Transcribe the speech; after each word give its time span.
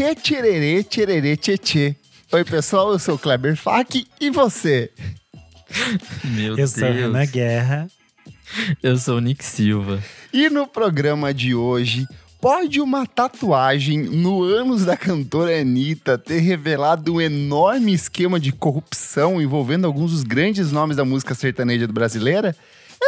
Tchê, 0.00 0.14
tchererê, 0.14 0.82
tchererê, 0.82 1.36
tchê, 1.36 1.58
tchê. 1.58 1.96
Oi, 2.32 2.42
pessoal, 2.42 2.90
eu 2.90 2.98
sou 2.98 3.16
o 3.16 3.18
Kleber 3.18 3.54
Fak 3.54 4.06
e 4.18 4.30
você? 4.30 4.90
Meu 6.24 6.52
Eu 6.52 6.56
Deus. 6.56 6.70
sou 6.70 6.88
a 6.88 6.90
Ana 6.90 7.26
Guerra. 7.26 7.86
Eu 8.82 8.96
sou 8.96 9.18
o 9.18 9.20
Nick 9.20 9.44
Silva. 9.44 10.02
E 10.32 10.48
no 10.48 10.66
programa 10.66 11.34
de 11.34 11.54
hoje, 11.54 12.06
pode 12.40 12.80
uma 12.80 13.04
tatuagem 13.04 13.98
no 13.98 14.42
ânus 14.42 14.86
da 14.86 14.96
cantora 14.96 15.60
Anitta 15.60 16.16
ter 16.16 16.38
revelado 16.38 17.16
um 17.16 17.20
enorme 17.20 17.92
esquema 17.92 18.40
de 18.40 18.52
corrupção 18.52 19.38
envolvendo 19.38 19.84
alguns 19.84 20.12
dos 20.12 20.22
grandes 20.22 20.72
nomes 20.72 20.96
da 20.96 21.04
música 21.04 21.34
sertaneja 21.34 21.86
brasileira? 21.86 22.56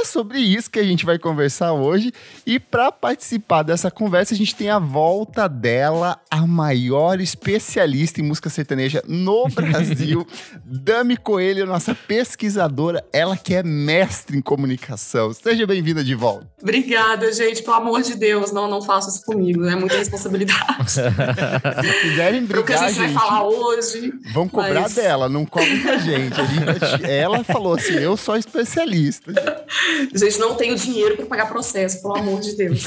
É 0.03 0.05
sobre 0.05 0.41
isso 0.41 0.69
que 0.69 0.81
a 0.81 0.83
gente 0.83 1.07
vai 1.07 1.17
conversar 1.17 1.73
hoje. 1.75 2.13
E 2.45 2.59
para 2.59 2.91
participar 2.91 3.63
dessa 3.63 3.89
conversa, 3.89 4.35
a 4.35 4.37
gente 4.37 4.53
tem 4.53 4.69
a 4.69 4.81
volta 4.81 5.49
dela, 5.49 6.19
a 6.29 6.45
maior 6.45 7.21
especialista 7.21 8.21
em 8.21 8.25
música 8.25 8.51
sertaneja 8.51 9.01
no 9.07 9.47
Brasil, 9.55 10.27
Dami 10.65 11.17
Coelho, 11.17 11.67
nossa 11.67 11.95
pesquisadora, 11.95 13.05
ela 13.13 13.37
que 13.37 13.55
é 13.55 13.63
mestre 13.63 14.37
em 14.37 14.43
comunicação. 14.43 15.33
Seja 15.33 15.67
bem-vinda 15.69 16.03
de 16.03 16.17
volta. 16.17 16.49
Obrigada, 16.61 17.33
gente. 17.33 17.63
Pelo 17.63 17.77
amor 17.77 18.03
de 18.03 18.17
Deus, 18.17 18.51
não, 18.53 18.69
não 18.69 18.83
faça 18.83 19.09
isso 19.09 19.25
comigo. 19.25 19.65
É 19.67 19.77
muita 19.77 19.97
responsabilidade. 19.97 20.91
Se 20.93 22.01
quiserem 22.03 22.45
Pro 22.47 22.65
que 22.65 22.73
a 22.73 22.77
brigar, 22.77 22.89
gente 22.89 22.99
vai 22.99 23.09
gente, 23.09 23.19
falar 23.21 23.49
hoje. 23.49 24.13
vão 24.33 24.49
cobrar 24.49 24.81
mas- 24.83 24.95
dela, 24.95 25.29
não 25.29 25.47
cobrem 25.47 25.81
da 25.83 25.99
gente. 25.99 26.41
A 26.41 26.45
gente- 26.45 27.05
Ela 27.09 27.45
falou 27.45 27.75
assim, 27.75 27.95
eu 27.95 28.17
sou 28.17 28.37
especialista. 28.37 29.33
Gente, 30.15 30.39
não 30.39 30.55
tenho 30.55 30.77
dinheiro 30.77 31.17
para 31.17 31.27
pagar 31.27 31.47
processo, 31.47 32.01
pelo 32.03 32.17
amor 32.17 32.41
de 32.41 32.57
Deus. 32.57 32.85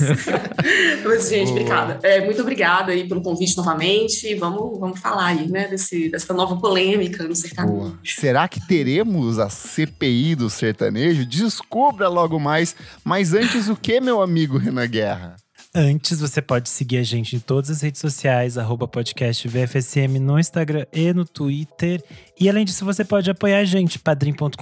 Mas, 1.03 1.29
gente, 1.29 1.47
Boa. 1.47 1.51
obrigada. 1.51 1.99
É, 2.03 2.23
muito 2.23 2.41
obrigada 2.41 2.91
aí 2.91 3.07
pelo 3.07 3.21
convite 3.21 3.55
novamente. 3.57 4.33
Vamos, 4.35 4.79
vamos 4.79 4.99
falar 4.99 5.27
aí, 5.27 5.49
né, 5.49 5.67
desse, 5.67 6.09
dessa 6.09 6.33
nova 6.33 6.57
polêmica 6.57 7.23
no 7.23 7.35
sertanejo. 7.35 7.75
Boa. 7.75 7.99
Será 8.03 8.47
que 8.47 8.65
teremos 8.67 9.39
a 9.39 9.49
CPI 9.49 10.35
do 10.35 10.49
sertanejo? 10.49 11.25
Descubra 11.25 12.07
logo 12.07 12.39
mais. 12.39 12.75
Mas 13.03 13.33
antes, 13.33 13.69
o 13.69 13.75
que, 13.75 13.99
meu 13.99 14.21
amigo 14.21 14.57
Renan 14.57 14.87
Guerra? 14.87 15.35
Antes, 15.77 16.21
você 16.21 16.41
pode 16.41 16.69
seguir 16.69 16.99
a 16.99 17.03
gente 17.03 17.35
em 17.35 17.39
todas 17.39 17.69
as 17.69 17.81
redes 17.81 17.99
sociais, 17.99 18.57
arroba 18.57 18.87
podcast 18.87 19.45
VFSM 19.45 20.19
no 20.21 20.39
Instagram 20.39 20.85
e 20.93 21.11
no 21.11 21.25
Twitter. 21.25 22.01
E 22.37 22.49
além 22.49 22.65
disso, 22.65 22.83
você 22.83 23.05
pode 23.05 23.31
apoiar 23.31 23.59
a 23.59 23.63
gente, 23.63 23.97
padrim.com.br 23.97 24.53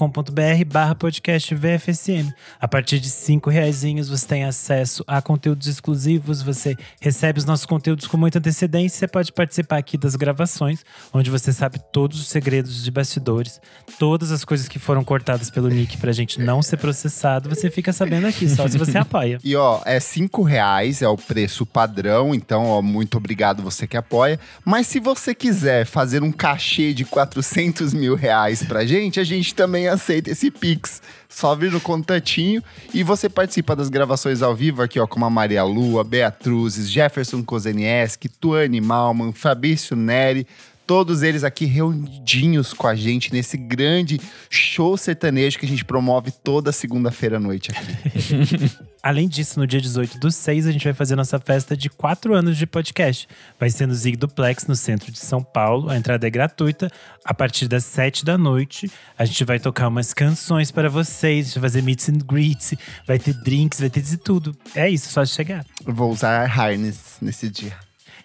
barra 0.67 0.93
podcast 0.93 1.55
VFSM. 1.55 2.31
A 2.61 2.67
partir 2.67 2.99
de 2.99 3.09
cinco 3.09 3.49
reaisinhos, 3.49 4.09
você 4.09 4.27
tem 4.27 4.43
acesso 4.43 5.03
a 5.07 5.19
conteúdos 5.23 5.65
exclusivos, 5.65 6.43
você 6.43 6.75
recebe 7.01 7.39
os 7.39 7.45
nossos 7.45 7.65
conteúdos 7.65 8.05
com 8.05 8.15
muita 8.15 8.37
antecedência, 8.37 8.99
você 8.99 9.07
pode 9.07 9.31
participar 9.33 9.77
aqui 9.77 9.97
das 9.97 10.15
gravações, 10.15 10.85
onde 11.11 11.31
você 11.31 11.51
sabe 11.51 11.79
todos 11.91 12.21
os 12.21 12.27
segredos 12.27 12.83
de 12.83 12.91
bastidores, 12.91 13.59
todas 13.97 14.31
as 14.31 14.45
coisas 14.45 14.67
que 14.67 14.77
foram 14.77 15.03
cortadas 15.03 15.49
pelo 15.49 15.67
Nick 15.67 15.97
pra 15.97 16.11
gente 16.11 16.39
não 16.39 16.61
ser 16.61 16.77
processado, 16.77 17.49
você 17.49 17.71
fica 17.71 17.91
sabendo 17.91 18.27
aqui, 18.27 18.47
só 18.47 18.67
se 18.67 18.77
você 18.77 18.99
apoia. 18.99 19.39
E 19.43 19.55
ó, 19.55 19.81
é 19.83 19.99
cinco 19.99 20.43
reais, 20.43 21.01
é 21.01 21.07
o 21.07 21.17
preço 21.17 21.65
padrão, 21.65 22.35
então 22.35 22.65
ó, 22.65 22.83
muito 22.83 23.17
obrigado 23.17 23.63
você 23.63 23.87
que 23.87 23.97
apoia. 23.97 24.39
Mas 24.63 24.85
se 24.85 24.99
você 24.99 25.33
quiser 25.33 25.87
fazer 25.87 26.21
um 26.21 26.31
cachê 26.31 26.93
de 26.93 27.03
400 27.03 27.62
mil 27.93 28.15
reais 28.15 28.63
pra 28.63 28.85
gente, 28.85 29.19
a 29.19 29.23
gente 29.23 29.53
também 29.53 29.87
aceita 29.87 30.31
esse 30.31 30.49
Pix. 30.49 31.01
Só 31.29 31.55
vir 31.55 31.71
no 31.71 31.79
contatinho 31.79 32.63
e 32.93 33.03
você 33.03 33.27
participa 33.27 33.75
das 33.75 33.89
gravações 33.89 34.41
ao 34.41 34.55
vivo 34.55 34.81
aqui, 34.81 34.99
ó, 34.99 35.07
como 35.07 35.25
a 35.25 35.29
Maria 35.29 35.63
Lua, 35.63 36.03
Beatruzes, 36.03 36.89
Jefferson 36.89 37.43
Kozenieski, 37.43 38.29
Tuane 38.29 38.79
Malman, 38.79 39.31
Fabrício 39.31 39.95
Neri, 39.95 40.47
todos 40.93 41.23
eles 41.23 41.43
aqui 41.43 41.65
reunidinhos 41.65 42.71
com 42.71 42.85
a 42.85 42.93
gente 42.93 43.33
nesse 43.33 43.57
grande 43.57 44.21
show 44.47 44.95
sertanejo 44.95 45.57
que 45.57 45.65
a 45.65 45.67
gente 45.67 45.83
promove 45.83 46.29
toda 46.29 46.71
segunda-feira 46.71 47.37
à 47.37 47.39
noite 47.39 47.71
aqui. 47.71 48.71
Além 49.01 49.27
disso, 49.27 49.59
no 49.59 49.65
dia 49.65 49.81
18 49.81 50.19
do 50.19 50.31
6, 50.31 50.67
a 50.67 50.71
gente 50.71 50.83
vai 50.83 50.93
fazer 50.93 51.15
nossa 51.15 51.39
festa 51.39 51.75
de 51.75 51.89
4 51.89 52.35
anos 52.35 52.55
de 52.59 52.67
podcast. 52.67 53.27
Vai 53.59 53.71
ser 53.71 53.87
no 53.87 53.95
Zig 53.95 54.15
Duplex, 54.15 54.67
no 54.67 54.75
centro 54.75 55.11
de 55.11 55.17
São 55.17 55.41
Paulo. 55.41 55.89
A 55.89 55.97
entrada 55.97 56.27
é 56.27 56.29
gratuita. 56.29 56.91
A 57.25 57.33
partir 57.33 57.67
das 57.67 57.85
7 57.85 58.23
da 58.23 58.37
noite, 58.37 58.87
a 59.17 59.25
gente 59.25 59.43
vai 59.45 59.59
tocar 59.59 59.87
umas 59.87 60.13
canções 60.13 60.69
para 60.69 60.91
vocês, 60.91 61.45
a 61.45 61.49
gente 61.49 61.59
vai 61.59 61.69
fazer 61.71 61.81
meets 61.81 62.07
and 62.07 62.19
greets, 62.19 62.75
vai 63.07 63.17
ter 63.17 63.33
drinks, 63.33 63.79
vai 63.79 63.89
ter 63.89 64.03
de 64.03 64.15
tudo. 64.15 64.55
É 64.75 64.87
isso, 64.87 65.09
só 65.09 65.25
chegar. 65.25 65.65
Eu 65.87 65.93
vou 65.95 66.11
usar 66.11 66.45
harness 66.45 67.17
nesse 67.19 67.49
dia. 67.49 67.73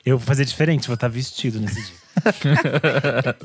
Eu 0.04 0.18
vou 0.18 0.26
fazer 0.26 0.44
diferente, 0.44 0.86
vou 0.86 0.94
estar 0.94 1.08
vestido 1.08 1.60
nesse 1.60 1.82
dia. 1.82 1.94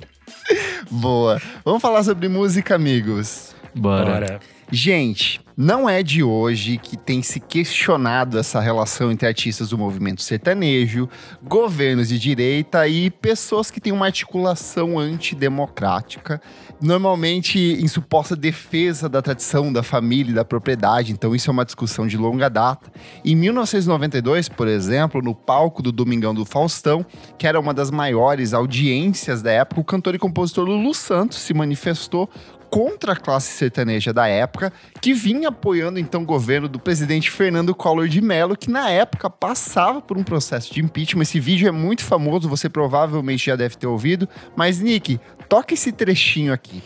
Boa. 0.89 1.41
Vamos 1.63 1.81
falar 1.81 2.03
sobre 2.03 2.27
música, 2.27 2.75
amigos. 2.75 3.55
Bora. 3.75 4.39
Gente, 4.71 5.41
não 5.55 5.87
é 5.87 6.01
de 6.01 6.23
hoje 6.23 6.77
que 6.77 6.97
tem 6.97 7.21
se 7.21 7.39
questionado 7.39 8.37
essa 8.39 8.59
relação 8.59 9.11
entre 9.11 9.27
artistas 9.27 9.69
do 9.69 9.77
movimento 9.77 10.21
sertanejo, 10.21 11.07
governos 11.43 12.07
de 12.07 12.17
direita 12.17 12.87
e 12.87 13.09
pessoas 13.09 13.69
que 13.69 13.79
têm 13.79 13.93
uma 13.93 14.07
articulação 14.07 14.97
antidemocrática, 14.97 16.41
normalmente 16.81 17.59
em 17.59 17.87
suposta 17.87 18.35
defesa 18.35 19.07
da 19.07 19.21
tradição 19.21 19.71
da 19.71 19.83
família 19.83 20.31
e 20.31 20.35
da 20.35 20.45
propriedade. 20.45 21.11
Então, 21.11 21.35
isso 21.35 21.49
é 21.49 21.53
uma 21.53 21.65
discussão 21.65 22.07
de 22.07 22.17
longa 22.17 22.49
data. 22.49 22.91
Em 23.23 23.35
1992, 23.35 24.49
por 24.49 24.67
exemplo, 24.67 25.21
no 25.21 25.35
palco 25.35 25.81
do 25.81 25.91
Domingão 25.91 26.33
do 26.33 26.45
Faustão, 26.45 27.05
que 27.37 27.47
era 27.47 27.59
uma 27.59 27.73
das 27.73 27.91
maiores 27.91 28.53
audiências 28.53 29.41
da 29.41 29.51
época, 29.51 29.81
o 29.81 29.83
cantor 29.83 30.15
e 30.15 30.19
compositor 30.19 30.65
Lulu 30.65 30.93
Santos 30.93 31.37
se 31.37 31.53
manifestou 31.53 32.29
contra 32.73 33.13
a 33.13 33.15
classe 33.15 33.55
sertaneja 33.55 34.11
da 34.11 34.25
época, 34.27 34.73
que 34.99 35.13
vinha 35.13 35.49
apoiando 35.49 35.99
então 35.99 36.23
o 36.23 36.25
governo 36.25 36.67
do 36.67 36.79
presidente 36.79 37.29
Fernando 37.29 37.75
Collor 37.75 38.07
de 38.07 38.19
Mello, 38.19 38.57
que 38.57 38.67
na 38.67 38.89
época 38.89 39.29
passava 39.29 40.01
por 40.01 40.17
um 40.17 40.23
processo 40.23 40.73
de 40.73 40.81
impeachment. 40.81 41.21
Esse 41.21 41.39
vídeo 41.39 41.67
é 41.67 41.71
muito 41.71 42.03
famoso, 42.03 42.49
você 42.49 42.67
provavelmente 42.67 43.45
já 43.45 43.55
deve 43.55 43.77
ter 43.77 43.85
ouvido. 43.85 44.27
Mas, 44.55 44.79
Nick, 44.79 45.19
toca 45.47 45.73
esse 45.73 45.91
trechinho 45.91 46.53
aqui. 46.53 46.81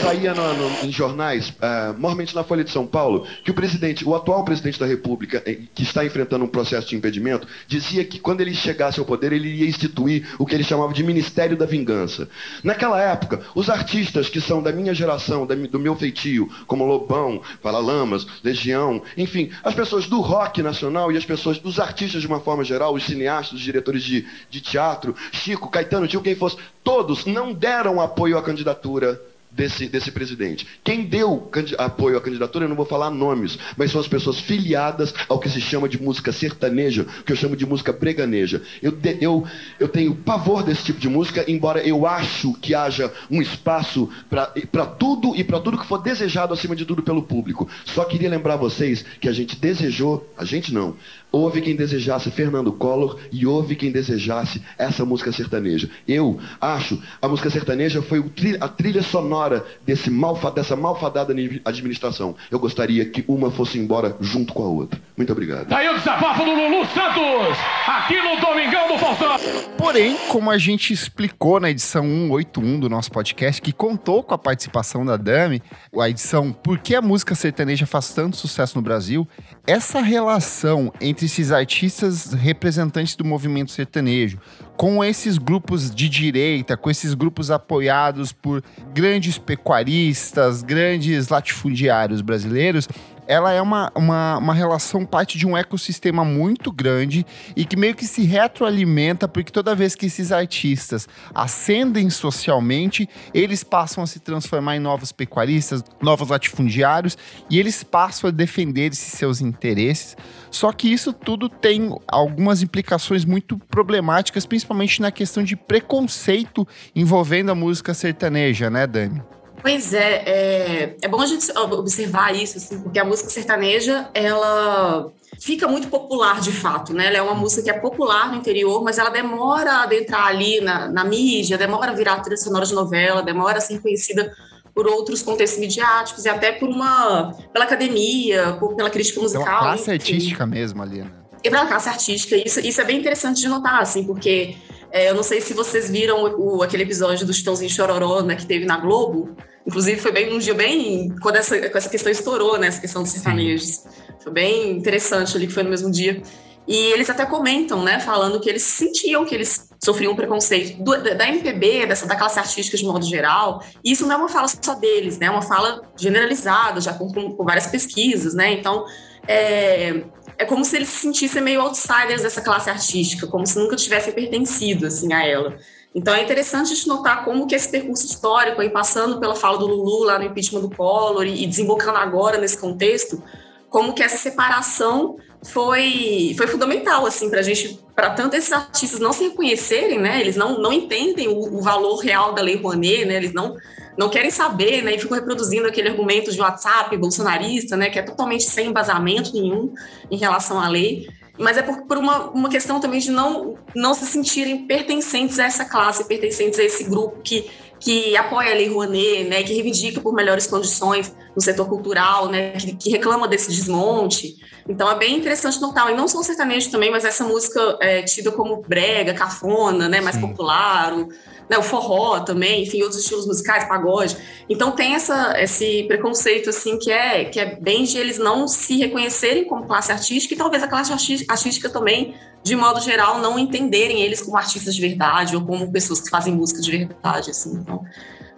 saía 0.00 0.32
no- 0.32 0.54
no- 0.54 0.86
em 0.86 0.90
jornais, 0.90 1.52
ah, 1.60 1.88
normalmente 1.92 2.34
na 2.34 2.42
Folha 2.42 2.64
de 2.64 2.70
São 2.70 2.86
Paulo, 2.86 3.26
que 3.44 3.50
o 3.50 3.54
presidente, 3.54 4.02
o 4.02 4.14
atual 4.14 4.42
presidente 4.44 4.80
da 4.80 4.86
República, 4.86 5.42
eh, 5.44 5.58
que 5.74 5.82
está 5.82 6.02
enfrentando 6.04 6.42
um 6.44 6.48
processo 6.48 6.88
de 6.88 6.96
impedimento, 6.96 7.46
dizia 7.66 8.02
que 8.04 8.18
quando 8.18 8.40
ele 8.40 8.54
chegasse 8.54 8.98
ao 8.98 9.04
poder, 9.04 9.30
ele 9.32 9.48
iria 9.48 9.68
instituir 9.68 10.26
o 10.38 10.46
que 10.46 10.54
ele 10.54 10.64
chamava 10.64 10.94
de 10.94 11.04
Ministério 11.04 11.54
da 11.54 11.66
Vingança. 11.66 12.28
Naquela 12.64 12.98
época, 13.00 13.42
os 13.54 13.68
artistas 13.68 14.28
que 14.30 14.40
são 14.40 14.62
da 14.62 14.72
minha 14.72 14.94
geração, 14.94 15.46
da 15.46 15.54
do 15.54 15.78
meu 15.78 15.94
feitio, 15.94 16.48
como 16.66 16.86
Lobão, 16.86 17.42
Paralamas, 17.62 18.26
Legião, 18.42 19.02
enfim, 19.18 19.50
as 19.62 19.74
pessoas 19.74 20.06
do 20.06 20.20
rock 20.20 20.62
nacional 20.62 21.12
e 21.12 21.16
as 21.18 21.26
pessoas, 21.26 21.60
os 21.62 21.78
artistas 21.78 22.22
de 22.22 22.26
uma 22.26 22.40
forma 22.40 22.64
geral, 22.64 22.94
os 22.94 23.04
cineastas, 23.04 23.58
os 23.58 23.60
diretores 23.64 24.02
de, 24.02 24.26
de 24.48 24.60
teatro, 24.62 25.14
Chico, 25.30 25.68
Caetano, 25.70 26.08
Tio, 26.08 26.22
quem 26.22 26.34
fosse, 26.34 26.56
todos 26.82 27.26
não 27.26 27.52
deram 27.52 27.79
apoio 28.00 28.36
à 28.36 28.42
candidatura 28.42 29.20
desse, 29.50 29.88
desse 29.88 30.10
presidente. 30.10 30.66
Quem 30.84 31.04
deu 31.04 31.50
apoio 31.78 32.16
à 32.16 32.20
candidatura, 32.20 32.64
eu 32.64 32.68
não 32.68 32.76
vou 32.76 32.86
falar 32.86 33.10
nomes, 33.10 33.58
mas 33.76 33.90
são 33.90 34.00
as 34.00 34.08
pessoas 34.08 34.38
filiadas 34.38 35.12
ao 35.28 35.38
que 35.38 35.48
se 35.48 35.60
chama 35.60 35.88
de 35.88 36.00
música 36.00 36.32
sertaneja, 36.32 37.04
que 37.24 37.32
eu 37.32 37.36
chamo 37.36 37.56
de 37.56 37.66
música 37.66 37.92
breganeja. 37.92 38.62
Eu, 38.82 38.96
eu, 39.20 39.46
eu 39.78 39.88
tenho 39.88 40.14
pavor 40.14 40.62
desse 40.62 40.84
tipo 40.84 41.00
de 41.00 41.08
música, 41.08 41.44
embora 41.48 41.80
eu 41.86 42.06
acho 42.06 42.52
que 42.54 42.74
haja 42.74 43.12
um 43.30 43.42
espaço 43.42 44.08
para 44.28 44.86
tudo 44.86 45.34
e 45.36 45.42
para 45.42 45.60
tudo 45.60 45.78
que 45.78 45.86
for 45.86 45.98
desejado 45.98 46.54
acima 46.54 46.76
de 46.76 46.84
tudo 46.84 47.02
pelo 47.02 47.22
público. 47.22 47.68
Só 47.84 48.04
queria 48.04 48.30
lembrar 48.30 48.56
vocês 48.56 49.04
que 49.20 49.28
a 49.28 49.32
gente 49.32 49.56
desejou, 49.56 50.28
a 50.36 50.44
gente 50.44 50.72
não, 50.72 50.96
houve 51.32 51.60
quem 51.60 51.76
desejasse 51.76 52.30
Fernando 52.30 52.72
Collor 52.72 53.18
e 53.32 53.46
houve 53.46 53.74
quem 53.76 53.90
desejasse 53.92 54.62
essa 54.78 55.04
música 55.04 55.32
sertaneja. 55.32 55.88
Eu 56.06 56.38
acho 56.60 57.00
a 57.20 57.28
música 57.28 57.50
sertaneja 57.50 58.02
foi 58.02 58.24
a 58.60 58.68
trilha 58.68 59.02
sonora 59.02 59.64
desse 59.84 60.10
malfa- 60.10 60.50
dessa 60.50 60.76
malfadada 60.76 61.32
ni- 61.34 61.60
administração. 61.64 62.34
Eu 62.50 62.58
gostaria 62.58 63.04
que 63.04 63.24
uma 63.28 63.50
fosse 63.50 63.78
embora 63.78 64.16
junto 64.20 64.52
com 64.52 64.62
a 64.64 64.68
outra. 64.68 65.00
Muito 65.16 65.32
obrigado. 65.32 65.68
Daí 65.68 65.88
o 65.88 65.94
desabafo 65.98 66.44
do 66.44 66.50
Lulu 66.50 66.84
Santos, 66.86 67.58
aqui 67.86 68.16
no 68.16 68.40
Domingão 68.40 68.88
do 68.88 68.98
Faustão. 68.98 69.30
Porém, 69.76 70.16
como 70.28 70.50
a 70.50 70.58
gente 70.58 70.92
explicou 70.92 71.58
na 71.60 71.70
edição 71.70 72.04
181 72.04 72.78
do 72.80 72.88
nosso 72.88 73.10
podcast, 73.10 73.60
que 73.62 73.72
contou 73.72 74.22
com 74.22 74.34
a 74.34 74.38
participação 74.38 75.04
da 75.04 75.16
Dami, 75.16 75.62
a 75.98 76.08
edição 76.08 76.52
Por 76.52 76.78
que 76.78 76.94
a 76.94 77.02
música 77.02 77.34
sertaneja 77.34 77.86
faz 77.86 78.12
tanto 78.12 78.36
sucesso 78.36 78.76
no 78.76 78.82
Brasil, 78.82 79.26
essa 79.66 80.00
relação 80.00 80.92
entre 81.00 81.19
esses 81.22 81.52
artistas 81.52 82.32
representantes 82.32 83.14
do 83.14 83.24
movimento 83.24 83.70
sertanejo, 83.70 84.38
com 84.76 85.04
esses 85.04 85.38
grupos 85.38 85.94
de 85.94 86.08
direita, 86.08 86.76
com 86.76 86.90
esses 86.90 87.14
grupos 87.14 87.50
apoiados 87.50 88.32
por 88.32 88.62
grandes 88.94 89.38
pecuaristas, 89.38 90.62
grandes 90.62 91.28
latifundiários 91.28 92.20
brasileiros, 92.20 92.88
ela 93.30 93.52
é 93.52 93.62
uma, 93.62 93.92
uma, 93.94 94.38
uma 94.38 94.52
relação 94.52 95.06
parte 95.06 95.38
de 95.38 95.46
um 95.46 95.56
ecossistema 95.56 96.24
muito 96.24 96.72
grande 96.72 97.24
e 97.54 97.64
que 97.64 97.76
meio 97.76 97.94
que 97.94 98.04
se 98.04 98.24
retroalimenta, 98.24 99.28
porque 99.28 99.52
toda 99.52 99.72
vez 99.72 99.94
que 99.94 100.06
esses 100.06 100.32
artistas 100.32 101.06
ascendem 101.32 102.10
socialmente, 102.10 103.08
eles 103.32 103.62
passam 103.62 104.02
a 104.02 104.06
se 104.08 104.18
transformar 104.18 104.74
em 104.74 104.80
novos 104.80 105.12
pecuaristas, 105.12 105.84
novos 106.02 106.28
latifundiários, 106.28 107.16
e 107.48 107.60
eles 107.60 107.84
passam 107.84 108.26
a 108.26 108.32
defender 108.32 108.90
esses 108.90 109.12
seus 109.12 109.40
interesses. 109.40 110.16
Só 110.50 110.72
que 110.72 110.92
isso 110.92 111.12
tudo 111.12 111.48
tem 111.48 111.96
algumas 112.08 112.64
implicações 112.64 113.24
muito 113.24 113.56
problemáticas, 113.56 114.44
principalmente 114.44 115.00
na 115.00 115.12
questão 115.12 115.44
de 115.44 115.54
preconceito 115.54 116.66
envolvendo 116.96 117.52
a 117.52 117.54
música 117.54 117.94
sertaneja, 117.94 118.68
né, 118.68 118.88
Dani? 118.88 119.22
Pois 119.62 119.92
é, 119.92 120.22
é, 120.26 120.96
é 121.02 121.08
bom 121.08 121.20
a 121.20 121.26
gente 121.26 121.46
observar 121.56 122.34
isso, 122.34 122.58
assim, 122.58 122.80
porque 122.80 122.98
a 122.98 123.04
música 123.04 123.28
sertaneja, 123.28 124.08
ela 124.14 125.12
fica 125.40 125.66
muito 125.66 125.88
popular 125.88 126.40
de 126.40 126.52
fato, 126.52 126.92
né? 126.92 127.06
Ela 127.06 127.18
é 127.18 127.22
uma 127.22 127.34
música 127.34 127.62
que 127.62 127.70
é 127.70 127.78
popular 127.78 128.30
no 128.30 128.36
interior, 128.36 128.82
mas 128.82 128.98
ela 128.98 129.10
demora 129.10 129.72
a 129.72 129.82
adentrar 129.84 130.26
ali 130.26 130.60
na, 130.60 130.88
na 130.88 131.04
mídia, 131.04 131.56
demora 131.56 131.92
a 131.92 131.94
virar 131.94 132.20
trilha 132.20 132.36
sonora 132.36 132.66
de 132.66 132.74
novela, 132.74 133.22
demora 133.22 133.58
a 133.58 133.60
ser 133.60 133.80
conhecida 133.80 134.34
por 134.74 134.86
outros 134.86 135.22
contextos 135.22 135.58
midiáticos 135.58 136.24
e 136.24 136.28
até 136.28 136.52
por 136.52 136.68
uma 136.68 137.32
pela 137.52 137.64
academia, 137.64 138.56
por, 138.58 138.74
pela 138.74 138.90
crítica 138.90 139.20
musical. 139.20 139.44
Pela 139.44 139.58
classe 139.58 139.82
enfim. 139.82 139.92
artística 139.92 140.46
mesmo 140.46 140.82
ali, 140.82 141.00
né? 141.00 141.10
E 141.42 141.48
pela 141.48 141.66
classe 141.66 141.88
artística, 141.88 142.36
isso, 142.36 142.60
isso 142.60 142.80
é 142.80 142.84
bem 142.84 142.98
interessante 142.98 143.40
de 143.40 143.48
notar, 143.48 143.80
assim, 143.80 144.04
porque 144.04 144.56
é, 144.92 145.10
eu 145.10 145.14
não 145.14 145.22
sei 145.22 145.40
se 145.40 145.54
vocês 145.54 145.90
viram 145.90 146.24
o, 146.24 146.58
o, 146.58 146.62
aquele 146.62 146.82
episódio 146.82 147.26
do 147.26 147.32
Chitãozinho 147.32 147.70
Chororó, 147.70 148.22
né, 148.22 148.34
que 148.34 148.46
teve 148.46 148.64
na 148.64 148.76
Globo. 148.76 149.36
Inclusive, 149.66 150.00
foi 150.00 150.12
bem 150.12 150.34
um 150.34 150.38
dia 150.38 150.54
bem. 150.54 151.14
Quando 151.22 151.36
essa, 151.36 151.56
essa 151.56 151.88
questão 151.88 152.10
estourou, 152.10 152.58
né, 152.58 152.66
essa 152.66 152.80
questão 152.80 153.02
dos 153.02 153.12
sertanejos. 153.12 153.84
Foi 154.22 154.32
bem 154.32 154.72
interessante 154.72 155.36
ali, 155.36 155.46
que 155.46 155.52
foi 155.52 155.62
no 155.62 155.70
mesmo 155.70 155.90
dia. 155.90 156.22
E 156.66 156.92
eles 156.92 157.08
até 157.08 157.24
comentam, 157.24 157.82
né, 157.82 157.98
falando 158.00 158.38
que 158.38 158.48
eles 158.48 158.62
sentiam 158.62 159.24
que 159.24 159.34
eles 159.34 159.68
sofriam 159.82 160.14
preconceito 160.14 160.82
do, 160.82 161.02
da 161.02 161.28
MPB, 161.28 161.86
dessa, 161.86 162.06
da 162.06 162.16
classe 162.16 162.38
artística 162.38 162.76
de 162.76 162.84
modo 162.84 163.04
geral. 163.04 163.62
E 163.84 163.92
isso 163.92 164.06
não 164.06 164.14
é 164.14 164.18
uma 164.18 164.28
fala 164.28 164.46
só 164.46 164.74
deles, 164.74 165.18
né, 165.18 165.26
é 165.26 165.30
uma 165.30 165.42
fala 165.42 165.82
generalizada, 165.96 166.80
já 166.80 166.92
com, 166.92 167.10
com 167.10 167.44
várias 167.44 167.66
pesquisas, 167.66 168.34
né. 168.34 168.52
Então, 168.52 168.84
é, 169.26 170.04
é 170.40 170.46
como 170.46 170.64
se 170.64 170.74
eles 170.74 170.88
se 170.88 171.00
sentissem 171.00 171.42
meio 171.42 171.60
outsiders 171.60 172.22
dessa 172.22 172.40
classe 172.40 172.70
artística, 172.70 173.26
como 173.26 173.46
se 173.46 173.58
nunca 173.58 173.76
tivessem 173.76 174.10
pertencido 174.10 174.86
assim 174.86 175.12
a 175.12 175.22
ela. 175.22 175.58
Então 175.94 176.14
é 176.14 176.22
interessante 176.22 176.72
a 176.72 176.74
gente 176.74 176.88
notar 176.88 177.26
como 177.26 177.46
que 177.46 177.54
esse 177.54 177.68
percurso 177.68 178.06
histórico, 178.06 178.62
aí 178.62 178.70
passando 178.70 179.20
pela 179.20 179.36
fala 179.36 179.58
do 179.58 179.66
Lulu 179.66 180.04
lá 180.04 180.18
no 180.18 180.24
impeachment 180.24 180.62
do 180.62 180.74
Collor 180.74 181.26
e, 181.26 181.46
desembocando 181.46 181.98
agora 181.98 182.38
nesse 182.38 182.56
contexto, 182.56 183.22
como 183.68 183.92
que 183.92 184.02
essa 184.02 184.16
separação 184.16 185.18
foi, 185.42 186.34
foi 186.38 186.46
fundamental 186.46 187.04
assim 187.04 187.28
para 187.28 187.40
a 187.40 187.42
gente, 187.42 187.78
para 187.94 188.08
tanto 188.08 188.34
esses 188.34 188.50
artistas 188.50 188.98
não 188.98 189.12
se 189.12 189.24
reconhecerem, 189.24 189.98
né? 189.98 190.22
Eles 190.22 190.36
não, 190.36 190.58
não 190.58 190.72
entendem 190.72 191.28
o, 191.28 191.58
o 191.58 191.60
valor 191.60 191.96
real 191.98 192.32
da 192.32 192.40
Lei 192.40 192.56
Rouanet, 192.56 193.04
né? 193.04 193.16
Eles 193.16 193.34
não 193.34 193.56
não 193.96 194.08
querem 194.08 194.30
saber, 194.30 194.82
né? 194.82 194.94
E 194.94 194.98
ficam 194.98 195.16
reproduzindo 195.16 195.66
aquele 195.66 195.88
argumento 195.88 196.32
de 196.32 196.40
WhatsApp 196.40 196.96
bolsonarista, 196.96 197.76
né? 197.76 197.90
Que 197.90 197.98
é 197.98 198.02
totalmente 198.02 198.44
sem 198.44 198.68
embasamento 198.68 199.32
nenhum 199.32 199.72
em 200.10 200.16
relação 200.16 200.58
à 200.58 200.68
lei. 200.68 201.08
Mas 201.38 201.56
é 201.56 201.62
por, 201.62 201.82
por 201.86 201.96
uma, 201.96 202.30
uma 202.30 202.48
questão 202.48 202.80
também 202.80 203.00
de 203.00 203.10
não, 203.10 203.56
não 203.74 203.94
se 203.94 204.06
sentirem 204.06 204.66
pertencentes 204.66 205.38
a 205.38 205.44
essa 205.44 205.64
classe, 205.64 206.06
pertencentes 206.06 206.58
a 206.58 206.62
esse 206.62 206.84
grupo 206.84 207.20
que, 207.22 207.50
que 207.78 208.14
apoia 208.16 208.52
a 208.52 208.54
Lei 208.54 208.68
Rouanet, 208.68 209.24
né? 209.24 209.42
Que 209.42 209.54
reivindica 209.54 210.00
por 210.00 210.14
melhores 210.14 210.46
condições 210.46 211.14
no 211.34 211.40
setor 211.40 211.66
cultural, 211.66 212.28
né? 212.28 212.52
Que, 212.52 212.76
que 212.76 212.90
reclama 212.90 213.26
desse 213.26 213.50
desmonte. 213.50 214.36
Então 214.68 214.90
é 214.90 214.96
bem 214.96 215.16
interessante 215.16 215.60
notar. 215.60 215.90
E 215.90 215.94
não 215.94 216.06
só 216.06 216.18
o 216.18 216.22
sertanejo 216.22 216.70
também, 216.70 216.90
mas 216.90 217.04
essa 217.04 217.24
música 217.24 217.78
é 217.80 218.02
tida 218.02 218.30
como 218.30 218.62
brega, 218.62 219.14
cafona, 219.14 219.88
né? 219.88 220.00
Mais 220.00 220.16
Sim. 220.16 220.22
popular. 220.22 220.92
O, 220.92 221.08
né, 221.50 221.58
o 221.58 221.62
forró 221.62 222.20
também, 222.20 222.62
enfim, 222.62 222.80
outros 222.82 223.00
estilos 223.00 223.26
musicais, 223.26 223.64
pagode. 223.64 224.16
Então 224.48 224.70
tem 224.70 224.94
essa, 224.94 225.34
esse 225.36 225.82
preconceito 225.88 226.48
assim 226.50 226.78
que 226.78 226.92
é 226.92 227.24
que 227.24 227.40
é 227.40 227.56
bem 227.56 227.82
de 227.82 227.98
eles 227.98 228.18
não 228.18 228.46
se 228.46 228.78
reconhecerem 228.78 229.44
como 229.44 229.66
classe 229.66 229.90
artística 229.90 230.32
e 230.32 230.36
talvez 230.36 230.62
a 230.62 230.68
classe 230.68 230.92
artística 231.28 231.68
também, 231.68 232.14
de 232.44 232.54
modo 232.54 232.80
geral, 232.80 233.18
não 233.18 233.36
entenderem 233.36 234.00
eles 234.00 234.22
como 234.22 234.36
artistas 234.36 234.76
de 234.76 234.80
verdade 234.80 235.34
ou 235.34 235.44
como 235.44 235.70
pessoas 235.72 236.00
que 236.00 236.08
fazem 236.08 236.32
música 236.32 236.60
de 236.60 236.70
verdade, 236.70 237.30
assim. 237.30 237.56
Então, 237.56 237.82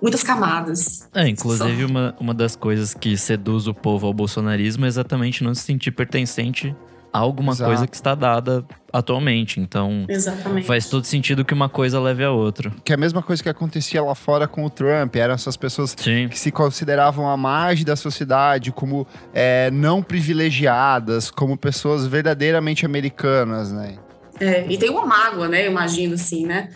muitas 0.00 0.23
camadas. 0.23 1.06
É, 1.14 1.29
inclusive 1.29 1.85
uma, 1.85 2.17
uma 2.19 2.32
das 2.32 2.56
coisas 2.56 2.94
que 2.94 3.14
seduz 3.19 3.67
o 3.67 3.75
povo 3.75 4.06
ao 4.06 4.14
bolsonarismo 4.14 4.87
é 4.87 4.88
exatamente 4.88 5.44
não 5.44 5.55
se 5.55 5.64
sentir 5.64 5.91
pertencente 5.91 6.75
alguma 7.12 7.53
Exato. 7.53 7.70
coisa 7.70 7.87
que 7.87 7.94
está 7.94 8.14
dada 8.14 8.64
atualmente. 8.93 9.61
Então, 9.61 10.06
Exatamente. 10.09 10.67
faz 10.67 10.88
todo 10.88 11.05
sentido 11.05 11.44
que 11.44 11.53
uma 11.53 11.69
coisa 11.69 12.00
leve 12.00 12.25
a 12.25 12.31
outra. 12.31 12.73
Que 12.82 12.93
é 12.93 12.94
a 12.94 12.99
mesma 12.99 13.23
coisa 13.23 13.43
que 13.43 13.49
acontecia 13.49 14.03
lá 14.03 14.14
fora 14.14 14.49
com 14.49 14.64
o 14.64 14.70
Trump. 14.70 15.14
Eram 15.17 15.35
essas 15.35 15.56
pessoas 15.56 15.94
Sim. 15.97 16.29
que 16.29 16.38
se 16.38 16.50
consideravam 16.50 17.29
a 17.29 17.37
margem 17.37 17.85
da 17.85 17.97
sociedade, 17.97 18.73
como 18.73 19.06
é, 19.35 19.70
não 19.70 20.03
privilegiadas, 20.03 21.31
como 21.31 21.56
pessoas 21.56 22.06
verdadeiramente 22.06 22.87
americanas, 22.87 23.73
né? 23.73 23.97
É, 24.41 24.67
e 24.69 24.79
tem 24.79 24.91
uma 24.91 25.06
mágoa, 25.06 25.49
né? 25.49 25.67
Eu 25.67 25.70
imagino 25.70 26.14
assim, 26.14 26.47
né? 26.47 26.70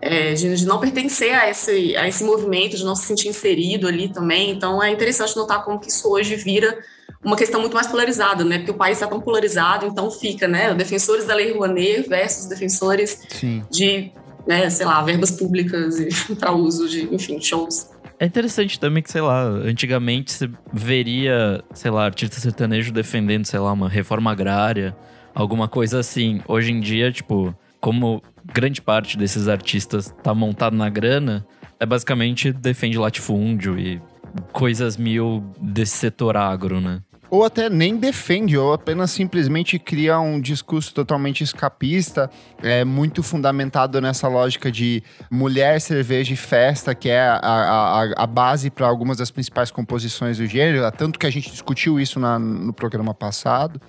É, 0.00 0.34
de, 0.34 0.56
de, 0.56 0.66
não 0.66 0.80
pertencer 0.80 1.32
a 1.32 1.48
esse, 1.48 1.96
a 1.96 2.08
esse 2.08 2.24
movimento, 2.24 2.76
de 2.76 2.84
não 2.84 2.96
se 2.96 3.06
sentir 3.06 3.28
inserido 3.28 3.86
ali 3.86 4.08
também. 4.08 4.50
Então 4.50 4.82
é 4.82 4.90
interessante 4.90 5.36
notar 5.36 5.64
como 5.64 5.78
que 5.78 5.88
isso 5.88 6.10
hoje 6.10 6.34
vira 6.34 6.76
uma 7.24 7.36
questão 7.36 7.60
muito 7.60 7.74
mais 7.74 7.86
polarizada, 7.86 8.44
né? 8.44 8.58
Porque 8.58 8.70
o 8.70 8.74
país 8.74 8.98
está 8.98 9.06
tão 9.06 9.20
polarizado, 9.20 9.86
então 9.86 10.10
fica, 10.10 10.48
né? 10.48 10.74
Defensores 10.74 11.26
da 11.26 11.34
Lei 11.34 11.52
Rouanet 11.52 12.08
versus 12.08 12.46
defensores 12.46 13.22
Sim. 13.28 13.62
de, 13.70 14.10
né, 14.46 14.68
sei 14.70 14.86
lá, 14.86 15.02
verbas 15.02 15.30
públicas 15.30 15.96
para 16.38 16.52
uso 16.52 16.88
de, 16.88 17.14
enfim, 17.14 17.40
shows. 17.40 17.90
É 18.18 18.26
interessante 18.26 18.78
também 18.78 19.02
que, 19.02 19.10
sei 19.10 19.20
lá, 19.20 19.42
antigamente 19.42 20.32
você 20.32 20.48
veria, 20.72 21.62
sei 21.74 21.90
lá, 21.90 22.04
artista 22.04 22.38
sertanejo 22.38 22.92
defendendo, 22.92 23.44
sei 23.44 23.58
lá, 23.58 23.72
uma 23.72 23.88
reforma 23.88 24.30
agrária, 24.30 24.96
alguma 25.34 25.66
coisa 25.66 25.98
assim. 25.98 26.40
Hoje 26.46 26.70
em 26.70 26.80
dia, 26.80 27.10
tipo, 27.10 27.52
como 27.80 28.22
grande 28.44 28.80
parte 28.80 29.18
desses 29.18 29.48
artistas 29.48 30.14
tá 30.22 30.32
montado 30.32 30.76
na 30.76 30.88
grana, 30.88 31.44
é 31.80 31.86
basicamente 31.86 32.52
defende 32.52 32.96
latifúndio 32.96 33.76
e 33.76 34.00
coisas 34.52 34.96
mil 34.96 35.42
desse 35.60 35.96
setor 35.96 36.36
agro, 36.36 36.80
né? 36.80 37.00
ou 37.32 37.46
até 37.46 37.70
nem 37.70 37.96
defende, 37.96 38.58
ou 38.58 38.74
apenas 38.74 39.10
simplesmente 39.10 39.78
cria 39.78 40.20
um 40.20 40.38
discurso 40.38 40.92
totalmente 40.92 41.42
escapista, 41.42 42.30
é 42.62 42.84
muito 42.84 43.22
fundamentado 43.22 43.98
nessa 44.02 44.28
lógica 44.28 44.70
de 44.70 45.02
mulher, 45.30 45.80
cerveja 45.80 46.34
e 46.34 46.36
festa, 46.36 46.94
que 46.94 47.08
é 47.08 47.22
a, 47.22 47.38
a, 47.42 48.24
a 48.24 48.26
base 48.26 48.68
para 48.68 48.86
algumas 48.86 49.16
das 49.16 49.30
principais 49.30 49.70
composições 49.70 50.36
do 50.36 50.44
gênero, 50.44 50.84
tanto 50.92 51.18
que 51.18 51.26
a 51.26 51.30
gente 51.30 51.50
discutiu 51.50 51.98
isso 51.98 52.20
na, 52.20 52.38
no 52.38 52.70
programa 52.70 53.14
passado. 53.14 53.80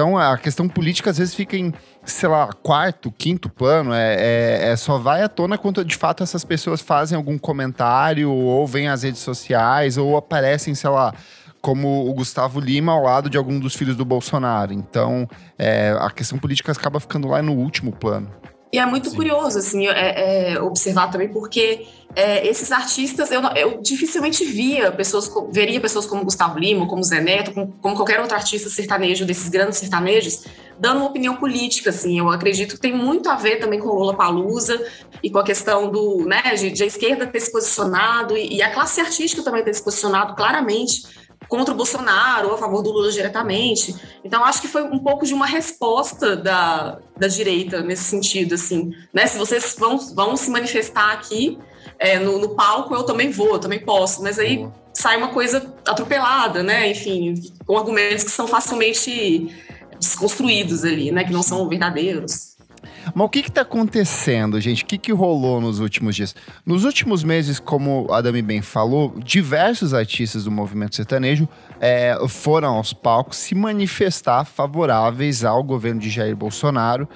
Então 0.00 0.16
a 0.16 0.38
questão 0.38 0.66
política 0.66 1.10
às 1.10 1.18
vezes 1.18 1.34
fica 1.34 1.58
em, 1.58 1.74
sei 2.06 2.26
lá, 2.26 2.48
quarto, 2.62 3.12
quinto 3.12 3.50
plano. 3.50 3.92
É, 3.92 4.14
é, 4.14 4.70
é, 4.70 4.76
só 4.76 4.96
vai 4.96 5.22
à 5.22 5.28
tona 5.28 5.58
quando 5.58 5.84
de 5.84 5.94
fato 5.94 6.22
essas 6.22 6.42
pessoas 6.42 6.80
fazem 6.80 7.14
algum 7.14 7.36
comentário, 7.36 8.32
ou 8.32 8.66
vêm 8.66 8.88
às 8.88 9.02
redes 9.02 9.20
sociais, 9.20 9.98
ou 9.98 10.16
aparecem, 10.16 10.74
sei 10.74 10.88
lá, 10.88 11.12
como 11.60 12.08
o 12.08 12.14
Gustavo 12.14 12.60
Lima 12.60 12.92
ao 12.92 13.02
lado 13.02 13.28
de 13.28 13.36
algum 13.36 13.60
dos 13.60 13.74
filhos 13.74 13.94
do 13.94 14.06
Bolsonaro. 14.06 14.72
Então, 14.72 15.28
é, 15.58 15.94
a 16.00 16.10
questão 16.10 16.38
política 16.38 16.72
acaba 16.72 16.98
ficando 16.98 17.28
lá 17.28 17.42
no 17.42 17.52
último 17.52 17.92
plano. 17.92 18.30
E 18.72 18.78
é 18.78 18.86
muito 18.86 19.10
Sim. 19.10 19.16
curioso, 19.16 19.58
assim, 19.58 19.86
é, 19.86 20.54
é, 20.54 20.62
observar 20.62 21.08
também, 21.08 21.28
porque 21.28 21.86
é, 22.16 22.46
esses 22.46 22.72
artistas, 22.72 23.30
eu, 23.30 23.40
eu, 23.54 23.80
dificilmente 23.80 24.44
via 24.44 24.90
pessoas, 24.90 25.30
veria 25.50 25.80
pessoas 25.80 26.06
como 26.06 26.24
Gustavo 26.24 26.58
Lima, 26.58 26.86
como 26.88 27.02
Zé 27.02 27.20
Neto, 27.20 27.52
como, 27.52 27.72
como, 27.80 27.96
qualquer 27.96 28.20
outro 28.20 28.36
artista 28.36 28.68
sertanejo, 28.68 29.24
desses 29.24 29.48
grandes 29.48 29.78
sertanejos, 29.78 30.44
dando 30.78 30.98
uma 30.98 31.06
opinião 31.06 31.36
política, 31.36 31.90
assim, 31.90 32.18
eu 32.18 32.28
acredito 32.28 32.74
que 32.74 32.80
tem 32.80 32.92
muito 32.92 33.30
a 33.30 33.36
ver 33.36 33.56
também 33.60 33.78
com 33.78 33.88
o 33.88 33.94
Lula 33.94 34.16
Palusa 34.16 34.84
e 35.22 35.30
com 35.30 35.38
a 35.38 35.44
questão 35.44 35.90
do, 35.90 36.24
né, 36.26 36.54
de, 36.56 36.70
de 36.70 36.82
a 36.82 36.86
esquerda 36.86 37.26
ter 37.26 37.40
se 37.40 37.52
posicionado 37.52 38.36
e, 38.36 38.56
e 38.56 38.62
a 38.62 38.72
classe 38.72 39.00
artística 39.00 39.42
também 39.42 39.62
ter 39.62 39.74
se 39.74 39.82
posicionado 39.82 40.34
claramente 40.34 41.02
contra 41.48 41.72
o 41.72 41.76
Bolsonaro 41.76 42.48
ou 42.48 42.54
a 42.54 42.58
favor 42.58 42.82
do 42.82 42.90
Lula 42.90 43.10
diretamente. 43.10 43.94
Então, 44.24 44.44
acho 44.44 44.60
que 44.60 44.68
foi 44.68 44.82
um 44.82 44.98
pouco 44.98 45.24
de 45.24 45.32
uma 45.32 45.46
resposta 45.46 46.36
da, 46.36 46.98
da 47.16 47.28
direita 47.28 47.82
nesse 47.82 48.04
sentido, 48.04 48.54
assim, 48.54 48.92
né? 49.12 49.26
Se 49.26 49.38
vocês 49.38 49.74
vão, 49.78 49.96
vão 50.14 50.36
se 50.36 50.50
manifestar 50.50 51.12
aqui 51.12 51.58
é, 52.00 52.18
no, 52.18 52.38
no, 52.38 52.48
palco, 52.54 52.94
eu 52.94 53.04
também 53.04 53.30
vou, 53.30 53.50
eu 53.50 53.58
também 53.58 53.78
posso, 53.78 54.22
mas 54.22 54.38
aí 54.38 54.66
sai 54.94 55.18
uma 55.18 55.28
coisa 55.28 55.72
atropelada, 55.86 56.62
né? 56.62 56.90
Enfim, 56.90 57.34
com 57.66 57.76
argumentos 57.76 58.24
que 58.24 58.30
são 58.30 58.48
facilmente 58.48 59.54
desconstruídos 59.98 60.82
ali, 60.82 61.12
né? 61.12 61.24
Que 61.24 61.32
não 61.32 61.42
são 61.42 61.68
verdadeiros. 61.68 62.56
Mas 63.14 63.26
o 63.26 63.28
que 63.28 63.40
está 63.40 63.60
acontecendo, 63.60 64.58
gente? 64.58 64.82
O 64.82 64.86
que, 64.86 64.96
que 64.96 65.12
rolou 65.12 65.60
nos 65.60 65.78
últimos 65.78 66.16
dias? 66.16 66.34
Nos 66.64 66.84
últimos 66.84 67.22
meses, 67.22 67.60
como 67.60 68.06
a 68.10 68.22
Dami 68.22 68.40
bem 68.40 68.62
falou, 68.62 69.14
diversos 69.18 69.92
artistas 69.92 70.44
do 70.44 70.50
movimento 70.50 70.96
sertanejo 70.96 71.46
é, 71.78 72.16
foram 72.28 72.76
aos 72.76 72.94
palcos 72.94 73.36
se 73.36 73.54
manifestar 73.54 74.46
favoráveis 74.46 75.44
ao 75.44 75.62
governo 75.62 76.00
de 76.00 76.08
Jair 76.08 76.34
Bolsonaro. 76.34 77.06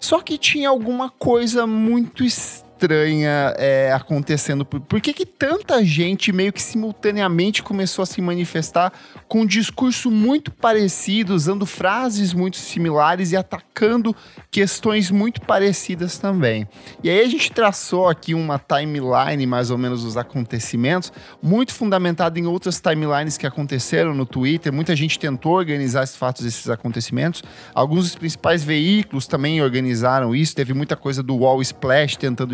Só 0.00 0.20
que 0.20 0.36
tinha 0.36 0.68
alguma 0.68 1.08
coisa 1.10 1.64
muito 1.64 2.24
estranha 2.24 2.65
estranha 2.76 3.54
é, 3.56 3.90
acontecendo. 3.92 4.64
Por 4.64 5.00
que, 5.00 5.14
que 5.14 5.24
tanta 5.24 5.82
gente 5.82 6.30
meio 6.30 6.52
que 6.52 6.62
simultaneamente 6.62 7.62
começou 7.62 8.02
a 8.02 8.06
se 8.06 8.20
manifestar 8.20 8.92
com 9.26 9.40
um 9.40 9.46
discurso 9.46 10.10
muito 10.10 10.50
parecido, 10.50 11.34
usando 11.34 11.64
frases 11.64 12.34
muito 12.34 12.58
similares 12.58 13.32
e 13.32 13.36
atacando 13.36 14.14
questões 14.50 15.10
muito 15.10 15.40
parecidas 15.40 16.18
também? 16.18 16.68
E 17.02 17.08
aí 17.08 17.20
a 17.20 17.28
gente 17.28 17.50
traçou 17.50 18.08
aqui 18.08 18.34
uma 18.34 18.58
timeline, 18.58 19.46
mais 19.46 19.70
ou 19.70 19.78
menos, 19.78 20.04
dos 20.04 20.16
acontecimentos, 20.16 21.10
muito 21.42 21.72
fundamentada 21.72 22.38
em 22.38 22.46
outras 22.46 22.78
timelines 22.78 23.38
que 23.38 23.46
aconteceram 23.46 24.14
no 24.14 24.26
Twitter. 24.26 24.72
Muita 24.72 24.94
gente 24.94 25.18
tentou 25.18 25.54
organizar 25.54 26.04
esses 26.04 26.16
fatos, 26.16 26.44
esses 26.44 26.68
acontecimentos. 26.68 27.42
Alguns 27.74 28.04
dos 28.04 28.16
principais 28.16 28.62
veículos 28.62 29.26
também 29.26 29.62
organizaram 29.62 30.34
isso. 30.34 30.54
Teve 30.54 30.74
muita 30.74 30.94
coisa 30.94 31.22
do 31.22 31.36
Wall 31.36 31.62
Splash 31.62 32.16
tentando 32.16 32.52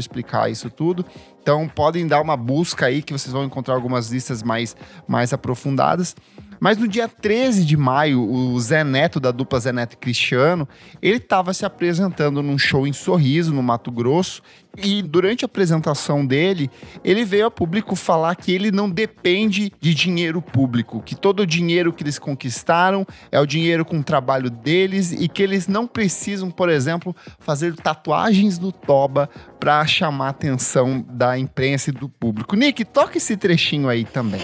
isso 0.51 0.71
tudo. 0.71 1.05
Então 1.43 1.69
podem 1.69 2.07
dar 2.07 2.21
uma 2.21 2.37
busca 2.37 2.87
aí 2.87 3.03
que 3.03 3.13
vocês 3.13 3.33
vão 3.33 3.45
encontrar 3.45 3.75
algumas 3.75 4.11
listas 4.11 4.43
mais, 4.43 4.77
mais 5.07 5.33
aprofundadas. 5.33 6.15
Mas 6.63 6.79
no 6.79 6.87
dia 6.87 7.09
13 7.09 7.65
de 7.65 7.77
maio, 7.77 8.23
o 8.23 8.61
Zé 8.61 8.85
Neto, 8.85 9.19
da 9.19 9.33
dupla 9.33 9.59
Zé 9.59 9.73
Neto 9.73 9.95
e 9.95 9.97
Cristiano, 9.97 10.69
ele 11.03 11.17
estava 11.17 11.53
se 11.53 11.67
apresentando 11.67 12.41
num 12.41 12.57
show 12.57 12.87
em 12.87 12.93
Sorriso, 12.93 13.53
no 13.53 13.65
Mato 13.65 13.91
Grosso, 13.91 14.41
e 14.79 15.03
durante 15.03 15.45
a 15.45 15.47
apresentação 15.47 16.25
dele, 16.25 16.71
ele 17.03 17.25
veio 17.25 17.47
a 17.47 17.51
público 17.51 17.97
falar 17.97 18.37
que 18.37 18.53
ele 18.53 18.71
não 18.71 18.89
depende 18.89 19.73
de 19.81 19.93
dinheiro 19.93 20.41
público, 20.41 21.03
que 21.03 21.17
todo 21.17 21.41
o 21.41 21.47
dinheiro 21.47 21.93
que 21.93 22.05
eles 22.05 22.17
conquistaram 22.17 23.05
é 23.33 23.41
o 23.41 23.47
dinheiro 23.47 23.85
com 23.85 23.99
o 23.99 24.05
trabalho 24.05 24.49
deles 24.49 25.11
e 25.11 25.27
que 25.27 25.43
eles 25.43 25.67
não 25.67 25.85
precisam, 25.85 26.49
por 26.49 26.69
exemplo, 26.69 27.13
fazer 27.41 27.75
tatuagens 27.75 28.57
do 28.57 28.71
Toba 28.71 29.29
para 29.59 29.85
chamar 29.85 30.27
a 30.27 30.31
atenção 30.31 31.05
da 31.11 31.37
imprensa 31.37 31.91
e 31.91 31.93
do 31.93 32.09
público. 32.09 32.55
Nick, 32.55 32.85
toca 32.85 33.19
esse 33.19 33.37
trechinho 33.37 33.89
aí 33.89 34.05
também. 34.05 34.43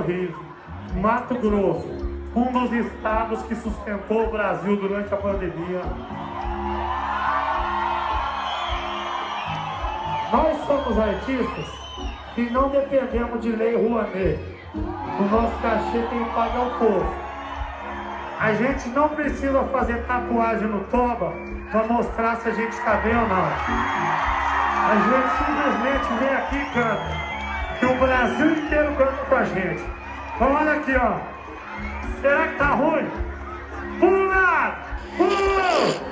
Sorriso, 0.00 0.40
Mato 0.94 1.34
Grosso, 1.34 1.86
um 2.34 2.52
dos 2.52 2.72
estados 2.72 3.42
que 3.42 3.54
sustentou 3.54 4.28
o 4.28 4.30
Brasil 4.30 4.74
durante 4.76 5.12
a 5.12 5.16
pandemia. 5.16 5.82
Nós 10.32 10.56
somos 10.64 10.98
artistas 10.98 11.66
e 12.34 12.42
não 12.50 12.70
dependemos 12.70 13.42
de 13.42 13.50
lei 13.50 13.76
Rouanet. 13.76 14.38
O 14.74 15.24
nosso 15.24 15.58
cachê 15.60 16.02
tem 16.08 16.24
que 16.24 16.30
pagar 16.30 16.66
o 16.66 16.78
povo. 16.78 17.14
A 18.40 18.54
gente 18.54 18.88
não 18.88 19.10
precisa 19.10 19.62
fazer 19.64 20.02
tatuagem 20.06 20.66
no 20.66 20.80
toba 20.84 21.34
para 21.70 21.84
mostrar 21.84 22.36
se 22.36 22.48
a 22.48 22.52
gente 22.52 22.72
está 22.72 22.94
bem 22.96 23.14
ou 23.14 23.28
não. 23.28 23.48
A 24.86 24.94
gente 24.96 25.28
simplesmente 25.44 26.24
vem 26.24 26.36
aqui 26.36 26.56
e 26.56 26.72
canta 26.72 27.29
que 27.80 27.86
o 27.86 27.98
Brasil 27.98 28.52
inteiro 28.52 28.94
canta 28.94 29.24
com 29.24 29.34
a 29.34 29.44
gente. 29.44 29.82
Então 30.36 30.54
olha 30.54 30.72
aqui, 30.72 30.92
ó. 30.94 31.18
Será 32.20 32.48
que 32.48 32.58
tá 32.58 32.74
ruim? 32.74 33.06
Pula! 33.98 34.78
Pula! 35.16 36.10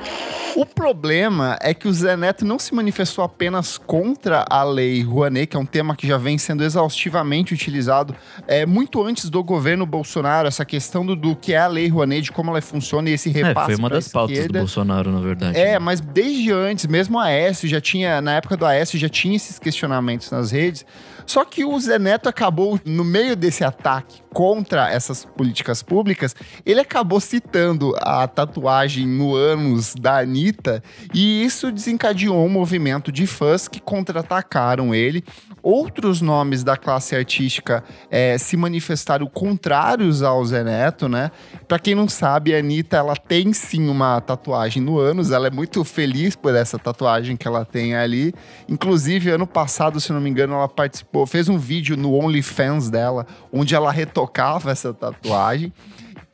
O 0.56 0.66
problema 0.66 1.56
é 1.60 1.72
que 1.72 1.86
o 1.86 1.92
Zé 1.92 2.16
Neto 2.16 2.44
não 2.44 2.58
se 2.58 2.74
manifestou 2.74 3.24
apenas 3.24 3.78
contra 3.78 4.44
a 4.50 4.64
lei 4.64 5.02
Rouanet, 5.02 5.46
que 5.46 5.56
é 5.56 5.60
um 5.60 5.64
tema 5.64 5.94
que 5.94 6.04
já 6.04 6.18
vem 6.18 6.36
sendo 6.36 6.64
exaustivamente 6.64 7.54
utilizado 7.54 8.12
é, 8.46 8.66
muito 8.66 9.00
antes 9.04 9.30
do 9.30 9.44
governo 9.44 9.86
Bolsonaro, 9.86 10.48
essa 10.48 10.64
questão 10.64 11.06
do, 11.06 11.14
do 11.14 11.36
que 11.36 11.52
é 11.52 11.58
a 11.58 11.68
lei 11.68 11.86
Rouanet, 11.86 12.22
de 12.22 12.32
como 12.32 12.50
ela 12.50 12.60
funciona 12.60 13.08
e 13.08 13.12
esse 13.12 13.30
repasse. 13.30 13.72
É, 13.72 13.76
foi 13.76 13.76
uma 13.76 13.88
das 13.88 14.08
pautas 14.08 14.46
do 14.48 14.52
Bolsonaro, 14.52 15.12
na 15.12 15.20
verdade. 15.20 15.56
É, 15.56 15.78
mas 15.78 16.00
desde 16.00 16.50
antes, 16.50 16.86
mesmo 16.86 17.20
a 17.20 17.26
Aécio 17.26 17.68
já 17.68 17.80
tinha, 17.80 18.20
na 18.20 18.32
época 18.32 18.56
do 18.56 18.66
Aécio, 18.66 18.98
já 18.98 19.08
tinha 19.08 19.36
esses 19.36 19.60
questionamentos 19.60 20.28
nas 20.32 20.50
redes. 20.50 20.84
Só 21.28 21.44
que 21.44 21.62
o 21.62 21.78
Zé 21.78 21.98
Neto 21.98 22.26
acabou, 22.28 22.80
no 22.86 23.04
meio 23.04 23.36
desse 23.36 23.62
ataque 23.62 24.22
contra 24.38 24.88
essas 24.88 25.24
políticas 25.24 25.82
públicas, 25.82 26.32
ele 26.64 26.78
acabou 26.78 27.18
citando 27.18 27.92
a 27.98 28.24
tatuagem 28.28 29.04
no 29.04 29.34
ânus 29.34 29.96
da 29.96 30.20
Anitta 30.20 30.80
e 31.12 31.44
isso 31.44 31.72
desencadeou 31.72 32.46
um 32.46 32.48
movimento 32.48 33.10
de 33.10 33.26
fãs 33.26 33.66
que 33.66 33.80
contra-atacaram 33.80 34.94
ele. 34.94 35.24
Outros 35.60 36.20
nomes 36.20 36.62
da 36.62 36.76
classe 36.76 37.16
artística 37.16 37.82
é, 38.08 38.38
se 38.38 38.56
manifestaram 38.56 39.26
contrários 39.26 40.22
ao 40.22 40.44
Zé 40.44 40.62
Neto, 40.62 41.08
né? 41.08 41.32
Pra 41.66 41.80
quem 41.80 41.96
não 41.96 42.08
sabe, 42.08 42.54
a 42.54 42.60
Anitta, 42.60 42.96
ela 42.96 43.16
tem 43.16 43.52
sim 43.52 43.88
uma 43.88 44.20
tatuagem 44.20 44.80
no 44.80 45.00
ânus, 45.00 45.32
ela 45.32 45.48
é 45.48 45.50
muito 45.50 45.82
feliz 45.82 46.36
por 46.36 46.54
essa 46.54 46.78
tatuagem 46.78 47.36
que 47.36 47.48
ela 47.48 47.64
tem 47.64 47.96
ali. 47.96 48.32
Inclusive, 48.68 49.30
ano 49.30 49.48
passado, 49.48 50.00
se 50.00 50.12
não 50.12 50.20
me 50.20 50.30
engano, 50.30 50.54
ela 50.54 50.68
participou, 50.68 51.26
fez 51.26 51.48
um 51.48 51.58
vídeo 51.58 51.96
no 51.96 52.14
OnlyFans 52.14 52.88
dela, 52.88 53.26
onde 53.52 53.74
ela 53.74 53.90
retocava 54.28 54.70
essa 54.70 54.92
tatuagem. 54.92 55.72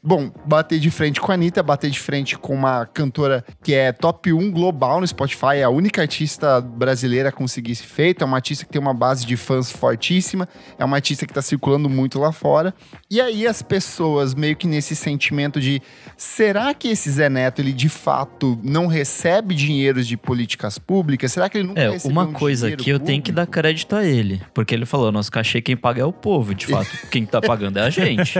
Bom, 0.06 0.30
bater 0.44 0.78
de 0.78 0.90
frente 0.90 1.18
com 1.18 1.32
a 1.32 1.34
Anitta, 1.34 1.62
bater 1.62 1.90
de 1.90 1.99
frente 1.99 2.37
com 2.37 2.54
uma 2.54 2.84
cantora 2.84 3.42
que 3.62 3.73
é 3.73 3.90
top 3.90 4.34
1 4.34 4.50
global 4.50 5.00
no 5.00 5.06
Spotify, 5.06 5.56
é 5.56 5.62
a 5.62 5.70
única 5.70 6.02
artista 6.02 6.61
brasileira 6.61 7.30
a 7.30 7.32
conseguir 7.32 7.73
esse 7.73 7.84
feito, 7.84 8.23
é 8.23 8.26
uma 8.26 8.37
artista 8.37 8.66
que 8.66 8.73
tem 8.73 8.78
uma 8.78 8.92
base 8.92 9.25
de 9.25 9.34
fãs 9.34 9.73
fortíssima, 9.73 10.46
é 10.78 10.84
uma 10.84 10.99
artista 10.99 11.26
que 11.26 11.32
tá 11.32 11.40
circulando 11.40 11.88
muito 11.88 12.18
lá 12.18 12.32
fora. 12.32 12.75
E 13.11 13.18
aí 13.18 13.46
as 13.46 13.62
pessoas 13.62 14.34
meio 14.34 14.54
que 14.54 14.66
nesse 14.66 14.94
sentimento 14.94 15.58
de 15.58 15.80
será 16.18 16.75
que 16.75 16.88
esse 16.88 17.11
Zé 17.11 17.30
Neto, 17.30 17.62
ele 17.62 17.73
de 17.73 17.88
fato 17.88 18.61
não 18.62 18.87
recebe 18.87 19.54
dinheiros 19.54 20.06
de 20.06 20.18
políticas 20.18 20.78
públicas? 20.78 21.32
Será 21.32 21.49
que 21.49 21.56
ele 21.56 21.68
nunca 21.68 21.80
É, 21.80 21.88
recebeu 21.88 22.12
uma 22.12 22.25
um 22.25 22.32
coisa 22.34 22.66
dinheiro 22.66 22.84
que 22.84 22.90
eu 22.90 23.00
tenho 23.00 23.23
que 23.23 23.32
dar 23.32 23.46
crédito 23.46 23.96
a 23.96 24.04
ele. 24.04 24.42
Porque 24.52 24.75
ele 24.75 24.84
falou, 24.84 25.11
nosso 25.11 25.32
cachê 25.32 25.62
quem 25.62 25.78
paga 25.78 26.02
é 26.02 26.04
o 26.04 26.12
povo. 26.12 26.54
De 26.54 26.66
fato, 26.68 26.90
quem 27.11 27.25
tá 27.25 27.40
pagando 27.40 27.78
é 27.78 27.82
a 27.82 27.88
gente. 27.88 28.38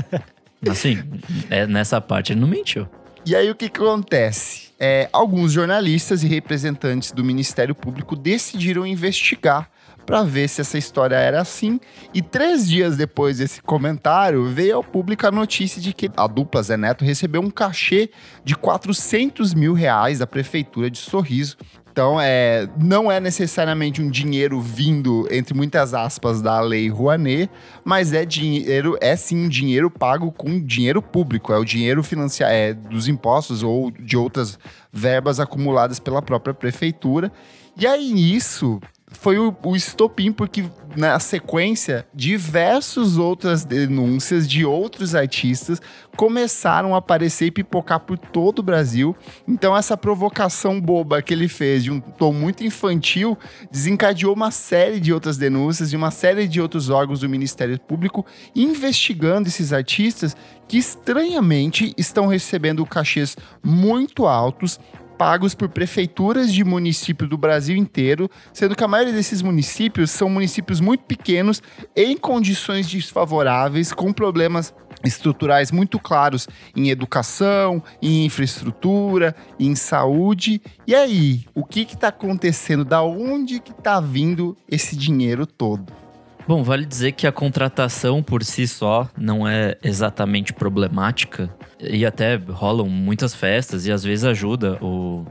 Assim, 0.69 1.03
é, 1.51 1.67
nessa 1.67 2.01
parte 2.01 2.33
ele 2.33 2.41
não 2.41 2.49
mentiu. 2.49 2.89
E 3.27 3.35
aí 3.35 3.51
o 3.51 3.55
que, 3.55 3.69
que 3.69 3.81
acontece? 3.81 4.69
É, 4.79 5.09
alguns 5.13 5.53
jornalistas 5.53 6.23
e 6.23 6.27
representantes 6.27 7.11
do 7.11 7.25
Ministério 7.25 7.75
Público 7.75 8.15
decidiram 8.15 8.87
investigar 8.87 9.71
para 10.05 10.23
ver 10.23 10.49
se 10.49 10.61
essa 10.61 10.77
história 10.77 11.17
era 11.17 11.41
assim. 11.41 11.81
E 12.13 12.21
três 12.21 12.69
dias 12.69 12.97
depois 12.97 13.39
desse 13.39 13.63
comentário, 13.63 14.47
veio 14.49 14.77
ao 14.77 14.85
público 14.85 15.27
a 15.27 15.31
notícia 15.31 15.81
de 15.81 15.93
que 15.93 16.11
a 16.17 16.27
dupla 16.27 16.63
Zé 16.63 16.77
Neto 16.77 17.05
recebeu 17.05 17.41
um 17.41 17.51
cachê 17.51 18.11
de 18.45 18.55
400 18.55 19.55
mil 19.55 19.73
reais 19.73 20.19
da 20.19 20.27
Prefeitura 20.27 20.91
de 20.91 20.99
Sorriso. 20.99 21.57
Então, 21.95 22.21
é, 22.21 22.69
não 22.77 23.09
é 23.09 23.21
necessariamente 23.21 24.03
um 24.03 24.11
dinheiro 24.11 24.61
vindo, 24.61 25.29
entre 25.31 25.55
muitas 25.55 25.95
aspas, 25.95 26.43
da 26.43 26.59
lei 26.59 26.89
Rouanet, 26.89 27.49
mas 27.85 28.13
é 28.13 28.25
dinheiro, 28.25 28.99
é 29.01 29.15
sim 29.15 29.49
dinheiro 29.49 29.89
pago 29.89 30.33
com 30.33 30.61
dinheiro 30.61 31.01
público, 31.01 31.53
é 31.53 31.57
o 31.57 31.65
dinheiro 31.65 32.03
financiado 32.03 32.53
é, 32.53 32.75
dos 32.75 33.07
impostos 33.07 33.63
ou 33.63 33.93
de 33.93 34.17
outras 34.17 34.59
verbas 34.93 35.39
acumuladas 35.39 36.01
pela 36.01 36.21
própria 36.21 36.53
prefeitura. 36.53 37.31
E 37.77 37.87
aí, 37.87 38.13
nisso, 38.13 38.81
foi 39.15 39.39
o, 39.39 39.55
o 39.63 39.75
estopim, 39.75 40.33
porque 40.33 40.65
na 40.97 41.19
sequência, 41.19 42.07
diversas 42.15 43.17
outras 43.17 43.65
denúncias 43.65 44.49
de 44.49 44.65
outros 44.65 45.15
artistas 45.15 45.81
começaram 46.17 46.95
a 46.95 46.99
aparecer 46.99 47.47
e 47.47 47.51
pipocar 47.51 48.01
por 48.01 48.17
todo 48.17 48.61
o 48.61 48.63
Brasil. 48.63 49.17
Então, 49.47 49.77
essa 49.77 49.97
provocação 49.97 50.81
boba 50.81 51.21
que 51.21 51.35
ele 51.35 51.49
fez 51.49 51.83
de 51.83 51.91
um 51.91 52.01
tom 52.01 52.33
muito 52.33 52.65
infantil 52.65 53.37
desencadeou 53.71 54.35
uma 54.35 54.51
série 54.51 55.01
de 55.01 55.13
outras 55.13 55.37
denúncias 55.37 55.91
de 55.91 55.97
uma 55.97 56.11
série 56.11 56.47
de 56.47 56.61
outros 56.61 56.91
órgãos 56.91 57.21
do 57.21 57.29
Ministério 57.29 57.79
Público 57.81 58.25
investigando 58.55 59.49
esses 59.49 59.73
artistas 59.73 60.37
que 60.69 60.79
estranhamente 60.79 61.93
estão 61.99 62.27
recebendo 62.27 62.87
cachês 62.87 63.37
muito 63.63 64.27
altos 64.27 64.79
pagos 65.17 65.55
por 65.55 65.69
prefeituras 65.69 66.53
de 66.53 66.65
municípios 66.65 67.29
do 67.29 67.39
Brasil 67.39 67.77
inteiro, 67.77 68.31
sendo 68.53 68.75
que 68.75 68.85
a 68.85 68.89
maioria 68.89 69.13
desses 69.13 69.43
municípios 69.43 70.11
são 70.11 70.29
municípios 70.29 70.81
muito 70.81 71.05
pequenos, 71.05 71.63
em 71.97 72.17
condições 72.17 72.87
desfavoráveis, 72.89 73.93
com 73.93 74.13
problemas 74.13 74.75
estruturais 75.05 75.71
muito 75.71 75.99
claros 75.99 76.49
em 76.75 76.91
educação, 76.91 77.83
em 78.01 78.25
infraestrutura, 78.25 79.35
em 79.59 79.75
saúde. 79.75 80.61
E 80.87 80.95
aí, 80.95 81.45
o 81.55 81.65
que 81.65 81.83
está 81.83 82.09
acontecendo? 82.09 82.85
Da 82.85 83.03
onde 83.03 83.61
que 83.61 83.73
está 83.73 84.01
vindo 84.01 84.57
esse 84.69 84.97
dinheiro 84.97 85.47
todo? 85.47 86.04
Bom, 86.47 86.63
vale 86.63 86.85
dizer 86.85 87.13
que 87.13 87.27
a 87.27 87.33
contratação 87.33 88.23
por 88.23 88.45
si 88.45 88.69
só 88.69 89.09
não 89.17 89.49
é 89.49 89.79
exatamente 89.83 90.53
problemática 90.53 91.49
e 91.81 92.05
até 92.05 92.37
rolam 92.37 92.87
muitas 92.87 93.35
festas 93.35 93.87
e 93.87 93.93
às 93.93 94.05
vezes 94.05 94.27
ajuda 94.27 94.79
o, 94.83 95.25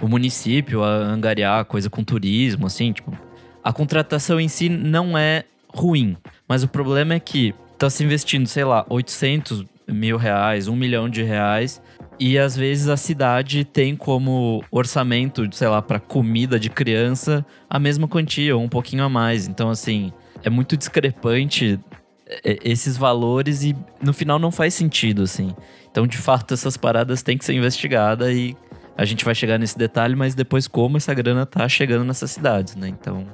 o 0.00 0.08
município 0.08 0.82
a 0.82 0.88
angariar 0.88 1.66
coisa 1.66 1.90
com 1.90 2.02
turismo, 2.02 2.66
assim, 2.66 2.92
tipo, 2.92 3.12
a 3.62 3.74
contratação 3.74 4.40
em 4.40 4.48
si 4.48 4.70
não 4.70 5.18
é 5.18 5.44
ruim, 5.68 6.16
mas 6.48 6.62
o 6.62 6.68
problema 6.68 7.12
é 7.12 7.20
que 7.20 7.54
tá 7.78 7.90
se 7.90 8.02
investindo, 8.02 8.46
sei 8.46 8.64
lá, 8.64 8.86
800 8.88 9.64
mil 9.86 10.16
reais, 10.16 10.66
um 10.66 10.76
milhão 10.76 11.10
de 11.10 11.22
reais, 11.22 11.82
e 12.18 12.38
às 12.38 12.56
vezes 12.56 12.88
a 12.88 12.96
cidade 12.96 13.64
tem 13.64 13.94
como 13.94 14.64
orçamento, 14.70 15.46
sei 15.54 15.68
lá, 15.68 15.82
para 15.82 16.00
comida 16.00 16.58
de 16.58 16.70
criança 16.70 17.44
a 17.68 17.78
mesma 17.78 18.08
quantia 18.08 18.56
ou 18.56 18.62
um 18.62 18.68
pouquinho 18.68 19.04
a 19.04 19.08
mais. 19.08 19.46
Então, 19.46 19.68
assim, 19.68 20.12
é 20.44 20.50
muito 20.50 20.76
discrepante 20.76 21.80
é, 22.26 22.58
esses 22.62 22.96
valores 22.96 23.64
e 23.64 23.74
no 24.00 24.12
final 24.12 24.38
não 24.38 24.52
faz 24.52 24.74
sentido, 24.74 25.22
assim. 25.22 25.54
Então, 25.90 26.06
de 26.06 26.18
fato, 26.18 26.54
essas 26.54 26.76
paradas 26.76 27.22
têm 27.22 27.36
que 27.36 27.44
ser 27.44 27.54
investigadas 27.54 28.34
e 28.34 28.56
a 28.96 29.04
gente 29.04 29.24
vai 29.24 29.34
chegar 29.34 29.58
nesse 29.58 29.76
detalhe, 29.76 30.14
mas 30.14 30.34
depois 30.34 30.68
como 30.68 30.96
essa 30.96 31.12
grana 31.12 31.44
tá 31.44 31.68
chegando 31.68 32.04
nessas 32.04 32.30
cidades, 32.30 32.76
né? 32.76 32.88
Então. 32.88 33.26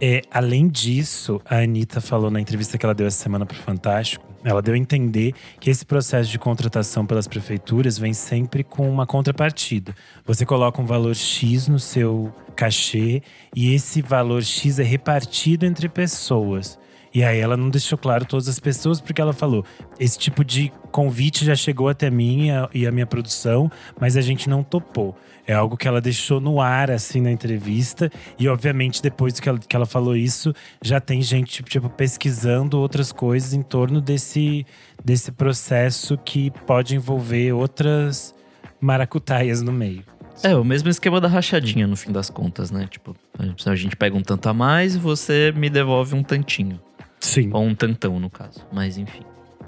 É, 0.00 0.22
além 0.30 0.68
disso, 0.68 1.40
a 1.44 1.58
Anitta 1.58 2.00
falou 2.00 2.30
na 2.30 2.40
entrevista 2.40 2.76
que 2.76 2.84
ela 2.84 2.94
deu 2.94 3.06
essa 3.06 3.22
semana 3.22 3.46
pro 3.46 3.56
Fantástico, 3.56 4.25
ela 4.44 4.62
deu 4.62 4.74
a 4.74 4.78
entender 4.78 5.34
que 5.60 5.70
esse 5.70 5.84
processo 5.84 6.30
de 6.30 6.38
contratação 6.38 7.04
pelas 7.04 7.26
prefeituras 7.26 7.98
vem 7.98 8.12
sempre 8.12 8.62
com 8.62 8.88
uma 8.88 9.06
contrapartida. 9.06 9.94
Você 10.24 10.46
coloca 10.46 10.80
um 10.80 10.86
valor 10.86 11.14
X 11.14 11.68
no 11.68 11.78
seu 11.78 12.32
cachê 12.54 13.22
e 13.54 13.74
esse 13.74 14.00
valor 14.02 14.42
X 14.42 14.78
é 14.78 14.84
repartido 14.84 15.66
entre 15.66 15.88
pessoas. 15.88 16.78
E 17.16 17.24
aí 17.24 17.40
ela 17.40 17.56
não 17.56 17.70
deixou 17.70 17.96
claro 17.96 18.26
todas 18.26 18.46
as 18.46 18.60
pessoas, 18.60 19.00
porque 19.00 19.22
ela 19.22 19.32
falou: 19.32 19.64
esse 19.98 20.18
tipo 20.18 20.44
de 20.44 20.70
convite 20.92 21.46
já 21.46 21.54
chegou 21.54 21.88
até 21.88 22.10
mim 22.10 22.48
e 22.74 22.86
a 22.86 22.92
minha 22.92 23.06
produção, 23.06 23.72
mas 23.98 24.18
a 24.18 24.20
gente 24.20 24.50
não 24.50 24.62
topou. 24.62 25.16
É 25.46 25.54
algo 25.54 25.78
que 25.78 25.88
ela 25.88 25.98
deixou 25.98 26.42
no 26.42 26.60
ar, 26.60 26.90
assim, 26.90 27.22
na 27.22 27.32
entrevista. 27.32 28.12
E, 28.38 28.46
obviamente, 28.48 29.00
depois 29.00 29.40
que 29.40 29.48
ela, 29.48 29.58
que 29.58 29.74
ela 29.74 29.86
falou 29.86 30.14
isso, 30.14 30.52
já 30.82 31.00
tem 31.00 31.22
gente, 31.22 31.62
tipo, 31.62 31.88
pesquisando 31.88 32.78
outras 32.78 33.12
coisas 33.12 33.54
em 33.54 33.62
torno 33.62 34.02
desse, 34.02 34.66
desse 35.02 35.32
processo 35.32 36.18
que 36.18 36.50
pode 36.66 36.96
envolver 36.96 37.50
outras 37.54 38.34
maracutaias 38.78 39.62
no 39.62 39.72
meio. 39.72 40.04
É, 40.42 40.54
o 40.54 40.62
mesmo 40.62 40.90
esquema 40.90 41.18
da 41.18 41.28
rachadinha, 41.28 41.86
no 41.86 41.96
fim 41.96 42.12
das 42.12 42.28
contas, 42.28 42.70
né? 42.70 42.86
Tipo, 42.90 43.16
a 43.64 43.74
gente 43.74 43.96
pega 43.96 44.14
um 44.14 44.22
tanto 44.22 44.50
a 44.50 44.52
mais 44.52 44.96
e 44.96 44.98
você 44.98 45.50
me 45.56 45.70
devolve 45.70 46.14
um 46.14 46.22
tantinho. 46.22 46.78
Sim. 47.20 47.50
Ou 47.52 47.62
um 47.62 47.74
tantão, 47.74 48.18
no 48.20 48.30
caso. 48.30 48.66
Mas 48.72 48.96
enfim. 48.98 49.22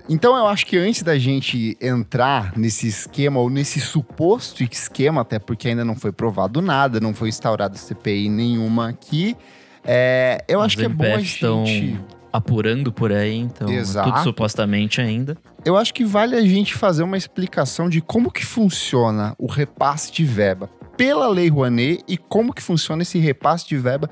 Então 0.08 0.36
eu 0.36 0.46
acho 0.46 0.64
que 0.64 0.78
antes 0.78 1.02
da 1.02 1.18
gente 1.18 1.76
entrar 1.80 2.56
nesse 2.56 2.86
esquema, 2.88 3.40
ou 3.40 3.50
nesse 3.50 3.78
suposto 3.78 4.62
esquema, 4.64 5.20
até 5.20 5.38
porque 5.38 5.68
ainda 5.68 5.84
não 5.84 5.94
foi 5.94 6.12
provado 6.12 6.62
nada, 6.62 6.98
não 6.98 7.12
foi 7.12 7.28
instaurada 7.28 7.76
CPI 7.76 8.30
nenhuma 8.30 8.88
aqui, 8.88 9.36
é, 9.84 10.44
eu 10.48 10.60
Os 10.60 10.66
acho 10.66 10.76
que 10.78 10.84
é 10.84 10.88
bom 10.88 11.14
a 11.14 11.18
gente. 11.18 12.00
apurando 12.32 12.92
por 12.92 13.12
aí, 13.12 13.36
então. 13.36 13.68
Exato. 13.68 14.10
Tudo 14.10 14.22
supostamente 14.22 15.00
ainda. 15.00 15.36
Eu 15.64 15.76
acho 15.76 15.92
que 15.92 16.04
vale 16.04 16.36
a 16.36 16.42
gente 16.42 16.74
fazer 16.74 17.02
uma 17.02 17.16
explicação 17.16 17.88
de 17.88 18.00
como 18.00 18.30
que 18.30 18.44
funciona 18.44 19.34
o 19.38 19.46
repasse 19.46 20.10
de 20.12 20.24
verba 20.24 20.68
pela 20.96 21.28
Lei 21.28 21.48
Rouanet 21.48 22.02
e 22.08 22.16
como 22.16 22.52
que 22.52 22.62
funciona 22.62 23.02
esse 23.02 23.18
repasse 23.18 23.68
de 23.68 23.76
verba 23.76 24.08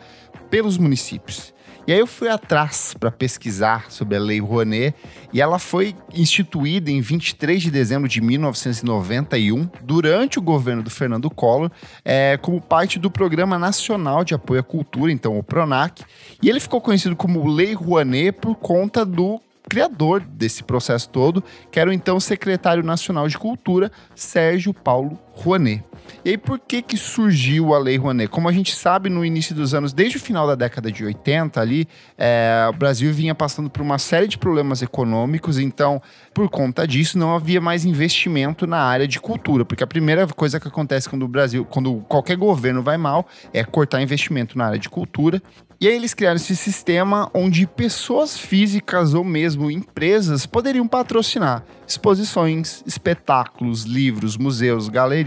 pelos 0.51 0.79
municípios. 0.79 1.55
E 1.87 1.93
aí 1.93 2.01
eu 2.01 2.07
fui 2.07 2.29
atrás 2.29 2.95
para 2.99 3.13
pesquisar 3.13 3.93
sobre 3.93 4.17
a 4.17 4.21
Lei 4.21 4.41
Rouanet 4.41 4.93
e 5.33 5.41
ela 5.41 5.57
foi 5.57 5.95
instituída 6.13 6.91
em 6.91 7.01
23 7.01 7.63
de 7.63 7.71
dezembro 7.71 8.09
de 8.09 8.21
1991, 8.21 9.71
durante 9.83 10.37
o 10.37 10.43
governo 10.43 10.83
do 10.83 10.91
Fernando 10.91 11.31
Collor, 11.31 11.71
é, 12.05 12.37
como 12.39 12.61
parte 12.61 12.99
do 12.99 13.09
Programa 13.09 13.57
Nacional 13.57 14.25
de 14.25 14.35
Apoio 14.35 14.61
à 14.61 14.65
Cultura, 14.65 15.13
então 15.13 15.39
o 15.39 15.45
PRONAC. 15.45 16.03
E 16.43 16.51
ele 16.51 16.59
ficou 16.59 16.81
conhecido 16.81 17.15
como 17.15 17.47
Lei 17.49 17.73
Rouanet 17.73 18.33
por 18.33 18.57
conta 18.57 19.05
do 19.05 19.41
criador 19.69 20.21
desse 20.21 20.65
processo 20.65 21.09
todo, 21.09 21.43
que 21.71 21.79
era 21.79 21.91
o 21.91 21.93
então 21.93 22.19
secretário 22.19 22.83
nacional 22.83 23.29
de 23.29 23.39
Cultura, 23.39 23.93
Sérgio 24.13 24.75
Paulo 24.75 25.17
Rouanet. 25.37 25.85
E 26.25 26.31
aí, 26.31 26.39
por 26.39 26.59
que 26.59 26.81
que 26.83 26.97
surgiu 26.97 27.75
a 27.75 27.79
Lei 27.79 27.97
Rouanet? 27.97 28.29
Como 28.29 28.49
a 28.49 28.53
gente 28.53 28.75
sabe, 28.75 29.11
no 29.11 29.25
início 29.25 29.55
dos 29.55 29.75
anos, 29.75 29.93
desde 29.93 30.17
o 30.17 30.21
final 30.21 30.47
da 30.47 30.55
década 30.55 30.91
de 30.91 31.05
80 31.05 31.61
ali, 31.61 31.87
é, 32.17 32.67
o 32.69 32.73
Brasil 32.73 33.13
vinha 33.13 33.35
passando 33.35 33.69
por 33.69 33.83
uma 33.83 33.99
série 33.99 34.27
de 34.27 34.39
problemas 34.39 34.83
econômicos, 34.83 35.59
então, 35.59 36.01
por 36.33 36.49
conta 36.49 36.87
disso, 36.87 37.19
não 37.19 37.35
havia 37.35 37.61
mais 37.61 37.85
investimento 37.85 38.67
na 38.67 38.79
área 38.79 39.07
de 39.07 39.21
cultura, 39.21 39.65
porque 39.65 39.85
a 39.85 39.87
primeira 39.87 40.27
coisa 40.27 40.59
que 40.59 40.69
acontece 40.69 41.09
quando 41.09 41.25
o 41.25 41.29
Brasil, 41.29 41.65
quando 41.65 41.97
qualquer 42.09 42.37
governo 42.37 42.83
vai 42.83 42.97
mal, 42.97 43.27
é 43.53 43.63
cortar 43.63 44.01
investimento 44.01 44.57
na 44.57 44.67
área 44.67 44.79
de 44.79 44.89
cultura. 44.89 45.43
E 45.79 45.87
aí 45.87 45.95
eles 45.95 46.15
criaram 46.15 46.37
esse 46.37 46.57
sistema 46.57 47.31
onde 47.35 47.67
pessoas 47.67 48.39
físicas 48.39 49.13
ou 49.13 49.23
mesmo 49.23 49.71
empresas 49.71 50.47
poderiam 50.47 50.89
patrocinar 50.89 51.65
exposições, 51.87 52.83
espetáculos, 52.85 53.85
livros, 53.85 54.37
museus, 54.37 54.89
galerias, 54.89 55.26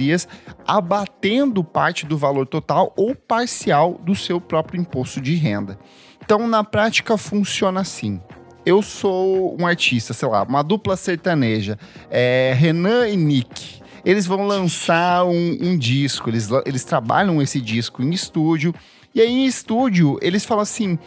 abatendo 0.68 1.64
parte 1.64 2.06
do 2.06 2.18
valor 2.18 2.48
total 2.48 2.94
ou 2.96 3.16
parcial 3.16 4.00
do 4.04 4.16
seu 4.16 4.40
próprio 4.40 4.80
imposto 4.80 5.20
de 5.20 5.36
renda. 5.36 5.78
Então, 6.24 6.48
na 6.48 6.64
prática, 6.64 7.18
funciona 7.18 7.82
assim. 7.82 8.22
Eu 8.66 8.82
sou 8.82 9.60
um 9.60 9.66
artista, 9.66 10.14
sei 10.14 10.28
lá, 10.28 10.44
uma 10.44 10.62
dupla 10.62 10.96
sertaneja, 10.96 11.78
é, 12.10 12.54
Renan 12.56 13.08
e 13.08 13.18
Nick. 13.18 13.82
Eles 14.06 14.26
vão 14.26 14.46
lançar 14.46 15.26
um, 15.26 15.58
um 15.62 15.78
disco, 15.78 16.30
eles, 16.30 16.50
eles 16.66 16.84
trabalham 16.84 17.42
esse 17.42 17.60
disco 17.60 18.02
em 18.02 18.12
estúdio. 18.12 18.74
E 19.14 19.22
aí, 19.22 19.30
em 19.30 19.46
estúdio, 19.46 20.18
eles 20.22 20.46
falam 20.46 20.62
assim: 20.62 21.00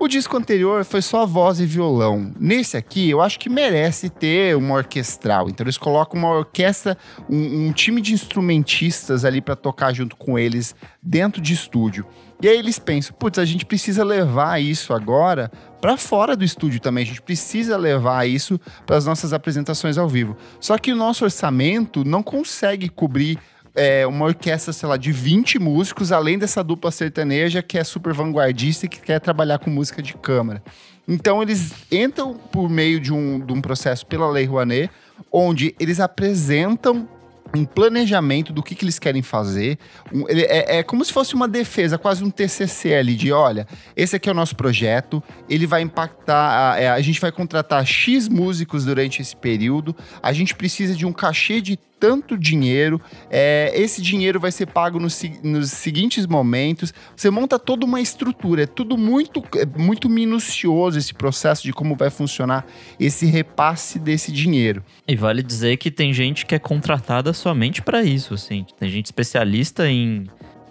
o 0.00 0.08
disco 0.08 0.34
anterior 0.34 0.82
foi 0.82 1.02
só 1.02 1.26
voz 1.26 1.60
e 1.60 1.66
violão. 1.66 2.32
Nesse 2.40 2.74
aqui, 2.74 3.10
eu 3.10 3.20
acho 3.20 3.38
que 3.38 3.50
merece 3.50 4.08
ter 4.08 4.56
uma 4.56 4.74
orquestral. 4.74 5.50
Então, 5.50 5.62
eles 5.62 5.76
colocam 5.76 6.18
uma 6.18 6.30
orquestra, 6.30 6.96
um, 7.28 7.66
um 7.68 7.72
time 7.72 8.00
de 8.00 8.14
instrumentistas 8.14 9.26
ali 9.26 9.42
para 9.42 9.54
tocar 9.54 9.92
junto 9.92 10.16
com 10.16 10.38
eles 10.38 10.74
dentro 11.02 11.42
de 11.42 11.52
estúdio. 11.52 12.06
E 12.42 12.48
aí 12.48 12.56
eles 12.56 12.78
pensam, 12.78 13.14
putz, 13.18 13.38
a 13.38 13.44
gente 13.44 13.66
precisa 13.66 14.02
levar 14.02 14.58
isso 14.62 14.94
agora 14.94 15.52
para 15.82 15.98
fora 15.98 16.34
do 16.34 16.42
estúdio 16.42 16.80
também. 16.80 17.04
A 17.04 17.06
gente 17.06 17.20
precisa 17.20 17.76
levar 17.76 18.26
isso 18.26 18.58
para 18.86 18.96
as 18.96 19.04
nossas 19.04 19.34
apresentações 19.34 19.98
ao 19.98 20.08
vivo. 20.08 20.34
Só 20.58 20.78
que 20.78 20.90
o 20.90 20.96
nosso 20.96 21.24
orçamento 21.24 22.02
não 22.02 22.22
consegue 22.22 22.88
cobrir 22.88 23.38
é, 23.74 24.06
uma 24.06 24.26
orquestra, 24.26 24.72
sei 24.72 24.88
lá, 24.88 24.96
de 24.96 25.12
20 25.12 25.58
músicos, 25.58 26.12
além 26.12 26.38
dessa 26.38 26.62
dupla 26.62 26.90
sertaneja 26.90 27.62
que 27.62 27.78
é 27.78 27.84
super 27.84 28.12
vanguardista 28.12 28.86
e 28.86 28.88
que 28.88 29.00
quer 29.00 29.20
trabalhar 29.20 29.58
com 29.58 29.70
música 29.70 30.02
de 30.02 30.14
câmara. 30.14 30.62
Então 31.06 31.42
eles 31.42 31.72
entram 31.90 32.34
por 32.34 32.68
meio 32.68 33.00
de 33.00 33.12
um, 33.12 33.40
de 33.40 33.52
um 33.52 33.60
processo 33.60 34.06
pela 34.06 34.30
Lei 34.30 34.44
Rouanet, 34.44 34.90
onde 35.32 35.74
eles 35.78 36.00
apresentam 36.00 37.08
um 37.54 37.64
planejamento 37.64 38.52
do 38.52 38.62
que, 38.62 38.74
que 38.74 38.84
eles 38.84 38.98
querem 38.98 39.22
fazer. 39.22 39.78
Um, 40.12 40.24
é, 40.28 40.78
é, 40.78 40.82
como 40.82 41.04
se 41.04 41.12
fosse 41.12 41.34
uma 41.34 41.48
defesa, 41.48 41.98
quase 41.98 42.22
um 42.22 42.30
TCC 42.30 42.94
ali, 42.94 43.14
de 43.14 43.32
olha, 43.32 43.66
esse 43.96 44.16
aqui 44.16 44.28
é 44.28 44.32
o 44.32 44.34
nosso 44.34 44.54
projeto, 44.54 45.22
ele 45.48 45.66
vai 45.66 45.82
impactar, 45.82 46.74
a, 46.74 46.80
é, 46.80 46.88
a 46.88 47.00
gente 47.00 47.20
vai 47.20 47.32
contratar 47.32 47.84
X 47.84 48.28
músicos 48.28 48.84
durante 48.84 49.20
esse 49.20 49.34
período, 49.34 49.96
a 50.22 50.32
gente 50.32 50.54
precisa 50.54 50.94
de 50.94 51.04
um 51.04 51.12
cachê 51.12 51.60
de 51.60 51.78
tanto 52.00 52.36
dinheiro, 52.36 52.98
é, 53.30 53.70
esse 53.74 54.00
dinheiro 54.00 54.40
vai 54.40 54.50
ser 54.50 54.66
pago 54.66 54.98
nos, 54.98 55.22
nos, 55.44 55.70
seguintes 55.70 56.26
momentos. 56.26 56.94
Você 57.14 57.28
monta 57.30 57.58
toda 57.58 57.84
uma 57.84 58.00
estrutura, 58.00 58.62
é 58.62 58.66
tudo 58.66 58.96
muito, 58.96 59.44
é 59.54 59.66
muito 59.78 60.08
minucioso 60.08 60.98
esse 60.98 61.12
processo 61.12 61.62
de 61.62 61.72
como 61.74 61.94
vai 61.94 62.08
funcionar 62.08 62.66
esse 62.98 63.26
repasse 63.26 63.98
desse 63.98 64.32
dinheiro. 64.32 64.82
E 65.06 65.14
vale 65.14 65.42
dizer 65.42 65.76
que 65.76 65.90
tem 65.90 66.12
gente 66.14 66.46
que 66.46 66.54
é 66.54 66.58
contratada 66.58 67.34
somente 67.34 67.82
para 67.82 68.02
isso, 68.02 68.32
assim. 68.32 68.64
Tem 68.78 68.88
gente 68.88 69.06
especialista 69.06 69.86
em, 69.86 70.26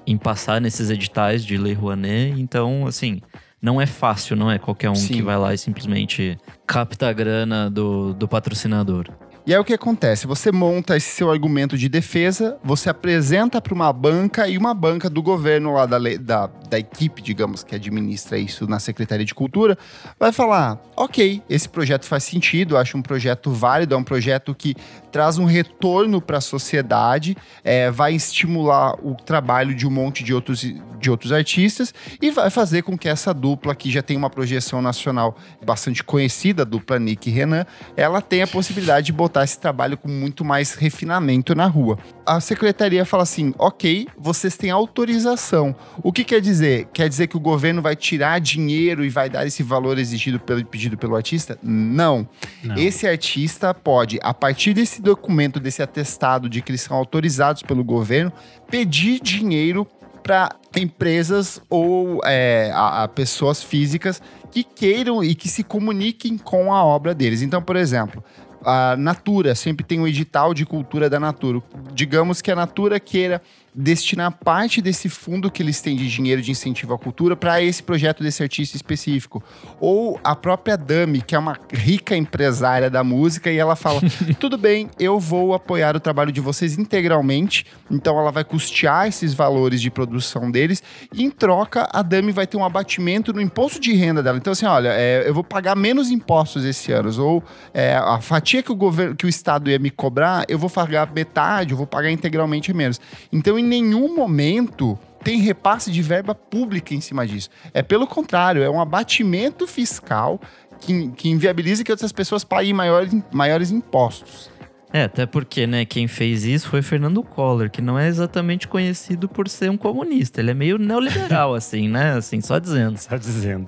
em 0.08 0.18
passar 0.18 0.60
nesses 0.60 0.90
editais 0.90 1.46
de 1.46 1.56
Lei 1.58 1.74
Rouanet, 1.74 2.42
então, 2.42 2.88
assim 2.88 3.22
não 3.62 3.82
é 3.82 3.86
fácil, 3.86 4.38
não 4.38 4.50
é 4.50 4.58
qualquer 4.58 4.90
um 4.90 4.96
Sim. 4.96 5.16
que 5.16 5.22
vai 5.22 5.38
lá 5.38 5.54
e 5.54 5.58
simplesmente 5.58 6.38
capta 6.66 7.10
a 7.10 7.14
grana 7.14 7.70
do, 7.70 8.14
do 8.14 8.26
patrocinador. 8.26 9.08
E 9.50 9.52
aí 9.52 9.60
o 9.60 9.64
que 9.64 9.74
acontece? 9.74 10.28
Você 10.28 10.52
monta 10.52 10.96
esse 10.96 11.10
seu 11.10 11.32
argumento 11.32 11.76
de 11.76 11.90
defesa, 11.90 12.60
você 12.64 12.88
apresenta 12.88 13.60
para 13.60 13.74
uma 13.74 13.92
banca 13.92 14.48
e 14.48 14.56
uma 14.56 14.76
banca 14.76 15.10
do 15.10 15.24
governo 15.24 15.74
lá 15.74 15.88
da, 15.88 15.98
da, 16.20 16.46
da 16.70 16.78
equipe, 16.78 17.20
digamos, 17.20 17.64
que 17.64 17.74
administra 17.74 18.38
isso 18.38 18.68
na 18.68 18.78
Secretaria 18.78 19.26
de 19.26 19.34
Cultura, 19.34 19.76
vai 20.20 20.32
falar: 20.32 20.80
ok, 20.96 21.42
esse 21.50 21.68
projeto 21.68 22.06
faz 22.06 22.26
sentido, 22.26 22.78
acho 22.78 22.96
um 22.96 23.02
projeto 23.02 23.50
válido, 23.50 23.96
é 23.96 23.98
um 23.98 24.04
projeto 24.04 24.54
que 24.54 24.76
traz 25.12 25.38
um 25.38 25.46
retorno 25.46 26.22
para 26.22 26.38
a 26.38 26.42
sociedade, 26.42 27.36
é, 27.64 27.90
vai 27.92 28.14
estimular 28.14 28.96
o 29.04 29.16
trabalho 29.16 29.74
de 29.74 29.88
um 29.88 29.92
monte 29.92 30.24
de 30.24 30.34
outros, 30.34 30.62
de 30.62 31.10
outros 31.10 31.32
artistas 31.32 31.94
e 32.22 32.32
vai 32.32 32.50
fazer 32.50 32.84
com 32.84 32.98
que 32.98 33.08
essa 33.08 33.34
dupla, 33.34 33.76
que 33.76 33.92
já 33.92 34.02
tem 34.02 34.18
uma 34.18 34.30
projeção 34.30 34.82
nacional 34.82 35.36
bastante 35.66 36.04
conhecida, 36.04 36.64
a 36.64 36.66
dupla 36.66 37.00
Nick 37.00 37.30
e 37.30 37.34
Renan, 37.34 37.66
ela 37.96 38.22
tenha 38.22 38.44
a 38.46 38.48
possibilidade 38.48 39.08
de 39.08 39.14
botar 39.14 39.44
esse 39.44 39.60
trabalho 39.60 39.98
com 39.98 40.08
muito 40.08 40.44
mais 40.44 40.74
refinamento 40.74 41.56
na 41.56 41.66
rua. 41.66 41.98
A 42.26 42.40
secretaria 42.40 43.06
fala 43.06 43.24
assim: 43.24 43.54
ok, 43.58 44.08
vocês 44.18 44.56
têm 44.56 44.70
autorização. 44.70 45.76
O 46.04 46.12
que 46.12 46.24
quer 46.24 46.42
dizer? 46.42 46.88
Quer 46.94 47.10
dizer 47.10 47.28
que 47.28 47.38
o 47.38 47.40
governo 47.40 47.82
vai 47.82 47.96
tirar 47.96 48.40
dinheiro 48.40 49.04
e 49.04 49.10
vai 49.10 49.30
dar 49.30 49.46
esse 49.46 49.64
valor 49.64 49.98
exigido 49.98 50.40
pelo 50.40 50.64
pedido 50.66 50.98
pelo 50.98 51.16
artista? 51.16 51.58
Não. 51.64 52.28
Não. 52.64 52.78
Esse 52.78 53.08
artista 53.08 53.74
pode, 53.74 54.20
a 54.22 54.34
partir 54.34 54.74
desse 54.74 54.99
documento, 55.02 55.60
desse 55.60 55.82
atestado 55.82 56.50
de 56.50 56.62
que 56.62 56.72
eles 56.72 56.82
são 56.82 56.96
autorizados 56.96 57.62
pelo 57.62 57.84
governo, 57.84 58.32
pedir 58.70 59.20
dinheiro 59.20 59.88
para 60.22 60.56
empresas 60.76 61.62
ou 61.70 62.22
é, 62.24 62.72
a, 62.74 63.04
a 63.04 63.08
pessoas 63.08 63.64
físicas 63.64 64.22
que 64.52 64.64
queiram 64.64 65.24
e 65.24 65.34
que 65.34 65.48
se 65.48 65.64
comuniquem 65.64 66.38
com 66.38 66.74
a 66.74 66.84
obra 66.84 67.14
deles. 67.14 67.42
Então, 67.42 67.62
por 67.62 67.76
exemplo, 67.76 68.24
a 68.64 68.96
Natura 68.98 69.56
sempre 69.56 69.86
tem 69.86 70.00
um 70.00 70.08
edital 70.08 70.54
de 70.54 70.66
cultura 70.66 71.10
da 71.10 71.20
Natura. 71.20 71.62
Digamos 71.94 72.42
que 72.42 72.52
a 72.52 72.56
Natura 72.56 73.00
queira 73.00 73.42
destinar 73.74 74.32
parte 74.32 74.82
desse 74.82 75.10
fundo 75.10 75.52
que 75.52 75.62
eles 75.62 75.82
têm 75.82 75.96
de 75.96 76.08
dinheiro 76.08 76.42
de 76.42 76.52
incentivo 76.52 76.94
à 76.94 76.98
cultura 76.98 77.36
para 77.36 77.62
esse 77.62 77.82
projeto 77.84 78.24
desse 78.24 78.42
artista 78.42 78.76
específico. 78.76 79.44
Ou 79.80 80.20
a 80.24 80.36
própria 80.36 80.78
Dami, 80.78 81.22
que 81.22 81.36
é 81.36 81.40
uma 81.40 81.58
rica 81.72 82.16
empresária 82.16 82.90
da 82.90 83.04
música, 83.04 83.52
e 83.52 83.58
ela 83.58 83.76
fala: 83.76 84.02
tudo 84.40 84.58
bem, 84.58 84.90
eu 85.00 85.20
vou 85.20 85.54
apoiar 85.54 85.96
o 85.96 86.00
trabalho 86.00 86.32
de 86.32 86.42
vocês 86.42 86.78
integralmente. 86.78 87.66
Então 87.92 88.18
ela 88.20 88.32
vai 88.32 88.44
custear 88.44 89.08
esses 89.08 89.34
valores 89.34 89.82
de 89.82 89.92
produção 89.92 90.50
deles. 90.50 90.82
E 91.14 91.24
em 91.24 91.30
troca, 91.30 91.88
a 91.92 92.02
Dami 92.02 92.32
vai 92.32 92.48
ter 92.48 92.58
um 92.58 92.66
abatimento 92.66 93.34
no 93.34 93.42
imposto 93.42 93.80
de 93.80 93.94
renda 93.94 94.24
dela. 94.24 94.38
Então, 94.38 94.54
assim, 94.54 94.66
olha, 94.66 94.90
é, 94.90 95.28
eu 95.28 95.34
vou 95.34 95.44
pagar 95.44 95.76
menos 95.76 96.10
impostos 96.10 96.66
esse 96.66 96.92
ano. 96.92 97.10
Ou 97.22 97.44
é, 97.74 97.96
a 97.96 98.20
fatia 98.22 98.64
que 98.64 98.72
o 98.72 98.76
governo, 98.76 99.16
que 99.16 99.26
o 99.26 99.30
Estado 99.30 99.70
ia 99.70 99.80
me 99.80 99.90
cobrar, 99.90 100.46
eu 100.48 100.58
vou 100.58 100.70
pagar 100.70 101.12
metade, 101.14 101.72
eu 101.72 101.78
vou 101.78 101.88
pagar 101.88 102.12
integralmente 102.12 102.74
menos. 102.74 103.00
Então, 103.32 103.59
em 103.60 103.64
nenhum 103.64 104.16
momento 104.16 104.98
tem 105.24 105.40
repasse 105.40 105.92
de 105.92 106.02
verba 106.02 106.34
pública 106.34 106.94
em 106.94 107.02
cima 107.02 107.28
disso. 107.28 107.50
É 107.74 107.84
pelo 107.84 108.08
contrário, 108.08 108.64
é 108.64 108.70
um 108.70 108.80
abatimento 108.80 109.68
fiscal 109.68 110.40
que, 110.80 111.10
que 111.10 111.30
inviabiliza 111.30 111.84
que 111.84 111.92
outras 111.92 112.12
pessoas 112.12 112.44
paguem 112.44 112.74
maiores, 112.74 113.14
maiores 113.32 113.72
impostos. 113.72 114.50
É, 114.92 115.04
até 115.04 115.28
porque, 115.28 115.68
né, 115.68 115.86
quem 115.86 116.08
fez 116.08 116.44
isso 116.46 116.68
foi 116.68 116.82
Fernando 116.82 117.22
Collor, 117.22 117.70
que 117.70 117.80
não 117.80 118.00
é 118.00 118.08
exatamente 118.08 118.68
conhecido 118.68 119.30
por 119.30 119.48
ser 119.48 119.70
um 119.70 119.78
comunista. 119.78 120.42
Ele 120.42 120.50
é 120.50 120.54
meio 120.54 120.80
neoliberal, 120.80 121.54
assim, 121.56 121.88
né? 121.88 122.14
Assim, 122.14 122.42
só 122.42 122.58
dizendo. 122.58 122.98
Só 122.98 123.16
dizendo. 123.16 123.68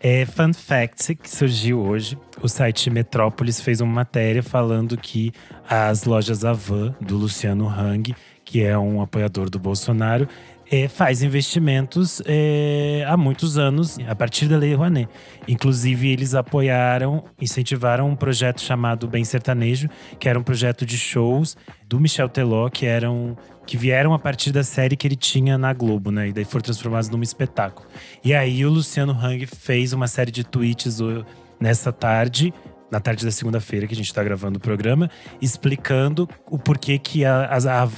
É, 0.00 0.24
fun 0.24 0.54
fact 0.54 1.16
que 1.16 1.28
surgiu 1.28 1.80
hoje: 1.80 2.16
o 2.40 2.48
site 2.48 2.88
Metrópolis 2.88 3.60
fez 3.60 3.82
uma 3.82 3.92
matéria 3.92 4.42
falando 4.42 4.96
que 4.96 5.32
as 5.68 6.04
lojas 6.04 6.46
Avan, 6.46 6.94
do 6.98 7.18
Luciano 7.18 7.68
Hang, 7.68 8.14
que 8.44 8.62
é 8.62 8.76
um 8.78 9.00
apoiador 9.00 9.48
do 9.48 9.58
Bolsonaro, 9.58 10.28
é, 10.70 10.88
faz 10.88 11.22
investimentos 11.22 12.22
é, 12.24 13.04
há 13.06 13.16
muitos 13.16 13.58
anos, 13.58 13.98
a 14.08 14.14
partir 14.14 14.48
da 14.48 14.56
Lei 14.56 14.74
Rouanet. 14.74 15.08
Inclusive, 15.46 16.08
eles 16.08 16.34
apoiaram, 16.34 17.24
incentivaram 17.40 18.08
um 18.08 18.16
projeto 18.16 18.60
chamado 18.60 19.06
Bem 19.06 19.24
Sertanejo, 19.24 19.88
que 20.18 20.28
era 20.28 20.38
um 20.38 20.42
projeto 20.42 20.86
de 20.86 20.96
shows 20.96 21.56
do 21.86 22.00
Michel 22.00 22.28
Teló, 22.28 22.68
que 22.68 22.86
eram 22.86 23.36
que 23.66 23.78
vieram 23.78 24.12
a 24.12 24.18
partir 24.18 24.52
da 24.52 24.62
série 24.62 24.94
que 24.94 25.06
ele 25.06 25.16
tinha 25.16 25.56
na 25.56 25.72
Globo, 25.72 26.10
né? 26.10 26.28
E 26.28 26.32
daí 26.32 26.44
foram 26.44 26.62
transformados 26.62 27.08
num 27.08 27.22
espetáculo. 27.22 27.88
E 28.22 28.34
aí 28.34 28.64
o 28.66 28.68
Luciano 28.68 29.12
Hang 29.12 29.46
fez 29.46 29.94
uma 29.94 30.06
série 30.06 30.30
de 30.30 30.44
tweets 30.44 30.98
nessa 31.58 31.90
tarde, 31.90 32.52
na 32.94 33.00
tarde 33.00 33.24
da 33.24 33.30
segunda-feira 33.32 33.88
que 33.88 33.92
a 33.92 33.96
gente 33.96 34.06
está 34.06 34.22
gravando 34.22 34.58
o 34.58 34.60
programa, 34.60 35.10
explicando 35.42 36.28
o 36.48 36.56
porquê 36.56 36.96
que 36.96 37.24
a, 37.24 37.46
a 37.46 37.88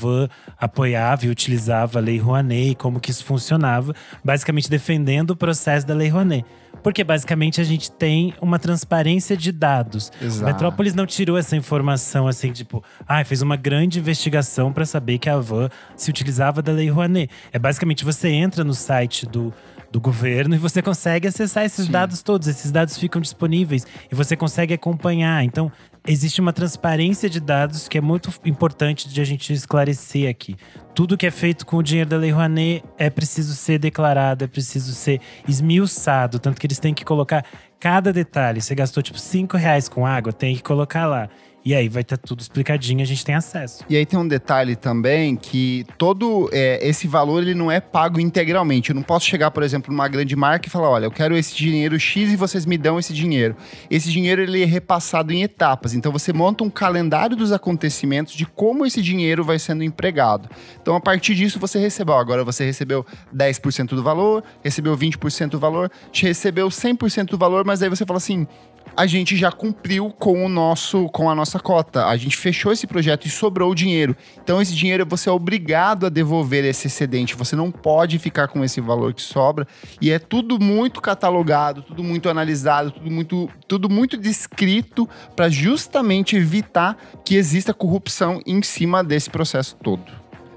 apoiava 0.59 1.27
e 1.27 1.29
utilizava 1.29 1.99
a 1.99 2.03
Lei 2.03 2.19
Rouanet 2.19 2.71
e 2.71 2.75
como 2.75 2.99
que 2.99 3.11
isso 3.11 3.23
funcionava, 3.23 3.95
basicamente 4.25 4.71
defendendo 4.71 5.33
o 5.33 5.37
processo 5.37 5.87
da 5.87 5.93
Lei 5.93 6.09
Rouanet. 6.09 6.47
Porque 6.83 7.05
basicamente 7.05 7.61
a 7.61 7.65
gente 7.65 7.91
tem 7.91 8.33
uma 8.41 8.59
transparência 8.59 9.37
de 9.37 9.53
dados. 9.53 10.11
Exato. 10.23 10.43
O 10.43 10.47
Metrópolis 10.47 10.95
não 10.95 11.05
tirou 11.05 11.37
essa 11.37 11.57
informação 11.57 12.27
assim, 12.27 12.53
tipo, 12.53 12.83
ah, 13.07 13.23
fez 13.25 13.43
uma 13.43 13.57
grande 13.57 13.99
investigação 13.99 14.73
para 14.73 14.87
saber 14.87 15.19
que 15.19 15.29
a 15.29 15.35
Avan 15.35 15.69
se 15.95 16.09
utilizava 16.09 16.63
da 16.63 16.73
Lei 16.73 16.89
Rouanet. 16.89 17.31
É 17.53 17.59
basicamente 17.59 18.05
você 18.05 18.29
entra 18.29 18.65
no 18.65 18.73
site 18.73 19.27
do, 19.27 19.53
do 19.97 20.01
governo 20.01 20.55
e 20.55 20.59
você 20.59 20.83
consegue 20.83 21.27
acessar 21.27 21.65
esses 21.65 21.89
dados 21.89 22.21
todos. 22.21 22.49
Esses 22.49 22.71
dados 22.71 22.99
ficam 22.99 23.19
disponíveis 23.19 23.87
e 24.13 24.15
você 24.15 24.37
consegue 24.37 24.75
acompanhar. 24.75 25.43
Então, 25.43 25.73
existe 26.07 26.39
uma 26.39 26.53
transparência 26.53 27.31
de 27.31 27.41
dados 27.41 27.89
que 27.89 27.97
é 27.97 28.01
muito 28.03 28.31
importante 28.45 29.09
de 29.09 29.19
a 29.23 29.25
gente 29.25 29.55
esclarecer 29.55 30.29
aqui. 30.29 30.55
Tudo 30.95 31.17
que 31.17 31.27
é 31.27 31.31
feito 31.31 31.65
com 31.65 31.79
o 31.79 31.83
dinheiro 31.83 32.11
da 32.11 32.19
Lei 32.19 32.31
Rouanet 32.31 32.85
é 32.99 33.09
preciso 33.09 33.55
ser 33.55 33.79
declarado, 33.79 34.45
é 34.45 34.47
preciso 34.47 34.93
ser 34.93 35.19
esmiuçado. 35.49 36.39
Tanto 36.39 36.61
que 36.61 36.67
eles 36.67 36.79
têm 36.79 36.93
que 36.93 37.05
colocar 37.05 37.43
cada 37.81 38.13
detalhe. 38.13 38.61
Você 38.61 38.75
gastou 38.75 39.03
tipo 39.03 39.19
5 39.19 39.57
reais 39.57 39.89
com 39.89 40.05
água, 40.05 40.31
tem 40.31 40.55
que 40.55 40.63
colocar 40.63 41.07
lá. 41.07 41.31
E 41.67 41.75
aí 41.75 41.89
vai 41.89 42.03
estar 42.03 42.17
tudo 42.17 42.41
explicadinho, 42.41 43.03
a 43.03 43.05
gente 43.05 43.25
tem 43.25 43.35
acesso. 43.35 43.85
E 43.91 43.97
aí 43.97 44.07
tem 44.07 44.17
um 44.17 44.29
detalhe 44.29 44.77
também 44.77 45.35
que 45.35 45.85
todo 45.99 46.49
é, 46.53 46.79
esse 46.87 47.09
valor 47.09 47.43
ele 47.43 47.57
não 47.57 47.73
é 47.73 47.81
pago 47.81 48.21
integralmente. 48.21 48.91
Eu 48.91 48.95
não 48.95 49.03
posso 49.03 49.27
chegar, 49.27 49.51
por 49.51 49.65
exemplo, 49.65 49.93
numa 49.93 50.07
grande 50.07 50.37
marca 50.37 50.69
e 50.69 50.71
falar, 50.71 50.89
olha, 50.89 51.07
eu 51.07 51.11
quero 51.11 51.37
esse 51.37 51.57
dinheiro 51.57 51.99
X 51.99 52.33
e 52.33 52.37
vocês 52.37 52.65
me 52.65 52.79
dão 52.79 53.01
esse 53.01 53.13
dinheiro. 53.13 53.57
Esse 53.91 54.13
dinheiro 54.13 54.43
ele 54.43 54.63
é 54.63 54.65
repassado 54.65 55.33
em 55.33 55.43
etapas. 55.43 55.93
Então 55.93 56.13
você 56.13 56.33
monta 56.33 56.63
um 56.63 56.71
calendário 56.71 57.35
dos 57.35 57.51
acontecimentos 57.51 58.35
de 58.35 58.47
como 58.47 58.87
esse 58.87 59.03
dinheiro 59.03 59.43
vai 59.43 59.59
sendo 59.59 59.83
empregado. 59.83 60.49
Então 60.81 60.95
a 60.95 61.01
partir 61.01 61.35
disso 61.35 61.59
você 61.59 61.81
recebeu, 61.81 62.15
agora 62.15 62.45
você 62.45 62.65
recebeu 62.65 63.05
10% 63.35 63.89
do 63.89 64.05
valor, 64.05 64.45
recebeu 64.63 64.97
20% 64.97 65.49
do 65.49 65.59
valor, 65.59 65.91
te 66.13 66.27
recebeu 66.27 66.69
100% 66.69 67.31
do 67.31 67.37
valor, 67.37 67.65
mas 67.65 67.83
aí 67.83 67.89
você 67.89 68.07
fala 68.07 68.19
assim, 68.19 68.47
a 68.95 69.07
gente 69.07 69.37
já 69.37 69.51
cumpriu 69.51 70.11
com 70.11 70.45
o 70.45 70.49
nosso 70.49 71.09
com 71.11 71.31
a 71.31 71.35
nossa 71.35 71.59
cota. 71.59 72.07
A 72.07 72.17
gente 72.17 72.37
fechou 72.37 72.73
esse 72.73 72.87
projeto 72.87 73.27
e 73.27 73.31
sobrou 73.31 73.71
o 73.71 73.75
dinheiro. 73.75 74.17
Então 74.43 74.61
esse 74.61 74.75
dinheiro 74.75 75.07
você 75.09 75.29
é 75.29 75.33
obrigado 75.33 76.07
a 76.07 76.09
devolver 76.09 76.65
esse 76.65 76.87
excedente. 76.87 77.35
Você 77.35 77.57
não 77.57 77.71
pode 77.71 78.19
ficar 78.19 78.49
com 78.49 78.65
esse 78.65 78.81
valor 78.81 79.13
que 79.15 79.23
sobra. 79.23 79.67
E 80.01 80.11
é 80.11 80.19
tudo 80.19 80.59
muito 80.59 81.01
catalogado, 81.01 81.83
tudo 81.83 82.03
muito 82.03 82.29
analisado, 82.29 82.91
tudo 82.91 83.11
muito 83.11 83.49
tudo 83.67 83.89
muito 83.89 84.17
descrito 84.17 85.09
para 85.35 85.49
justamente 85.49 86.37
evitar 86.37 86.97
que 87.25 87.37
exista 87.37 87.75
corrupção 87.75 88.41
em 88.47 88.63
cima 88.63 89.03
desse 89.03 89.31
processo 89.31 89.77
todo. 89.77 90.05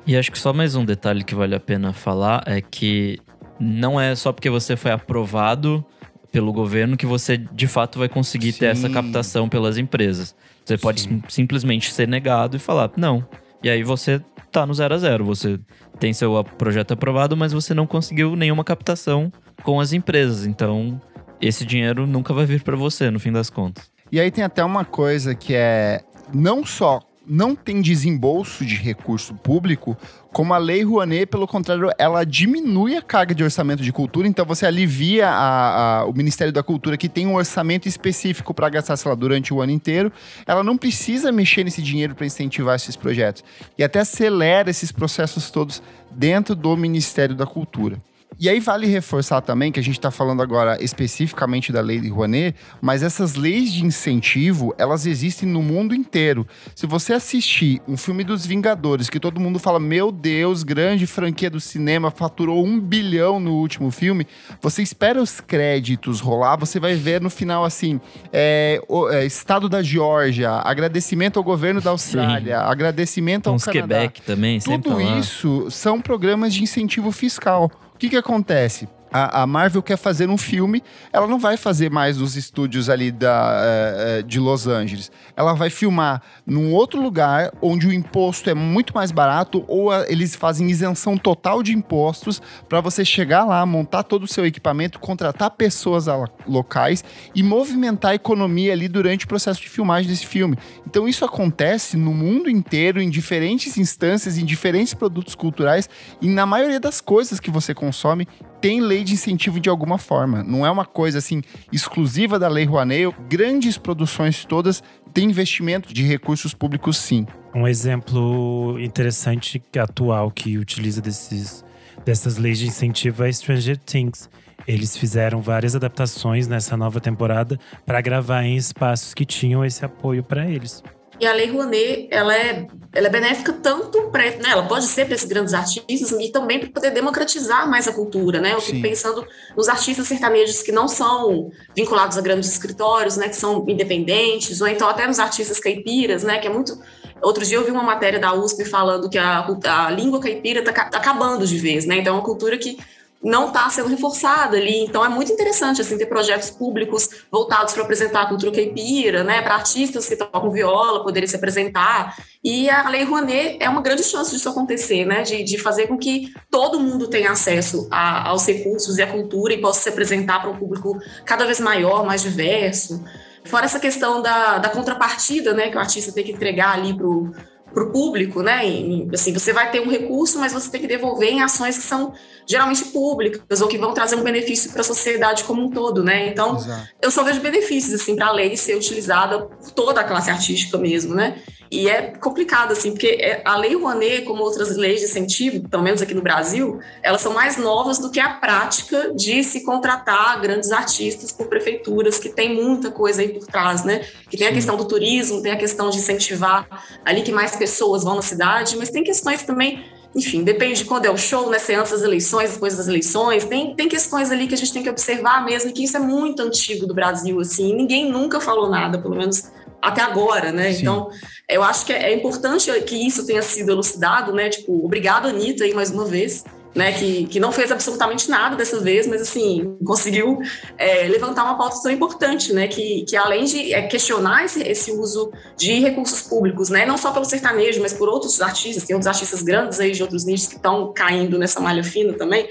E 0.05 0.17
acho 0.17 0.31
que 0.31 0.39
só 0.39 0.51
mais 0.51 0.75
um 0.75 0.83
detalhe 0.83 1.23
que 1.23 1.35
vale 1.35 1.53
a 1.53 1.59
pena 1.59 1.93
falar 1.93 2.43
é 2.45 2.61
que 2.61 3.19
não 3.59 3.99
é 3.99 4.15
só 4.15 4.31
porque 4.31 4.49
você 4.49 4.75
foi 4.75 4.91
aprovado 4.91 5.85
pelo 6.31 6.53
governo 6.53 6.95
que 6.97 7.05
você 7.05 7.37
de 7.37 7.67
fato 7.67 7.97
vai 7.99 8.07
conseguir 8.09 8.53
ter 8.53 8.67
essa 8.67 8.87
Sim. 8.87 8.93
captação 8.93 9.49
pelas 9.49 9.77
empresas. 9.77 10.35
Você 10.65 10.77
pode 10.77 11.01
sim- 11.01 11.21
simplesmente 11.27 11.91
ser 11.91 12.07
negado 12.07 12.55
e 12.55 12.59
falar 12.59 12.91
não. 12.95 13.25
E 13.63 13.69
aí 13.69 13.83
você 13.83 14.21
tá 14.51 14.65
no 14.65 14.73
zero 14.73 14.93
a 14.93 14.97
zero. 14.97 15.25
Você 15.25 15.59
tem 15.99 16.13
seu 16.13 16.43
projeto 16.57 16.93
aprovado, 16.93 17.35
mas 17.35 17.51
você 17.51 17.73
não 17.73 17.87
conseguiu 17.87 18.35
nenhuma 18.35 18.63
captação 18.63 19.31
com 19.63 19.79
as 19.79 19.91
empresas. 19.91 20.45
Então, 20.45 21.01
esse 21.41 21.65
dinheiro 21.65 22.05
nunca 22.05 22.33
vai 22.33 22.45
vir 22.45 22.61
para 22.63 22.75
você 22.75 23.09
no 23.09 23.19
fim 23.19 23.31
das 23.31 23.49
contas. 23.49 23.89
E 24.11 24.19
aí 24.19 24.31
tem 24.31 24.43
até 24.43 24.63
uma 24.63 24.85
coisa 24.85 25.35
que 25.35 25.53
é 25.55 26.01
não 26.33 26.65
só 26.65 26.99
não 27.29 27.55
tem 27.55 27.79
desembolso 27.79 28.65
de 28.65 28.75
recurso 28.75 29.35
público, 29.35 29.95
como 30.33 30.51
a 30.53 30.57
Lei 30.57 30.83
Rouanet, 30.83 31.27
pelo 31.27 31.47
contrário, 31.47 31.91
ela 31.97 32.23
diminui 32.25 32.95
a 32.97 33.01
carga 33.03 33.35
de 33.35 33.43
orçamento 33.43 33.83
de 33.83 33.91
cultura, 33.91 34.27
então 34.27 34.43
você 34.45 34.65
alivia 34.65 35.29
a- 35.29 35.99
a- 35.99 36.05
o 36.05 36.13
Ministério 36.13 36.51
da 36.51 36.63
Cultura, 36.63 36.97
que 36.97 37.07
tem 37.07 37.27
um 37.27 37.35
orçamento 37.35 37.87
específico 37.87 38.53
para 38.53 38.67
gastar, 38.69 38.97
sei 38.97 39.09
lá, 39.09 39.15
durante 39.15 39.53
o 39.53 39.61
ano 39.61 39.71
inteiro, 39.71 40.11
ela 40.47 40.63
não 40.63 40.75
precisa 40.75 41.31
mexer 41.31 41.63
nesse 41.63 41.81
dinheiro 41.83 42.15
para 42.15 42.25
incentivar 42.25 42.75
esses 42.75 42.95
projetos. 42.95 43.43
E 43.77 43.83
até 43.83 43.99
acelera 43.99 44.69
esses 44.69 44.91
processos 44.91 45.51
todos 45.51 45.83
dentro 46.09 46.55
do 46.55 46.75
Ministério 46.75 47.35
da 47.35 47.45
Cultura. 47.45 47.97
E 48.37 48.47
aí 48.47 48.59
vale 48.59 48.87
reforçar 48.87 49.41
também 49.41 49.69
que 49.71 49.79
a 49.79 49.83
gente 49.83 49.97
está 49.97 50.11
falando 50.11 50.41
agora 50.41 50.81
especificamente 50.81 51.73
da 51.73 51.81
lei 51.81 51.99
de 51.99 52.07
Rouanet, 52.09 52.55
mas 52.81 53.03
essas 53.03 53.35
leis 53.35 53.73
de 53.73 53.83
incentivo, 53.85 54.73
elas 54.77 55.05
existem 55.05 55.49
no 55.49 55.61
mundo 55.61 55.93
inteiro. 55.95 56.47
Se 56.75 56.85
você 56.87 57.11
assistir 57.13 57.81
um 57.87 57.97
filme 57.97 58.23
dos 58.23 58.45
Vingadores, 58.45 59.09
que 59.09 59.19
todo 59.19 59.41
mundo 59.41 59.59
fala, 59.59 59.77
meu 59.79 60.09
Deus, 60.11 60.63
grande 60.63 61.05
franquia 61.05 61.49
do 61.49 61.59
cinema, 61.59 62.11
faturou 62.11 62.65
um 62.65 62.79
bilhão 62.79 63.39
no 63.41 63.55
último 63.55 63.91
filme, 63.91 64.25
você 64.61 64.81
espera 64.81 65.21
os 65.21 65.41
créditos 65.41 66.21
rolar, 66.21 66.55
você 66.55 66.79
vai 66.79 66.95
ver 66.95 67.19
no 67.19 67.29
final 67.29 67.65
assim, 67.65 67.99
é, 68.31 68.81
o- 68.87 69.09
é, 69.09 69.25
Estado 69.25 69.67
da 69.67 69.81
Geórgia, 69.83 70.51
agradecimento 70.63 71.37
ao 71.37 71.43
governo 71.43 71.81
da 71.81 71.89
Austrália, 71.89 72.59
agradecimento 72.59 73.47
ao 73.49 73.55
Uns 73.55 73.65
Canadá. 73.65 73.95
Quebec 74.01 74.21
também, 74.21 74.59
Tudo 74.59 74.95
tá 74.95 75.03
isso 75.19 75.69
são 75.71 75.99
programas 75.99 76.53
de 76.53 76.63
incentivo 76.63 77.11
fiscal. 77.11 77.69
Que, 77.99 78.09
que 78.09 78.15
acontece? 78.15 78.87
A, 79.11 79.41
a, 79.41 79.47
Marvel 79.47 79.81
quer 79.81 79.97
fazer 79.97 80.29
um 80.29 80.37
filme, 80.37 80.83
ela 81.11 81.27
não 81.27 81.39
vai 81.39 81.57
fazer 81.57 81.89
mais 81.89 82.17
nos 82.17 82.35
estúdios 82.35 82.89
ali 82.89 83.11
da, 83.11 84.19
uh, 84.19 84.23
de 84.23 84.39
Los 84.39 84.67
Angeles. 84.67 85.11
Ela 85.35 85.53
vai 85.53 85.69
filmar 85.69 86.21
num 86.45 86.73
outro 86.73 87.01
lugar 87.01 87.51
onde 87.61 87.87
o 87.87 87.93
imposto 87.93 88.49
é 88.49 88.53
muito 88.53 88.93
mais 88.93 89.11
barato 89.11 89.63
ou 89.67 89.91
a, 89.91 90.09
eles 90.09 90.35
fazem 90.35 90.69
isenção 90.69 91.17
total 91.17 91.63
de 91.63 91.73
impostos 91.73 92.41
para 92.67 92.81
você 92.81 93.03
chegar 93.03 93.45
lá, 93.45 93.65
montar 93.65 94.03
todo 94.03 94.23
o 94.23 94.27
seu 94.27 94.45
equipamento, 94.45 94.99
contratar 94.99 95.51
pessoas 95.51 96.05
locais 96.47 97.03
e 97.33 97.41
movimentar 97.41 98.11
a 98.11 98.15
economia 98.15 98.73
ali 98.73 98.87
durante 98.87 99.25
o 99.25 99.27
processo 99.27 99.61
de 99.61 99.69
filmagem 99.69 100.09
desse 100.09 100.25
filme. 100.25 100.57
Então 100.85 101.07
isso 101.07 101.25
acontece 101.25 101.97
no 101.97 102.13
mundo 102.13 102.49
inteiro, 102.49 103.01
em 103.01 103.09
diferentes 103.09 103.77
instâncias, 103.77 104.37
em 104.37 104.45
diferentes 104.45 104.93
produtos 104.93 105.35
culturais 105.35 105.89
e 106.21 106.27
na 106.27 106.45
maioria 106.45 106.79
das 106.79 107.01
coisas 107.01 107.39
que 107.39 107.51
você 107.51 107.73
consome 107.73 108.27
tem 108.61 108.81
lei 108.81 109.03
de 109.03 109.13
incentivo 109.13 109.59
de 109.59 109.69
alguma 109.69 109.97
forma. 109.97 110.43
Não 110.43 110.65
é 110.65 110.71
uma 110.71 110.85
coisa 110.85 111.17
assim 111.17 111.41
exclusiva 111.71 112.37
da 112.37 112.47
Lei 112.47 112.65
Rouanet. 112.65 113.15
Grandes 113.29 113.77
produções 113.77 114.45
todas 114.45 114.83
têm 115.13 115.29
investimento 115.29 115.93
de 115.93 116.03
recursos 116.03 116.53
públicos, 116.53 116.97
sim. 116.97 117.25
Um 117.53 117.67
exemplo 117.67 118.77
interessante 118.79 119.61
atual 119.77 120.29
que 120.31 120.57
utiliza 120.57 121.01
desses, 121.01 121.63
dessas 122.05 122.37
leis 122.37 122.59
de 122.59 122.67
incentivo 122.67 123.23
é 123.23 123.31
Stranger 123.31 123.77
Things. 123.77 124.29
Eles 124.67 124.95
fizeram 124.95 125.41
várias 125.41 125.75
adaptações 125.75 126.47
nessa 126.47 126.77
nova 126.77 126.99
temporada 126.99 127.59
para 127.85 128.01
gravar 128.01 128.43
em 128.43 128.55
espaços 128.55 129.13
que 129.13 129.25
tinham 129.25 129.65
esse 129.65 129.83
apoio 129.83 130.23
para 130.23 130.47
eles. 130.47 130.83
E 131.19 131.27
a 131.27 131.33
Lei 131.33 131.51
Rouanet, 131.51 132.07
ela 132.09 132.35
é, 132.35 132.65
ela 132.93 133.07
é 133.07 133.09
benéfica 133.09 133.51
tanto 133.51 134.09
para, 134.09 134.23
né, 134.23 134.49
ela 134.51 134.65
pode 134.67 134.85
ser 134.85 135.05
para 135.05 135.15
esses 135.15 135.27
grandes 135.27 135.53
artistas 135.53 136.11
e 136.11 136.31
também 136.31 136.59
para 136.59 136.69
poder 136.69 136.91
democratizar 136.91 137.69
mais 137.69 137.87
a 137.87 137.93
cultura, 137.93 138.39
né? 138.39 138.53
Eu 138.53 138.61
fico 138.61 138.81
pensando 138.81 139.27
nos 139.55 139.67
artistas 139.67 140.07
sertanejos 140.07 140.61
que 140.61 140.71
não 140.71 140.87
são 140.87 141.51
vinculados 141.75 142.17
a 142.17 142.21
grandes 142.21 142.49
escritórios, 142.49 143.17
né, 143.17 143.27
que 143.27 143.35
são 143.35 143.65
independentes, 143.67 144.61
ou 144.61 144.67
então 144.67 144.87
até 144.87 145.05
nos 145.05 145.19
artistas 145.19 145.59
caipiras, 145.59 146.23
né, 146.23 146.39
que 146.39 146.47
é 146.47 146.49
muito 146.49 146.79
Outro 147.21 147.45
dia 147.45 147.57
eu 147.57 147.65
vi 147.65 147.71
uma 147.71 147.83
matéria 147.83 148.19
da 148.19 148.33
USP 148.33 148.63
falando 148.65 149.09
que 149.09 149.17
a, 149.17 149.45
a 149.65 149.91
língua 149.91 150.19
caipira 150.19 150.59
está 150.59 150.71
tá 150.71 150.97
acabando 150.97 151.45
de 151.45 151.57
vez, 151.57 151.85
né? 151.85 151.97
Então 151.97 152.13
é 152.13 152.17
uma 152.17 152.23
cultura 152.23 152.57
que 152.57 152.77
não 153.21 153.47
está 153.47 153.69
sendo 153.69 153.89
reforçada 153.89 154.57
ali. 154.57 154.83
Então 154.85 155.03
é 155.03 155.09
muito 155.09 155.31
interessante 155.31 155.81
assim 155.81 155.97
ter 155.97 156.05
projetos 156.05 156.49
públicos 156.49 157.09
voltados 157.31 157.73
para 157.73 157.83
apresentar 157.83 158.23
a 158.23 158.25
cultura 158.27 158.51
caipira, 158.51 159.23
né, 159.23 159.41
para 159.41 159.55
artistas 159.55 160.07
que 160.07 160.15
tocam 160.15 160.51
viola 160.51 161.03
poderem 161.03 161.27
se 161.27 161.35
apresentar. 161.35 162.17
E 162.43 162.69
a 162.69 162.87
Lei 162.89 163.03
Rouanet 163.03 163.57
é 163.59 163.69
uma 163.69 163.81
grande 163.81 164.03
chance 164.03 164.31
disso 164.31 164.47
acontecer, 164.47 165.05
né, 165.05 165.23
de, 165.23 165.43
de 165.43 165.57
fazer 165.57 165.87
com 165.87 165.97
que 165.97 166.33
todo 166.49 166.79
mundo 166.79 167.07
tenha 167.07 167.31
acesso 167.31 167.87
a, 167.91 168.29
aos 168.29 168.45
recursos 168.45 168.97
e 168.97 169.01
à 169.01 169.07
cultura 169.07 169.53
e 169.53 169.61
possa 169.61 169.81
se 169.81 169.89
apresentar 169.89 170.39
para 170.39 170.49
um 170.49 170.57
público 170.57 170.97
cada 171.25 171.45
vez 171.45 171.59
maior, 171.59 172.05
mais 172.05 172.21
diverso. 172.21 173.03
Fora 173.43 173.65
essa 173.65 173.79
questão 173.79 174.21
da, 174.21 174.59
da 174.59 174.69
contrapartida, 174.69 175.53
né, 175.53 175.69
que 175.69 175.75
o 175.75 175.79
artista 175.79 176.11
tem 176.11 176.23
que 176.23 176.31
entregar 176.31 176.73
ali 176.75 176.93
para 176.93 177.07
o 177.07 177.31
para 177.73 177.83
o 177.83 177.91
público, 177.91 178.41
né? 178.41 178.67
E, 178.67 179.07
assim, 179.13 179.33
você 179.33 179.53
vai 179.53 179.71
ter 179.71 179.79
um 179.79 179.89
recurso, 179.89 180.39
mas 180.39 180.53
você 180.53 180.69
tem 180.69 180.81
que 180.81 180.87
devolver 180.87 181.29
em 181.29 181.41
ações 181.41 181.77
que 181.77 181.83
são 181.83 182.13
geralmente 182.47 182.85
públicas 182.85 183.61
ou 183.61 183.67
que 183.67 183.77
vão 183.77 183.93
trazer 183.93 184.15
um 184.15 184.23
benefício 184.23 184.71
para 184.71 184.81
a 184.81 184.83
sociedade 184.83 185.43
como 185.43 185.61
um 185.63 185.69
todo, 185.69 186.03
né? 186.03 186.27
Então, 186.27 186.55
Exato. 186.55 186.89
eu 187.01 187.11
só 187.11 187.23
vejo 187.23 187.41
benefícios 187.41 187.93
assim 187.93 188.15
para 188.15 188.27
a 188.27 188.31
lei 188.31 188.57
ser 188.57 188.75
utilizada 188.75 189.41
por 189.41 189.71
toda 189.71 190.01
a 190.01 190.03
classe 190.03 190.31
artística 190.31 190.77
mesmo, 190.77 191.13
né? 191.13 191.41
E 191.71 191.87
é 191.87 192.13
complicado, 192.19 192.71
assim, 192.71 192.91
porque 192.91 193.07
é, 193.07 193.43
a 193.45 193.55
Lei 193.55 193.75
Rouanet, 193.75 194.23
como 194.23 194.41
outras 194.41 194.75
leis 194.75 195.01
de 195.01 195.05
incentivo, 195.05 195.69
pelo 195.69 195.83
menos 195.83 196.01
aqui 196.01 196.15
no 196.15 196.21
Brasil, 196.21 196.79
elas 197.03 197.21
são 197.21 197.31
mais 197.31 197.57
novas 197.57 197.99
do 197.99 198.09
que 198.09 198.19
a 198.19 198.29
prática 198.29 199.13
de 199.13 199.43
se 199.43 199.63
contratar 199.63 200.41
grandes 200.41 200.71
artistas 200.71 201.31
por 201.31 201.47
prefeituras, 201.47 202.17
que 202.17 202.29
tem 202.29 202.55
muita 202.55 202.89
coisa 202.89 203.21
aí 203.21 203.29
por 203.29 203.45
trás, 203.45 203.83
né? 203.83 203.99
Que 204.29 204.35
tem 204.35 204.47
Sim. 204.47 204.51
a 204.51 204.55
questão 204.55 204.77
do 204.77 204.85
turismo, 204.85 205.43
tem 205.43 205.51
a 205.51 205.57
questão 205.57 205.91
de 205.91 205.99
incentivar 205.99 206.67
ali 207.05 207.21
que 207.21 207.31
mais 207.31 207.55
pessoas 207.59 208.03
vão 208.03 208.15
na 208.15 208.21
cidade, 208.23 208.75
mas 208.77 208.89
tem 208.89 209.03
questões 209.03 209.43
também 209.43 209.83
enfim, 210.15 210.43
depende 210.43 210.79
de 210.79 210.85
quando 210.85 211.05
é 211.05 211.11
o 211.11 211.17
show, 211.17 211.49
né? 211.49 211.59
Se 211.59 211.71
é 211.71 211.75
antes 211.75 211.91
das 211.91 212.01
eleições, 212.01 212.53
depois 212.53 212.75
das 212.75 212.87
eleições. 212.87 213.45
Tem, 213.45 213.75
tem 213.75 213.87
questões 213.87 214.31
ali 214.31 214.47
que 214.47 214.55
a 214.55 214.57
gente 214.57 214.73
tem 214.73 214.81
que 214.81 214.89
observar 214.89 215.45
mesmo, 215.45 215.71
que 215.71 215.83
isso 215.83 215.97
é 215.97 215.99
muito 215.99 216.41
antigo 216.41 216.87
do 216.87 216.95
Brasil, 216.95 217.39
assim. 217.39 217.75
Ninguém 217.75 218.11
nunca 218.11 218.41
falou 218.41 218.69
nada, 218.69 218.97
pelo 218.99 219.15
menos 219.15 219.51
até 219.81 220.01
agora, 220.01 220.51
né? 220.51 220.73
Sim. 220.73 220.81
Então, 220.81 221.09
eu 221.47 221.61
acho 221.61 221.85
que 221.85 221.93
é, 221.93 222.11
é 222.11 222.15
importante 222.15 222.71
que 222.81 222.95
isso 222.95 223.25
tenha 223.25 223.41
sido 223.41 223.71
elucidado, 223.71 224.33
né? 224.33 224.49
Tipo, 224.49 224.83
obrigado, 224.83 225.27
Anitta, 225.27 225.63
aí 225.63 225.73
mais 225.75 225.91
uma 225.91 226.05
vez. 226.05 226.43
Né, 226.75 226.91
que, 226.91 227.25
que 227.25 227.39
não 227.39 227.51
fez 227.51 227.71
absolutamente 227.71 228.29
nada 228.29 228.55
dessa 228.55 228.79
vez, 228.79 229.07
mas 229.07 229.23
assim, 229.23 229.75
conseguiu 229.83 230.37
é, 230.77 231.07
levantar 231.07 231.43
uma 231.43 231.57
pauta 231.57 231.81
tão 231.81 231.91
importante, 231.91 232.53
né, 232.53 232.67
que, 232.67 233.03
que 233.05 233.17
além 233.17 233.43
de 233.45 233.73
é, 233.73 233.81
questionar 233.87 234.45
esse, 234.45 234.61
esse 234.61 234.91
uso 234.91 235.31
de 235.57 235.79
recursos 235.79 236.21
públicos, 236.21 236.69
né, 236.69 236.85
não 236.85 236.95
só 236.95 237.11
pelo 237.11 237.25
sertanejo, 237.25 237.81
mas 237.81 237.91
por 237.91 238.07
outros 238.07 238.39
artistas, 238.39 238.83
tem 238.83 238.95
outros 238.95 239.07
artistas 239.07 239.41
grandes 239.41 239.79
aí 239.79 239.93
de 239.93 240.03
outros 240.03 240.25
nichos 240.25 240.45
que 240.45 240.57
estão 240.57 240.93
caindo 240.93 241.39
nessa 241.39 241.59
malha 241.59 241.83
fina 241.83 242.13
também, 242.13 242.47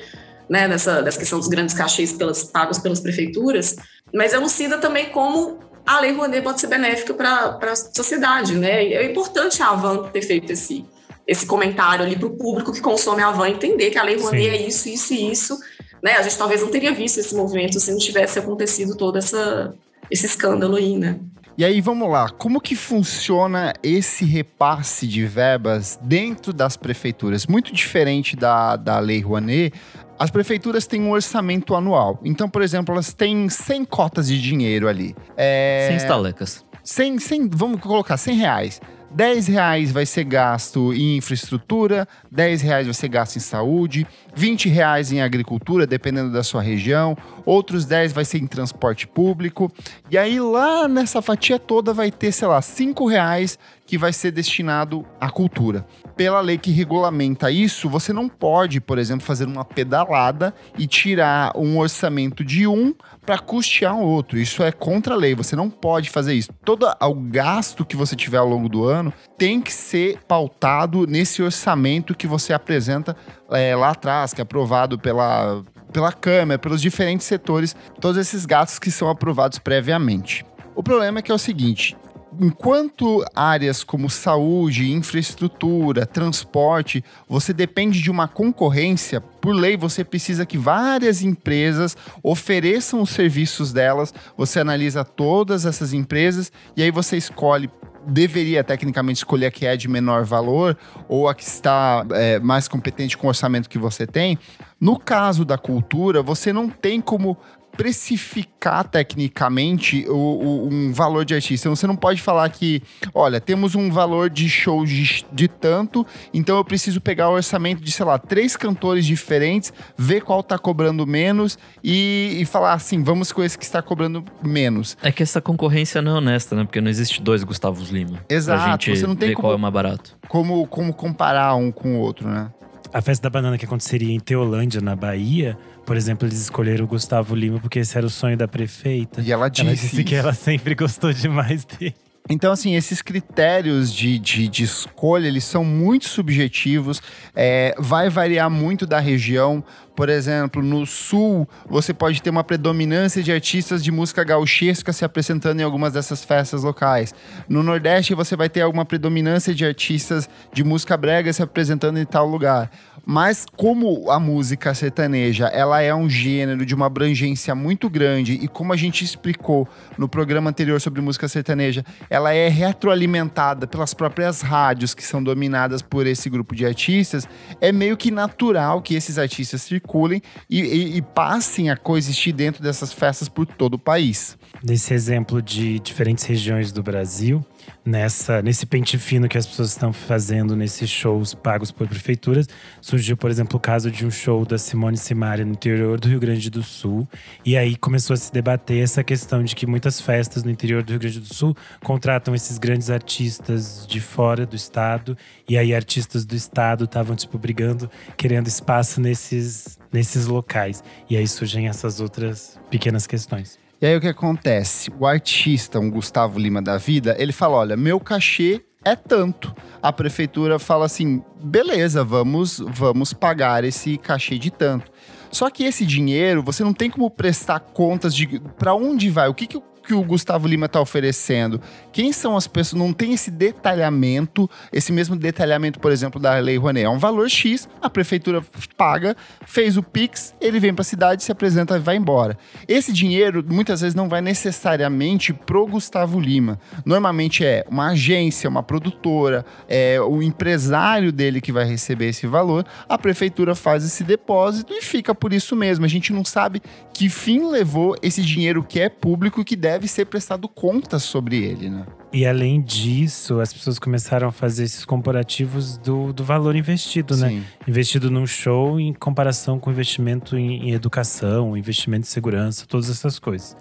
né, 0.48 0.66
nessa, 0.66 1.00
dessa 1.00 1.18
questão 1.18 1.38
dos 1.38 1.46
grandes 1.46 1.74
cachês 1.74 2.12
pelas, 2.12 2.42
pagos 2.42 2.78
pelas 2.81 2.98
prefeituras, 2.98 3.76
mas 4.12 4.33
elucida 4.33 4.78
também 4.78 5.11
como 5.11 5.61
a 5.88 6.00
Lei 6.00 6.12
Rouanet 6.12 6.42
pode 6.42 6.61
ser 6.61 6.66
benéfica 6.66 7.14
para 7.14 7.59
a 7.62 7.76
sociedade, 7.76 8.54
né? 8.54 8.85
É 8.92 9.11
importante 9.11 9.62
a 9.62 9.70
Avan 9.70 10.04
ter 10.11 10.20
feito 10.20 10.52
esse, 10.52 10.85
esse 11.28 11.44
comentário 11.44 12.06
ali 12.06 12.16
para 12.16 12.26
o 12.26 12.36
público 12.36 12.72
que 12.72 12.80
consome 12.80 13.22
a 13.22 13.28
Avan 13.28 13.50
entender 13.50 13.90
que 13.90 13.98
a 13.98 14.02
Lei 14.02 14.16
Rouanet 14.16 14.44
Sim. 14.44 14.50
é 14.50 14.66
isso, 14.66 14.88
isso 14.88 15.12
e 15.14 15.30
isso. 15.30 15.58
Né? 16.02 16.12
A 16.12 16.22
gente 16.22 16.38
talvez 16.38 16.62
não 16.62 16.70
teria 16.70 16.92
visto 16.92 17.18
esse 17.18 17.34
movimento 17.34 17.78
se 17.78 17.90
não 17.90 17.98
tivesse 17.98 18.38
acontecido 18.38 18.96
todo 18.96 19.18
essa, 19.18 19.74
esse 20.10 20.24
escândalo 20.24 20.76
aí, 20.76 20.96
né? 20.96 21.20
E 21.58 21.64
aí, 21.64 21.80
vamos 21.80 22.08
lá, 22.08 22.30
como 22.30 22.60
que 22.60 22.76
funciona 22.76 23.74
esse 23.82 24.24
repasse 24.24 25.08
de 25.08 25.26
verbas 25.26 25.98
dentro 26.00 26.52
das 26.52 26.76
prefeituras? 26.76 27.48
Muito 27.48 27.74
diferente 27.74 28.36
da, 28.36 28.76
da 28.76 29.00
Lei 29.00 29.20
Rouanet, 29.20 29.74
as 30.16 30.30
prefeituras 30.30 30.86
têm 30.86 31.02
um 31.02 31.10
orçamento 31.10 31.74
anual. 31.74 32.20
Então, 32.24 32.48
por 32.48 32.62
exemplo, 32.62 32.94
elas 32.94 33.12
têm 33.12 33.48
100 33.48 33.84
cotas 33.86 34.28
de 34.28 34.40
dinheiro 34.40 34.88
ali. 34.88 35.16
É... 35.36 35.88
100 35.88 35.96
estalecas. 35.96 36.64
100, 36.84 37.18
100, 37.18 37.48
vamos 37.52 37.80
colocar 37.80 38.16
100 38.16 38.36
reais. 38.36 38.80
10 39.11 39.47
reais 39.47 39.90
vai 39.90 40.05
ser 40.05 40.25
gasto 40.25 40.92
em 40.92 41.16
infraestrutura, 41.16 42.07
10 42.31 42.62
reais 42.62 42.87
vai 42.87 42.94
ser 42.94 43.09
gasto 43.09 43.37
em 43.37 43.40
saúde, 43.40 44.07
20 44.35 44.68
reais 44.68 45.11
em 45.11 45.21
agricultura, 45.21 45.87
dependendo 45.87 46.31
da 46.31 46.42
sua 46.42 46.62
região, 46.62 47.16
outros 47.44 47.85
10 47.85 48.12
vai 48.12 48.25
ser 48.25 48.38
em 48.38 48.47
transporte 48.47 49.07
público. 49.07 49.73
E 50.11 50.18
aí 50.18 50.38
lá 50.38 50.87
nessa 50.87 51.23
fatia 51.23 51.59
toda 51.59 51.92
vai 51.92 52.11
ter, 52.11 52.33
sei 52.33 52.49
lá, 52.49 52.61
5 52.61 53.07
reais 53.07 53.59
que 53.87 53.97
vai 53.97 54.12
ser 54.12 54.31
destinado 54.31 55.07
à 55.18 55.31
cultura. 55.31 55.87
Pela 56.14 56.42
lei 56.42 56.59
que 56.59 56.71
regulamenta 56.71 57.51
isso, 57.51 57.88
você 57.88 58.12
não 58.12 58.29
pode, 58.29 58.81
por 58.81 58.99
exemplo, 58.99 59.25
fazer 59.25 59.47
uma 59.47 59.64
pedalada 59.64 60.55
e 60.77 60.87
tirar 60.87 61.57
um 61.57 61.79
orçamento 61.79 62.44
de 62.44 62.66
um 62.66 62.94
para 63.28 63.38
custear 63.38 63.94
um 63.94 64.00
outro. 64.00 64.38
Isso 64.38 64.62
é 64.62 64.72
contra 64.72 65.12
a 65.12 65.16
lei, 65.16 65.34
você 65.34 65.54
não 65.54 65.68
pode 65.68 66.08
fazer 66.08 66.32
isso. 66.32 66.50
Todo 66.64 66.86
o 66.98 67.14
gasto 67.14 67.84
que 67.84 67.94
você 67.94 68.16
tiver 68.16 68.38
ao 68.38 68.48
longo 68.48 68.70
do 68.70 68.84
ano 68.84 69.12
tem 69.36 69.60
que 69.60 69.70
ser 69.70 70.18
pautado 70.26 71.06
nesse 71.06 71.42
orçamento 71.42 72.14
que 72.14 72.26
você 72.26 72.54
apresenta 72.54 73.14
é, 73.50 73.76
lá 73.76 73.90
atrás, 73.90 74.32
que 74.32 74.40
é 74.40 74.44
aprovado 74.44 74.98
pela, 74.98 75.62
pela 75.92 76.10
Câmara, 76.10 76.58
pelos 76.58 76.80
diferentes 76.80 77.26
setores, 77.26 77.76
todos 78.00 78.16
esses 78.16 78.46
gastos 78.46 78.78
que 78.78 78.90
são 78.90 79.10
aprovados 79.10 79.58
previamente. 79.58 80.42
O 80.74 80.82
problema 80.82 81.18
é 81.18 81.22
que 81.22 81.30
é 81.30 81.34
o 81.34 81.38
seguinte: 81.38 81.94
enquanto 82.40 83.24
áreas 83.35 83.83
como 83.83 84.09
saúde, 84.09 84.92
infraestrutura, 84.92 86.07
transporte, 86.07 87.05
você 87.29 87.53
depende 87.53 88.01
de 88.01 88.11
uma 88.11 88.29
concorrência, 88.29 89.20
por 89.20 89.55
lei 89.55 89.77
você 89.77 90.05
precisa 90.05 90.46
que 90.46 90.57
várias 90.57 91.22
empresas 91.22 91.96
ofereçam 92.22 93.03
os 93.03 93.11
serviços 93.11 93.72
delas, 93.72 94.14
você 94.37 94.61
analisa 94.61 95.05
todas 95.05 95.66
essas 95.66 95.92
empresas 95.92 96.53
e 96.77 96.83
aí 96.83 96.90
você 96.90 97.16
escolhe 97.16 97.70
deveria 98.07 98.64
tecnicamente 98.64 99.18
escolher 99.18 99.46
a 99.46 99.51
que 99.51 99.66
é 99.66 99.77
de 99.77 99.87
menor 99.87 100.24
valor 100.24 100.79
ou 101.09 101.29
a 101.29 101.35
que 101.35 101.42
está 101.42 102.07
é, 102.12 102.38
mais 102.38 102.66
competente 102.66 103.18
com 103.18 103.27
o 103.27 103.29
orçamento 103.29 103.68
que 103.68 103.79
você 103.79 104.07
tem. 104.07 104.38
No 104.81 104.98
caso 104.98 105.44
da 105.44 105.59
cultura, 105.59 106.22
você 106.22 106.53
não 106.53 106.70
tem 106.70 107.01
como 107.01 107.37
precificar 107.78 108.82
tecnicamente 108.88 110.04
o, 110.08 110.12
o, 110.12 110.68
um 110.68 110.92
valor 110.92 111.24
de 111.24 111.32
artista. 111.32 111.70
Você 111.70 111.86
não 111.86 111.94
pode 111.94 112.20
falar 112.20 112.50
que, 112.50 112.82
olha, 113.14 113.40
temos 113.40 113.76
um 113.76 113.88
valor 113.88 114.28
de 114.28 114.48
show 114.48 114.84
de, 114.84 115.24
de, 115.32 115.46
tanto, 115.46 116.04
então 116.34 116.56
eu 116.56 116.64
preciso 116.64 117.00
pegar 117.00 117.30
o 117.30 117.34
orçamento 117.34 117.80
de, 117.80 117.92
sei 117.92 118.04
lá, 118.04 118.18
três 118.18 118.56
cantores 118.56 119.06
diferentes, 119.06 119.72
ver 119.96 120.22
qual 120.22 120.42
tá 120.42 120.58
cobrando 120.58 121.06
menos 121.06 121.56
e, 121.82 122.38
e 122.40 122.44
falar 122.44 122.72
assim, 122.72 123.00
vamos 123.00 123.30
com 123.30 123.44
esse 123.44 123.56
que 123.56 123.64
está 123.64 123.80
cobrando 123.80 124.24
menos. 124.42 124.96
É 125.00 125.12
que 125.12 125.22
essa 125.22 125.40
concorrência 125.40 126.02
não 126.02 126.16
é 126.16 126.18
honesta, 126.18 126.56
né? 126.56 126.64
Porque 126.64 126.80
não 126.80 126.90
existe 126.90 127.22
dois 127.22 127.44
Gustavos 127.44 127.90
Lima. 127.90 128.24
Exato. 128.28 128.60
Pra 128.60 128.72
gente 128.72 128.98
você 128.98 129.06
não 129.06 129.14
tem 129.14 129.28
ver 129.28 129.34
como, 129.36 129.46
qual 129.46 129.54
é 129.54 129.56
mais 129.56 129.72
barato. 129.72 130.18
Como, 130.26 130.66
como 130.66 130.92
comparar 130.92 131.54
um 131.54 131.70
com 131.70 131.94
o 131.94 132.00
outro, 132.00 132.28
né? 132.28 132.50
A 132.92 133.01
festa 133.01 133.24
da 133.24 133.31
banana 133.31 133.59
que 133.59 133.64
aconteceria 133.64 134.14
em 134.14 134.20
Teolândia, 134.20 134.81
na 134.81 134.96
Bahia, 134.96 135.57
por 135.85 135.96
exemplo, 135.96 136.27
eles 136.27 136.40
escolheram 136.40 136.85
o 136.85 136.88
Gustavo 136.88 137.35
Lima 137.35 137.61
porque 137.61 137.79
esse 137.79 137.96
era 137.96 138.07
o 138.07 138.11
sonho 138.11 138.37
da 138.37 138.48
prefeita. 138.48 139.20
E 139.20 139.33
ela 139.33 139.48
disse, 139.48 139.62
ela 139.62 139.74
disse 139.74 140.05
que 140.05 140.14
ela 140.14 140.33
sempre 140.33 140.74
gostou 140.74 141.12
demais 141.12 141.64
dele. 141.64 141.94
Então, 142.30 142.52
assim, 142.52 142.74
esses 142.74 143.00
critérios 143.00 143.92
de, 143.92 144.18
de, 144.18 144.48
de 144.48 144.62
escolha, 144.62 145.26
eles 145.26 145.44
são 145.44 145.64
muito 145.64 146.06
subjetivos, 146.06 147.00
é, 147.34 147.74
vai 147.78 148.10
variar 148.10 148.50
muito 148.50 148.86
da 148.86 148.98
região. 148.98 149.64
Por 149.96 150.10
exemplo, 150.10 150.62
no 150.62 150.86
sul, 150.86 151.48
você 151.68 151.94
pode 151.94 152.20
ter 152.22 152.28
uma 152.28 152.44
predominância 152.44 153.22
de 153.22 153.32
artistas 153.32 153.82
de 153.82 153.90
música 153.90 154.22
gauchesca 154.22 154.92
se 154.92 155.04
apresentando 155.04 155.60
em 155.60 155.64
algumas 155.64 155.94
dessas 155.94 156.22
festas 156.22 156.62
locais. 156.62 157.14
No 157.48 157.62
nordeste, 157.62 158.14
você 158.14 158.36
vai 158.36 158.48
ter 158.48 158.60
alguma 158.60 158.84
predominância 158.84 159.54
de 159.54 159.64
artistas 159.64 160.28
de 160.52 160.62
música 160.62 160.96
brega 160.96 161.32
se 161.32 161.42
apresentando 161.42 161.98
em 161.98 162.04
tal 162.04 162.28
lugar. 162.28 162.70
Mas 163.11 163.47
como 163.57 164.11
a 164.11 164.21
música 164.21 164.75
sertaneja, 164.75 165.47
ela 165.47 165.81
é 165.81 165.94
um 165.94 166.11
gênero 166.11 166.66
de 166.66 166.75
uma 166.75 166.85
abrangência 166.85 167.55
muito 167.55 167.88
grande 167.88 168.35
e 168.35 168.47
como 168.47 168.71
a 168.71 168.77
gente 168.77 169.03
explicou 169.03 169.66
no 169.97 170.07
programa 170.07 170.51
anterior 170.51 170.79
sobre 170.79 171.01
música 171.01 171.27
sertaneja, 171.27 171.83
ela 172.11 172.35
é 172.35 172.49
retroalimentada 172.49 173.66
pelas 173.66 173.94
próprias 173.94 174.42
rádios 174.42 174.92
que 174.92 175.03
são 175.03 175.23
dominadas 175.23 175.81
por 175.81 176.07
esse 176.07 176.29
grupo 176.29 176.55
de 176.55 176.66
artistas, 176.66 177.27
é 177.62 177.73
meio 177.73 177.97
que 177.97 178.11
natural 178.11 178.83
que 178.83 178.94
esses 178.94 179.16
artistas 179.16 179.62
circulem 179.62 180.21
e, 180.51 180.61
e- 180.61 180.97
e 180.99 181.01
passem 181.01 181.71
a 181.71 181.79
coexistir 181.79 182.35
dentro 182.35 182.62
dessas 182.62 182.92
festas 182.92 183.27
por 183.27 183.47
todo 183.47 183.73
o 183.75 183.79
país. 183.79 184.37
Nesse 184.62 184.92
exemplo 184.92 185.40
de 185.40 185.79
diferentes 185.79 186.25
regiões 186.25 186.73
do 186.73 186.83
Brasil, 186.83 187.42
nessa 187.85 188.42
nesse 188.42 188.66
pente 188.66 188.98
fino 188.98 189.28
que 189.28 189.38
as 189.38 189.46
pessoas 189.46 189.70
estão 189.70 189.92
fazendo 189.92 190.54
nesses 190.54 190.90
shows 190.90 191.35
pagos 191.35 191.70
por 191.70 191.87
prefeituras, 191.88 192.48
surgiu, 192.81 193.16
por 193.16 193.31
exemplo, 193.31 193.57
o 193.57 193.61
caso 193.61 193.90
de 193.90 194.07
um 194.07 194.11
show 194.11 194.44
da 194.44 194.59
Simone 194.59 194.96
Simaria 194.96 195.44
no 195.44 195.52
interior 195.52 195.98
do 195.98 196.09
Rio 196.09 196.20
Grande 196.20 196.50
do 196.50 196.62
Sul. 196.62 197.09
E 197.44 197.57
aí 197.57 197.76
começou 197.76 198.14
a 198.14 198.16
se 198.16 198.33
debater 198.33 198.83
essa 198.83 199.02
questão 199.02 199.42
de 199.42 199.54
que 199.54 199.66
muitas 199.66 200.00
festas 200.00 200.44
no 200.44 200.50
interior 200.50 200.83
do 200.83 200.90
Rio 200.90 201.00
Grande 201.00 201.20
do 201.20 201.35
Sul 201.35 201.57
contratam 201.83 202.35
esses 202.35 202.59
grandes 202.59 202.90
artistas 202.90 203.87
de 203.87 204.00
fora 204.00 204.46
do 204.46 204.57
estado. 204.57 205.16
E 205.48 205.57
aí 205.57 205.74
artistas 205.74 206.24
do 206.24 206.35
estado 206.35 206.85
estavam, 206.85 207.16
tipo, 207.16 207.38
brigando, 207.38 207.90
querendo 208.16 208.46
espaço 208.46 209.00
nesses, 209.00 209.78
nesses 209.92 210.26
locais. 210.26 210.83
E 211.09 211.16
aí 211.16 211.26
surgem 211.26 211.68
essas 211.68 212.00
outras 212.00 212.59
pequenas 212.70 213.07
questões. 213.07 213.59
E 213.80 213.86
aí 213.86 213.96
o 213.96 214.00
que 214.00 214.08
acontece? 214.08 214.90
O 214.98 215.06
artista, 215.06 215.78
um 215.78 215.90
Gustavo 215.90 216.38
Lima 216.38 216.60
da 216.60 216.76
vida, 216.76 217.14
ele 217.18 217.32
fala: 217.32 217.56
olha, 217.56 217.76
meu 217.76 218.00
cachê 218.00 218.60
é 218.84 218.96
tanto. 218.96 219.54
A 219.80 219.92
prefeitura 219.92 220.58
fala 220.58 220.86
assim: 220.86 221.22
beleza, 221.42 222.02
vamos, 222.02 222.58
vamos 222.58 223.12
pagar 223.12 223.62
esse 223.64 223.96
cachê 223.96 224.36
de 224.38 224.50
tanto. 224.50 224.90
Só 225.30 225.48
que 225.50 225.62
esse 225.64 225.84
dinheiro, 225.84 226.42
você 226.42 226.64
não 226.64 226.72
tem 226.72 226.90
como 226.90 227.10
prestar 227.10 227.60
contas 227.60 228.14
de 228.14 228.40
para 228.58 228.74
onde 228.74 229.10
vai, 229.10 229.28
o 229.28 229.34
que, 229.34 229.46
que, 229.46 229.58
o- 229.58 229.62
que 229.88 229.94
o 229.94 230.03
Gustavo 230.03 230.46
Lima 230.46 230.66
está 230.66 230.79
oferecendo. 230.83 231.59
Quem 231.90 232.12
são 232.12 232.37
as 232.37 232.46
pessoas? 232.46 232.79
Não 232.79 232.92
tem 232.92 233.14
esse 233.14 233.31
detalhamento, 233.31 234.48
esse 234.70 234.92
mesmo 234.92 235.16
detalhamento, 235.16 235.81
por 235.81 235.90
exemplo, 235.90 236.20
da 236.20 236.35
Lei 236.35 236.59
Rouanet. 236.59 236.85
É 236.85 236.90
um 236.90 236.98
valor 236.98 237.31
X, 237.31 237.66
a 237.81 237.88
prefeitura 237.88 238.44
paga, 238.77 239.16
fez 239.46 239.79
o 239.79 239.83
Pix, 239.83 240.35
ele 240.42 240.61
vem 240.61 240.74
para 240.74 240.83
a 240.83 240.85
cidade, 240.85 241.24
se 241.24 241.33
apresenta 241.33 241.77
e 241.77 241.81
vai 241.81 241.96
embora. 241.96 242.37
Esse 242.68 242.92
dinheiro, 242.92 243.42
muitas 243.48 243.81
vezes, 243.81 243.94
não 243.94 244.11
vai 244.11 244.20
necessariamente 244.20 245.33
pro 245.33 245.66
Gustavo 245.66 246.20
Lima. 246.20 246.61
Normalmente 246.85 247.42
é 247.42 247.64
uma 247.70 247.88
agência, 247.92 248.51
uma 248.51 248.62
produtora, 248.62 249.46
é 249.66 249.98
o 250.03 250.22
empresário 250.22 251.11
dele 251.11 251.40
que 251.40 251.51
vai 251.51 251.64
receber 251.64 252.11
esse 252.11 252.27
valor. 252.27 252.66
A 252.87 252.98
prefeitura 252.98 253.55
faz 253.55 253.87
esse 253.87 254.05
depósito 254.05 254.74
e 254.74 254.83
fica 254.83 255.14
por 255.14 255.33
isso 255.33 255.57
mesmo. 255.57 255.87
A 255.87 255.88
gente 255.88 256.12
não 256.12 256.27
sabe 256.27 256.61
que 256.92 257.09
fim 257.09 257.48
levou 257.48 257.96
esse 258.03 258.20
dinheiro 258.20 258.62
que 258.62 258.81
é 258.81 258.90
público 258.90 259.42
que 259.42 259.57
deve 259.57 259.77
ser 259.86 260.06
prestado 260.06 260.48
contas 260.48 261.02
sobre 261.02 261.44
ele, 261.44 261.68
né? 261.70 261.86
E 262.12 262.26
além 262.26 262.60
disso, 262.60 263.38
as 263.38 263.52
pessoas 263.52 263.78
começaram 263.78 264.28
a 264.28 264.32
fazer 264.32 264.64
esses 264.64 264.84
comparativos 264.84 265.76
do, 265.76 266.12
do 266.12 266.24
valor 266.24 266.56
investido, 266.56 267.16
né? 267.16 267.28
Sim. 267.28 267.44
Investido 267.66 268.10
num 268.10 268.26
show 268.26 268.80
em 268.80 268.92
comparação 268.94 269.58
com 269.60 269.70
investimento 269.70 270.36
em, 270.36 270.70
em 270.70 270.72
educação, 270.72 271.56
investimento 271.56 272.06
em 272.06 272.10
segurança, 272.10 272.66
todas 272.66 272.88
essas 272.88 273.18
coisas. 273.18 273.56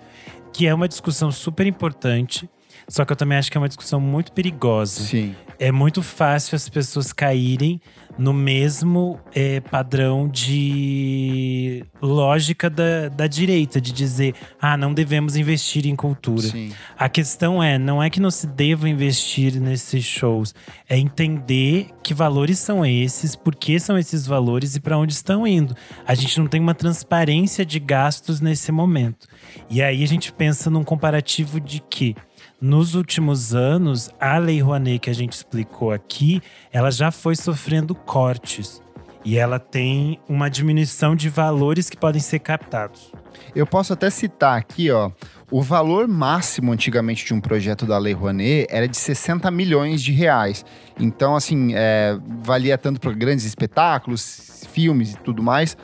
Que 0.54 0.66
é 0.66 0.74
uma 0.74 0.88
discussão 0.88 1.32
super 1.32 1.68
importante, 1.68 2.50
só 2.88 3.04
que 3.04 3.12
eu 3.12 3.18
também 3.18 3.38
acho 3.38 3.52
que 3.52 3.58
é 3.58 3.62
uma 3.62 3.68
discussão 3.68 4.00
muito 4.00 4.32
perigosa. 4.32 5.02
Sim. 5.02 5.36
É 5.60 5.72
muito 5.72 6.02
fácil 6.02 6.56
as 6.56 6.70
pessoas 6.70 7.12
caírem 7.12 7.82
no 8.18 8.34
mesmo 8.34 9.20
é, 9.34 9.60
padrão 9.60 10.28
de 10.28 11.86
lógica 12.02 12.70
da, 12.70 13.10
da 13.10 13.28
direita, 13.28 13.80
de 13.80 13.92
dizer, 13.92 14.34
ah, 14.60 14.76
não 14.76 14.94
devemos 14.94 15.36
investir 15.36 15.86
em 15.86 15.96
cultura. 15.96 16.42
Sim. 16.42 16.74
A 16.98 17.08
questão 17.08 17.62
é, 17.62 17.78
não 17.78 18.02
é 18.02 18.10
que 18.10 18.20
não 18.20 18.32
se 18.32 18.48
deva 18.48 18.90
investir 18.90 19.60
nesses 19.60 20.04
shows, 20.04 20.56
é 20.90 20.98
entender 20.98 21.90
que 22.04 22.14
valores 22.14 22.58
são 22.58 22.86
esses, 22.86 23.36
por 23.36 23.54
que 23.54 23.80
são 23.80 23.98
esses 23.98 24.26
valores 24.26 24.76
e 24.76 24.80
para 24.80 24.98
onde 24.98 25.14
estão 25.14 25.46
indo. 25.46 25.76
A 26.06 26.16
gente 26.16 26.40
não 26.40 26.48
tem 26.48 26.62
uma 26.62 26.74
transparência 26.74 27.66
de 27.66 27.80
gastos 27.80 28.42
nesse 28.42 28.72
momento. 28.72 29.28
E 29.70 29.82
aí 29.82 30.04
a 30.04 30.08
gente 30.08 30.32
pensa 30.32 30.70
num 30.70 30.84
comparativo 30.84 31.60
de 31.60 31.80
que 31.80 32.16
nos 32.60 32.96
últimos 32.96 33.54
anos, 33.54 34.10
a 34.20 34.38
Lei 34.38 34.62
Rouanet 34.62 35.00
que 35.00 35.10
a 35.10 35.14
gente 35.14 35.34
explicou 35.34 35.92
aqui, 35.92 36.42
ela 36.72 36.92
já 36.92 37.12
foi 37.12 37.36
sofrendo 37.36 37.94
cortes. 37.94 38.82
E 39.24 39.38
ela 39.38 39.60
tem 39.60 40.20
uma 40.30 40.50
diminuição 40.50 41.14
de 41.14 41.28
valores 41.28 41.90
que 41.90 41.98
podem 41.98 42.22
ser 42.22 42.40
captados. 42.40 43.12
Eu 43.54 43.68
posso 43.68 43.92
até 43.92 44.10
citar 44.10 44.58
aqui, 44.58 44.90
ó. 44.90 45.12
O 45.52 45.62
valor 45.62 46.08
máximo 46.08 46.72
antigamente 46.72 47.26
de 47.26 47.34
um 47.34 47.42
projeto 47.42 47.86
da 47.86 47.98
Lei 47.98 48.14
Rouanet 48.14 48.68
era 48.70 48.88
de 48.88 48.96
60 48.96 49.50
milhões 49.52 50.02
de 50.02 50.12
reais. 50.12 50.66
Então, 51.00 51.36
assim, 51.36 51.74
é, 51.74 52.18
valia 52.40 52.78
tanto 52.78 53.02
para 53.02 53.12
grandes 53.12 53.46
espetáculos, 53.46 54.66
filmes 54.72 55.14
e 55.14 55.18
tudo 55.18 55.44
mais. 55.44 55.78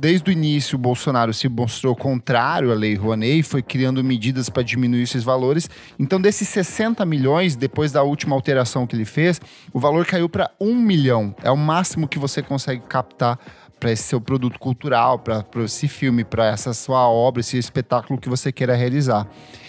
Desde 0.00 0.30
o 0.30 0.32
início, 0.32 0.76
o 0.76 0.78
Bolsonaro 0.78 1.34
se 1.34 1.48
mostrou 1.48 1.96
contrário 1.96 2.70
à 2.70 2.74
Lei 2.74 2.94
Rouanet 2.94 3.40
e 3.40 3.42
foi 3.42 3.62
criando 3.62 4.04
medidas 4.04 4.48
para 4.48 4.62
diminuir 4.62 5.02
esses 5.02 5.24
valores. 5.24 5.68
Então, 5.98 6.20
desses 6.20 6.46
60 6.50 7.04
milhões, 7.04 7.56
depois 7.56 7.90
da 7.90 8.04
última 8.04 8.36
alteração 8.36 8.86
que 8.86 8.94
ele 8.94 9.04
fez, 9.04 9.40
o 9.72 9.80
valor 9.80 10.06
caiu 10.06 10.28
para 10.28 10.52
1 10.60 10.72
milhão. 10.72 11.34
É 11.42 11.50
o 11.50 11.56
máximo 11.56 12.06
que 12.06 12.16
você 12.16 12.40
consegue 12.40 12.82
captar 12.88 13.40
para 13.80 13.90
esse 13.90 14.04
seu 14.04 14.20
produto 14.20 14.58
cultural, 14.60 15.18
para 15.18 15.44
esse 15.64 15.88
filme, 15.88 16.22
para 16.22 16.46
essa 16.46 16.72
sua 16.72 17.08
obra, 17.08 17.40
esse 17.40 17.58
espetáculo 17.58 18.20
que 18.20 18.28
você 18.28 18.52
queira 18.52 18.76
realizar. 18.76 19.26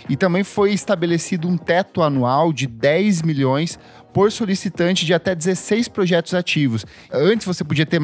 E 0.08 0.15
também 0.15 0.44
foi 0.44 0.74
estabelecido 0.74 1.48
um 1.48 1.58
teto 1.58 2.02
anual 2.02 2.54
de 2.54 2.68
10 2.68 3.22
milhões 3.24 3.80
por 4.13 4.32
solicitante 4.32 5.06
de 5.06 5.13
até 5.13 5.36
16 5.36 5.88
projetos 5.88 6.34
ativos. 6.34 6.86
Antes 7.12 7.45
você 7.45 7.63
podia 7.63 7.86
ter, 7.86 8.00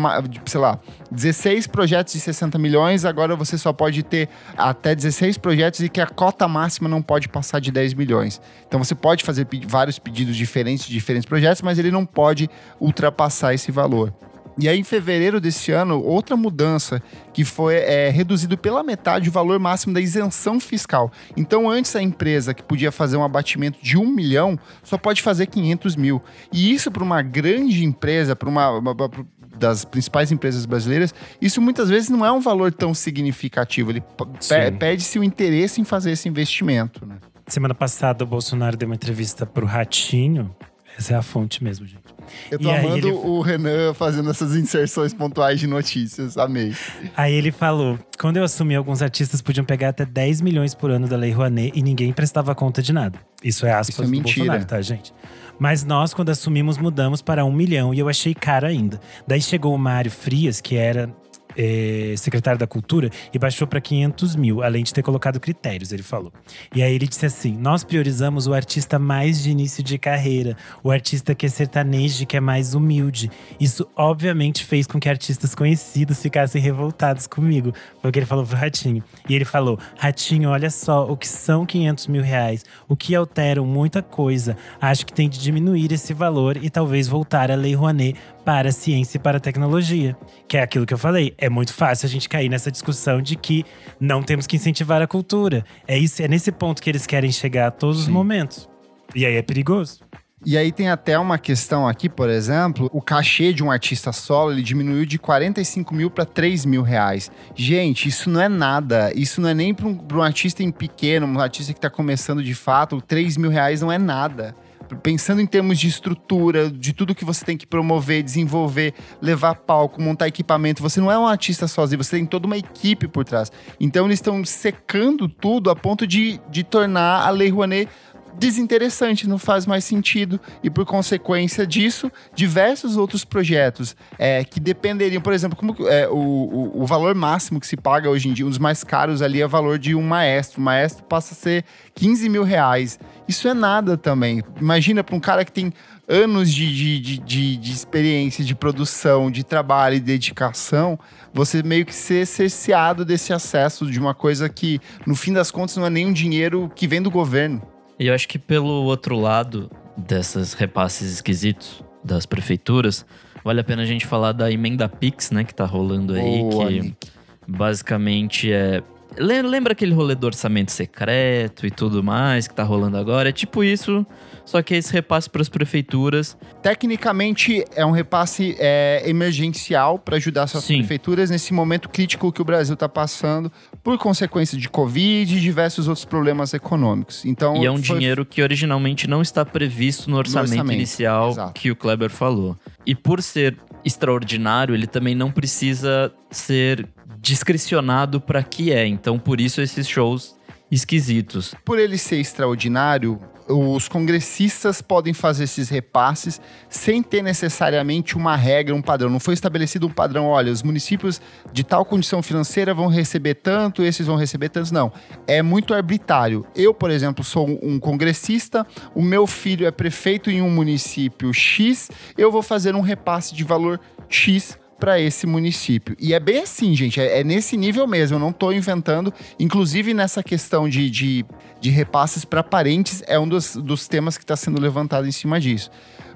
sei 0.46 0.60
lá, 0.60 0.80
16 1.12 1.68
projetos 1.68 2.13
de 2.13 2.20
60 2.20 2.58
milhões, 2.58 3.06
agora 3.06 3.36
você 3.36 3.58
só 3.58 3.74
pode 3.74 4.04
ter 4.04 4.30
até 4.58 4.94
16 4.96 5.38
projetos 5.38 5.80
e 5.80 5.89
que 5.89 6.02
a 6.02 6.08
cota 6.08 6.48
máxima 6.48 6.88
não 6.88 7.02
pode 7.02 7.28
passar 7.30 7.60
de 7.60 7.72
10 7.72 7.94
milhões. 7.94 8.41
Então 8.68 8.84
você 8.84 8.96
pode 8.96 9.24
fazer 9.24 9.48
vários 9.68 10.00
pedidos 10.00 10.36
diferentes 10.36 10.86
de 10.86 10.94
diferentes 10.94 11.28
projetos, 11.28 11.62
mas 11.62 11.80
ele 11.80 11.91
não 11.91 12.06
pode 12.06 12.50
ultrapassar 12.80 13.54
esse 13.54 13.72
valor. 13.72 14.13
E 14.58 14.70
aí, 14.70 14.80
em 14.80 14.84
fevereiro 14.84 15.41
desse 15.41 15.72
ano, 15.72 16.02
outra 16.02 16.38
mudança 16.38 17.02
que 17.34 17.44
foi 17.44 17.76
é, 17.76 18.10
reduzido 18.10 18.58
pela 18.58 18.82
metade 18.84 19.28
o 19.28 19.32
valor 19.32 19.60
máximo 19.60 19.94
da 19.94 20.00
isenção 20.00 20.60
fiscal. 20.60 21.12
Então, 21.36 21.70
antes 21.70 21.96
a 21.96 22.02
empresa 22.02 22.54
que 22.54 22.63
podia 22.63 22.91
fazer 22.91 23.18
um 23.18 23.24
abatimento 23.24 23.78
de 23.82 23.98
um 23.98 24.08
milhão 24.08 24.58
só 24.82 24.98
pode 24.98 25.22
fazer 25.22 25.48
500 25.48 25.96
mil. 25.98 26.22
E 26.54 26.74
isso 26.74 26.89
para 26.89 27.04
uma 27.04 27.22
grande 27.22 27.84
empresa, 27.84 28.36
para 28.36 28.48
uma, 28.48 28.70
uma- 28.78 28.91
uma- 28.94 29.10
das 29.58 29.86
principais 29.86 30.32
empresas 30.34 30.65
brasileiras, 30.65 31.13
isso 31.41 31.62
muitas 31.62 31.88
vezes 31.89 32.10
não 32.10 32.26
é 32.26 32.32
um 32.32 32.41
valor 32.41 32.74
tão 32.74 32.94
significativo. 32.94 33.89
Ele 33.91 34.02
p- 34.02 34.26
pe- 34.26 34.30
Sim. 34.41 34.56
pede-se 34.78 35.18
o 35.18 35.24
interesse 35.24 35.80
em 35.80 35.86
fazer 35.86 36.12
esse 36.12 36.28
investimento. 36.28 37.06
Né? 37.06 37.15
Semana 37.48 37.74
passada, 37.74 38.24
o 38.24 38.28
Bolsonaro 38.28 38.76
deu 38.76 38.88
uma 38.88 38.96
entrevista 38.96 39.46
pro 39.46 39.65
Ratinho. 39.65 40.54
Essa 40.98 41.14
é 41.14 41.16
a 41.18 41.22
fonte 41.22 41.64
mesmo, 41.64 41.86
gente. 41.86 42.04
Eu 42.50 42.58
tô 42.58 42.70
E 42.70 42.72
amando 42.76 43.08
ele- 43.08 43.12
o 43.12 43.42
Renan 43.42 43.94
fazendo 43.94 44.30
essas 44.30 44.56
inserções 44.56 45.14
pontuais 45.14 45.60
de 45.60 45.68
notícias. 45.68 46.38
Amei. 46.38 46.74
Aí 47.18 47.34
ele 47.34 47.52
falou: 47.52 48.00
quando 48.20 48.38
eu 48.38 48.43
assumi, 48.43 48.76
alguns 48.76 49.02
artistas 49.02 49.41
podiam 49.41 49.66
pegar 49.66 49.89
até 49.89 50.06
10 50.06 50.41
milhões 50.41 50.74
por 50.74 50.89
ano 50.89 51.08
da 51.08 51.18
Lei 51.18 51.32
Rouanet 51.32 51.72
e 51.78 51.82
ninguém 51.82 52.14
prestava 52.14 52.56
conta 52.56 52.82
de 52.82 52.93
nada. 52.93 53.20
Isso 53.43 53.66
é 53.66 53.72
aspas 53.74 53.89
Isso 53.96 54.04
é 54.04 54.08
mentira. 54.08 54.36
Bolsonaro, 54.38 54.66
tá, 54.66 54.82
gente? 54.82 55.14
Mas 55.60 55.84
nós, 55.84 56.14
quando 56.14 56.30
assumimos, 56.30 56.78
mudamos 56.78 57.22
para 57.22 57.46
um 57.46 57.52
milhão 57.52 57.93
e 57.93 58.00
eu 58.00 58.10
achei 58.10 58.34
caro 58.34 58.66
ainda. 58.68 59.00
Daí 59.28 59.41
chegou 59.41 59.74
o 59.74 59.78
Mário 59.78 60.12
Frias, 60.12 60.60
que 60.60 60.76
era 60.76 61.10
é, 61.58 62.14
secretário 62.18 62.60
da 62.60 62.68
Cultura 62.68 63.10
e 63.34 63.39
baixou 63.39 63.68
para 63.68 63.80
500 63.80 64.36
mil, 64.36 64.64
além 64.64 64.84
de 64.84 64.93
ter 64.93 65.01
colocado 65.01 65.39
critérios, 65.39 65.91
ele 65.91 66.03
falou. 66.03 66.32
E 66.74 66.82
aí 66.82 66.93
ele 66.93 67.08
disse 67.08 67.26
assim: 67.26 67.56
Nós 67.58 67.84
priorizamos 67.84 68.47
o 68.47 68.53
artista 68.53 68.99
mais 68.99 69.41
de 69.41 69.51
início 69.51 69.84
de 69.84 69.97
carreira, 69.97 70.58
o 70.84 70.91
artista 70.91 71.34
que 71.34 71.45
é 71.45 71.49
sertanejo, 71.49 72.26
que 72.26 72.38
é 72.38 72.39
mais 72.39 72.74
humilde. 72.74 73.32
Isso, 73.60 73.88
obviamente, 73.95 74.64
fez 74.64 74.88
com 74.88 74.99
que 74.99 75.10
artistas 75.10 75.56
conhecidos 75.56 76.22
ficassem 76.22 76.62
revoltados 76.62 77.28
comigo. 77.28 77.74
Foi 78.01 78.10
o 78.10 78.14
que 78.14 78.20
ele 78.20 78.26
falou 78.26 78.45
pro 78.45 78.58
Ratinho. 78.58 79.03
E 79.28 79.36
ele 79.36 79.45
falou: 79.45 79.80
Ratinho, 79.97 80.49
olha 80.49 80.70
só 80.70 81.10
o 81.10 81.16
que 81.16 81.28
são 81.28 81.66
500 81.66 82.08
mil 82.08 82.22
reais, 82.22 82.66
o 82.88 82.95
que 82.95 83.16
alteram 83.16 83.66
muita 83.66 84.01
coisa. 84.01 84.58
Acho 84.82 85.06
que 85.06 85.14
tem 85.14 85.30
de 85.30 85.39
diminuir 85.39 85.91
esse 85.91 86.14
valor 86.14 86.58
e 86.58 86.70
talvez 86.70 87.08
voltar 87.08 87.51
a 87.51 87.56
Lei 87.56 87.76
Rouanet 87.76 88.16
para 88.46 88.70
a 88.70 88.72
ciência 88.72 89.18
e 89.18 89.20
para 89.20 89.38
a 89.38 89.39
tecnologia. 89.39 90.16
Que 90.48 90.58
é 90.58 90.62
aquilo 90.62 90.86
que 90.86 90.93
eu 90.93 90.98
falei. 90.98 91.34
É 91.38 91.50
muito 91.50 91.74
fácil 91.74 92.06
a 92.06 92.10
gente 92.10 92.30
cair 92.30 92.48
nessa 92.48 92.72
discussão 92.72 93.22
de 93.22 93.36
que 93.36 93.66
não 94.00 94.22
temos 94.22 94.46
que 94.46 94.56
incentivar 94.56 95.02
a 95.02 95.08
cultura. 95.08 95.66
É 95.88 95.98
isso, 95.98 96.22
é 96.22 96.28
nesse 96.28 96.52
ponto 96.52 96.82
que 96.82 96.89
eles 96.89 97.08
querem 97.08 97.32
chegar 97.32 97.68
a 97.68 97.72
todos 97.72 97.98
Sim. 97.98 98.04
os 98.04 98.08
momentos. 98.10 98.70
E 99.16 99.26
aí 99.26 99.36
é 99.36 99.41
perigoso. 99.41 100.00
E 100.46 100.58
aí 100.58 100.72
tem 100.72 100.89
até 100.89 101.18
uma 101.18 101.39
questão 101.39 101.88
aqui, 101.88 102.08
por 102.08 102.30
exemplo, 102.30 102.88
o 102.93 103.02
cachê 103.02 103.52
de 103.52 103.64
um 103.64 103.72
artista 103.72 104.12
solo 104.12 104.52
ele 104.52 104.62
diminuiu 104.62 105.04
de 105.04 105.18
45 105.18 105.96
mil 105.96 106.12
para 106.12 106.24
3 106.24 106.66
mil 106.66 106.84
reais. 106.84 107.32
Gente, 107.56 108.08
isso 108.08 108.30
não 108.30 108.39
é 108.39 108.48
nada. 108.48 109.12
Isso 109.16 109.41
não 109.41 109.50
é 109.50 109.56
nem 109.56 109.74
para 109.74 109.88
um, 109.88 109.98
um, 110.14 110.22
artista 110.22 110.62
em 110.62 110.70
pequeno, 110.70 111.26
um 111.26 111.39
artista 111.39 111.74
que 111.74 111.80
está 111.80 111.89
começando 111.89 112.43
de 112.43 112.54
fato. 112.54 113.02
3 113.02 113.38
mil 113.38 113.50
reais 113.50 113.82
não 113.82 113.91
é 113.91 113.98
nada 113.98 114.56
pensando 115.02 115.42
em 115.42 115.46
termos 115.46 115.80
de 115.80 115.88
estrutura, 115.88 116.70
de 116.70 116.94
tudo 116.94 117.16
que 117.16 117.26
você 117.26 117.44
tem 117.44 117.58
que 117.58 117.66
promover, 117.66 118.24
desenvolver, 118.24 118.94
levar 119.22 119.56
palco, 119.56 120.02
montar 120.02 120.28
equipamento, 120.28 120.82
você 120.82 121.00
não 121.00 121.12
é 121.12 121.18
um 121.18 121.28
artista 121.28 121.68
sozinho, 121.68 122.04
você 122.04 122.18
tem 122.18 122.26
toda 122.26 122.46
uma 122.46 122.58
equipe 122.58 123.08
por 123.08 123.24
trás. 123.24 123.52
Então 123.80 124.06
eles 124.06 124.20
estão 124.20 124.44
secando 124.46 125.28
tudo 125.28 125.70
a 125.70 125.76
ponto 125.76 126.06
de, 126.06 126.40
de 126.50 126.64
tornar 126.64 127.26
a 127.26 127.30
Lei 127.30 127.50
Rouanet 127.50 127.90
desinteressante, 128.38 129.28
não 129.28 129.38
faz 129.38 129.66
mais 129.66 129.84
sentido. 129.84 130.40
E 130.64 130.70
por 130.70 130.86
consequência 130.86 131.66
disso, 131.66 132.12
diversos 132.34 132.98
outros 132.98 133.26
projetos 133.26 133.96
é, 134.18 134.44
que 134.44 134.60
dependeriam, 134.60 135.22
por 135.22 135.34
exemplo, 135.34 135.58
como 135.58 135.76
é, 135.88 136.08
o, 136.08 136.16
o, 136.16 136.82
o, 136.84 136.86
valor 136.86 137.16
máximo 137.16 137.60
que 137.60 137.68
se 137.68 137.78
paga 137.78 138.10
hoje 138.10 138.30
em 138.30 138.34
dia, 138.34 138.46
um 138.46 138.50
dos 138.50 138.58
mais 138.58 138.84
caros 138.84 139.22
ali 139.22 139.42
é 139.42 139.46
o 139.46 139.50
valor 139.50 139.80
de 139.80 139.96
um 139.96 140.02
maestro. 140.02 140.60
O 140.60 140.64
maestro 140.64 141.04
passa 141.04 141.34
a 141.34 141.38
ser 141.38 141.66
15 141.94 142.30
mil 142.30 142.44
reais. 142.44 143.00
Isso 143.28 143.48
é 143.48 143.54
nada 143.54 143.98
também. 143.98 144.44
Imagina 144.60 145.04
para 145.04 145.16
um 145.16 145.20
cara 145.20 145.44
que 145.44 145.52
tem 145.52 145.74
anos 146.08 146.54
de, 146.54 147.02
de, 147.02 147.18
de, 147.20 147.58
de, 147.58 147.72
experiência, 147.72 148.44
de 148.44 148.54
produção, 148.54 149.32
de 149.32 149.44
trabalho 149.44 149.96
e 149.96 150.00
dedicação, 150.00 151.00
você 151.34 151.64
meio 151.64 151.86
que 151.86 151.96
ser 151.96 152.28
cerceado 152.28 153.04
desse 153.04 153.34
acesso 153.34 153.90
de 153.90 154.00
uma 154.00 154.14
coisa 154.14 154.48
que, 154.48 154.80
no 155.06 155.16
fim 155.16 155.34
das 155.34 155.52
contas, 155.52 155.78
não 155.78 155.86
é 155.86 155.90
nem 155.90 156.06
um 156.06 156.14
dinheiro 156.14 156.72
que 156.76 156.88
vem 156.88 157.02
do 157.02 157.10
governo. 157.10 157.74
E 158.00 158.08
eu 158.08 158.14
acho 158.14 158.28
que 158.28 158.38
pelo 158.38 158.84
outro 158.84 159.18
lado 159.18 159.72
dessas 159.98 160.54
repasses 160.54 161.14
esquisitos 161.14 161.84
das 162.04 162.26
prefeituras, 162.26 163.06
vale 163.43 163.62
a 163.62 163.64
pena 163.64 163.82
a 163.82 163.86
gente 163.86 164.06
falar 164.06 164.32
da 164.32 164.52
emenda 164.52 164.88
Pix, 164.88 165.32
né, 165.32 165.43
que 165.43 165.56
tá 165.56 165.66
rolando 165.66 166.14
aí, 166.14 166.39
Boa, 166.41 166.68
que 166.68 166.80
Nick. 166.82 167.12
basicamente 167.48 168.52
é 168.52 168.84
Lembra 169.18 169.72
aquele 169.72 169.93
rolê 169.93 170.14
do 170.14 170.26
orçamento 170.26 170.72
secreto 170.72 171.66
e 171.66 171.72
tudo 171.72 172.04
mais 172.04 172.48
que 172.48 172.54
tá 172.54 172.64
rolando 172.64 172.98
agora? 172.98 173.30
É 173.30 173.32
tipo 173.32 173.64
isso, 173.64 174.06
só 174.46 174.62
que 174.62 174.76
é 174.76 174.78
esse 174.78 174.93
repasse 174.93 175.30
para 175.30 175.41
as 175.41 175.50
prefeituras. 175.50 176.38
Tecnicamente, 176.62 177.66
é 177.76 177.86
um 177.86 177.91
repasse 177.91 178.56
é, 178.60 179.04
emergencial 179.06 179.98
para 179.98 180.18
ajudar 180.18 180.43
essas 180.43 180.64
Sim. 180.64 180.78
prefeituras 180.78 181.30
nesse 181.30 181.54
momento 181.54 181.89
crítico 181.89 182.32
que 182.32 182.41
o 182.41 182.46
Brasil 182.46 182.76
está 182.76 182.88
passando 182.88 183.52
por 183.84 183.98
consequência 183.98 184.58
de 184.58 184.70
Covid 184.70 185.36
e 185.36 185.39
diversos 185.39 185.88
outros 185.88 186.06
problemas 186.06 186.54
econômicos. 186.54 187.26
Então, 187.26 187.58
e 187.58 187.66
é 187.66 187.72
um 187.72 187.82
foi... 187.82 187.98
dinheiro 187.98 188.26
que 188.26 188.41
originalmente 188.41 189.08
não 189.08 189.22
está 189.22 189.43
previsto 189.43 190.10
no 190.10 190.18
orçamento, 190.18 190.50
no 190.50 190.54
orçamento 190.54 190.78
inicial 190.78 191.32
exato. 191.32 191.54
que 191.54 191.72
o 191.72 191.76
Kleber 191.76 192.10
falou. 192.10 192.56
E 192.86 192.93
por 192.93 193.22
ser 193.22 193.58
extraordinário, 193.84 194.76
ele 194.76 194.88
também 194.88 195.16
não 195.16 195.32
precisa 195.32 196.14
ser 196.30 196.88
discricionado 197.20 198.22
para 198.22 198.43
que 198.43 198.72
é. 198.72 198.86
Então, 198.86 199.18
por 199.18 199.41
isso 199.41 199.62
esses 199.62 199.88
shows 199.88 200.36
esquisitos. 200.72 201.53
Por 201.63 201.80
ele 201.80 201.97
ser 201.97 202.18
extraordinário, 202.20 203.20
os 203.47 203.88
congressistas 203.88 204.82
podem 204.82 205.13
fazer 205.13 205.43
esses 205.43 205.70
repasses 205.70 206.41
sem 206.68 207.03
ter 207.03 207.22
necessariamente 207.22 208.18
uma 208.18 208.36
regra, 208.36 208.74
um 208.74 208.82
padrão. 208.82 209.09
Não 209.09 209.20
foi 209.20 209.36
estabelecido 209.36 209.86
um 209.86 209.91
padrão, 209.91 210.26
olha, 210.26 210.51
os 210.51 210.63
municípios 210.63 211.22
de 211.53 211.63
tal 211.63 211.86
condição 211.86 212.24
financeira 212.24 212.74
vão 212.74 212.88
receber 212.88 213.36
tanto, 213.36 213.84
esses 213.84 214.07
vão 214.07 214.16
receber 214.16 214.49
tantos. 214.49 214.72
Não. 214.72 214.91
É 215.28 215.41
muito 215.41 215.74
arbitrário. 215.74 216.45
Eu, 216.55 216.74
por 216.74 216.89
exemplo, 216.89 217.24
sou 217.24 217.47
um 217.61 217.80
congressista, 217.80 218.66
o 218.95 219.01
meu 219.01 219.28
filho 219.28 219.68
é 219.68 219.72
prefeito 219.72 220.32
em 220.32 220.41
um 220.41 220.49
município 220.49 221.32
X, 221.34 221.89
eu 222.18 222.32
vou 222.32 222.41
fazer 222.41 222.76
um 222.76 222.82
repasse 222.82 223.36
de 223.36 223.43
valor 223.43 223.80
X 224.09 224.57
para 224.80 224.99
esse 224.99 225.26
município. 225.26 225.95
E 225.99 226.13
é 226.13 226.19
bem 226.19 226.39
assim, 226.39 226.76
gente, 226.76 226.99
é, 226.99 227.19
é 227.19 227.23
nesse 227.23 227.55
nível 227.57 227.88
mesmo, 227.88 228.15
eu 228.15 228.19
não 228.19 228.30
estou 228.30 228.53
inventando. 228.53 229.13
Inclusive 229.39 229.93
nessa 229.93 230.21
questão 230.21 230.67
de, 230.67 230.89
de, 230.89 231.26
de 231.59 231.69
repasses 231.69 232.26
para 232.26 232.43
parentes, 232.43 233.03
é 233.07 233.19
um 233.19 233.28
dos, 233.28 233.55
dos 233.55 233.88
temas 233.88 234.17
que 234.17 234.23
está 234.23 234.36
sendo 234.36 234.59
levantado 234.59 235.07
em 235.07 235.11
cima 235.11 235.39
disso. 235.39 235.69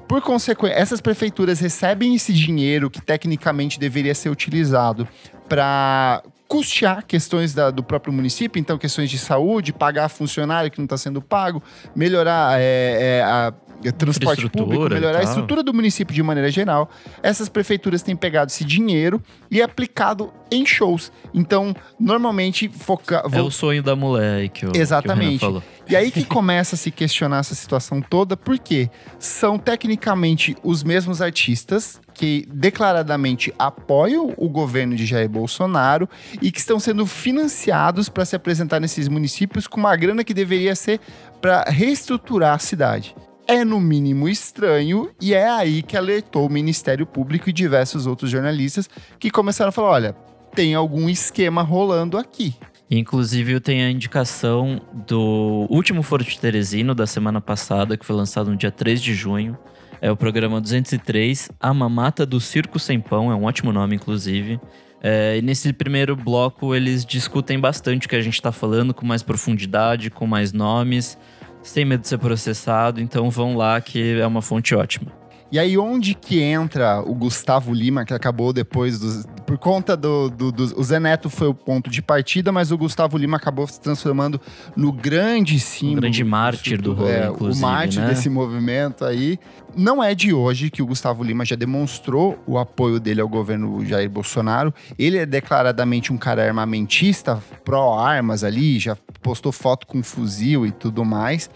Por 0.08 0.22
consequência, 0.22 0.76
essas 0.76 1.00
prefeituras 1.00 1.60
recebem 1.60 2.16
esse 2.16 2.34
dinheiro 2.34 2.90
que 2.90 3.00
tecnicamente 3.00 3.80
deveria 3.80 4.16
ser 4.16 4.30
utilizado 4.30 5.08
para 5.48 6.24
custear 6.48 7.06
questões 7.06 7.54
da, 7.54 7.70
do 7.70 7.84
próprio 7.84 8.12
município, 8.12 8.60
então 8.60 8.76
questões 8.76 9.08
de 9.08 9.20
saúde, 9.20 9.72
pagar 9.72 10.10
funcionário 10.10 10.72
que 10.72 10.80
não 10.80 10.86
está 10.86 10.98
sendo 10.98 11.22
pago, 11.22 11.62
melhorar 11.96 12.60
é, 12.60 13.20
é, 13.20 13.22
a 13.24 13.54
transporte 13.98 14.50
público, 14.50 14.90
melhorar 14.90 15.20
a 15.20 15.24
estrutura 15.24 15.64
do 15.64 15.74
município 15.74 16.14
de 16.14 16.22
maneira 16.22 16.52
geral. 16.52 16.90
Essas 17.24 17.50
prefeituras 17.50 18.02
têm 18.02 18.16
pegado 18.16 18.52
esse 18.52 18.64
dinheiro 18.64 19.22
e 19.50 19.62
aplicado 19.62 20.32
em 20.52 20.66
shows. 20.66 21.12
Então, 21.34 21.76
normalmente 22.00 22.68
foca. 22.68 23.24
É 23.32 23.42
o 23.42 23.52
sonho 23.52 23.82
da 23.82 23.96
mulher 23.96 24.50
que 24.50 24.66
o 24.66 24.72
Exatamente. 24.76 25.40
Que 25.40 25.46
o 25.46 25.64
e 25.90 25.96
aí 25.96 26.12
que 26.12 26.24
começa 26.24 26.76
a 26.76 26.78
se 26.78 26.92
questionar 26.92 27.40
essa 27.40 27.56
situação 27.56 28.00
toda, 28.00 28.38
porque 28.38 28.92
são 29.18 29.58
tecnicamente 29.58 30.56
os 30.64 30.84
mesmos 30.84 31.20
artistas 31.20 32.00
que 32.14 32.46
declaradamente 32.54 33.52
apoiam 33.58 34.32
o 34.38 34.48
governo 34.48 34.96
de 34.96 35.06
Jair 35.08 35.28
Bolsonaro 35.28 36.08
e 36.42 36.52
que 36.52 36.60
estão 36.60 36.80
sendo 36.80 37.08
financiados 37.08 38.08
para 38.08 38.24
se 38.24 38.36
apresentar 38.36 38.80
nesses 38.80 39.08
municípios 39.08 39.66
com 39.66 39.80
uma 39.80 39.96
grana 39.96 40.24
que 40.24 40.34
deveria 40.34 40.76
ser 40.76 41.00
para 41.42 41.64
reestruturar 41.64 42.54
a 42.54 42.60
cidade 42.60 43.16
é 43.50 43.66
no 43.66 43.80
mínimo 43.80 44.30
estranho 44.30 45.10
e 45.20 45.34
é 45.34 45.50
aí 45.50 45.82
que 45.82 45.98
alertou 45.98 46.46
o 46.46 46.50
Ministério 46.52 47.04
Público 47.04 47.50
e 47.50 47.54
diversos 47.54 48.06
outros 48.06 48.30
jornalistas 48.30 48.88
que 49.18 49.32
começaram 49.32 49.70
a 49.70 49.72
falar: 49.72 49.90
olha, 49.90 50.16
tem 50.54 50.76
algum 50.76 51.10
esquema 51.10 51.64
rolando 51.64 52.16
aqui. 52.16 52.54
Inclusive, 52.92 53.60
tem 53.60 53.84
a 53.84 53.90
indicação 53.90 54.80
do 55.08 55.68
último 55.70 56.04
Foro 56.04 56.24
de 56.24 56.40
Teresino 56.40 56.94
da 56.94 57.08
semana 57.08 57.42
passada, 57.42 57.98
que 57.98 58.06
foi 58.06 58.16
lançado 58.16 58.52
no 58.52 58.56
dia 58.56 58.72
3 58.72 59.02
de 59.02 59.16
junho. 59.16 59.58
É 60.02 60.12
o 60.12 60.16
programa 60.16 60.62
203, 60.62 61.50
A 61.60 61.74
Mamata 61.74 62.26
do 62.26 62.40
Circo 62.40 62.80
Sem 62.80 63.00
Pão, 63.00 63.32
é 63.32 63.36
um 63.36 63.44
ótimo 63.46 63.72
nome, 63.72 63.96
inclusive. 63.96 64.60
É, 65.02 65.38
e 65.38 65.42
nesse 65.42 65.74
primeiro 65.74 66.16
bloco, 66.16 66.74
eles 66.74 67.06
discutem 67.06 67.60
bastante 67.60 68.06
o 68.06 68.10
que 68.10 68.16
a 68.16 68.22
gente 68.22 68.36
está 68.36 68.52
falando, 68.52 68.94
com 68.94 69.06
mais 69.06 69.24
profundidade, 69.24 70.10
com 70.10 70.26
mais 70.26 70.54
nomes 70.54 71.18
sem 71.62 71.86
medo 71.86 72.02
de 72.02 72.08
ser 72.08 72.18
processado, 72.18 73.02
então 73.02 73.30
vão 73.30 73.56
lá 73.56 73.80
que 73.82 74.20
é 74.20 74.26
uma 74.26 74.42
fonte 74.42 74.76
ótima. 74.76 75.19
E 75.52 75.58
aí, 75.58 75.78
onde 75.78 76.14
que 76.14 76.40
entra 76.40 77.02
o 77.02 77.16
Gustavo 77.16 77.74
Lima, 77.74 78.06
que 78.06 78.14
acabou 78.14 78.54
depois 78.54 79.00
dos. 79.00 79.26
Por 79.48 79.58
conta 79.58 79.98
do, 79.98 80.30
do, 80.30 80.52
do. 80.52 80.80
O 80.80 80.84
Zé 80.84 81.00
Neto 81.00 81.28
foi 81.28 81.48
o 81.48 81.56
ponto 81.56 81.90
de 81.90 82.04
partida, 82.04 82.52
mas 82.52 82.72
o 82.72 82.78
Gustavo 82.78 83.18
Lima 83.18 83.38
acabou 83.38 83.66
se 83.68 83.82
transformando 83.82 84.40
no 84.76 84.92
grande 84.92 85.60
símbolo. 85.60 85.98
Um 85.98 86.02
grande 86.02 86.24
mártir 86.24 86.80
do 86.80 86.94
rolê, 86.94 87.14
é, 87.14 87.30
O 87.32 87.56
mártir 87.56 88.02
né? 88.02 88.10
desse 88.10 88.30
movimento 88.30 89.04
aí. 89.04 89.40
Não 89.76 90.04
é 90.04 90.14
de 90.14 90.34
hoje 90.34 90.70
que 90.70 90.84
o 90.84 90.86
Gustavo 90.86 91.24
Lima 91.24 91.44
já 91.44 91.56
demonstrou 91.56 92.38
o 92.46 92.60
apoio 92.60 93.00
dele 93.00 93.22
ao 93.22 93.28
governo 93.28 93.84
Jair 93.84 94.10
Bolsonaro. 94.10 94.72
Ele 95.00 95.18
é 95.18 95.26
declaradamente 95.26 96.14
um 96.14 96.18
cara 96.18 96.46
armamentista, 96.46 97.42
pró-armas 97.66 98.44
ali, 98.44 98.78
já 98.78 98.96
postou 99.22 99.52
foto 99.52 99.88
com 99.88 100.04
fuzil 100.04 100.66
e 100.66 100.72
tudo 100.72 101.04
mais. 101.04 101.50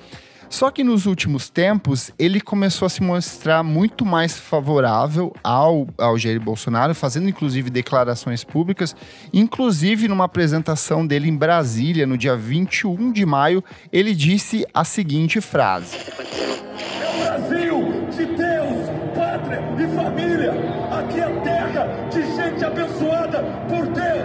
Só 0.53 0.69
que 0.69 0.83
nos 0.83 1.07
últimos 1.07 1.49
tempos, 1.49 2.11
ele 2.19 2.39
começou 2.39 2.85
a 2.85 2.89
se 2.89 3.01
mostrar 3.01 3.63
muito 3.63 4.05
mais 4.05 4.37
favorável 4.37 5.33
ao, 5.43 5.87
ao 5.97 6.15
Jair 6.15 6.39
Bolsonaro, 6.39 6.93
fazendo 6.93 7.27
inclusive 7.27 7.71
declarações 7.71 8.43
públicas, 8.43 8.95
inclusive 9.33 10.07
numa 10.07 10.25
apresentação 10.25 11.07
dele 11.07 11.27
em 11.27 11.35
Brasília, 11.35 12.05
no 12.05 12.15
dia 12.15 12.37
21 12.37 13.11
de 13.11 13.25
maio, 13.25 13.63
ele 13.91 14.13
disse 14.13 14.63
a 14.71 14.85
seguinte 14.85 15.41
frase: 15.41 15.97
É 15.97 17.09
o 17.09 17.25
Brasil 17.25 18.07
de 18.11 18.25
Deus, 18.25 18.89
pátria 19.15 19.59
e 19.79 19.95
família. 19.95 20.53
Aqui 20.91 21.19
é 21.19 21.29
terra 21.41 21.87
de 22.11 22.21
gente 22.35 22.63
abençoada 22.63 23.41
por 23.67 23.87
Deus. 23.87 24.23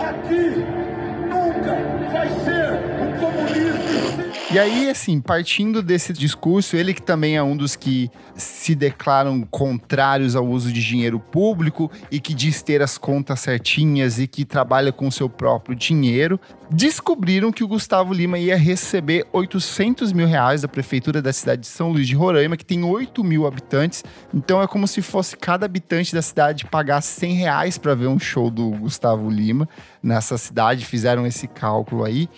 Aqui 0.00 0.64
nunca 1.30 1.95
vai 2.16 2.28
ser 2.28 2.72
o 3.02 3.20
comunismo. 3.20 4.25
E 4.48 4.60
aí, 4.60 4.88
assim, 4.88 5.20
partindo 5.20 5.82
desse 5.82 6.12
discurso, 6.12 6.76
ele 6.76 6.94
que 6.94 7.02
também 7.02 7.36
é 7.36 7.42
um 7.42 7.56
dos 7.56 7.74
que 7.74 8.08
se 8.36 8.76
declaram 8.76 9.42
contrários 9.42 10.36
ao 10.36 10.46
uso 10.46 10.72
de 10.72 10.84
dinheiro 10.84 11.18
público 11.18 11.90
e 12.12 12.20
que 12.20 12.32
diz 12.32 12.62
ter 12.62 12.80
as 12.80 12.96
contas 12.96 13.40
certinhas 13.40 14.20
e 14.20 14.28
que 14.28 14.44
trabalha 14.44 14.92
com 14.92 15.10
seu 15.10 15.28
próprio 15.28 15.74
dinheiro, 15.74 16.38
descobriram 16.70 17.50
que 17.50 17.64
o 17.64 17.68
Gustavo 17.68 18.14
Lima 18.14 18.38
ia 18.38 18.56
receber 18.56 19.26
800 19.32 20.12
mil 20.12 20.28
reais 20.28 20.62
da 20.62 20.68
prefeitura 20.68 21.20
da 21.20 21.32
cidade 21.32 21.62
de 21.62 21.66
São 21.66 21.90
Luís 21.90 22.06
de 22.06 22.14
Roraima, 22.14 22.56
que 22.56 22.64
tem 22.64 22.84
8 22.84 23.24
mil 23.24 23.48
habitantes. 23.48 24.04
Então 24.32 24.62
é 24.62 24.68
como 24.68 24.86
se 24.86 25.02
fosse 25.02 25.36
cada 25.36 25.66
habitante 25.66 26.14
da 26.14 26.22
cidade 26.22 26.66
pagar 26.66 27.00
100 27.00 27.34
reais 27.34 27.78
para 27.78 27.96
ver 27.96 28.06
um 28.06 28.18
show 28.18 28.48
do 28.48 28.70
Gustavo 28.70 29.28
Lima 29.28 29.68
nessa 30.00 30.38
cidade. 30.38 30.86
Fizeram 30.86 31.26
esse 31.26 31.48
cálculo 31.48 32.04
aí. 32.04 32.28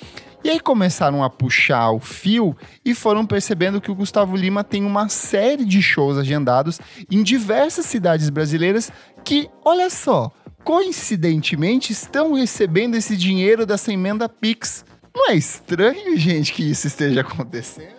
E 0.45 0.51
aí 0.51 0.61
começaram 0.61 1.23
a 1.23 1.29
puxar 1.29 1.91
o 1.91 1.99
fio 1.99 2.57
e 2.85 2.95
foram 2.95 3.27
percebendo 3.27 3.81
que 3.81 3.91
o 3.91 3.95
Gustavo 3.95 4.37
Lima 4.37 4.63
tem 4.63 4.85
uma 4.85 5.09
série 5.09 5.65
de 5.65 5.83
shows 5.83 6.17
agendados 6.17 6.81
em 7.11 7.23
diversas 7.23 7.87
cidades 7.87 8.31
brasileiras 8.31 8.91
que, 9.25 9.51
olha 9.65 9.91
só, 9.91 10.31
coincidentemente 10.65 11.93
estão 11.93 12.35
recebendo 12.35 12.95
esse 12.95 13.17
dinheiro 13.17 13.67
dessa 13.67 13.93
emenda 13.93 14.29
Pix. 14.29 14.85
Não 15.15 15.31
é 15.31 15.35
estranho, 15.35 16.17
gente, 16.17 16.53
que 16.53 16.63
isso 16.71 16.87
esteja 16.87 17.23
acontecendo? 17.23 17.99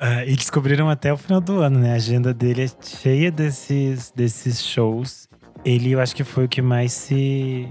Uh, 0.00 0.24
e 0.26 0.36
descobriram 0.36 0.88
até 0.88 1.12
o 1.12 1.16
final 1.16 1.40
do 1.40 1.60
ano, 1.60 1.78
né? 1.78 1.92
A 1.92 1.96
agenda 1.96 2.32
dele 2.32 2.64
é 2.64 2.70
cheia 2.82 3.30
desses, 3.30 4.10
desses 4.12 4.64
shows. 4.64 5.28
Ele, 5.64 5.90
eu 5.90 6.00
acho 6.00 6.16
que 6.16 6.24
foi 6.24 6.46
o 6.46 6.48
que 6.48 6.62
mais 6.62 6.92
se 6.92 7.68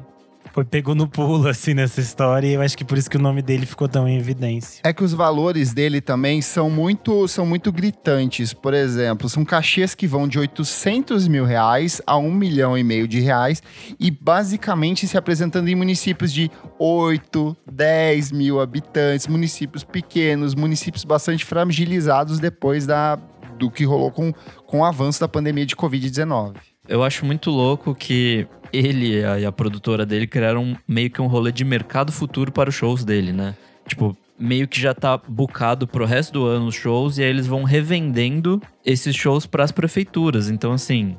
foi 0.54 0.64
pegou 0.64 0.96
no 0.96 1.08
pulo, 1.08 1.48
assim, 1.48 1.74
nessa 1.74 2.02
história. 2.02 2.48
E 2.48 2.54
eu 2.54 2.62
acho 2.62 2.78
que 2.78 2.86
por 2.86 2.98
isso 2.98 3.10
que 3.10 3.18
o 3.18 3.22
nome 3.22 3.42
dele 3.42 3.66
ficou 3.66 3.88
tão 3.88 4.08
em 4.08 4.18
evidência. 4.18 4.82
É 4.84 4.94
que 4.94 5.04
os 5.04 5.14
valores 5.14 5.74
dele 5.74 6.02
também 6.02 6.42
são 6.42 6.70
muito, 6.70 7.28
são 7.28 7.46
muito 7.46 7.72
gritantes. 7.72 8.54
Por 8.54 8.74
exemplo, 8.74 9.30
são 9.30 9.46
cachês 9.46 9.96
que 9.96 10.08
vão 10.08 10.28
de 10.28 10.40
800 10.40 11.28
mil 11.28 11.46
reais 11.46 12.02
a 12.06 12.18
1 12.18 12.32
milhão 12.32 12.78
e 12.78 12.84
meio 12.84 13.08
de 13.08 13.20
reais. 13.20 13.62
E 14.00 14.12
basicamente 14.12 15.08
se 15.08 15.18
apresentando 15.18 15.68
em 15.68 15.76
municípios 15.76 16.32
de 16.32 16.52
8, 16.78 17.58
10 17.72 18.32
mil 18.32 18.60
habitantes, 18.60 19.28
municípios 19.28 19.84
pequenos, 19.84 20.56
municípios 20.56 21.04
bastante 21.04 21.46
fragilizados 21.46 22.40
depois 22.40 22.86
da, 22.86 23.18
do 23.58 23.70
que 23.70 23.84
rolou 23.84 24.12
com, 24.12 24.34
com 24.66 24.80
o 24.80 24.86
avanço 24.86 25.20
da 25.20 25.28
pandemia 25.28 25.66
de 25.66 25.76
Covid-19. 25.76 26.56
Eu 26.90 27.04
acho 27.04 27.24
muito 27.26 27.52
louco 27.52 27.94
que 27.94 28.48
ele 28.74 29.22
e 29.22 29.46
a, 29.46 29.52
produtora 29.52 30.06
dele 30.06 30.28
criaram 30.28 30.76
meio 30.88 31.10
que 31.10 31.22
um 31.22 31.28
rolê 31.28 31.52
de 31.52 31.64
mercado 31.64 32.12
futuro 32.12 32.52
para 32.52 32.70
os 32.70 32.76
shows 32.76 33.06
dele, 33.06 33.32
né? 33.32 33.56
Tipo, 33.88 34.18
meio 34.38 34.68
que 34.68 34.80
já 34.80 34.94
tá 34.94 35.18
bucado 35.18 35.88
pro 35.88 36.06
resto 36.06 36.34
do 36.34 36.46
ano 36.46 36.68
os 36.68 36.76
shows 36.76 37.18
e 37.18 37.24
aí 37.24 37.30
eles 37.30 37.46
vão 37.46 37.64
revendendo 37.64 38.62
esses 38.86 39.16
shows 39.16 39.46
para 39.46 39.64
as 39.64 39.72
prefeituras. 39.72 40.50
Então, 40.50 40.72
assim, 40.72 41.16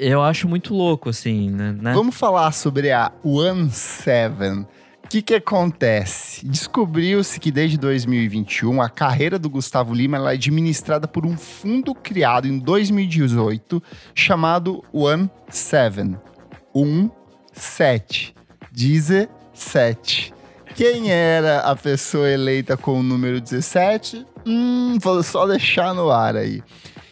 eu 0.00 0.22
acho 0.22 0.48
muito 0.48 0.74
louco, 0.74 1.10
assim, 1.10 1.50
né? 1.50 1.92
Vamos 1.92 2.16
falar 2.16 2.52
sobre 2.52 2.90
a 2.90 3.12
One 3.22 3.70
Seven. 3.70 4.66
O 5.06 5.08
que, 5.08 5.22
que 5.22 5.36
acontece? 5.36 6.44
Descobriu-se 6.44 7.38
que 7.38 7.52
desde 7.52 7.78
2021 7.78 8.82
a 8.82 8.88
carreira 8.90 9.38
do 9.38 9.48
Gustavo 9.48 9.94
Lima 9.94 10.16
é 10.16 10.34
administrada 10.34 11.06
por 11.06 11.24
um 11.24 11.36
fundo 11.38 11.94
criado 11.94 12.48
em 12.48 12.58
2018 12.58 13.80
chamado 14.12 14.82
One 14.92 15.30
Seven. 15.48 16.16
1, 16.74 17.08
7. 17.52 18.34
17. 18.72 20.34
Quem 20.74 21.12
era 21.12 21.60
a 21.60 21.76
pessoa 21.76 22.28
eleita 22.28 22.76
com 22.76 22.98
o 22.98 23.02
número 23.02 23.40
17? 23.40 24.26
Hum, 24.44 24.98
vou 25.00 25.22
só 25.22 25.46
deixar 25.46 25.94
no 25.94 26.10
ar 26.10 26.34
aí. 26.34 26.64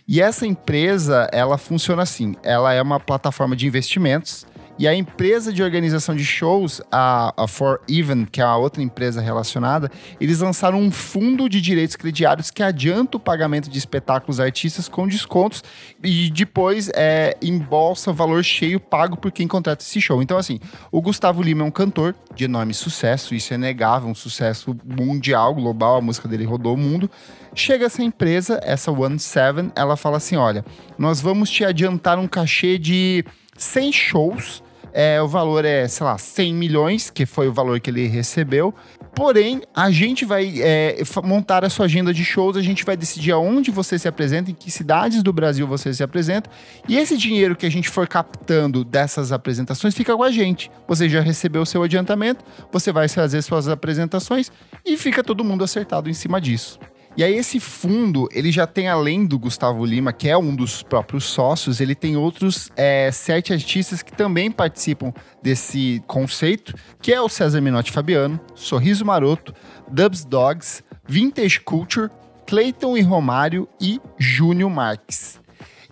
E 0.06 0.20
essa 0.20 0.44
empresa, 0.44 1.28
ela 1.32 1.56
funciona 1.56 2.02
assim: 2.02 2.34
ela 2.42 2.74
é 2.74 2.82
uma 2.82 2.98
plataforma 2.98 3.54
de 3.54 3.68
investimentos 3.68 4.44
e 4.78 4.88
a 4.88 4.94
empresa 4.94 5.52
de 5.52 5.62
organização 5.62 6.16
de 6.16 6.24
shows, 6.24 6.82
a, 6.90 7.32
a 7.36 7.46
For 7.46 7.80
Even, 7.88 8.24
que 8.24 8.40
é 8.40 8.44
a 8.44 8.56
outra 8.56 8.82
empresa 8.82 9.20
relacionada, 9.20 9.90
eles 10.20 10.40
lançaram 10.40 10.80
um 10.80 10.90
fundo 10.90 11.48
de 11.48 11.60
direitos 11.60 11.94
crediários 11.94 12.50
que 12.50 12.62
adianta 12.62 13.16
o 13.16 13.20
pagamento 13.20 13.70
de 13.70 13.78
espetáculos 13.78 14.40
artistas 14.40 14.88
com 14.88 15.06
descontos 15.06 15.62
e 16.02 16.28
depois 16.28 16.90
é, 16.94 17.36
embolsa 17.40 18.12
valor 18.12 18.42
cheio 18.42 18.80
pago 18.80 19.16
por 19.16 19.30
quem 19.30 19.46
contrata 19.46 19.84
esse 19.84 20.00
show. 20.00 20.20
Então, 20.20 20.36
assim, 20.36 20.58
o 20.90 21.00
Gustavo 21.00 21.40
Lima 21.40 21.62
é 21.62 21.66
um 21.66 21.70
cantor 21.70 22.14
de 22.34 22.44
enorme 22.44 22.74
sucesso, 22.74 23.34
isso 23.34 23.54
é 23.54 23.58
negável, 23.58 24.08
um 24.08 24.14
sucesso 24.14 24.76
mundial, 24.84 25.54
global, 25.54 25.98
a 25.98 26.00
música 26.00 26.26
dele 26.26 26.44
rodou 26.44 26.74
o 26.74 26.78
mundo. 26.78 27.08
Chega 27.54 27.86
essa 27.86 28.02
empresa, 28.02 28.58
essa 28.64 28.90
One 28.90 29.20
Seven, 29.20 29.70
ela 29.76 29.96
fala 29.96 30.16
assim: 30.16 30.34
olha, 30.34 30.64
nós 30.98 31.20
vamos 31.20 31.48
te 31.48 31.64
adiantar 31.64 32.18
um 32.18 32.26
cachê 32.26 32.76
de 32.76 33.24
100 33.56 33.92
shows 33.92 34.63
é, 34.96 35.20
o 35.20 35.26
valor 35.26 35.64
é, 35.64 35.88
sei 35.88 36.06
lá, 36.06 36.16
100 36.16 36.54
milhões, 36.54 37.10
que 37.10 37.26
foi 37.26 37.48
o 37.48 37.52
valor 37.52 37.80
que 37.80 37.90
ele 37.90 38.06
recebeu. 38.06 38.72
Porém, 39.12 39.60
a 39.74 39.90
gente 39.90 40.24
vai 40.24 40.60
é, 40.60 41.02
montar 41.24 41.64
a 41.64 41.70
sua 41.70 41.86
agenda 41.86 42.14
de 42.14 42.24
shows, 42.24 42.56
a 42.56 42.62
gente 42.62 42.84
vai 42.84 42.96
decidir 42.96 43.32
aonde 43.32 43.72
você 43.72 43.98
se 43.98 44.06
apresenta, 44.06 44.52
em 44.52 44.54
que 44.54 44.70
cidades 44.70 45.20
do 45.20 45.32
Brasil 45.32 45.66
você 45.66 45.92
se 45.92 46.02
apresenta. 46.02 46.48
E 46.88 46.96
esse 46.96 47.16
dinheiro 47.16 47.56
que 47.56 47.66
a 47.66 47.70
gente 47.70 47.88
for 47.88 48.06
captando 48.06 48.84
dessas 48.84 49.32
apresentações 49.32 49.94
fica 49.94 50.16
com 50.16 50.22
a 50.22 50.30
gente. 50.30 50.70
Você 50.86 51.08
já 51.08 51.20
recebeu 51.20 51.62
o 51.62 51.66
seu 51.66 51.82
adiantamento, 51.82 52.44
você 52.70 52.92
vai 52.92 53.08
fazer 53.08 53.42
suas 53.42 53.66
apresentações 53.66 54.52
e 54.86 54.96
fica 54.96 55.24
todo 55.24 55.42
mundo 55.42 55.64
acertado 55.64 56.08
em 56.08 56.14
cima 56.14 56.40
disso. 56.40 56.78
E 57.16 57.22
aí 57.22 57.34
esse 57.34 57.60
fundo, 57.60 58.28
ele 58.32 58.50
já 58.50 58.66
tem 58.66 58.88
além 58.88 59.24
do 59.24 59.38
Gustavo 59.38 59.84
Lima, 59.84 60.12
que 60.12 60.28
é 60.28 60.36
um 60.36 60.54
dos 60.54 60.82
próprios 60.82 61.24
sócios, 61.24 61.80
ele 61.80 61.94
tem 61.94 62.16
outros 62.16 62.70
é, 62.76 63.08
sete 63.12 63.52
artistas 63.52 64.02
que 64.02 64.12
também 64.12 64.50
participam 64.50 65.12
desse 65.40 66.02
conceito, 66.08 66.74
que 67.00 67.12
é 67.12 67.20
o 67.20 67.28
César 67.28 67.60
Minotti 67.60 67.92
Fabiano, 67.92 68.40
Sorriso 68.54 69.04
Maroto, 69.04 69.54
Dubs 69.88 70.24
Dogs, 70.24 70.82
Vintage 71.06 71.60
Culture, 71.60 72.10
Clayton 72.46 72.96
e 72.96 73.02
Romário 73.02 73.68
e 73.80 74.00
Júnior 74.18 74.70
Marques. 74.70 75.40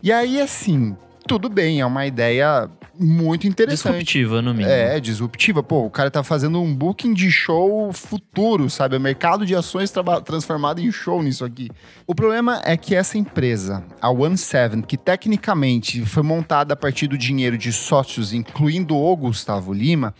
E 0.02 0.10
aí, 0.12 0.40
assim, 0.40 0.96
tudo 1.28 1.48
bem, 1.48 1.80
é 1.80 1.86
uma 1.86 2.04
ideia 2.04 2.68
muito 2.98 3.46
interessante. 3.46 3.92
Disruptiva, 3.92 4.42
no 4.42 4.52
mínimo. 4.52 4.70
É, 4.70 5.00
disruptiva. 5.00 5.62
Pô, 5.62 5.86
o 5.86 5.90
cara 5.90 6.10
tá 6.10 6.22
fazendo 6.22 6.60
um 6.60 6.74
booking 6.74 7.14
de 7.14 7.30
show 7.30 7.92
futuro, 7.92 8.68
sabe? 8.68 8.96
O 8.96 9.00
mercado 9.00 9.46
de 9.46 9.54
ações 9.54 9.92
transformado 10.24 10.80
em 10.80 10.90
show 10.90 11.22
nisso 11.22 11.44
aqui. 11.44 11.70
O 12.06 12.14
problema 12.14 12.60
é 12.64 12.76
que 12.76 12.94
essa 12.94 13.16
empresa, 13.16 13.84
a 14.00 14.10
One 14.10 14.36
Seven, 14.36 14.82
que 14.82 14.96
tecnicamente 14.96 16.04
foi 16.04 16.22
montada 16.22 16.74
a 16.74 16.76
partir 16.76 17.06
do 17.06 17.16
dinheiro 17.16 17.56
de 17.56 17.72
sócios, 17.72 18.32
incluindo 18.32 18.96
o 18.96 19.16
Gustavo 19.16 19.72
Lima, 19.72 20.14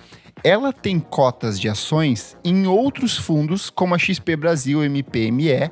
ela 0.44 0.72
tem 0.72 0.98
cotas 0.98 1.60
de 1.60 1.68
ações 1.68 2.36
em 2.44 2.66
outros 2.66 3.16
fundos, 3.16 3.70
como 3.70 3.94
a 3.94 3.98
XP 3.98 4.36
Brasil, 4.36 4.82
MPME, 4.82 5.70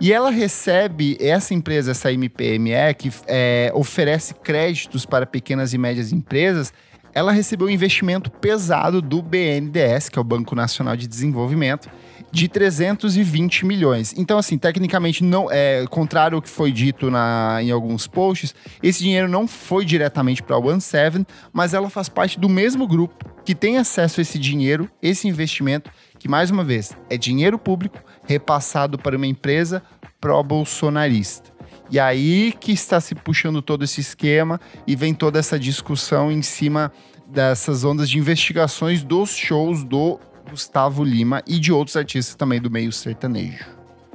e 0.00 0.12
ela 0.12 0.30
recebe, 0.30 1.16
essa 1.20 1.54
empresa, 1.54 1.92
essa 1.92 2.12
MPME, 2.12 2.94
que 2.98 3.10
é, 3.26 3.70
oferece 3.74 4.34
créditos 4.34 5.06
para 5.06 5.24
pequenas 5.24 5.72
e 5.72 5.78
médias 5.78 6.12
empresas, 6.12 6.72
ela 7.14 7.32
recebeu 7.32 7.66
um 7.66 7.70
investimento 7.70 8.30
pesado 8.30 9.00
do 9.00 9.22
BNDES, 9.22 10.10
que 10.10 10.18
é 10.18 10.20
o 10.20 10.24
Banco 10.24 10.54
Nacional 10.54 10.94
de 10.94 11.06
Desenvolvimento, 11.06 11.88
de 12.30 12.46
320 12.46 13.64
milhões. 13.64 14.12
Então, 14.18 14.36
assim, 14.36 14.58
tecnicamente, 14.58 15.24
não 15.24 15.50
é 15.50 15.86
contrário 15.88 16.36
ao 16.36 16.42
que 16.42 16.50
foi 16.50 16.70
dito 16.70 17.10
na, 17.10 17.58
em 17.62 17.70
alguns 17.70 18.06
posts, 18.06 18.54
esse 18.82 19.02
dinheiro 19.02 19.28
não 19.28 19.48
foi 19.48 19.86
diretamente 19.86 20.42
para 20.42 20.56
a 20.56 20.58
One 20.58 20.80
Seven, 20.80 21.26
mas 21.54 21.72
ela 21.72 21.88
faz 21.88 22.10
parte 22.10 22.38
do 22.38 22.50
mesmo 22.50 22.86
grupo 22.86 23.24
que 23.46 23.54
tem 23.54 23.78
acesso 23.78 24.20
a 24.20 24.22
esse 24.22 24.38
dinheiro, 24.38 24.90
esse 25.00 25.26
investimento, 25.26 25.90
que 26.18 26.28
mais 26.28 26.50
uma 26.50 26.64
vez 26.64 26.94
é 27.08 27.16
dinheiro 27.16 27.58
público 27.58 28.02
repassado 28.26 28.98
para 28.98 29.16
uma 29.16 29.26
empresa 29.26 29.82
pró-bolsonarista. 30.20 31.50
E 31.90 32.00
aí 32.00 32.52
que 32.58 32.72
está 32.72 33.00
se 33.00 33.14
puxando 33.14 33.62
todo 33.62 33.84
esse 33.84 34.00
esquema 34.00 34.60
e 34.86 34.96
vem 34.96 35.14
toda 35.14 35.38
essa 35.38 35.58
discussão 35.58 36.32
em 36.32 36.42
cima 36.42 36.92
dessas 37.28 37.84
ondas 37.84 38.10
de 38.10 38.18
investigações 38.18 39.02
dos 39.02 39.30
shows 39.30 39.84
do 39.84 40.18
Gustavo 40.50 41.04
Lima 41.04 41.42
e 41.46 41.58
de 41.58 41.72
outros 41.72 41.96
artistas 41.96 42.34
também 42.34 42.60
do 42.60 42.70
meio 42.70 42.92
sertanejo. 42.92 43.64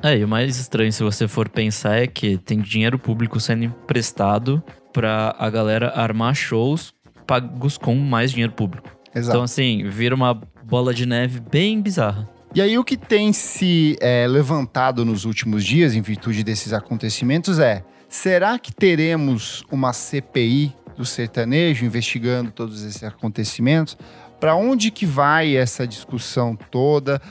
É, 0.04 0.18
e 0.18 0.24
o 0.24 0.28
mais 0.28 0.58
estranho, 0.58 0.92
se 0.92 1.04
você 1.04 1.28
for 1.28 1.48
pensar, 1.48 2.02
é 2.02 2.08
que 2.08 2.38
tem 2.38 2.60
dinheiro 2.60 2.98
público 2.98 3.40
sendo 3.40 3.66
emprestado 3.66 4.64
para 4.92 5.36
a 5.38 5.50
galera 5.50 5.94
armar 5.96 6.34
shows 6.34 6.94
pagos 7.28 7.78
com 7.78 7.96
mais 7.96 8.32
dinheiro 8.32 8.52
público. 8.52 8.90
Exato. 9.14 9.38
Então, 9.38 9.44
assim, 9.44 9.88
vira 9.88 10.16
uma 10.16 10.34
bola 10.64 10.94
de 10.94 11.06
neve 11.06 11.40
bem 11.40 11.82
bizarra. 11.82 12.28
E 12.54 12.62
aí 12.62 12.78
o 12.78 12.84
que 12.84 12.98
tem 12.98 13.32
se 13.32 13.96
é, 14.02 14.28
levantado 14.28 15.06
nos 15.06 15.24
últimos 15.24 15.64
dias, 15.64 15.96
em 15.96 16.02
virtude 16.02 16.44
desses 16.44 16.74
acontecimentos, 16.74 17.60
é: 17.60 17.84
será 18.10 18.60
que 18.60 18.74
teremos 18.74 19.64
uma 19.72 19.94
CPI 19.94 20.76
do 20.98 21.06
sertanejo 21.06 21.86
investigando 21.86 22.52
todos 22.52 22.84
esses 22.84 23.04
acontecimentos? 23.04 23.98
Para 24.38 24.56
onde 24.56 24.92
que 24.92 25.06
vai 25.06 25.56
essa 25.56 25.88
discussão 25.88 26.58
toda? 26.70 27.22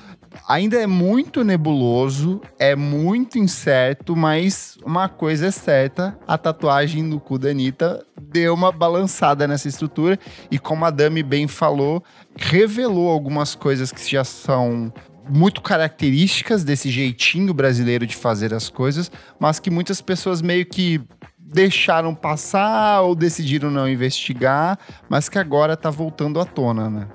ainda 0.46 0.76
é 0.76 0.86
muito 0.86 1.42
nebuloso, 1.44 2.40
é 2.58 2.76
muito 2.76 3.38
incerto, 3.38 4.16
mas 4.16 4.76
uma 4.84 5.08
coisa 5.08 5.46
é 5.46 5.50
certa: 5.50 6.16
a 6.26 6.38
tatuagem 6.38 7.02
no 7.02 7.20
cu 7.20 7.38
da 7.38 7.50
Anitta 7.50 8.04
deu 8.20 8.54
uma 8.54 8.70
balançada 8.70 9.46
nessa 9.46 9.68
estrutura. 9.68 10.18
E 10.50 10.58
como 10.58 10.84
a 10.84 10.90
Dami 10.90 11.22
bem 11.22 11.48
falou, 11.48 12.02
revelou 12.36 13.10
algumas 13.10 13.54
coisas 13.54 13.90
que 13.90 14.10
já 14.10 14.24
são 14.24 14.92
muito 15.28 15.60
características 15.60 16.64
desse 16.64 16.90
jeitinho 16.90 17.52
brasileiro 17.52 18.06
de 18.06 18.16
fazer 18.16 18.54
as 18.54 18.68
coisas, 18.68 19.10
mas 19.38 19.60
que 19.60 19.70
muitas 19.70 20.00
pessoas 20.00 20.40
meio 20.40 20.66
que 20.66 21.00
deixaram 21.38 22.14
passar 22.14 23.00
ou 23.02 23.14
decidiram 23.14 23.70
não 23.70 23.88
investigar, 23.88 24.78
mas 25.08 25.28
que 25.28 25.38
agora 25.38 25.76
tá 25.76 25.90
voltando 25.90 26.40
à 26.40 26.44
tona, 26.44 26.88
né? 26.88 27.08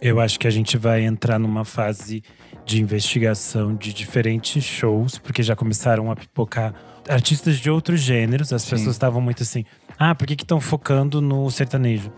Eu 0.00 0.18
acho 0.18 0.38
que 0.40 0.48
a 0.48 0.50
gente 0.50 0.76
vai 0.76 1.04
entrar 1.04 1.38
numa 1.38 1.64
fase 1.64 2.22
de 2.64 2.80
investigação 2.80 3.74
de 3.74 3.92
diferentes 3.92 4.64
shows, 4.64 5.18
porque 5.18 5.42
já 5.42 5.54
começaram 5.54 6.10
a 6.10 6.16
pipocar 6.16 6.74
artistas 7.08 7.58
de 7.58 7.70
outros 7.70 8.00
gêneros. 8.00 8.52
As 8.52 8.62
Sim. 8.62 8.70
pessoas 8.70 8.96
estavam 8.96 9.20
muito 9.20 9.42
assim: 9.42 9.64
ah, 9.98 10.14
por 10.14 10.26
que 10.26 10.34
estão 10.34 10.60
focando 10.60 11.20
no 11.20 11.48
sertanejo? 11.50 12.10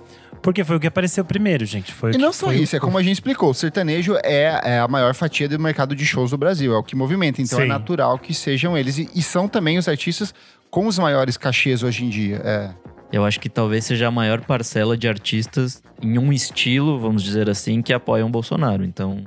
Porque 0.44 0.62
foi 0.62 0.76
o 0.76 0.80
que 0.80 0.86
apareceu 0.86 1.24
primeiro, 1.24 1.64
gente. 1.64 1.90
Foi 1.90 2.12
E 2.12 2.18
não 2.18 2.30
só 2.30 2.48
foi 2.48 2.56
isso, 2.56 2.76
é 2.76 2.78
como 2.78 2.98
a 2.98 3.02
gente 3.02 3.14
explicou, 3.14 3.48
o 3.48 3.54
sertanejo 3.54 4.14
é, 4.22 4.60
é 4.62 4.78
a 4.78 4.86
maior 4.86 5.14
fatia 5.14 5.48
do 5.48 5.58
mercado 5.58 5.96
de 5.96 6.04
shows 6.04 6.32
do 6.32 6.36
Brasil, 6.36 6.74
é 6.74 6.76
o 6.76 6.82
que 6.82 6.94
movimenta, 6.94 7.40
então 7.40 7.60
é 7.60 7.62
Sim. 7.62 7.68
natural 7.68 8.18
que 8.18 8.34
sejam 8.34 8.76
eles. 8.76 8.98
E, 8.98 9.08
e 9.14 9.22
são 9.22 9.48
também 9.48 9.78
os 9.78 9.88
artistas 9.88 10.34
com 10.68 10.86
os 10.86 10.98
maiores 10.98 11.38
cachês 11.38 11.82
hoje 11.82 12.04
em 12.04 12.10
dia. 12.10 12.42
É. 12.44 12.70
Eu 13.10 13.24
acho 13.24 13.40
que 13.40 13.48
talvez 13.48 13.86
seja 13.86 14.08
a 14.08 14.10
maior 14.10 14.42
parcela 14.42 14.98
de 14.98 15.08
artistas 15.08 15.82
em 16.02 16.18
um 16.18 16.30
estilo, 16.30 17.00
vamos 17.00 17.22
dizer 17.22 17.48
assim, 17.48 17.80
que 17.80 17.94
apoiam 17.94 18.28
o 18.28 18.30
Bolsonaro. 18.30 18.84
Então, 18.84 19.24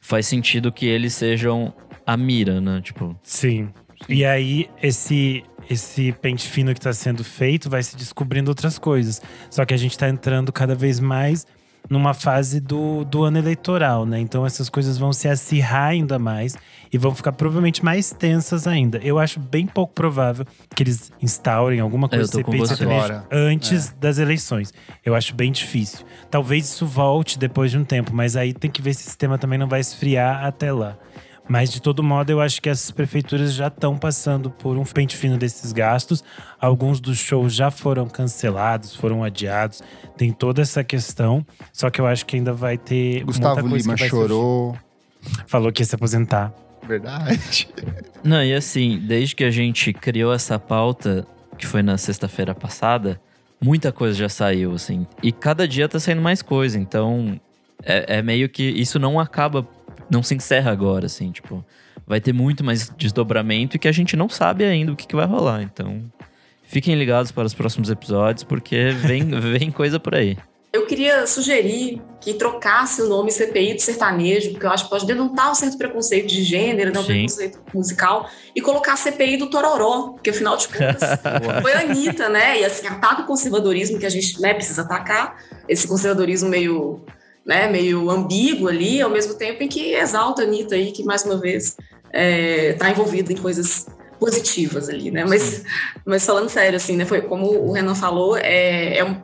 faz 0.00 0.26
sentido 0.26 0.72
que 0.72 0.86
eles 0.86 1.12
sejam 1.12 1.74
a 2.06 2.16
mira, 2.16 2.58
né? 2.58 2.80
Tipo, 2.80 3.14
Sim. 3.22 3.68
E 4.08 4.24
aí, 4.24 4.70
esse, 4.82 5.42
esse 5.68 6.12
pente 6.12 6.48
fino 6.48 6.74
que 6.74 6.80
tá 6.80 6.92
sendo 6.92 7.24
feito 7.24 7.70
vai 7.70 7.82
se 7.82 7.96
descobrindo 7.96 8.50
outras 8.50 8.78
coisas. 8.78 9.20
Só 9.50 9.64
que 9.64 9.74
a 9.74 9.76
gente 9.76 9.96
tá 9.96 10.08
entrando 10.08 10.52
cada 10.52 10.74
vez 10.74 11.00
mais 11.00 11.46
numa 11.88 12.14
fase 12.14 12.60
do, 12.60 13.04
do 13.04 13.24
ano 13.24 13.38
eleitoral, 13.38 14.06
né? 14.06 14.18
Então 14.18 14.46
essas 14.46 14.68
coisas 14.68 14.96
vão 14.96 15.12
se 15.12 15.28
acirrar 15.28 15.90
ainda 15.90 16.18
mais 16.18 16.56
e 16.92 16.96
vão 16.96 17.14
ficar 17.14 17.32
provavelmente 17.32 17.84
mais 17.84 18.10
tensas 18.10 18.66
ainda. 18.66 18.98
Eu 18.98 19.18
acho 19.18 19.38
bem 19.38 19.66
pouco 19.66 19.92
provável 19.92 20.46
que 20.74 20.82
eles 20.82 21.12
instaurem 21.20 21.80
alguma 21.80 22.08
coisa 22.08 22.24
de 22.24 22.42
com 22.42 22.52
CPI 22.66 22.86
antes 23.30 23.94
das 24.00 24.18
eleições. 24.18 24.72
Eu 25.04 25.14
acho 25.14 25.34
bem 25.34 25.52
difícil. 25.52 26.06
Talvez 26.30 26.64
isso 26.64 26.86
volte 26.86 27.38
depois 27.38 27.70
de 27.70 27.78
um 27.78 27.84
tempo, 27.84 28.14
mas 28.14 28.36
aí 28.36 28.52
tem 28.52 28.70
que 28.70 28.80
ver 28.80 28.94
se 28.94 29.00
esse 29.00 29.10
sistema 29.10 29.36
também 29.36 29.58
não 29.58 29.68
vai 29.68 29.80
esfriar 29.80 30.44
até 30.44 30.72
lá. 30.72 30.96
Mas 31.48 31.70
de 31.70 31.80
todo 31.80 32.02
modo, 32.02 32.30
eu 32.30 32.40
acho 32.40 32.60
que 32.60 32.68
essas 32.68 32.90
prefeituras 32.90 33.52
já 33.52 33.68
estão 33.68 33.98
passando 33.98 34.50
por 34.50 34.78
um 34.78 34.84
pente 34.84 35.14
fino 35.16 35.36
desses 35.36 35.72
gastos. 35.72 36.24
Alguns 36.58 37.00
dos 37.00 37.18
shows 37.18 37.54
já 37.54 37.70
foram 37.70 38.08
cancelados, 38.08 38.94
foram 38.96 39.22
adiados. 39.22 39.82
Tem 40.16 40.32
toda 40.32 40.62
essa 40.62 40.82
questão. 40.82 41.44
Só 41.72 41.90
que 41.90 42.00
eu 42.00 42.06
acho 42.06 42.24
que 42.24 42.36
ainda 42.36 42.52
vai 42.52 42.78
ter 42.78 43.24
Gustavo 43.24 43.56
muita 43.56 43.68
coisa 43.68 43.84
Lima 43.84 43.94
que 43.94 44.00
vai 44.00 44.08
chorou. 44.08 44.76
surgir. 45.22 45.44
Falou 45.46 45.72
que 45.72 45.82
ia 45.82 45.86
se 45.86 45.94
aposentar. 45.94 46.52
Verdade. 46.86 47.68
Não, 48.24 48.42
e 48.42 48.54
assim, 48.54 48.98
desde 48.98 49.34
que 49.36 49.44
a 49.44 49.50
gente 49.50 49.92
criou 49.92 50.32
essa 50.32 50.58
pauta, 50.58 51.26
que 51.58 51.66
foi 51.66 51.82
na 51.82 51.98
sexta-feira 51.98 52.54
passada, 52.54 53.20
muita 53.60 53.92
coisa 53.92 54.16
já 54.16 54.28
saiu, 54.28 54.74
assim. 54.74 55.06
E 55.22 55.32
cada 55.32 55.66
dia 55.68 55.88
tá 55.88 55.98
saindo 56.00 56.22
mais 56.22 56.42
coisa, 56.42 56.78
então 56.78 57.38
é, 57.82 58.18
é 58.18 58.22
meio 58.22 58.48
que 58.48 58.62
isso 58.62 58.98
não 58.98 59.18
acaba, 59.18 59.66
não 60.10 60.22
se 60.22 60.34
encerra 60.34 60.70
agora, 60.70 61.06
assim, 61.06 61.30
tipo. 61.30 61.64
Vai 62.06 62.20
ter 62.20 62.34
muito 62.34 62.62
mais 62.62 62.90
desdobramento 62.90 63.76
e 63.76 63.78
que 63.78 63.88
a 63.88 63.92
gente 63.92 64.14
não 64.14 64.28
sabe 64.28 64.62
ainda 64.62 64.92
o 64.92 64.96
que, 64.96 65.06
que 65.06 65.16
vai 65.16 65.26
rolar. 65.26 65.62
Então, 65.62 66.02
fiquem 66.62 66.94
ligados 66.96 67.32
para 67.32 67.46
os 67.46 67.54
próximos 67.54 67.88
episódios, 67.88 68.44
porque 68.44 68.90
vem, 68.90 69.24
vem 69.40 69.70
coisa 69.70 69.98
por 69.98 70.14
aí. 70.14 70.36
Eu 70.74 70.86
queria 70.86 71.24
sugerir 71.24 72.02
que 72.20 72.34
trocasse 72.34 73.00
o 73.00 73.08
nome 73.08 73.30
CPI 73.30 73.74
do 73.74 73.80
sertanejo, 73.80 74.50
porque 74.50 74.66
eu 74.66 74.70
acho 74.70 74.82
que 74.82 74.90
pode 74.90 75.06
denotar 75.06 75.52
um 75.52 75.54
certo 75.54 75.78
preconceito 75.78 76.26
de 76.26 76.42
gênero, 76.42 76.92
né, 76.92 76.98
um 76.98 77.02
Sim. 77.04 77.12
preconceito 77.12 77.60
musical, 77.72 78.28
e 78.56 78.60
colocar 78.60 78.96
CPI 78.96 79.36
do 79.36 79.48
Tororó, 79.48 80.14
porque 80.14 80.30
afinal 80.30 80.56
de 80.56 80.66
contas 80.66 80.98
foi 81.62 81.72
a 81.74 81.80
Anitta, 81.82 82.28
né? 82.28 82.60
E 82.60 82.64
assim, 82.64 82.88
ataca 82.88 83.22
o 83.22 83.24
conservadorismo 83.24 84.00
que 84.00 84.06
a 84.06 84.10
gente 84.10 84.40
né, 84.40 84.52
precisa 84.52 84.82
atacar, 84.82 85.36
esse 85.68 85.86
conservadorismo 85.86 86.48
meio, 86.48 87.04
né, 87.44 87.68
meio 87.68 88.08
ambíguo 88.10 88.68
ali, 88.68 89.00
ao 89.02 89.10
mesmo 89.10 89.34
tempo 89.34 89.62
em 89.62 89.68
que 89.68 89.94
exalta 89.94 90.42
a 90.42 90.44
Anitta 90.44 90.74
aí, 90.74 90.92
que 90.92 91.04
mais 91.04 91.24
uma 91.24 91.36
vez 91.38 91.76
está 92.12 92.90
envolvida 92.90 93.32
em 93.32 93.36
coisas 93.36 93.86
positivas 94.18 94.88
ali, 94.88 95.10
né? 95.10 95.24
Mas, 95.24 95.62
mas 96.06 96.24
falando 96.24 96.48
sério, 96.48 96.76
assim, 96.76 96.96
né? 96.96 97.04
Foi 97.04 97.20
como 97.22 97.46
o 97.46 97.72
Renan 97.72 97.94
falou, 97.94 98.36
é, 98.36 98.98
é 98.98 99.04
um 99.04 99.20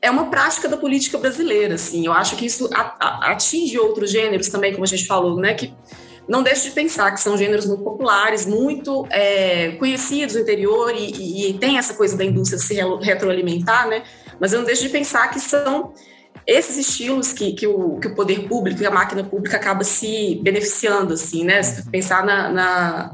é 0.00 0.10
uma 0.10 0.26
prática 0.30 0.68
da 0.68 0.76
política 0.76 1.18
brasileira, 1.18 1.74
assim. 1.74 2.06
Eu 2.06 2.12
acho 2.12 2.36
que 2.36 2.46
isso 2.46 2.68
a- 2.72 2.96
a- 3.00 3.32
atinge 3.32 3.76
outros 3.80 4.10
gêneros 4.12 4.48
também, 4.48 4.72
como 4.72 4.84
a 4.84 4.86
gente 4.86 5.06
falou, 5.06 5.36
né? 5.40 5.54
Que 5.54 5.74
não 6.28 6.42
deixe 6.42 6.68
de 6.68 6.70
pensar 6.74 7.10
que 7.12 7.20
são 7.20 7.36
gêneros 7.36 7.66
muito 7.66 7.82
populares, 7.82 8.46
muito 8.46 9.06
é, 9.10 9.72
conhecidos 9.72 10.36
no 10.36 10.42
interior 10.42 10.94
e, 10.94 11.10
e- 11.10 11.50
e 11.50 11.54
tem 11.54 11.78
essa 11.78 11.94
coisa 11.94 12.16
da 12.16 12.24
indústria 12.24 12.60
se 12.60 12.74
retroalimentar, 13.00 13.88
né? 13.88 14.04
Mas 14.38 14.52
eu 14.52 14.60
não 14.60 14.66
deixo 14.66 14.82
de 14.82 14.88
pensar 14.88 15.28
que 15.30 15.40
são 15.40 15.92
esses 16.48 16.78
estilos 16.78 17.30
que, 17.34 17.52
que, 17.52 17.66
o, 17.66 17.98
que 18.00 18.08
o 18.08 18.14
poder 18.14 18.48
público 18.48 18.82
e 18.82 18.86
a 18.86 18.90
máquina 18.90 19.22
pública 19.22 19.58
acaba 19.58 19.84
se 19.84 20.40
beneficiando, 20.42 21.12
assim, 21.12 21.44
né? 21.44 21.62
Se 21.62 21.90
pensar 21.90 22.24
na, 22.24 22.48
na- 22.48 23.12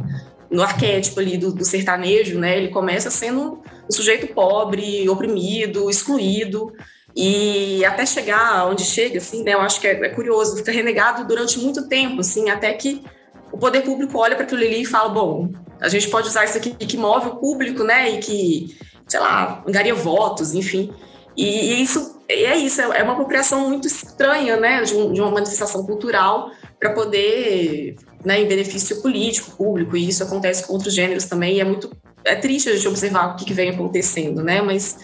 no 0.49 0.63
arquétipo 0.63 1.19
ali 1.19 1.37
do, 1.37 1.53
do 1.53 1.65
sertanejo, 1.65 2.39
né? 2.39 2.57
Ele 2.57 2.69
começa 2.69 3.11
sendo 3.11 3.61
um 3.91 3.93
sujeito 3.93 4.29
pobre, 4.33 5.09
oprimido, 5.09 5.91
excluído, 5.91 6.73
e 7.17 7.85
até 7.85 8.07
chegar 8.07 8.69
onde 8.69 8.85
chega, 8.85 9.19
assim, 9.19 9.43
né? 9.43 9.55
Eu 9.55 9.61
acho 9.61 9.81
que 9.81 9.89
é, 9.89 9.93
é 10.07 10.09
curioso, 10.11 10.57
fica 10.57 10.71
renegado 10.71 11.27
durante 11.27 11.59
muito 11.59 11.89
tempo, 11.89 12.21
assim, 12.21 12.51
até 12.51 12.73
que 12.75 13.03
o 13.51 13.59
poder 13.59 13.83
público 13.83 14.17
olha 14.17 14.37
para 14.37 14.45
aquilo 14.45 14.61
ali 14.61 14.83
e 14.83 14.87
fala, 14.87 15.09
bom, 15.09 15.51
a 15.81 15.89
gente 15.89 16.09
pode 16.09 16.29
usar 16.29 16.45
isso 16.45 16.57
aqui 16.57 16.71
que 16.71 16.97
move 16.97 17.31
o 17.31 17.37
público, 17.37 17.83
né? 17.83 18.13
E 18.13 18.19
que, 18.19 18.79
sei 19.09 19.19
lá, 19.19 19.61
angaria 19.67 19.95
votos, 19.95 20.55
enfim. 20.55 20.93
E, 21.37 21.73
e 21.75 21.83
isso 21.83 22.14
e 22.29 22.45
é 22.45 22.57
isso, 22.57 22.81
é 22.81 23.03
uma 23.03 23.13
apropriação 23.13 23.69
muito 23.69 23.87
estranha, 23.87 24.57
né? 24.57 24.83
De, 24.83 24.95
um- 24.95 25.13
de 25.13 25.21
uma 25.21 25.31
manifestação 25.31 25.85
cultural 25.85 26.51
para 26.79 26.93
poder, 26.93 27.97
né, 28.25 28.41
em 28.41 28.47
benefício 28.47 29.01
político, 29.03 29.57
público, 29.57 29.97
e 29.97 30.09
isso 30.09 30.23
acontece 30.23 30.67
com 30.67 30.73
outros 30.75 30.95
gêneros 30.95 31.25
também, 31.25 31.57
e 31.57 31.61
é 31.61 31.65
muito 31.65 31.91
é 32.25 32.35
triste 32.35 32.69
a 32.71 32.75
gente 32.75 32.89
observar 32.89 33.33
o 33.33 33.37
que, 33.37 33.45
que 33.45 33.53
vem 33.53 33.71
acontecendo, 33.71 34.43
né? 34.43 34.63
Mas, 34.63 34.97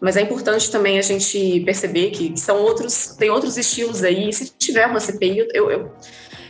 mas 0.00 0.16
é 0.16 0.20
importante 0.22 0.70
também 0.70 0.98
a 0.98 1.02
gente 1.02 1.60
perceber 1.60 2.10
que 2.10 2.36
são 2.36 2.60
outros, 2.62 3.14
tem 3.16 3.30
outros 3.30 3.56
estilos 3.56 4.02
aí. 4.02 4.32
Se 4.32 4.52
tiver 4.58 4.86
uma 4.86 4.98
CPI, 4.98 5.38
eu, 5.54 5.70
eu, 5.70 5.92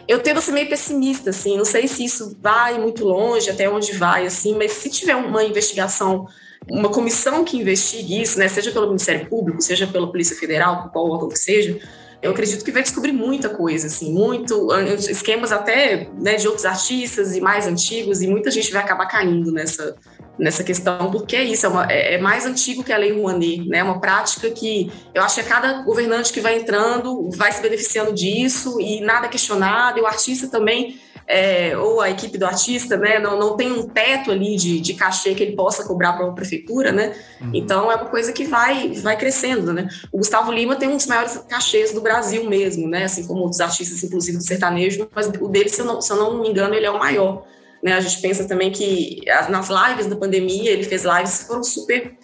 eu 0.08 0.18
tendo 0.20 0.38
a 0.38 0.40
ser 0.40 0.52
meio 0.52 0.68
pessimista, 0.68 1.30
assim. 1.30 1.58
Não 1.58 1.64
sei 1.64 1.86
se 1.86 2.04
isso 2.04 2.36
vai 2.40 2.78
muito 2.78 3.04
longe, 3.04 3.50
até 3.50 3.68
onde 3.68 3.92
vai, 3.92 4.26
assim. 4.26 4.54
Mas 4.56 4.72
se 4.72 4.88
tiver 4.88 5.14
uma 5.14 5.44
investigação, 5.44 6.26
uma 6.70 6.88
comissão 6.88 7.44
que 7.44 7.56
investigue 7.58 8.22
isso, 8.22 8.38
né? 8.38 8.48
Seja 8.48 8.70
pelo 8.70 8.86
Ministério 8.86 9.28
Público, 9.28 9.60
seja 9.60 9.86
pela 9.86 10.10
Polícia 10.10 10.36
Federal, 10.36 10.82
por 10.82 10.92
qual 10.92 11.10
órgão 11.10 11.28
que 11.28 11.38
seja, 11.38 11.78
eu 12.24 12.30
acredito 12.30 12.64
que 12.64 12.72
vai 12.72 12.82
descobrir 12.82 13.12
muita 13.12 13.50
coisa, 13.50 13.86
assim, 13.86 14.10
muito 14.10 14.70
esquemas 15.10 15.52
até 15.52 16.08
né, 16.18 16.36
de 16.36 16.48
outros 16.48 16.64
artistas 16.64 17.36
e 17.36 17.40
mais 17.40 17.66
antigos, 17.66 18.22
e 18.22 18.26
muita 18.26 18.50
gente 18.50 18.72
vai 18.72 18.82
acabar 18.82 19.04
caindo 19.04 19.52
nessa, 19.52 19.94
nessa 20.38 20.64
questão, 20.64 21.10
porque 21.10 21.36
é 21.36 21.44
isso, 21.44 21.66
é, 21.66 21.68
uma, 21.68 21.86
é, 21.92 22.14
é 22.14 22.18
mais 22.18 22.46
antigo 22.46 22.82
que 22.82 22.94
a 22.94 22.96
Lei 22.96 23.12
Rouanet, 23.12 23.68
né? 23.68 23.82
Uma 23.82 24.00
prática 24.00 24.50
que 24.50 24.90
eu 25.12 25.22
acho 25.22 25.34
que 25.34 25.40
a 25.42 25.44
cada 25.44 25.82
governante 25.82 26.32
que 26.32 26.40
vai 26.40 26.58
entrando 26.58 27.28
vai 27.36 27.52
se 27.52 27.60
beneficiando 27.60 28.14
disso 28.14 28.80
e 28.80 29.02
nada 29.02 29.28
questionado, 29.28 29.98
e 29.98 30.00
o 30.00 30.06
artista 30.06 30.48
também. 30.48 30.98
É, 31.26 31.76
ou 31.76 32.00
a 32.00 32.10
equipe 32.10 32.36
do 32.36 32.44
artista, 32.44 32.98
né, 32.98 33.18
não, 33.18 33.38
não 33.38 33.56
tem 33.56 33.72
um 33.72 33.88
teto 33.88 34.30
ali 34.30 34.56
de, 34.56 34.78
de 34.78 34.92
cachê 34.92 35.34
que 35.34 35.42
ele 35.42 35.56
possa 35.56 35.84
cobrar 35.84 36.12
para 36.12 36.26
a 36.26 36.32
prefeitura, 36.32 36.92
né? 36.92 37.14
Uhum. 37.40 37.50
Então 37.54 37.90
é 37.90 37.94
uma 37.94 38.06
coisa 38.06 38.32
que 38.32 38.44
vai, 38.44 38.92
vai 38.92 39.16
crescendo, 39.16 39.72
né? 39.72 39.88
O 40.12 40.18
Gustavo 40.18 40.52
Lima 40.52 40.76
tem 40.76 40.88
um 40.88 40.96
dos 40.96 41.06
maiores 41.06 41.38
cachês 41.48 41.92
do 41.92 42.02
Brasil 42.02 42.48
mesmo, 42.48 42.86
né? 42.88 43.04
Assim 43.04 43.26
como 43.26 43.40
outros 43.40 43.60
artistas, 43.60 44.04
inclusive 44.04 44.36
do 44.36 44.44
sertanejo, 44.44 45.08
mas 45.14 45.28
o 45.28 45.48
dele, 45.48 45.70
se 45.70 45.80
eu 45.80 45.86
não, 45.86 46.00
se 46.00 46.12
eu 46.12 46.16
não 46.16 46.42
me 46.42 46.48
engano, 46.48 46.74
ele 46.74 46.86
é 46.86 46.90
o 46.90 46.98
maior. 46.98 47.46
Né? 47.82 47.92
A 47.92 48.00
gente 48.00 48.20
pensa 48.20 48.48
também 48.48 48.70
que 48.70 49.20
nas 49.48 49.68
lives 49.68 50.06
da 50.06 50.16
pandemia, 50.16 50.70
ele 50.70 50.84
fez 50.84 51.04
lives 51.04 51.38
que 51.38 51.46
foram 51.46 51.62
super 51.62 52.16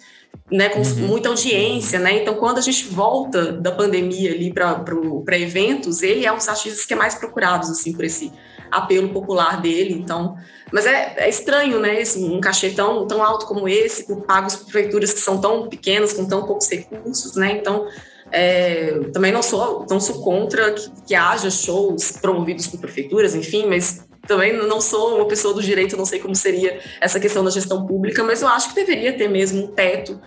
né, 0.51 0.67
com 0.69 0.81
uhum. 0.81 1.07
muita 1.07 1.29
audiência, 1.29 1.97
né? 1.97 2.21
Então, 2.21 2.35
quando 2.35 2.57
a 2.57 2.61
gente 2.61 2.85
volta 2.87 3.53
da 3.53 3.71
pandemia 3.71 4.31
ali 4.31 4.51
para 4.51 5.39
eventos, 5.39 6.01
ele 6.01 6.25
é 6.25 6.31
um 6.31 6.35
dos 6.35 6.49
artistas 6.49 6.85
que 6.85 6.93
é 6.93 6.97
mais 6.97 7.15
procurados 7.15 7.69
assim 7.69 7.93
por 7.93 8.03
esse 8.03 8.31
apelo 8.71 9.09
popular 9.09 9.61
dele. 9.61 9.93
Então, 9.93 10.35
mas 10.71 10.85
é, 10.85 11.15
é 11.17 11.29
estranho, 11.29 11.79
né? 11.79 12.01
Esse, 12.01 12.23
um 12.23 12.39
cachê 12.39 12.69
tão, 12.69 13.05
tão 13.05 13.21
alto 13.23 13.45
como 13.45 13.67
esse, 13.67 14.05
por 14.07 14.21
pagos 14.21 14.55
por 14.55 14.71
prefeituras 14.71 15.13
que 15.13 15.19
são 15.19 15.39
tão 15.41 15.67
pequenas, 15.67 16.13
com 16.13 16.25
tão 16.25 16.45
poucos 16.45 16.69
recursos, 16.69 17.35
né? 17.35 17.51
Então, 17.59 17.87
É, 18.33 19.11
também 19.11 19.29
não 19.29 19.43
sou, 19.43 19.85
não 19.89 19.99
sou 19.99 20.23
contra 20.23 20.71
que, 20.71 20.89
que 21.05 21.13
haja 21.13 21.51
shows 21.51 22.13
promovidos 22.13 22.65
por 22.65 22.79
prefeituras, 22.79 23.35
enfim, 23.35 23.65
mas 23.67 24.07
também 24.25 24.53
não 24.53 24.79
sou 24.79 25.17
uma 25.17 25.27
pessoa 25.27 25.53
do 25.53 25.61
direito, 25.61 25.97
não 25.97 26.05
sei 26.05 26.17
como 26.17 26.33
seria 26.33 26.79
essa 27.01 27.19
questão 27.19 27.43
da 27.43 27.51
gestão 27.51 27.85
pública, 27.85 28.23
mas 28.23 28.41
eu 28.41 28.47
acho 28.47 28.69
que 28.69 28.75
deveria 28.75 29.11
ter 29.11 29.27
mesmo 29.27 29.65
um 29.65 29.67
teto 29.67 30.17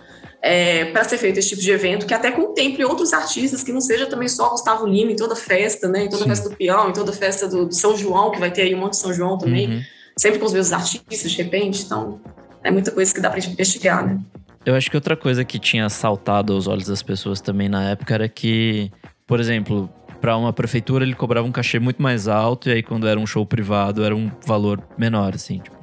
é, 0.45 0.85
para 0.85 1.03
ser 1.03 1.17
feito 1.17 1.39
esse 1.39 1.49
tipo 1.49 1.61
de 1.63 1.71
evento, 1.71 2.05
que 2.05 2.13
até 2.13 2.29
contemple 2.29 2.85
outros 2.85 3.13
artistas, 3.13 3.63
que 3.63 3.73
não 3.73 3.81
seja 3.81 4.05
também 4.05 4.27
só 4.27 4.51
Gustavo 4.51 4.85
Lima 4.85 5.11
em 5.11 5.15
toda 5.15 5.35
festa, 5.35 5.87
né? 5.87 6.03
Em 6.03 6.07
toda 6.07 6.21
Sim. 6.21 6.29
festa 6.29 6.49
do 6.49 6.55
peão, 6.55 6.87
em 6.87 6.93
toda 6.93 7.11
festa 7.11 7.47
do, 7.47 7.65
do, 7.65 7.73
São 7.73 7.97
João, 7.97 8.29
que 8.29 8.39
vai 8.39 8.51
ter 8.51 8.61
aí 8.61 8.75
um 8.75 8.77
monte 8.77 8.91
de 8.91 8.99
São 8.99 9.11
João 9.11 9.39
também, 9.39 9.67
uhum. 9.67 9.81
sempre 10.15 10.37
com 10.37 10.45
os 10.45 10.53
meus 10.53 10.71
artistas, 10.71 11.31
de 11.31 11.41
repente. 11.41 11.83
Então, 11.83 12.21
é 12.63 12.69
muita 12.69 12.91
coisa 12.91 13.11
que 13.11 13.19
dá 13.19 13.31
para 13.31 13.39
investigar, 13.39 14.05
né? 14.05 14.19
Eu 14.63 14.75
acho 14.75 14.87
que 14.87 14.95
outra 14.95 15.17
coisa 15.17 15.43
que 15.43 15.57
tinha 15.57 15.89
saltado 15.89 16.53
aos 16.53 16.67
olhos 16.67 16.85
das 16.85 17.01
pessoas 17.01 17.41
também 17.41 17.67
na 17.67 17.89
época 17.89 18.13
era 18.13 18.29
que, 18.29 18.91
por 19.25 19.39
exemplo, 19.39 19.89
para 20.21 20.37
uma 20.37 20.53
prefeitura 20.53 21.03
ele 21.03 21.15
cobrava 21.15 21.47
um 21.47 21.51
cachê 21.51 21.79
muito 21.79 22.03
mais 22.03 22.27
alto, 22.27 22.69
e 22.69 22.73
aí 22.73 22.83
quando 22.83 23.07
era 23.07 23.19
um 23.19 23.25
show 23.25 23.43
privado 23.47 24.03
era 24.03 24.15
um 24.15 24.29
valor 24.45 24.79
menor, 24.95 25.33
assim, 25.33 25.57
tipo. 25.57 25.74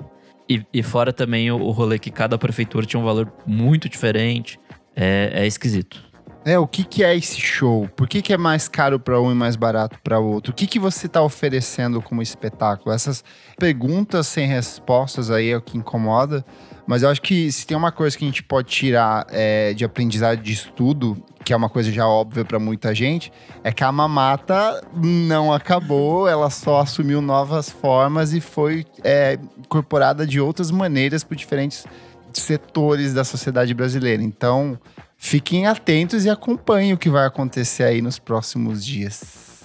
E, 0.53 0.66
e 0.72 0.82
fora 0.82 1.12
também 1.12 1.50
o, 1.50 1.57
o 1.57 1.70
rolê 1.70 1.98
que 1.98 2.11
cada 2.11 2.36
prefeitura 2.36 2.84
tinha 2.84 3.00
um 3.00 3.05
valor 3.05 3.32
muito 3.46 3.88
diferente. 3.88 4.61
É, 4.94 5.30
é 5.32 5.46
esquisito. 5.46 6.11
É, 6.45 6.59
o 6.59 6.66
que, 6.66 6.82
que 6.82 7.05
é 7.05 7.16
esse 7.16 7.40
show? 7.40 7.88
Por 7.95 8.09
que, 8.09 8.20
que 8.20 8.32
é 8.32 8.36
mais 8.36 8.66
caro 8.66 8.99
para 8.99 9.20
um 9.20 9.30
e 9.30 9.34
mais 9.34 9.55
barato 9.55 9.97
para 10.03 10.18
outro? 10.18 10.53
O 10.53 10.55
que, 10.55 10.66
que 10.66 10.78
você 10.78 11.07
está 11.07 11.22
oferecendo 11.22 12.03
como 12.03 12.20
espetáculo? 12.20 12.93
Essas 12.93 13.22
perguntas 13.57 14.26
sem 14.26 14.49
respostas 14.49 15.30
aí 15.30 15.51
é 15.51 15.57
o 15.57 15.62
que 15.62 15.78
incomoda. 15.78 16.45
Mas 16.84 17.05
eu 17.05 17.11
acho 17.11 17.22
que 17.22 17.51
se 17.53 17.64
tem 17.64 17.76
uma 17.76 17.93
coisa 17.93 18.18
que 18.18 18.24
a 18.24 18.26
gente 18.26 18.43
pode 18.43 18.68
tirar 18.68 19.24
é, 19.30 19.72
de 19.72 19.84
aprendizado 19.84 20.43
de 20.43 20.53
estudo, 20.53 21.22
que 21.45 21.53
é 21.53 21.57
uma 21.57 21.68
coisa 21.68 21.93
já 21.93 22.09
óbvia 22.09 22.45
para 22.45 22.59
muita 22.59 22.93
gente, 22.93 23.32
é 23.62 23.70
que 23.70 23.84
a 23.84 23.93
mamata 23.93 24.82
não 24.97 25.53
acabou, 25.53 26.26
ela 26.26 26.51
só 26.51 26.80
assumiu 26.80 27.22
novas 27.22 27.70
formas 27.70 28.34
e 28.34 28.40
foi 28.40 28.84
é, 29.05 29.38
incorporada 29.59 30.26
de 30.26 30.40
outras 30.40 30.72
maneiras 30.72 31.22
por 31.22 31.36
diferentes 31.36 31.86
setores 32.32 33.14
da 33.14 33.22
sociedade 33.22 33.72
brasileira. 33.74 34.22
Então, 34.22 34.78
fiquem 35.22 35.68
atentos 35.68 36.24
e 36.24 36.30
acompanhem 36.30 36.92
o 36.92 36.98
que 36.98 37.08
vai 37.08 37.24
acontecer 37.24 37.84
aí 37.84 38.02
nos 38.02 38.18
próximos 38.18 38.84
dias. 38.84 39.62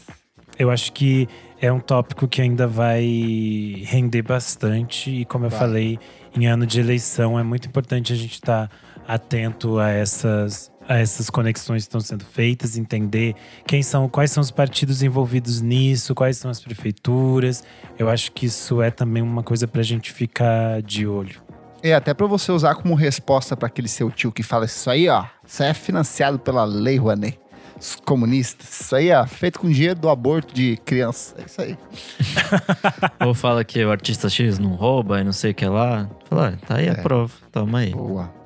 Eu 0.58 0.70
acho 0.70 0.94
que 0.94 1.28
é 1.60 1.72
um 1.72 1.80
tópico 1.80 2.28
que 2.28 2.40
ainda 2.44 2.68
vai 2.68 3.82
render 3.84 4.22
bastante 4.22 5.10
e 5.10 5.26
como 5.26 5.48
eu 5.48 5.50
vai. 5.50 5.60
falei, 5.60 6.00
em 6.36 6.46
ano 6.46 6.66
de 6.66 6.80
eleição 6.80 7.40
é 7.40 7.44
muito 7.44 7.68
importante 7.68 8.14
a 8.14 8.16
gente 8.16 8.34
estar 8.34 8.68
tá 8.68 8.76
atento 9.08 9.80
a 9.80 9.90
essas 9.90 10.72
a 10.88 11.00
essas 11.00 11.30
conexões 11.30 11.84
que 11.84 11.88
estão 11.90 12.00
sendo 12.00 12.24
feitas, 12.24 12.78
entender 12.78 13.36
quem 13.66 13.84
são, 13.84 14.08
quais 14.08 14.32
são 14.32 14.40
os 14.40 14.52
partidos 14.52 15.04
envolvidos 15.04 15.60
nisso, 15.60 16.16
quais 16.16 16.38
são 16.38 16.50
as 16.50 16.62
prefeituras. 16.62 17.62
Eu 18.00 18.08
acho 18.08 18.32
que 18.32 18.46
isso 18.46 18.82
é 18.82 18.90
também 18.90 19.22
uma 19.22 19.44
coisa 19.44 19.68
para 19.68 19.82
a 19.82 19.84
gente 19.84 20.14
ficar 20.14 20.82
de 20.82 21.06
olho. 21.06 21.42
É, 21.84 21.94
até 21.94 22.14
para 22.14 22.26
você 22.26 22.52
usar 22.52 22.76
como 22.76 22.96
resposta 22.96 23.56
para 23.56 23.68
aquele 23.68 23.88
seu 23.88 24.10
tio 24.10 24.32
que 24.32 24.44
fala 24.44 24.66
isso 24.66 24.90
aí, 24.90 25.08
ó. 25.08 25.26
Isso 25.46 25.64
aí 25.64 25.70
é 25.70 25.74
financiado 25.74 26.40
pela 26.40 26.64
Lei 26.64 26.98
Rouanet. 26.98 27.40
Os 27.80 27.96
comunistas. 27.96 28.82
Isso 28.82 28.96
aí, 28.96 29.12
ó, 29.12 29.26
feito 29.28 29.60
com 29.60 29.70
dinheiro 29.70 30.00
do 30.00 30.10
aborto 30.10 30.54
de 30.54 30.78
criança. 30.84 31.36
É 31.38 31.46
isso 31.46 31.62
aí. 31.62 31.78
Ou 33.26 33.34
fala 33.36 33.64
que 33.64 33.84
o 33.86 33.92
artista 33.92 34.30
X 34.30 34.58
não 34.58 34.72
rouba 34.72 35.22
e 35.22 35.24
não 35.24 35.34
sei 35.34 35.52
o 35.52 35.56
que 35.56 35.66
lá. 35.66 36.10
Fala, 36.26 36.54
ah, 36.56 36.66
tá 36.66 36.78
aí 36.78 36.88
é. 36.88 36.92
a 36.92 36.96
prova. 36.96 37.34
Toma 37.52 37.80
aí. 37.80 37.92
Boa. 37.92 38.37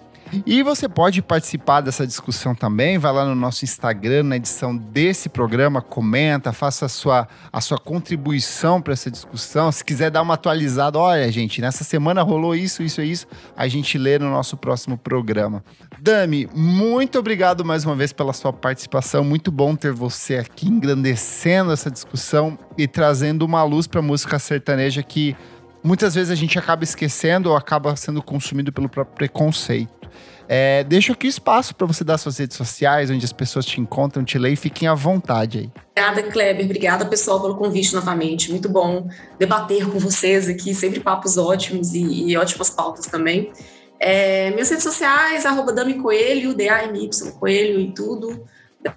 E 0.46 0.64
você 0.64 0.88
pode 0.88 1.22
participar 1.22 1.82
dessa 1.82 2.06
discussão 2.08 2.56
também, 2.56 2.98
vai 2.98 3.12
lá 3.12 3.26
no 3.26 3.36
nosso 3.36 3.66
Instagram, 3.66 4.24
na 4.24 4.38
edição 4.38 4.76
desse 4.76 5.30
programa, 5.30 5.82
comenta, 5.82 6.54
faça 6.54 6.86
a 6.86 6.90
sua, 6.90 7.28
a 7.52 7.62
sua 7.62 7.78
contribuição 7.78 8.82
para 8.82 8.94
essa 8.94 9.12
discussão. 9.12 9.72
Se 9.72 9.84
quiser 9.84 10.10
dar 10.10 10.22
uma 10.22 10.36
atualizada, 10.36 10.98
olha, 10.98 11.32
gente, 11.32 11.62
nessa 11.62 11.84
semana 11.84 12.22
rolou 12.22 12.56
isso, 12.56 12.84
isso 12.84 13.02
e 13.02 13.12
isso, 13.12 13.28
a 13.56 13.68
gente 13.68 13.98
lê 13.98 14.18
no 14.18 14.30
nosso 14.30 14.56
próximo 14.58 14.98
programa. 14.98 15.64
Dami, 16.00 16.48
muito 16.54 17.20
obrigado 17.20 17.64
mais 17.64 17.86
uma 17.86 17.96
vez 17.96 18.12
pela 18.12 18.34
sua 18.34 18.52
participação. 18.52 19.24
Muito 19.24 19.52
bom 19.52 19.76
ter 19.76 19.92
você 19.92 20.38
aqui 20.38 20.68
engrandecendo 20.68 21.72
essa 21.72 21.92
discussão 21.92 22.58
e 22.78 22.88
trazendo 22.88 23.44
uma 23.44 23.64
luz 23.64 23.86
para 23.88 24.00
a 24.00 24.04
música 24.04 24.40
sertaneja 24.40 25.04
que 25.04 25.36
muitas 25.84 26.16
vezes 26.16 26.32
a 26.32 26.36
gente 26.36 26.58
acaba 26.58 26.84
esquecendo 26.84 27.50
ou 27.50 27.56
acaba 27.56 27.96
sendo 27.96 28.22
consumido 28.22 28.72
pelo 28.72 28.90
próprio 28.90 29.16
preconceito. 29.16 30.02
É, 30.48 30.84
deixo 30.84 31.14
aqui 31.14 31.28
espaço 31.28 31.74
para 31.74 31.88
você 31.88 32.04
dar 32.04 32.18
suas 32.18 32.38
redes 32.38 32.58
sociais, 32.58 33.10
onde 33.10 33.24
as 33.24 33.32
pessoas 33.32 33.66
te 33.66 33.80
encontram, 33.80 34.22
te 34.24 34.38
leem, 34.38 34.56
fiquem 34.56 34.88
à 34.88 34.94
vontade 34.94 35.60
aí. 35.60 35.72
Obrigada, 35.92 36.24
Kleber. 36.30 36.66
Obrigada, 36.66 37.06
pessoal, 37.06 37.42
pelo 37.42 37.56
convite 37.56 37.94
novamente. 37.94 38.52
Muito 38.52 38.68
bom 38.68 39.08
debater 39.40 39.90
com 39.90 39.98
vocês 39.98 40.50
aqui, 40.50 40.74
sempre 40.76 41.00
papos 41.00 41.38
ótimos 41.38 41.94
e, 41.94 42.32
e 42.32 42.38
ótimas 42.38 42.70
pautas 42.70 43.06
também. 43.06 43.52
É, 43.98 44.52
minhas 44.52 44.70
redes 44.70 44.84
sociais, 44.84 45.46
arroba 45.46 45.72
Dami 45.72 45.94
Coelho, 45.94 46.54
D-A-M-Y 46.54 47.32
Coelho 47.40 47.80
e 47.80 47.94
tudo. 47.94 48.44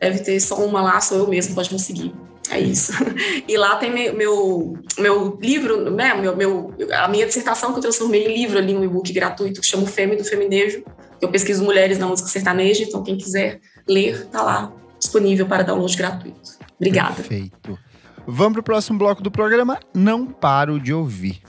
Deve 0.01 0.21
ter 0.21 0.41
só 0.41 0.57
uma 0.65 0.83
lá, 0.83 1.01
sou 1.01 1.19
eu 1.19 1.29
mesmo, 1.29 1.55
pode 1.55 1.73
me 1.73 1.79
seguir. 1.79 2.13
É 2.51 2.59
isso. 2.59 2.93
E 3.49 3.57
lá 3.57 3.77
tem 3.77 3.93
meu, 3.93 4.15
meu, 4.15 4.79
meu 4.99 5.39
livro, 5.41 5.91
né? 5.91 6.15
Meu, 6.15 6.37
meu, 6.37 6.75
a 6.93 7.09
minha 7.09 7.27
dissertação 7.27 7.73
que 7.73 7.79
eu 7.79 7.83
transformei 7.83 8.25
em 8.27 8.35
livro 8.35 8.59
ali, 8.59 8.75
um 8.75 8.85
e-book 8.85 9.13
gratuito 9.13 9.61
que 9.61 9.67
chama 9.67 9.85
o 9.85 9.87
Fêmea 9.87 10.17
do 10.17 10.25
Feminejo. 10.25 10.83
Eu 11.21 11.31
pesquiso 11.31 11.65
mulheres 11.65 11.99
na 11.99 12.07
música 12.07 12.29
sertaneja, 12.29 12.83
então 12.83 13.03
quem 13.03 13.17
quiser 13.17 13.61
ler, 13.89 14.27
tá 14.27 14.43
lá 14.43 14.73
disponível 14.99 15.47
para 15.47 15.63
download 15.63 15.97
gratuito. 15.97 16.59
Obrigada. 16.77 17.15
Perfeito. 17.15 17.79
Vamos 18.27 18.55
para 18.55 18.61
o 18.61 18.65
próximo 18.65 18.99
bloco 18.99 19.23
do 19.23 19.31
programa. 19.31 19.79
Não 19.93 20.27
paro 20.27 20.81
de 20.81 20.93
ouvir. 20.93 21.41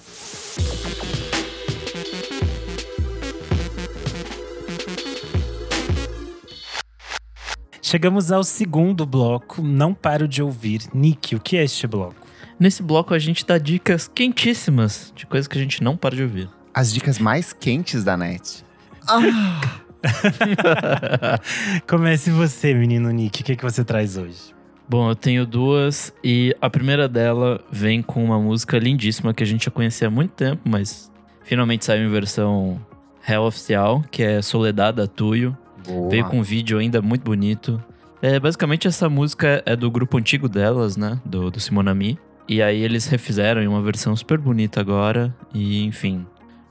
Chegamos 7.87 8.31
ao 8.31 8.43
segundo 8.43 9.05
bloco, 9.05 9.61
Não 9.61 9.93
Paro 9.93 10.27
de 10.27 10.41
Ouvir. 10.41 10.81
Nick, 10.91 11.35
o 11.35 11.39
que 11.39 11.55
é 11.55 11.63
este 11.63 11.85
bloco? 11.85 12.15
Nesse 12.59 12.81
bloco 12.81 13.13
a 13.13 13.19
gente 13.19 13.45
dá 13.45 13.59
dicas 13.59 14.07
quentíssimas 14.07 15.13
de 15.15 15.27
coisas 15.27 15.47
que 15.47 15.55
a 15.55 15.61
gente 15.61 15.83
não 15.83 15.95
para 15.95 16.15
de 16.15 16.23
ouvir. 16.23 16.49
As 16.73 16.91
dicas 16.91 17.19
mais 17.19 17.53
quentes 17.53 18.03
da 18.03 18.17
net. 18.17 18.65
Ah. 19.07 19.77
Comece 21.87 22.31
você, 22.31 22.73
menino 22.73 23.11
Nick. 23.11 23.43
O 23.43 23.45
que, 23.45 23.55
que 23.55 23.63
você 23.63 23.85
traz 23.85 24.17
hoje? 24.17 24.55
Bom, 24.89 25.11
eu 25.11 25.15
tenho 25.15 25.45
duas 25.45 26.11
e 26.23 26.55
a 26.59 26.71
primeira 26.71 27.07
dela 27.07 27.63
vem 27.71 28.01
com 28.01 28.25
uma 28.25 28.39
música 28.39 28.79
lindíssima 28.79 29.31
que 29.31 29.43
a 29.43 29.47
gente 29.47 29.65
já 29.65 29.71
conhecia 29.71 30.07
há 30.07 30.11
muito 30.11 30.31
tempo, 30.31 30.63
mas 30.67 31.11
finalmente 31.43 31.85
saiu 31.85 32.07
em 32.07 32.11
versão 32.11 32.83
real 33.21 33.45
oficial, 33.45 34.03
que 34.09 34.23
é 34.23 34.41
Soledad 34.41 35.07
Tuyo. 35.15 35.55
Boa. 35.85 36.09
Veio 36.09 36.25
com 36.25 36.39
um 36.39 36.43
vídeo 36.43 36.77
ainda 36.77 37.01
muito 37.01 37.23
bonito. 37.23 37.81
É, 38.21 38.39
basicamente, 38.39 38.87
essa 38.87 39.09
música 39.09 39.61
é 39.65 39.75
do 39.75 39.89
grupo 39.91 40.17
antigo 40.17 40.49
delas, 40.49 40.97
né? 40.97 41.19
Do, 41.25 41.51
do 41.51 41.59
Simonami. 41.59 42.17
E 42.47 42.61
aí 42.61 42.81
eles 42.81 43.07
refizeram 43.07 43.61
em 43.61 43.67
uma 43.67 43.81
versão 43.81 44.15
super 44.15 44.37
bonita 44.37 44.79
agora. 44.79 45.35
E, 45.53 45.83
enfim, 45.85 46.25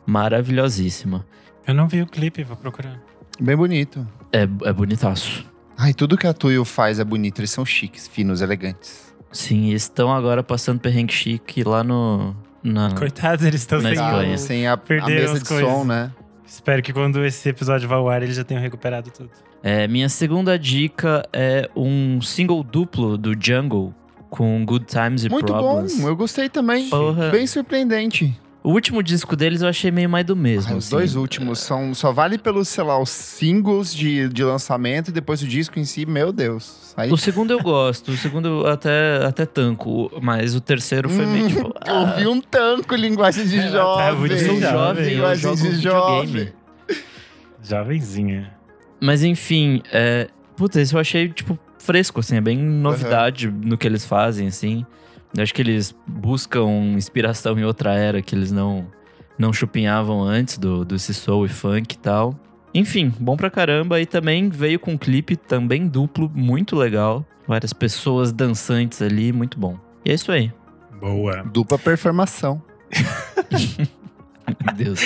maravilhosíssima. 0.07 1.27
Eu 1.67 1.75
não 1.75 1.89
vi 1.89 2.03
o 2.03 2.07
clipe, 2.07 2.43
vou 2.45 2.57
procurar. 2.57 3.01
Bem 3.41 3.57
bonito. 3.57 4.07
É, 4.33 4.43
é 4.43 4.73
bonitaço. 4.73 5.45
Ai, 5.77 5.93
tudo 5.93 6.17
que 6.17 6.27
a 6.27 6.33
Tuyo 6.33 6.65
faz 6.65 6.99
é 7.01 7.05
bonito. 7.05 7.41
Eles 7.41 7.51
são 7.51 7.65
chiques, 7.65 8.07
finos, 8.07 8.41
elegantes. 8.41 9.15
Sim, 9.33 9.71
estão 9.73 10.13
agora 10.13 10.43
passando 10.43 10.79
perrengue 10.79 11.13
chique 11.13 11.65
lá 11.65 11.83
no. 11.83 12.37
Na, 12.63 12.93
Coitados, 12.93 13.45
eles 13.45 13.61
estão 13.61 13.81
sem, 13.81 14.39
sem 14.39 14.67
a, 14.67 14.75
a 14.75 15.07
mesa 15.07 15.39
de 15.39 15.45
coisas. 15.45 15.69
som, 15.69 15.85
né? 15.85 16.11
Espero 16.55 16.81
que 16.83 16.93
quando 16.93 17.25
esse 17.25 17.49
episódio 17.49 17.89
vá 17.89 17.97
ao 17.97 18.09
ar, 18.09 18.23
eles 18.23 18.37
já 18.37 18.45
tenham 18.45 18.63
recuperado 18.63 19.11
tudo. 19.11 19.31
É, 19.61 19.89
minha 19.89 20.09
segunda 20.09 20.57
dica 20.57 21.29
é 21.33 21.69
um 21.75 22.21
single 22.21 22.63
duplo 22.63 23.19
do 23.19 23.33
Jungle 23.39 23.93
com 24.31 24.65
Good 24.65 24.87
Times 24.87 25.25
e 25.25 25.29
Muito 25.29 25.47
Problems. 25.47 25.93
Muito 25.93 26.03
bom, 26.03 26.09
eu 26.09 26.17
gostei 26.17 26.49
também. 26.49 26.89
Porra. 26.89 27.31
Bem 27.31 27.47
surpreendente. 27.47 28.39
O 28.65 28.71
último 28.71 29.03
disco 29.03 29.37
deles 29.37 29.61
eu 29.61 29.69
achei 29.69 29.91
meio 29.91 30.09
mais 30.09 30.25
do 30.25 30.35
mesmo. 30.35 30.73
Ah, 30.73 30.77
os 30.79 30.87
assim. 30.87 30.97
dois 30.97 31.17
últimos 31.17 31.59
são 31.59 31.93
só 31.93 32.13
vale 32.13 32.39
pelos, 32.39 32.67
sei 32.67 32.83
lá, 32.83 32.99
os 32.99 33.11
singles 33.11 33.95
de, 33.95 34.27
de 34.31 34.43
lançamento 34.43 35.09
e 35.09 35.13
depois 35.13 35.43
o 35.43 35.47
disco 35.47 35.79
em 35.79 35.85
si, 35.85 36.07
meu 36.07 36.33
Deus. 36.33 36.95
Aí... 36.97 37.13
O 37.13 37.17
segundo 37.19 37.51
eu 37.51 37.61
gosto, 37.61 38.13
o 38.13 38.17
segundo 38.17 38.67
até, 38.67 39.23
até 39.23 39.45
tanco, 39.45 40.11
mas 40.23 40.55
o 40.55 40.63
terceiro 40.63 41.11
foi 41.11 41.27
meio 41.27 41.49
tipo. 41.49 41.75
Ah. 41.87 42.01
Ouvi 42.01 42.27
um 42.27 42.41
tanco, 42.41 42.95
linguagem 42.95 43.47
de 43.47 43.59
é, 43.59 43.69
jovem. 43.69 44.33
Eu 44.33 44.39
sou 44.39 44.61
jovem, 44.61 45.05
linguagem 45.05 45.51
eu 45.51 45.57
jogo 45.57 45.71
de 45.71 45.83
jovem. 45.83 46.53
Jovenzinha. 47.63 48.55
Mas 48.99 49.23
enfim, 49.23 49.83
é. 49.93 50.29
Puta, 50.57 50.81
esse 50.81 50.95
eu 50.95 51.01
achei, 51.01 51.29
tipo, 51.29 51.59
fresco, 51.79 52.21
assim, 52.21 52.37
é 52.37 52.41
bem 52.41 52.57
novidade 52.57 53.49
uhum. 53.49 53.61
no 53.65 53.77
que 53.77 53.87
eles 53.87 54.07
fazem, 54.07 54.47
assim. 54.47 54.87
Eu 55.37 55.43
acho 55.43 55.53
que 55.53 55.63
eles 55.63 55.95
buscam 56.07 56.67
inspiração 56.95 57.59
em 57.59 57.65
outra 57.65 57.95
era 57.95 58.23
que 58.23 58.35
eles 58.35 58.53
não 58.53 58.87
não 59.37 59.53
chupinhavam 59.53 60.23
antes 60.23 60.59
do, 60.59 60.85
do 60.85 60.99
soul 60.99 61.47
e 61.47 61.49
funk 61.49 61.95
e 61.95 61.99
tal. 61.99 62.39
Enfim, 62.73 63.13
bom 63.19 63.37
pra 63.37 63.51
caramba. 63.51 64.01
E 64.01 64.07
também 64.07 64.49
veio 64.49 64.79
com 64.79 64.93
um 64.93 64.99
clipe 64.99 65.37
também 65.37 65.87
duplo, 65.89 66.31
muito 66.33 66.77
legal. 66.77 67.25
Várias 67.47 67.73
pessoas 67.73 68.33
dançantes 68.33 69.03
ali, 69.03 69.33
muito 69.33 69.59
bom. 69.59 69.79
E 70.05 70.11
é 70.11 70.15
isso 70.15 70.31
aí. 70.33 70.53
Boa. 71.01 71.43
Dupla 71.43 71.79
performação. 71.79 72.63
Meu 74.65 74.75
Deus. 74.75 75.01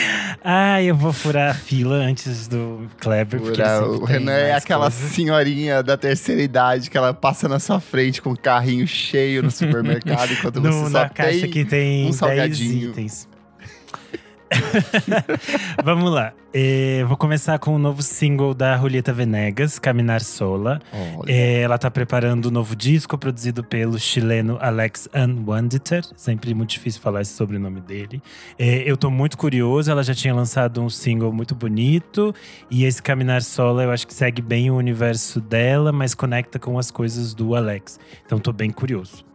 Ah, 0.44 0.82
eu 0.82 0.94
vou 0.96 1.12
furar 1.12 1.50
a 1.50 1.54
fila 1.54 1.94
antes 1.96 2.48
do 2.48 2.88
Kleber, 2.98 3.40
porque 3.40 3.62
sempre 3.64 3.84
o 3.88 4.04
Renan 4.04 4.32
é 4.32 4.54
aquela 4.54 4.90
coisa. 4.90 5.08
senhorinha 5.08 5.82
da 5.82 5.96
terceira 5.96 6.42
idade 6.42 6.90
que 6.90 6.96
ela 6.98 7.14
passa 7.14 7.48
na 7.48 7.58
sua 7.60 7.78
frente 7.80 8.20
com 8.20 8.30
um 8.30 8.36
carrinho 8.36 8.86
cheio 8.86 9.42
no 9.42 9.50
supermercado 9.50 10.32
enquanto 10.32 10.60
No- 10.62 10.72
você 10.72 10.84
só 10.90 10.98
na 11.02 11.08
caixa 11.08 11.40
tem 11.42 11.50
que 11.50 11.64
tem 11.64 12.00
um 12.02 12.04
10 12.06 12.16
salgadinho. 12.16 12.90
itens. 12.90 13.28
Vamos 15.84 16.10
lá. 16.10 16.32
Eh, 16.52 17.04
vou 17.06 17.16
começar 17.16 17.58
com 17.58 17.74
o 17.74 17.78
novo 17.78 18.02
single 18.02 18.54
da 18.54 18.76
Julieta 18.78 19.12
Venegas, 19.12 19.78
Caminar 19.78 20.22
Sola. 20.22 20.80
Eh, 21.26 21.60
ela 21.60 21.76
tá 21.76 21.90
preparando 21.90 22.48
um 22.48 22.50
novo 22.50 22.74
disco 22.74 23.18
produzido 23.18 23.62
pelo 23.62 23.98
chileno 23.98 24.56
Alex 24.60 25.08
Unwanditer. 25.14 26.02
Sempre 26.16 26.54
muito 26.54 26.70
difícil 26.70 27.00
falar 27.00 27.20
esse 27.20 27.32
sobrenome 27.32 27.80
dele. 27.80 28.22
Eh, 28.58 28.82
eu 28.86 28.96
tô 28.96 29.10
muito 29.10 29.36
curioso, 29.36 29.90
ela 29.90 30.02
já 30.02 30.14
tinha 30.14 30.34
lançado 30.34 30.82
um 30.82 30.88
single 30.88 31.32
muito 31.32 31.54
bonito. 31.54 32.34
E 32.70 32.84
esse 32.84 33.02
Caminar 33.02 33.42
Sola 33.42 33.82
eu 33.82 33.90
acho 33.90 34.06
que 34.06 34.14
segue 34.14 34.40
bem 34.40 34.70
o 34.70 34.76
universo 34.76 35.40
dela, 35.40 35.92
mas 35.92 36.14
conecta 36.14 36.58
com 36.58 36.78
as 36.78 36.90
coisas 36.90 37.34
do 37.34 37.54
Alex. 37.54 38.00
Então 38.24 38.38
tô 38.38 38.52
bem 38.52 38.70
curioso. 38.70 39.27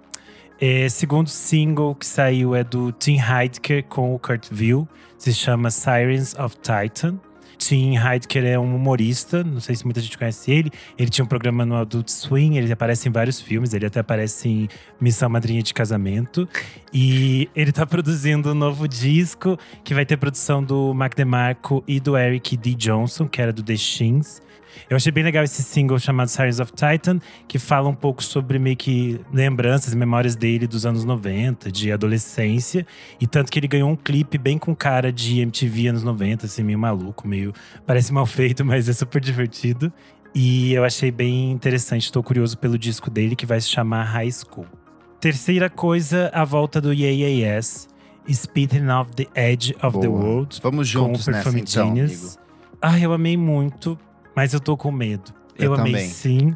É, 0.59 0.87
segundo 0.87 1.29
single 1.29 1.95
que 1.95 2.05
saiu 2.05 2.55
é 2.55 2.63
do 2.63 2.91
Tim 2.91 3.17
Heidecker 3.17 3.83
com 3.83 4.13
o 4.15 4.19
Kurt 4.19 4.47
Vile, 4.51 4.87
se 5.17 5.33
chama 5.33 5.69
Sirens 5.69 6.35
of 6.35 6.55
Titan. 6.57 7.19
Tim 7.57 7.95
Heidecker 7.95 8.43
é 8.43 8.59
um 8.59 8.75
humorista, 8.75 9.41
não 9.41 9.61
sei 9.61 9.75
se 9.75 9.85
muita 9.85 10.01
gente 10.01 10.17
conhece 10.17 10.51
ele. 10.51 10.69
Ele 10.97 11.09
tinha 11.09 11.23
um 11.23 11.27
programa 11.27 11.65
no 11.65 11.75
Adult 11.75 12.09
Swim, 12.09 12.57
ele 12.57 12.71
aparece 12.71 13.07
em 13.07 13.11
vários 13.11 13.39
filmes, 13.39 13.73
ele 13.73 13.85
até 13.85 14.01
aparece 14.01 14.49
em 14.49 14.69
Missão 14.99 15.29
Madrinha 15.29 15.63
de 15.63 15.73
Casamento. 15.73 16.47
E 16.93 17.49
ele 17.55 17.71
tá 17.71 17.85
produzindo 17.85 18.51
um 18.51 18.55
novo 18.55 18.85
disco 18.85 19.57
que 19.81 19.93
vai 19.93 20.05
ter 20.05 20.17
produção 20.17 20.61
do 20.61 20.93
Mac 20.93 21.15
DeMarco 21.15 21.81
e 21.87 22.01
do 22.01 22.17
Eric 22.17 22.57
D. 22.57 22.73
Johnson, 22.73 23.27
que 23.27 23.41
era 23.41 23.53
do 23.53 23.63
The 23.63 23.77
Shins. 23.77 24.41
Eu 24.89 24.95
achei 24.95 25.11
bem 25.11 25.23
legal 25.23 25.43
esse 25.43 25.63
single 25.63 25.99
chamado 25.99 26.27
Sirens 26.27 26.59
of 26.59 26.71
Titan, 26.71 27.19
que 27.47 27.57
fala 27.59 27.89
um 27.89 27.95
pouco 27.95 28.23
sobre 28.23 28.59
meio 28.59 28.75
que 28.75 29.19
lembranças 29.31 29.93
e 29.93 29.95
memórias 29.95 30.35
dele 30.35 30.67
dos 30.67 30.85
anos 30.85 31.05
90, 31.05 31.71
de 31.71 31.91
adolescência. 31.91 32.85
E 33.19 33.27
tanto 33.27 33.51
que 33.51 33.59
ele 33.59 33.67
ganhou 33.67 33.89
um 33.89 33.95
clipe 33.95 34.37
bem 34.37 34.57
com 34.57 34.75
cara 34.75 35.11
de 35.11 35.39
MTV 35.41 35.87
anos 35.87 36.03
90, 36.03 36.45
assim, 36.45 36.63
meio 36.63 36.79
maluco, 36.79 37.27
meio. 37.27 37.53
Parece 37.85 38.13
mal 38.13 38.25
feito, 38.25 38.63
mas 38.65 38.87
é 38.89 38.93
super 38.93 39.21
divertido. 39.21 39.91
E 40.35 40.73
eu 40.73 40.83
achei 40.83 41.11
bem 41.11 41.51
interessante, 41.51 42.05
estou 42.05 42.23
curioso 42.23 42.57
pelo 42.57 42.77
disco 42.77 43.09
dele, 43.09 43.35
que 43.35 43.45
vai 43.45 43.61
se 43.61 43.69
chamar 43.69 44.03
High 44.03 44.31
School. 44.31 44.65
Terceira 45.19 45.69
coisa, 45.69 46.31
a 46.33 46.43
volta 46.43 46.81
do 46.81 46.91
Yeah 46.91 47.27
Yes, 47.27 47.87
Spitting 48.27 48.89
of 48.89 49.11
the 49.11 49.27
Edge 49.35 49.75
of 49.81 49.99
the 49.99 50.07
Boa. 50.07 50.21
World. 50.21 50.59
Vamos 50.61 50.77
com 50.77 50.81
o 50.81 50.83
juntos 50.83 51.27
nessa 51.27 51.57
então, 51.57 51.89
amigo. 51.89 52.29
Ah, 52.81 52.99
eu 52.99 53.13
amei 53.13 53.37
muito, 53.37 53.97
mas 54.35 54.53
eu 54.53 54.59
tô 54.59 54.75
com 54.77 54.91
medo. 54.91 55.31
Eu 55.57 55.65
Eu, 55.67 55.73
amei 55.75 55.93
também. 55.93 56.09
sim. 56.09 56.55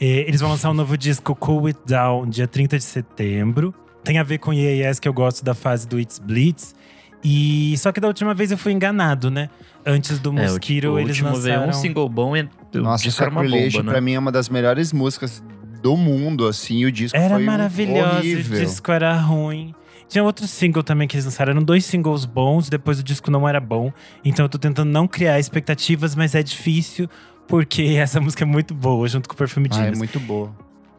É, 0.00 0.06
eles 0.26 0.40
vão 0.40 0.50
lançar 0.50 0.70
um 0.70 0.74
novo 0.74 0.96
disco, 0.96 1.34
Cool 1.36 1.66
It 1.66 1.78
Down, 1.86 2.28
dia 2.28 2.46
30 2.48 2.78
de 2.78 2.84
setembro. 2.84 3.74
Tem 4.02 4.18
a 4.18 4.22
ver 4.22 4.38
com 4.38 4.52
IAS, 4.52 4.98
que 4.98 5.06
eu 5.06 5.12
gosto 5.12 5.44
da 5.44 5.54
fase 5.54 5.86
do 5.86 6.00
It's 6.00 6.18
Blitz. 6.18 6.74
E 7.22 7.76
só 7.76 7.92
que 7.92 8.00
da 8.00 8.08
última 8.08 8.32
vez 8.32 8.50
eu 8.50 8.56
fui 8.56 8.72
enganado, 8.72 9.30
né? 9.30 9.50
Antes 9.84 10.18
do 10.18 10.30
É, 10.30 10.32
o, 10.32 10.52
Mosquito, 10.52 10.84
o 10.88 10.98
eles 10.98 11.20
lançaram… 11.20 11.42
veio 11.60 11.68
um 11.68 11.72
single 11.74 12.08
bom 12.08 12.34
e 12.34 12.40
o 12.42 12.48
Nossa, 12.80 13.06
era 13.08 13.30
uma 13.30 13.42
Sacrilege 13.42 13.76
bomba, 13.76 13.86
né? 13.86 13.92
pra 13.92 14.00
mim 14.00 14.14
é 14.14 14.18
uma 14.18 14.32
das 14.32 14.48
melhores 14.48 14.90
músicas 14.90 15.42
do 15.82 15.96
mundo, 15.96 16.46
assim. 16.46 16.78
E 16.78 16.86
o 16.86 16.92
disco 16.92 17.16
Era 17.16 17.34
foi 17.36 17.44
maravilhoso, 17.44 18.16
horrível. 18.18 18.58
o 18.58 18.64
disco 18.64 18.92
era 18.92 19.14
ruim. 19.16 19.74
Tinha 20.08 20.24
outro 20.24 20.46
single 20.46 20.82
também 20.82 21.06
que 21.06 21.14
eles 21.16 21.24
lançaram. 21.24 21.52
Eram 21.52 21.62
dois 21.62 21.84
singles 21.84 22.24
bons, 22.24 22.68
depois 22.68 22.98
o 22.98 23.02
disco 23.02 23.30
não 23.30 23.48
era 23.48 23.60
bom. 23.60 23.92
Então 24.24 24.44
eu 24.44 24.48
tô 24.48 24.58
tentando 24.58 24.90
não 24.90 25.06
criar 25.06 25.38
expectativas, 25.38 26.16
mas 26.16 26.34
é 26.34 26.42
difícil, 26.42 27.08
porque 27.46 27.82
essa 27.98 28.20
música 28.20 28.42
é 28.42 28.46
muito 28.46 28.74
boa, 28.74 29.06
junto 29.06 29.28
com 29.28 29.34
o 29.34 29.38
Perfume 29.38 29.68
Ah, 29.72 29.86
é 29.86 29.94
muito 29.94 30.18
boa. 30.18 30.52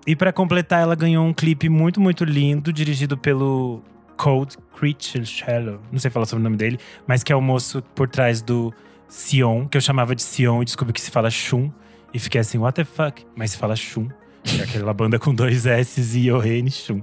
E 0.07 0.15
pra 0.15 0.31
completar, 0.31 0.81
ela 0.81 0.95
ganhou 0.95 1.25
um 1.25 1.33
clipe 1.33 1.67
muito, 1.69 1.99
muito 1.99 2.23
lindo, 2.23 2.71
dirigido 2.71 3.17
pelo 3.17 3.83
Cold 4.17 4.57
Creature 4.79 5.25
Shallow. 5.25 5.79
Não 5.91 5.99
sei 5.99 6.09
falar 6.09 6.25
sobre 6.25 6.41
o 6.41 6.43
nome 6.43 6.55
dele, 6.57 6.79
mas 7.05 7.21
que 7.21 7.33
é 7.33 7.35
o 7.35 7.41
moço 7.41 7.83
por 7.93 8.07
trás 8.07 8.41
do 8.41 8.73
Sion, 9.09 9.67
que 9.67 9.77
eu 9.77 9.81
chamava 9.81 10.15
de 10.15 10.23
Sion 10.23 10.61
e 10.61 10.65
descobri 10.65 10.93
que 10.93 11.01
se 11.01 11.11
fala 11.11 11.29
Shun. 11.29 11.69
E 12.13 12.19
fiquei 12.19 12.39
assim, 12.41 12.57
what 12.57 12.75
the 12.75 12.85
fuck? 12.85 13.25
Mas 13.35 13.51
se 13.51 13.57
fala 13.57 13.75
Shun. 13.75 14.07
É 14.59 14.63
aquela 14.63 14.93
banda 14.93 15.17
com 15.19 15.33
dois 15.33 15.65
S 15.65 16.17
e 16.19 16.31
O-N, 16.31 16.69
Shun. 16.71 17.01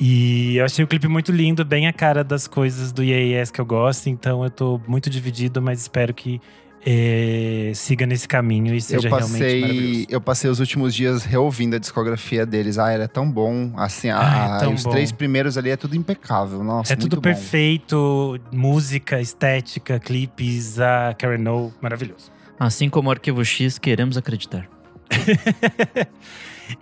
E 0.00 0.56
eu 0.56 0.64
achei 0.64 0.84
o 0.84 0.88
clipe 0.88 1.08
muito 1.08 1.32
lindo, 1.32 1.64
bem 1.64 1.88
a 1.88 1.92
cara 1.92 2.22
das 2.22 2.46
coisas 2.46 2.92
do 2.92 3.02
IAS 3.02 3.50
que 3.50 3.60
eu 3.60 3.66
gosto. 3.66 4.08
Então 4.08 4.44
eu 4.44 4.50
tô 4.50 4.80
muito 4.86 5.10
dividido, 5.10 5.60
mas 5.60 5.80
espero 5.80 6.14
que 6.14 6.40
eh, 6.86 7.72
siga 7.74 8.06
nesse 8.06 8.28
caminho 8.28 8.72
e 8.72 8.80
seja 8.80 9.08
eu 9.08 9.10
realmente 9.16 9.32
passei, 9.40 9.60
maravilhoso. 9.60 10.06
eu 10.08 10.20
passei 10.20 10.48
os 10.48 10.60
últimos 10.60 10.94
dias 10.94 11.24
reouvindo 11.24 11.74
a 11.74 11.80
discografia 11.80 12.46
deles. 12.46 12.78
Ah, 12.78 12.92
era 12.92 13.08
tão 13.08 13.28
bom. 13.28 13.72
Assim, 13.76 14.08
Ah, 14.10 14.54
a- 14.54 14.56
é 14.56 14.60
tão 14.60 14.74
os 14.74 14.84
bom. 14.84 14.90
três 14.90 15.10
primeiros 15.10 15.58
ali 15.58 15.70
é 15.70 15.76
tudo 15.76 15.96
impecável. 15.96 16.62
Nossa, 16.62 16.92
É 16.92 16.96
tudo 16.96 17.16
bom. 17.16 17.22
perfeito, 17.22 18.38
música, 18.52 19.20
estética, 19.20 19.98
clipes, 19.98 20.78
a 20.78 21.12
Karen 21.18 21.48
O, 21.50 21.72
maravilhoso. 21.82 22.30
Assim 22.56 22.88
como 22.88 23.08
o 23.08 23.10
Arquivo 23.12 23.44
X, 23.44 23.78
queremos 23.78 24.16
acreditar. 24.16 24.68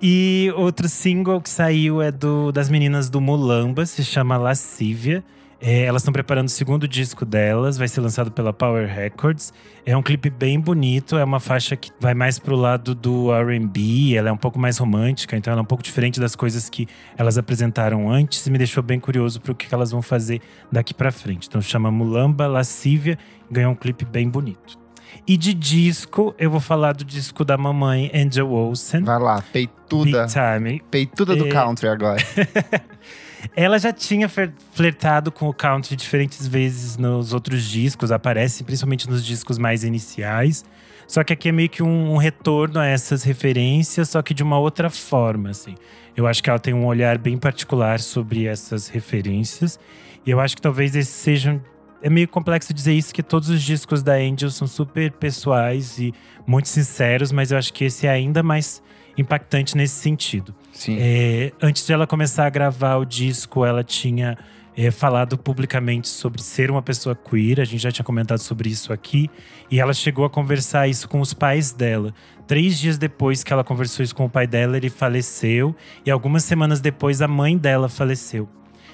E 0.00 0.52
outro 0.56 0.88
single 0.88 1.40
que 1.40 1.50
saiu 1.50 2.02
é 2.02 2.10
do 2.10 2.50
das 2.52 2.68
meninas 2.68 3.08
do 3.08 3.20
Mulamba, 3.20 3.86
se 3.86 4.04
chama 4.04 4.36
Lascívia. 4.36 5.24
É, 5.58 5.84
elas 5.84 6.02
estão 6.02 6.12
preparando 6.12 6.48
o 6.48 6.50
segundo 6.50 6.86
disco 6.86 7.24
delas, 7.24 7.78
vai 7.78 7.88
ser 7.88 8.02
lançado 8.02 8.30
pela 8.30 8.52
Power 8.52 8.86
Records. 8.86 9.54
É 9.86 9.96
um 9.96 10.02
clipe 10.02 10.28
bem 10.28 10.60
bonito, 10.60 11.16
é 11.16 11.24
uma 11.24 11.40
faixa 11.40 11.74
que 11.76 11.90
vai 11.98 12.12
mais 12.12 12.38
pro 12.38 12.54
lado 12.54 12.94
do 12.94 13.32
R&B, 13.32 14.14
ela 14.14 14.28
é 14.28 14.32
um 14.32 14.36
pouco 14.36 14.58
mais 14.58 14.76
romântica, 14.76 15.34
então 15.34 15.50
ela 15.50 15.60
é 15.60 15.62
um 15.62 15.66
pouco 15.66 15.82
diferente 15.82 16.20
das 16.20 16.36
coisas 16.36 16.68
que 16.68 16.86
elas 17.16 17.38
apresentaram 17.38 18.10
antes 18.10 18.46
e 18.46 18.50
me 18.50 18.58
deixou 18.58 18.82
bem 18.82 19.00
curioso 19.00 19.40
pro 19.40 19.54
que 19.54 19.74
elas 19.74 19.90
vão 19.90 20.02
fazer 20.02 20.42
daqui 20.70 20.92
pra 20.92 21.10
frente. 21.10 21.48
Então 21.48 21.60
chama 21.62 21.90
Mulamba 21.90 22.46
Lascívia, 22.46 23.18
ganhou 23.50 23.72
um 23.72 23.76
clipe 23.76 24.04
bem 24.04 24.28
bonito. 24.28 24.85
E 25.28 25.36
de 25.36 25.52
disco, 25.52 26.34
eu 26.38 26.48
vou 26.50 26.60
falar 26.60 26.92
do 26.92 27.04
disco 27.04 27.44
da 27.44 27.58
mamãe 27.58 28.10
Angel 28.14 28.48
Olsen. 28.50 29.02
Vai 29.02 29.18
lá, 29.18 29.42
peituda. 29.52 30.26
Big 30.26 30.32
Time. 30.32 30.82
Peituda 30.90 31.34
do 31.34 31.46
É. 31.46 31.50
country 31.50 31.88
agora. 31.88 32.22
Ela 33.54 33.78
já 33.78 33.92
tinha 33.92 34.28
flertado 34.72 35.30
com 35.32 35.48
o 35.48 35.54
country 35.54 35.94
diferentes 35.96 36.46
vezes 36.46 36.96
nos 36.96 37.32
outros 37.32 37.64
discos, 37.64 38.10
aparece 38.12 38.64
principalmente 38.64 39.08
nos 39.08 39.24
discos 39.24 39.58
mais 39.58 39.84
iniciais. 39.84 40.64
Só 41.06 41.22
que 41.22 41.32
aqui 41.32 41.48
é 41.48 41.52
meio 41.52 41.68
que 41.68 41.82
um, 41.82 42.14
um 42.14 42.16
retorno 42.16 42.80
a 42.80 42.86
essas 42.86 43.22
referências, 43.22 44.08
só 44.08 44.22
que 44.22 44.34
de 44.34 44.42
uma 44.42 44.58
outra 44.58 44.90
forma, 44.90 45.50
assim. 45.50 45.74
Eu 46.16 46.26
acho 46.26 46.42
que 46.42 46.50
ela 46.50 46.58
tem 46.58 46.74
um 46.74 46.86
olhar 46.86 47.18
bem 47.18 47.36
particular 47.36 48.00
sobre 48.00 48.46
essas 48.46 48.88
referências. 48.88 49.78
E 50.24 50.30
eu 50.30 50.40
acho 50.40 50.56
que 50.56 50.62
talvez 50.62 50.96
esse 50.96 51.12
seja. 51.12 51.60
É 52.02 52.10
meio 52.10 52.28
complexo 52.28 52.72
dizer 52.72 52.92
isso, 52.92 53.12
que 53.12 53.22
todos 53.22 53.48
os 53.48 53.62
discos 53.62 54.02
da 54.02 54.14
Angel 54.14 54.50
são 54.50 54.66
super 54.66 55.10
pessoais 55.12 55.98
e 55.98 56.12
muito 56.46 56.68
sinceros, 56.68 57.32
mas 57.32 57.50
eu 57.50 57.58
acho 57.58 57.72
que 57.72 57.84
esse 57.84 58.06
é 58.06 58.10
ainda 58.10 58.42
mais 58.42 58.82
impactante 59.16 59.76
nesse 59.76 59.94
sentido. 59.94 60.54
Sim. 60.72 60.96
É, 61.00 61.52
antes 61.60 61.86
de 61.86 61.92
ela 61.92 62.06
começar 62.06 62.46
a 62.46 62.50
gravar 62.50 62.96
o 62.96 63.04
disco, 63.04 63.64
ela 63.64 63.82
tinha 63.82 64.36
é, 64.76 64.90
falado 64.90 65.38
publicamente 65.38 66.08
sobre 66.08 66.42
ser 66.42 66.70
uma 66.70 66.82
pessoa 66.82 67.16
queer. 67.16 67.60
A 67.60 67.64
gente 67.64 67.80
já 67.80 67.90
tinha 67.90 68.04
comentado 68.04 68.38
sobre 68.38 68.68
isso 68.68 68.92
aqui. 68.92 69.30
E 69.70 69.80
ela 69.80 69.94
chegou 69.94 70.24
a 70.24 70.30
conversar 70.30 70.86
isso 70.86 71.08
com 71.08 71.20
os 71.20 71.32
pais 71.32 71.72
dela. 71.72 72.12
Três 72.46 72.78
dias 72.78 72.98
depois 72.98 73.42
que 73.42 73.52
ela 73.52 73.64
conversou 73.64 74.04
isso 74.04 74.14
com 74.14 74.26
o 74.26 74.30
pai 74.30 74.46
dela, 74.46 74.76
ele 74.76 74.90
faleceu. 74.90 75.74
E 76.04 76.10
algumas 76.10 76.44
semanas 76.44 76.80
depois, 76.80 77.22
a 77.22 77.26
mãe 77.26 77.56
dela 77.56 77.88
faleceu. 77.88 78.48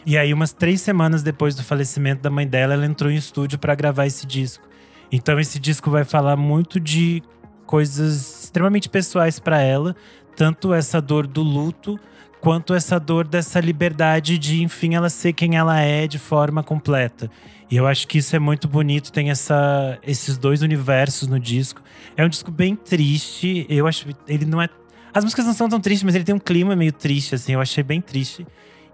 E 0.05 0.19
aí, 0.19 0.35
umas 0.35 0.53
três 0.53 0.81
semanas 0.81 1.23
depois 1.23 1.55
do 1.55 1.63
falecimento 1.63 2.23
da 2.23 2.31
mãe 2.31 2.47
dela, 2.47 2.75
ela 2.75 2.87
entrou 2.87 3.11
em 3.11 3.17
estúdio 3.17 3.59
para 3.59 3.75
gravar 3.75 4.07
esse 4.07 4.27
disco. 4.27 4.67
Então, 5.11 5.39
esse 5.39 5.61
disco 5.61 5.91
vai 5.91 6.05
falar 6.05 6.37
muito 6.37 6.81
de 6.81 7.23
coisas 7.67 8.45
extremamente 8.45 8.89
pessoais 8.89 9.39
para 9.39 9.61
ela, 9.61 9.95
tanto 10.37 10.75
essa 10.75 11.01
dor 11.01 11.27
do 11.27 11.43
luto, 11.43 11.99
quanto 12.41 12.75
essa 12.75 12.99
dor 12.99 13.27
dessa 13.27 13.61
liberdade 13.61 14.37
de, 14.37 14.63
enfim, 14.63 14.95
ela 14.95 15.09
ser 15.09 15.33
quem 15.33 15.57
ela 15.57 15.81
é 15.81 16.09
de 16.09 16.19
forma 16.19 16.63
completa. 16.63 17.31
E 17.71 17.77
eu 17.77 17.87
acho 17.87 18.09
que 18.09 18.19
isso 18.19 18.35
é 18.35 18.39
muito 18.39 18.67
bonito, 18.67 19.13
tem 19.13 19.31
essa, 19.31 19.99
esses 20.03 20.37
dois 20.37 20.61
universos 20.61 21.29
no 21.29 21.39
disco. 21.39 21.81
É 22.17 22.25
um 22.25 22.29
disco 22.29 22.51
bem 22.51 22.75
triste, 22.75 23.65
eu 23.69 23.87
acho 23.87 24.07
ele 24.27 24.45
não 24.45 24.61
é. 24.61 24.69
As 25.15 25.23
músicas 25.25 25.47
não 25.47 25.55
são 25.55 25.69
tão 25.69 25.81
tristes, 25.81 26.03
mas 26.03 26.15
ele 26.15 26.25
tem 26.25 26.35
um 26.35 26.41
clima 26.41 26.75
meio 26.75 26.93
triste, 26.93 27.35
assim, 27.35 27.53
eu 27.53 27.61
achei 27.61 27.85
bem 27.85 28.01
triste. 28.01 28.47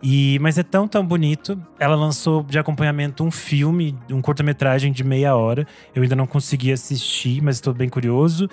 E, 0.03 0.38
mas 0.40 0.57
é 0.59 0.62
tão, 0.62 0.86
tão 0.86 1.05
bonito. 1.05 1.61
Ela 1.78 1.96
lançou 1.96 2.42
de 2.44 2.59
acompanhamento 2.59 3.24
um 3.24 3.30
filme, 3.30 3.96
um 4.11 4.20
curta-metragem 4.22 4.92
de 4.92 5.03
meia 5.03 5.34
hora. 5.34 5.66
Eu 5.94 6.03
ainda 6.03 6.14
não 6.14 6.26
consegui 6.26 6.72
assistir, 6.72 7.42
mas 7.42 7.57
estou 7.57 7.74
bem 7.74 7.88
curioso. 7.88 8.49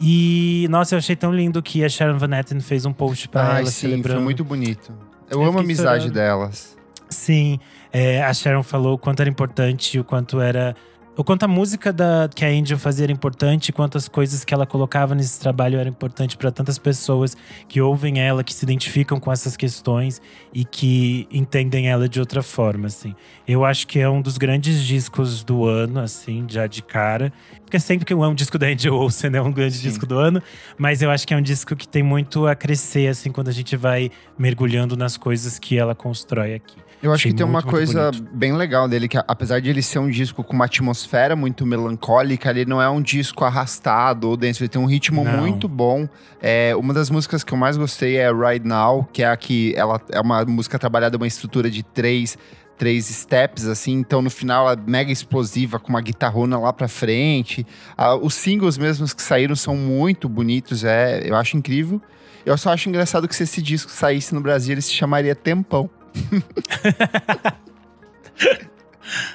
E, 0.00 0.66
nossa, 0.70 0.94
eu 0.94 0.98
achei 0.98 1.14
tão 1.16 1.32
lindo 1.34 1.62
que 1.62 1.84
a 1.84 1.88
Sharon 1.88 2.18
Van 2.18 2.34
Etten 2.38 2.60
fez 2.60 2.86
um 2.86 2.92
post 2.92 3.28
pra 3.28 3.42
Ai, 3.54 3.60
ela 3.62 3.70
sim, 3.70 3.88
celebrando. 3.88 4.16
foi 4.18 4.24
muito 4.24 4.44
bonito. 4.44 4.92
Eu, 5.30 5.40
Eu 5.42 5.48
amo 5.48 5.58
a 5.58 5.60
amizade 5.62 6.04
chorando. 6.04 6.14
delas. 6.14 6.76
Sim, 7.08 7.58
é, 7.92 8.22
a 8.22 8.32
Sharon 8.32 8.62
falou 8.62 8.94
o 8.94 8.98
quanto 8.98 9.20
era 9.20 9.28
importante, 9.28 9.98
o 9.98 10.04
quanto 10.04 10.40
era. 10.40 10.74
O 11.16 11.24
quanto 11.24 11.42
a 11.42 11.48
música 11.48 11.92
da, 11.92 12.30
que 12.32 12.44
a 12.44 12.48
Angel 12.48 12.78
fazia 12.78 13.04
era 13.04 13.12
importante, 13.12 13.72
quantas 13.72 14.08
coisas 14.08 14.44
que 14.44 14.54
ela 14.54 14.64
colocava 14.64 15.12
nesse 15.12 15.40
trabalho 15.40 15.78
era 15.78 15.88
importante 15.88 16.36
para 16.36 16.52
tantas 16.52 16.78
pessoas 16.78 17.36
que 17.68 17.80
ouvem 17.80 18.20
ela, 18.20 18.44
que 18.44 18.54
se 18.54 18.64
identificam 18.64 19.18
com 19.18 19.30
essas 19.30 19.56
questões 19.56 20.22
e 20.54 20.64
que 20.64 21.26
entendem 21.30 21.88
ela 21.88 22.08
de 22.08 22.20
outra 22.20 22.44
forma, 22.44 22.86
assim. 22.86 23.14
Eu 23.46 23.64
acho 23.64 23.88
que 23.88 23.98
é 23.98 24.08
um 24.08 24.22
dos 24.22 24.38
grandes 24.38 24.84
discos 24.84 25.42
do 25.42 25.66
ano, 25.66 25.98
assim, 25.98 26.46
já 26.48 26.68
de 26.68 26.80
cara. 26.80 27.32
Porque 27.64 27.80
sempre 27.80 28.06
que 28.06 28.12
é 28.12 28.16
um 28.16 28.34
disco 28.34 28.56
da 28.56 28.68
Angel 28.68 28.94
Olsen 28.94 29.34
é 29.34 29.42
um 29.42 29.52
grande 29.52 29.74
Sim. 29.74 29.88
disco 29.88 30.06
do 30.06 30.16
ano, 30.16 30.40
mas 30.78 31.02
eu 31.02 31.10
acho 31.10 31.26
que 31.26 31.34
é 31.34 31.36
um 31.36 31.42
disco 31.42 31.74
que 31.74 31.88
tem 31.88 32.04
muito 32.04 32.46
a 32.46 32.54
crescer, 32.54 33.08
assim, 33.08 33.32
quando 33.32 33.48
a 33.48 33.52
gente 33.52 33.76
vai 33.76 34.12
mergulhando 34.38 34.96
nas 34.96 35.16
coisas 35.16 35.58
que 35.58 35.76
ela 35.76 35.94
constrói 35.94 36.54
aqui. 36.54 36.76
Eu 37.02 37.12
acho 37.12 37.22
Achei 37.22 37.32
que 37.32 37.38
tem 37.38 37.46
uma 37.46 37.62
muito, 37.62 37.72
muito 37.72 37.76
coisa 37.76 38.10
bem 38.30 38.52
legal 38.52 38.86
dele, 38.86 39.08
que 39.08 39.16
apesar 39.16 39.58
de 39.60 39.70
ele 39.70 39.80
ser 39.80 39.98
um 39.98 40.10
disco 40.10 40.44
com 40.44 40.52
uma 40.52 40.66
atmosfera 40.66 41.34
muito 41.34 41.64
melancólica, 41.64 42.50
ele 42.50 42.66
não 42.66 42.80
é 42.80 42.90
um 42.90 43.00
disco 43.00 43.42
arrastado 43.42 44.28
ou 44.28 44.36
denso, 44.36 44.62
ele 44.62 44.68
tem 44.68 44.80
um 44.80 44.84
ritmo 44.84 45.24
Não. 45.24 45.38
muito 45.38 45.66
bom. 45.66 46.06
É, 46.42 46.76
uma 46.76 46.92
das 46.92 47.08
músicas 47.08 47.42
que 47.42 47.54
eu 47.54 47.58
mais 47.58 47.78
gostei 47.78 48.16
é 48.16 48.30
Right 48.30 48.66
Now, 48.66 49.08
que 49.12 49.22
é 49.22 49.30
a 49.30 49.36
que 49.36 49.72
ela 49.76 49.98
é 50.10 50.20
uma 50.20 50.44
música 50.44 50.78
trabalhada 50.78 51.16
uma 51.16 51.26
estrutura 51.26 51.70
de 51.70 51.82
três 51.82 52.36
três 52.76 53.06
steps, 53.08 53.66
assim, 53.66 53.92
então 53.92 54.22
no 54.22 54.30
final 54.30 54.66
ela 54.66 54.72
é 54.72 54.90
mega 54.90 55.12
explosiva, 55.12 55.78
com 55.78 55.90
uma 55.90 56.00
guitarrona 56.00 56.58
lá 56.58 56.72
pra 56.72 56.88
frente. 56.88 57.66
Ah, 57.94 58.14
os 58.14 58.32
singles 58.32 58.78
mesmos 58.78 59.12
que 59.12 59.20
saíram 59.20 59.54
são 59.54 59.76
muito 59.76 60.30
bonitos, 60.30 60.82
é, 60.82 61.22
eu 61.28 61.36
acho 61.36 61.58
incrível. 61.58 62.00
Eu 62.44 62.56
só 62.56 62.72
acho 62.72 62.88
engraçado 62.88 63.28
que 63.28 63.36
se 63.36 63.42
esse 63.42 63.60
disco 63.60 63.90
saísse 63.90 64.34
no 64.34 64.40
Brasil, 64.40 64.72
ele 64.72 64.80
se 64.80 64.92
chamaria 64.92 65.34
Tempão. 65.34 65.90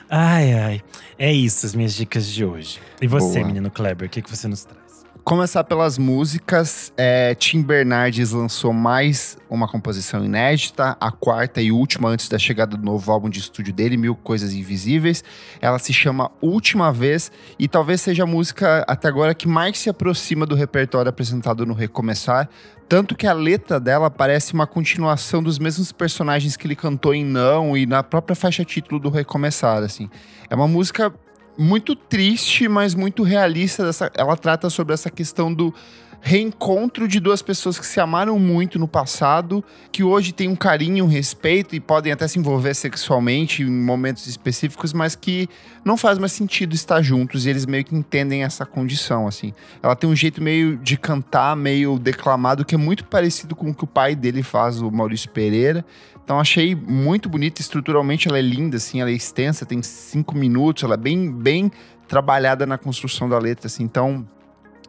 Ai, 0.09 0.53
ai. 0.53 0.81
É 1.17 1.31
isso, 1.31 1.65
as 1.65 1.75
minhas 1.75 1.93
dicas 1.93 2.27
de 2.27 2.45
hoje. 2.45 2.79
E 3.01 3.07
você, 3.07 3.39
Boa. 3.39 3.47
menino 3.47 3.71
Kleber, 3.71 4.07
o 4.07 4.09
que, 4.09 4.21
que 4.21 4.29
você 4.29 4.47
nos 4.47 4.63
traz? 4.63 4.85
Começar 5.23 5.63
pelas 5.63 5.97
músicas, 5.97 6.93
é, 6.95 7.33
Tim 7.33 7.63
Bernardes 7.63 8.31
lançou 8.31 8.71
mais 8.71 9.39
uma 9.49 9.67
composição 9.67 10.23
inédita, 10.23 10.95
a 10.99 11.11
quarta 11.11 11.59
e 11.59 11.71
última 11.71 12.09
antes 12.09 12.29
da 12.29 12.37
chegada 12.37 12.77
do 12.77 12.83
novo 12.83 13.11
álbum 13.11 13.27
de 13.27 13.39
estúdio 13.39 13.73
dele, 13.73 13.97
Mil 13.97 14.15
Coisas 14.15 14.53
Invisíveis. 14.53 15.23
Ela 15.59 15.79
se 15.79 15.91
chama 15.91 16.29
Última 16.39 16.93
Vez 16.93 17.31
e 17.57 17.67
talvez 17.67 18.01
seja 18.01 18.21
a 18.21 18.27
música 18.27 18.85
até 18.87 19.07
agora 19.07 19.33
que 19.33 19.47
mais 19.47 19.79
se 19.79 19.89
aproxima 19.89 20.45
do 20.45 20.53
repertório 20.53 21.09
apresentado 21.09 21.65
no 21.65 21.73
Recomeçar. 21.73 22.47
Tanto 22.87 23.15
que 23.15 23.25
a 23.25 23.33
letra 23.33 23.79
dela 23.79 24.11
parece 24.11 24.53
uma 24.53 24.67
continuação 24.67 25.41
dos 25.41 25.57
mesmos 25.57 25.91
personagens 25.91 26.55
que 26.55 26.67
ele 26.67 26.75
cantou 26.75 27.13
em 27.13 27.25
Não 27.25 27.75
e 27.75 27.85
na 27.85 28.03
própria 28.03 28.35
faixa 28.35 28.63
título 28.63 28.99
do 28.99 29.09
Recomeçar, 29.09 29.81
assim. 29.83 30.09
É 30.49 30.55
uma 30.55 30.67
música 30.67 31.11
muito 31.57 31.95
triste, 31.95 32.67
mas 32.67 32.93
muito 32.93 33.23
realista. 33.23 33.85
Dessa, 33.85 34.11
ela 34.15 34.37
trata 34.37 34.69
sobre 34.69 34.93
essa 34.93 35.09
questão 35.09 35.53
do 35.53 35.73
reencontro 36.27 37.07
de 37.07 37.19
duas 37.19 37.43
pessoas 37.43 37.77
que 37.77 37.85
se 37.85 37.99
amaram 37.99 38.39
muito 38.39 38.79
no 38.79 38.87
passado, 38.87 39.63
que 39.91 40.03
hoje 40.03 40.33
têm 40.33 40.49
um 40.49 40.55
carinho, 40.55 41.05
um 41.05 41.07
respeito 41.07 41.75
e 41.75 41.79
podem 41.79 42.11
até 42.11 42.27
se 42.27 42.39
envolver 42.39 42.73
sexualmente 42.73 43.61
em 43.61 43.69
momentos 43.69 44.25
específicos, 44.25 44.91
mas 44.91 45.15
que 45.15 45.47
não 45.85 45.95
faz 45.95 46.17
mais 46.17 46.31
sentido 46.31 46.73
estar 46.73 46.99
juntos 47.03 47.45
e 47.45 47.51
eles 47.51 47.67
meio 47.67 47.85
que 47.85 47.95
entendem 47.95 48.43
essa 48.43 48.65
condição, 48.65 49.27
assim. 49.27 49.53
Ela 49.83 49.95
tem 49.95 50.09
um 50.09 50.15
jeito 50.15 50.41
meio 50.41 50.77
de 50.77 50.97
cantar, 50.97 51.55
meio 51.55 51.99
declamado, 51.99 52.65
que 52.65 52.73
é 52.73 52.77
muito 52.77 53.05
parecido 53.05 53.55
com 53.55 53.69
o 53.69 53.75
que 53.75 53.83
o 53.83 53.87
pai 53.87 54.15
dele 54.15 54.41
faz, 54.41 54.81
o 54.81 54.89
Maurício 54.89 55.29
Pereira. 55.29 55.85
Então 56.23 56.39
achei 56.39 56.73
muito 56.73 57.29
bonita, 57.29 57.61
estruturalmente 57.61 58.27
ela 58.27 58.39
é 58.39 58.41
linda, 58.41 58.77
assim, 58.77 58.99
ela 58.99 59.11
é 59.11 59.13
extensa, 59.13 59.63
tem 59.63 59.83
cinco 59.83 60.35
minutos, 60.35 60.81
ela 60.81 60.95
é 60.95 60.97
bem, 60.97 61.31
bem 61.31 61.71
trabalhada 62.07 62.65
na 62.65 62.79
construção 62.79 63.29
da 63.29 63.37
letra, 63.37 63.67
assim, 63.67 63.83
então 63.83 64.27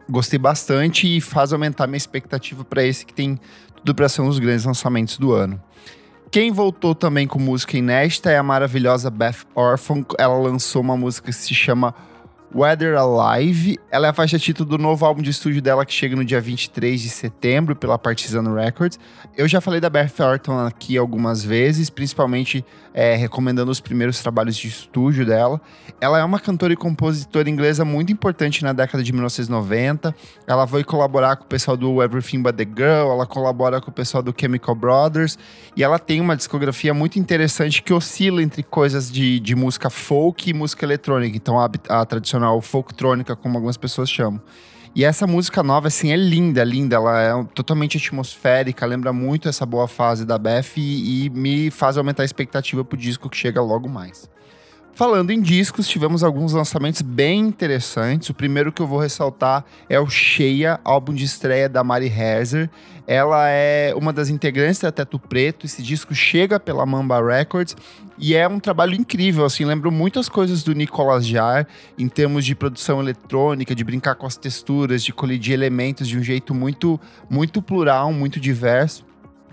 gostei 0.09 0.39
bastante 0.39 1.17
e 1.17 1.21
faz 1.21 1.53
aumentar 1.53 1.87
minha 1.87 1.97
expectativa 1.97 2.63
para 2.63 2.83
esse 2.83 3.05
que 3.05 3.13
tem 3.13 3.39
tudo 3.75 3.95
para 3.95 4.09
ser 4.09 4.21
um 4.21 4.27
dos 4.27 4.39
grandes 4.39 4.65
lançamentos 4.65 5.17
do 5.17 5.33
ano. 5.33 5.61
Quem 6.29 6.51
voltou 6.51 6.93
também 6.93 7.25
com 7.25 7.39
música 7.39 7.77
inédita 7.77 8.29
é 8.29 8.37
a 8.37 8.43
maravilhosa 8.43 9.09
Beth 9.09 9.45
Orphan. 9.55 10.03
Ela 10.17 10.37
lançou 10.37 10.81
uma 10.81 10.97
música 10.97 11.27
que 11.27 11.33
se 11.33 11.53
chama 11.53 11.95
Weather 12.53 12.97
Alive. 12.97 13.77
Ela 13.91 14.07
é 14.07 14.09
a 14.09 14.13
faixa 14.13 14.39
título 14.39 14.69
do 14.69 14.77
novo 14.77 15.05
álbum 15.05 15.21
de 15.21 15.29
estúdio 15.29 15.61
dela 15.61 15.85
que 15.85 15.93
chega 15.93 16.15
no 16.15 16.23
dia 16.23 16.39
23 16.39 17.01
de 17.01 17.09
setembro 17.09 17.75
pela 17.75 17.97
Partisan 17.97 18.53
Records. 18.53 18.99
Eu 19.35 19.47
já 19.47 19.59
falei 19.59 19.79
da 19.79 19.89
Beth 19.89 20.19
Orton 20.19 20.59
aqui 20.59 20.97
algumas 20.97 21.43
vezes, 21.43 21.89
principalmente 21.89 22.65
é, 22.93 23.15
recomendando 23.15 23.69
os 23.69 23.79
primeiros 23.79 24.21
trabalhos 24.21 24.55
de 24.55 24.67
estúdio 24.67 25.25
dela. 25.25 25.61
Ela 25.99 26.19
é 26.19 26.23
uma 26.23 26.39
cantora 26.39 26.73
e 26.73 26.75
compositora 26.75 27.49
inglesa 27.49 27.83
muito 27.83 28.11
importante 28.11 28.63
na 28.63 28.73
década 28.73 29.03
de 29.03 29.11
1990. 29.11 30.15
Ela 30.47 30.65
foi 30.65 30.83
colaborar 30.83 31.35
com 31.35 31.43
o 31.43 31.47
pessoal 31.47 31.75
do 31.75 32.01
Everything 32.01 32.41
But 32.41 32.55
The 32.55 32.65
Girl, 32.65 33.11
ela 33.11 33.25
colabora 33.25 33.81
com 33.81 33.91
o 33.91 33.93
pessoal 33.93 34.23
do 34.23 34.33
Chemical 34.35 34.73
Brothers, 34.73 35.37
e 35.75 35.83
ela 35.83 35.99
tem 35.99 36.21
uma 36.21 36.35
discografia 36.35 36.93
muito 36.93 37.19
interessante 37.19 37.83
que 37.83 37.93
oscila 37.93 38.41
entre 38.41 38.63
coisas 38.63 39.11
de, 39.11 39.39
de 39.39 39.55
música 39.55 39.89
folk 39.89 40.49
e 40.49 40.53
música 40.53 40.85
eletrônica. 40.85 41.35
Então, 41.35 41.59
a, 41.59 41.69
a 41.89 42.05
tradicional 42.05 42.36
folktrônica, 42.61 43.35
como 43.35 43.57
algumas 43.57 43.77
pessoas 43.77 44.09
chamam. 44.09 44.41
E 44.95 45.05
essa 45.05 45.27
música 45.27 45.61
nova, 45.61 45.89
assim, 45.89 46.11
é 46.11 46.15
linda, 46.15 46.63
linda. 46.63 46.95
Ela 46.95 47.21
é 47.21 47.43
totalmente 47.53 47.97
atmosférica, 47.97 48.85
lembra 48.85 49.13
muito 49.13 49.47
essa 49.47 49.65
boa 49.65 49.87
fase 49.87 50.25
da 50.25 50.37
Beth 50.37 50.75
e, 50.75 51.25
e 51.25 51.29
me 51.29 51.69
faz 51.69 51.97
aumentar 51.97 52.23
a 52.23 52.25
expectativa 52.25 52.83
pro 52.83 52.97
disco 52.97 53.29
que 53.29 53.37
chega 53.37 53.61
logo 53.61 53.87
mais. 53.87 54.27
Falando 54.97 55.29
em 55.29 55.39
discos, 55.39 55.87
tivemos 55.87 56.23
alguns 56.23 56.53
lançamentos 56.53 57.03
bem 57.03 57.41
interessantes. 57.41 58.31
O 58.31 58.33
primeiro 58.33 58.71
que 58.71 58.81
eu 58.81 58.87
vou 58.87 58.97
ressaltar 58.97 59.63
é 59.87 59.99
o 59.99 60.09
Cheia, 60.09 60.79
álbum 60.83 61.13
de 61.13 61.23
estreia 61.23 61.69
da 61.69 61.83
Mari 61.83 62.07
Herzer. 62.07 62.67
Ela 63.07 63.47
é 63.47 63.95
uma 63.95 64.11
das 64.11 64.27
integrantes 64.27 64.81
da 64.81 64.91
Teto 64.91 65.17
Preto. 65.17 65.65
Esse 65.65 65.81
disco 65.81 66.13
chega 66.13 66.59
pela 66.59 66.85
Mamba 66.85 67.25
Records 67.25 67.73
e 68.17 68.35
é 68.35 68.45
um 68.45 68.59
trabalho 68.59 68.93
incrível. 68.95 69.45
Assim, 69.45 69.63
lembro 69.63 69.89
muitas 69.89 70.27
coisas 70.27 70.61
do 70.61 70.73
Nicolas 70.73 71.25
Jar 71.25 71.65
em 71.97 72.09
termos 72.09 72.45
de 72.45 72.53
produção 72.53 72.99
eletrônica, 72.99 73.73
de 73.73 73.83
brincar 73.85 74.15
com 74.15 74.27
as 74.27 74.35
texturas, 74.35 75.01
de 75.01 75.13
colidir 75.13 75.53
elementos 75.53 76.05
de 76.05 76.17
um 76.17 76.21
jeito 76.21 76.53
muito, 76.53 76.99
muito 77.29 77.61
plural, 77.61 78.11
muito 78.11 78.41
diverso. 78.41 79.05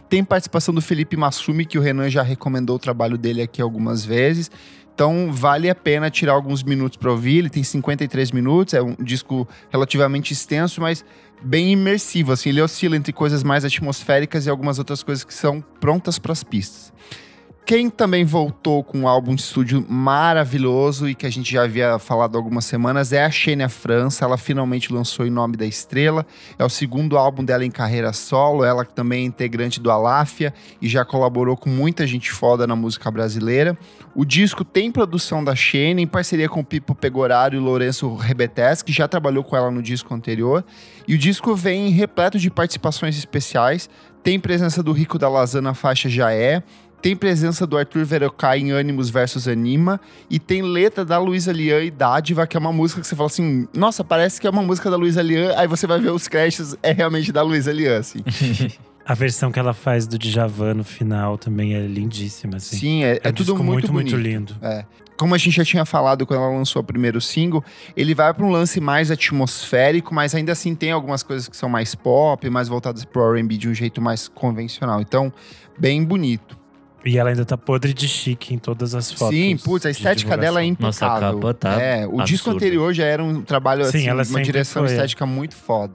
Tem 0.09 0.25
participação 0.25 0.75
do 0.75 0.83
Felipe 0.83 1.17
Massumi, 1.17 1.65
que 1.65 1.79
o 1.79 1.81
Renan 1.81 2.11
já 2.11 2.23
recomendou 2.23 2.77
o 2.77 2.79
trabalho 2.79 3.17
dele 3.17 3.41
aqui 3.41 3.63
algumas 3.63 4.05
vezes. 4.05 4.51
Então 4.95 5.33
vale 5.33 5.69
a 5.69 5.75
pena 5.75 6.09
tirar 6.09 6.33
alguns 6.33 6.63
minutos 6.63 6.97
para 6.97 7.11
ouvir. 7.11 7.39
Ele 7.39 7.51
tem 7.51 7.63
53 7.63 8.31
minutos, 8.31 8.75
é 8.75 8.81
um 8.81 8.95
disco 8.95 9.47
relativamente 9.71 10.33
extenso, 10.33 10.81
mas 10.81 11.05
bem 11.43 11.73
imersivo. 11.73 12.33
Assim, 12.33 12.51
ele 12.51 12.63
oscila 12.63 12.97
entre 12.97 13.13
coisas 13.13 13.43
mais 13.43 13.65
atmosféricas 13.65 14.47
e 14.47 14.51
algumas 14.51 14.79
outras 14.79 15.03
coisas 15.03 15.25
que 15.25 15.35
são 15.35 15.61
prontas 15.81 16.19
para 16.19 16.33
as 16.33 16.45
pistas. 16.45 16.93
Quem 17.67 17.89
também 17.89 18.27
voltou 18.27 18.85
com 18.85 18.99
um 18.99 19.09
álbum 19.09 19.35
de 19.35 19.41
estúdio 19.41 19.87
maravilhoso 19.89 21.09
e 21.09 21.15
que 21.15 21.25
a 21.25 21.31
gente 21.31 21.51
já 21.51 21.63
havia 21.65 21.99
falado 21.99 22.37
algumas 22.37 22.67
semanas 22.67 23.11
é 23.11 23.25
a 23.25 23.31
Xênia 23.31 23.71
França. 23.71 24.23
Ela 24.23 24.37
finalmente 24.37 24.93
lançou 24.93 25.27
Em 25.27 25.31
Nome 25.31 25.57
da 25.57 25.65
Estrela. 25.65 26.27
É 26.59 26.65
o 26.65 26.69
segundo 26.69 27.17
álbum 27.17 27.43
dela 27.43 27.65
em 27.65 27.71
carreira 27.71 28.13
solo. 28.13 28.65
Ela 28.65 28.85
também 28.85 29.23
é 29.23 29.27
integrante 29.27 29.81
do 29.81 29.91
Aláfia 29.91 30.53
e 30.81 30.87
já 30.87 31.07
colaborou 31.07 31.57
com 31.57 31.71
muita 31.71 32.07
gente 32.07 32.31
foda 32.31 32.67
na 32.67 32.77
música 32.77 33.11
brasileira. 33.11 33.79
O 34.15 34.27
disco 34.27 34.63
tem 34.63 34.93
produção 34.93 35.43
da 35.43 35.57
Xênia 35.57 36.03
em 36.03 36.07
parceria 36.07 36.51
com 36.51 36.61
o 36.61 36.65
Pipo 36.65 36.95
Pegoraro 36.95 37.57
e 37.57 37.59
Lourenço 37.59 38.15
Rebetes, 38.15 38.83
que 38.83 38.93
já 38.93 39.09
trabalhou 39.09 39.43
com 39.43 39.57
ela 39.57 39.71
no 39.71 39.83
disco 39.83 40.13
anterior. 40.13 40.63
E 41.09 41.15
o 41.15 41.19
disco 41.19 41.57
vem 41.57 41.89
repleto 41.89 42.39
de 42.39 42.51
participações 42.51 43.17
especiais. 43.17 43.89
Tem 44.23 44.41
presença 44.41 44.83
do 44.83 44.91
Rico 44.91 45.19
da 45.19 45.29
Lazana 45.29 45.69
na 45.69 45.75
faixa 45.75 46.09
Já 46.09 46.33
É. 46.33 46.63
Tem 47.05 47.15
presença 47.15 47.67
do 47.67 47.77
Arthur 47.77 48.07
Verocai 48.07 48.61
em 48.61 48.73
Animus 48.73 49.11
versus 49.11 49.47
Anima. 49.47 50.01
E 50.31 50.39
tem 50.39 50.63
letra 50.63 51.05
da 51.05 51.19
Luísa 51.19 51.53
Lian 51.53 51.85
e 51.85 51.91
Dádiva, 51.91 52.47
que 52.47 52.57
é 52.57 52.61
uma 52.61 52.73
música 52.73 52.99
que 53.03 53.07
você 53.07 53.15
fala 53.15 53.27
assim: 53.27 53.69
nossa, 53.75 54.03
parece 54.03 54.41
que 54.41 54.47
é 54.47 54.51
uma 54.51 54.63
música 54.63 54.91
da 54.91 54.97
Luísa 54.97 55.21
Lian. 55.21 55.53
Aí 55.55 55.69
você 55.69 55.87
vai 55.87 56.01
ver 56.01 56.09
os 56.13 56.27
créditos, 56.29 56.75
é 56.83 56.93
realmente 56.93 57.31
da 57.31 57.43
Luísa 57.43 57.71
Lian, 57.75 57.99
assim. 57.99 58.21
A 59.05 59.13
versão 59.13 59.53
que 59.53 59.59
ela 59.59 59.75
faz 59.75 60.07
do 60.07 60.19
Djavan 60.19 60.73
no 60.73 60.83
final 60.83 61.37
também 61.37 61.75
é 61.75 61.87
lindíssima, 61.87 62.57
assim. 62.57 62.79
Sim, 62.79 63.05
é, 63.05 63.21
é 63.23 63.29
um 63.29 63.33
tudo 63.33 63.55
muito, 63.63 63.93
muito, 63.93 64.13
bonito. 64.13 64.17
lindo. 64.17 64.57
É. 64.63 64.87
Como 65.19 65.35
a 65.35 65.39
gente 65.39 65.57
já 65.57 65.65
tinha 65.65 65.85
falado 65.85 66.25
quando 66.25 66.41
ela 66.41 66.57
lançou 66.57 66.81
o 66.81 66.85
primeiro 66.85 67.21
single, 67.21 67.63
ele 67.95 68.15
vai 68.15 68.33
para 68.33 68.47
um 68.47 68.51
lance 68.51 68.81
mais 68.81 69.11
atmosférico, 69.11 70.15
mas 70.15 70.35
ainda 70.35 70.53
assim 70.53 70.75
tem 70.75 70.91
algumas 70.91 71.23
coisas 71.23 71.49
que 71.49 71.57
são 71.57 71.69
mais 71.69 71.95
pop, 71.95 72.49
mais 72.49 72.67
voltadas 72.67 73.05
pro 73.05 73.35
R&B 73.35 73.59
de 73.59 73.69
um 73.69 73.75
jeito 73.75 74.01
mais 74.01 74.27
convencional. 74.27 75.03
Então, 75.03 75.31
bem 75.79 76.03
bonito. 76.03 76.64
E 77.05 77.19
ela 77.19 77.31
ainda 77.31 77.45
tá 77.45 77.57
podre 77.57 77.93
de 77.93 78.09
chique 78.09 78.55
em 78.55 78.59
todas 78.59 78.95
as 78.95 79.13
fotos. 79.13 79.37
Sim, 79.37 79.57
putz, 79.59 79.85
a 79.85 79.91
de 79.91 79.97
estética 79.97 80.37
dela 80.37 80.63
é 80.63 80.67
divulgação. 80.67 81.09
Nossa, 81.09 81.27
a 81.27 81.29
impecável. 81.29 81.41
capa 81.41 81.55
tá 81.55 81.81
É, 81.81 82.07
o 82.07 82.23
disco 82.23 82.51
anterior 82.51 82.95
já 82.95 83.05
era 83.05 83.23
um 83.23 83.43
trabalho 83.43 83.85
Sim, 83.85 83.99
assim, 83.99 84.09
ela 84.09 84.23
uma 84.23 84.43
direção 84.43 84.83
foi, 84.83 84.93
é. 84.93 84.95
estética 84.95 85.27
muito 85.27 85.55
foda. 85.55 85.93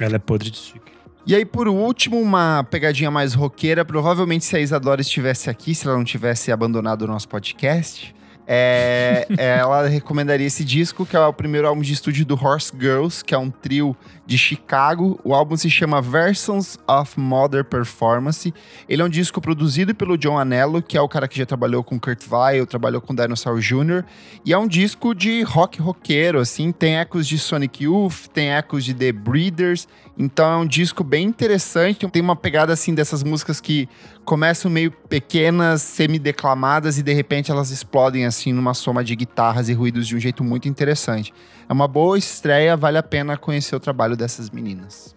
Ela 0.00 0.16
é 0.16 0.18
podre 0.18 0.50
de 0.50 0.58
chique. 0.58 0.92
E 1.24 1.36
aí, 1.36 1.44
por 1.44 1.68
último, 1.68 2.20
uma 2.20 2.64
pegadinha 2.64 3.10
mais 3.10 3.34
roqueira. 3.34 3.84
Provavelmente, 3.84 4.44
se 4.44 4.56
a 4.56 4.60
Isadora 4.60 5.00
estivesse 5.00 5.48
aqui, 5.48 5.74
se 5.74 5.86
ela 5.86 5.96
não 5.96 6.04
tivesse 6.04 6.50
abandonado 6.50 7.02
o 7.02 7.06
nosso 7.06 7.28
podcast, 7.28 8.12
é, 8.46 9.26
ela 9.38 9.86
recomendaria 9.86 10.46
esse 10.46 10.64
disco, 10.64 11.06
que 11.06 11.16
é 11.16 11.20
o 11.20 11.32
primeiro 11.32 11.68
álbum 11.68 11.80
de 11.80 11.92
estúdio 11.92 12.26
do 12.26 12.34
Horse 12.34 12.72
Girls, 12.78 13.24
que 13.24 13.34
é 13.34 13.38
um 13.38 13.50
trio 13.50 13.96
de 14.24 14.38
Chicago. 14.38 15.18
O 15.24 15.34
álbum 15.34 15.56
se 15.56 15.68
chama 15.68 16.00
Versions 16.00 16.78
of 16.88 17.18
Modern 17.18 17.64
Performance. 17.64 18.52
Ele 18.88 19.02
é 19.02 19.04
um 19.04 19.08
disco 19.08 19.40
produzido 19.40 19.94
pelo 19.94 20.16
John 20.16 20.38
Anello, 20.38 20.82
que 20.82 20.96
é 20.96 21.00
o 21.00 21.08
cara 21.08 21.26
que 21.26 21.38
já 21.38 21.46
trabalhou 21.46 21.82
com 21.82 21.98
Kurt 21.98 22.22
Weill, 22.30 22.66
trabalhou 22.66 23.00
com 23.00 23.14
Dinosaur 23.14 23.58
Jr. 23.58 24.04
E 24.44 24.52
é 24.52 24.58
um 24.58 24.66
disco 24.66 25.14
de 25.14 25.42
rock 25.42 25.80
roqueiro, 25.80 26.38
assim. 26.38 26.72
Tem 26.72 26.98
ecos 26.98 27.26
de 27.26 27.38
Sonic 27.38 27.84
Youth, 27.84 28.28
tem 28.32 28.50
ecos 28.50 28.84
de 28.84 28.94
The 28.94 29.12
Breeders. 29.12 29.88
Então 30.16 30.52
é 30.52 30.56
um 30.56 30.66
disco 30.66 31.02
bem 31.02 31.26
interessante. 31.26 32.08
Tem 32.08 32.22
uma 32.22 32.36
pegada 32.36 32.72
assim 32.72 32.94
dessas 32.94 33.22
músicas 33.22 33.60
que 33.60 33.88
começam 34.24 34.70
meio 34.70 34.90
pequenas, 34.90 35.82
semi-declamadas 35.82 36.98
e 36.98 37.02
de 37.02 37.12
repente 37.12 37.50
elas 37.50 37.70
explodem 37.70 38.24
assim 38.24 38.52
numa 38.52 38.74
soma 38.74 39.02
de 39.02 39.16
guitarras 39.16 39.68
e 39.68 39.72
ruídos 39.72 40.06
de 40.06 40.16
um 40.16 40.20
jeito 40.20 40.44
muito 40.44 40.68
interessante. 40.68 41.32
É 41.72 41.74
uma 41.74 41.88
boa 41.88 42.18
estreia, 42.18 42.76
vale 42.76 42.98
a 42.98 43.02
pena 43.02 43.34
conhecer 43.34 43.74
o 43.74 43.80
trabalho 43.80 44.14
dessas 44.14 44.50
meninas. 44.50 45.16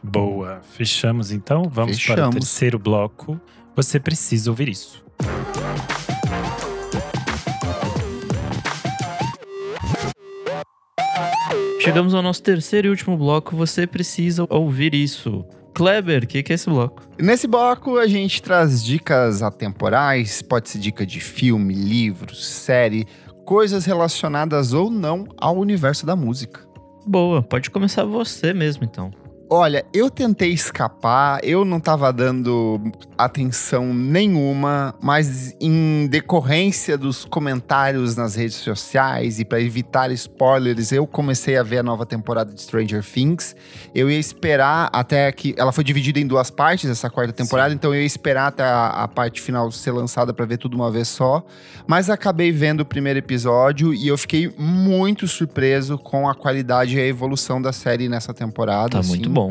Boa. 0.00 0.60
Fechamos 0.62 1.32
então? 1.32 1.64
Vamos 1.64 1.96
para 1.96 2.12
o 2.12 2.16
Fechamos. 2.16 2.34
terceiro 2.36 2.78
bloco. 2.78 3.40
Você 3.74 3.98
precisa 3.98 4.52
ouvir 4.52 4.68
isso. 4.68 5.04
Chegamos 11.80 12.14
ao 12.14 12.22
nosso 12.22 12.44
terceiro 12.44 12.86
e 12.86 12.90
último 12.90 13.16
bloco. 13.16 13.56
Você 13.56 13.84
precisa 13.84 14.46
ouvir 14.48 14.94
isso. 14.94 15.44
Kleber, 15.74 16.22
o 16.22 16.26
que, 16.28 16.40
que 16.44 16.52
é 16.52 16.54
esse 16.54 16.70
bloco? 16.70 17.02
Nesse 17.18 17.48
bloco 17.48 17.98
a 17.98 18.06
gente 18.06 18.40
traz 18.40 18.82
dicas 18.82 19.42
atemporais, 19.42 20.40
pode 20.40 20.70
ser 20.70 20.78
dica 20.78 21.04
de 21.04 21.18
filme, 21.18 21.74
livro, 21.74 22.32
série, 22.32 23.08
coisas 23.44 23.84
relacionadas 23.84 24.72
ou 24.72 24.90
não 24.90 25.26
ao 25.36 25.56
universo 25.56 26.04
da 26.06 26.16
música. 26.16 26.60
Boa, 27.06 27.42
pode 27.42 27.70
começar 27.70 28.04
você 28.04 28.52
mesmo 28.54 28.84
então. 28.84 29.10
Olha, 29.56 29.86
eu 29.94 30.10
tentei 30.10 30.50
escapar, 30.50 31.38
eu 31.44 31.64
não 31.64 31.78
tava 31.78 32.12
dando 32.12 32.80
atenção 33.16 33.94
nenhuma, 33.94 34.96
mas 35.00 35.54
em 35.60 36.08
decorrência 36.08 36.98
dos 36.98 37.24
comentários 37.24 38.16
nas 38.16 38.34
redes 38.34 38.56
sociais 38.56 39.38
e 39.38 39.44
para 39.44 39.60
evitar 39.60 40.10
spoilers, 40.10 40.90
eu 40.90 41.06
comecei 41.06 41.56
a 41.56 41.62
ver 41.62 41.78
a 41.78 41.82
nova 41.84 42.04
temporada 42.04 42.52
de 42.52 42.60
Stranger 42.60 43.04
Things. 43.04 43.54
Eu 43.94 44.10
ia 44.10 44.18
esperar 44.18 44.90
até 44.92 45.30
que 45.30 45.54
ela 45.56 45.70
foi 45.70 45.84
dividida 45.84 46.18
em 46.18 46.26
duas 46.26 46.50
partes 46.50 46.90
essa 46.90 47.08
quarta 47.08 47.32
temporada, 47.32 47.72
então 47.72 47.94
eu 47.94 48.00
ia 48.00 48.06
esperar 48.06 48.48
até 48.48 48.64
a, 48.64 49.04
a 49.04 49.06
parte 49.06 49.40
final 49.40 49.70
ser 49.70 49.92
lançada 49.92 50.34
para 50.34 50.44
ver 50.46 50.56
tudo 50.56 50.74
uma 50.74 50.90
vez 50.90 51.06
só. 51.06 51.44
Mas 51.86 52.10
acabei 52.10 52.50
vendo 52.50 52.80
o 52.80 52.84
primeiro 52.84 53.20
episódio 53.20 53.94
e 53.94 54.08
eu 54.08 54.18
fiquei 54.18 54.52
muito 54.58 55.28
surpreso 55.28 55.96
com 55.96 56.28
a 56.28 56.34
qualidade 56.34 56.96
e 56.96 57.00
a 57.00 57.06
evolução 57.06 57.62
da 57.62 57.72
série 57.72 58.08
nessa 58.08 58.34
temporada. 58.34 58.90
Tá 58.90 58.98
assim. 58.98 59.10
muito 59.10 59.30
bom. 59.30 59.43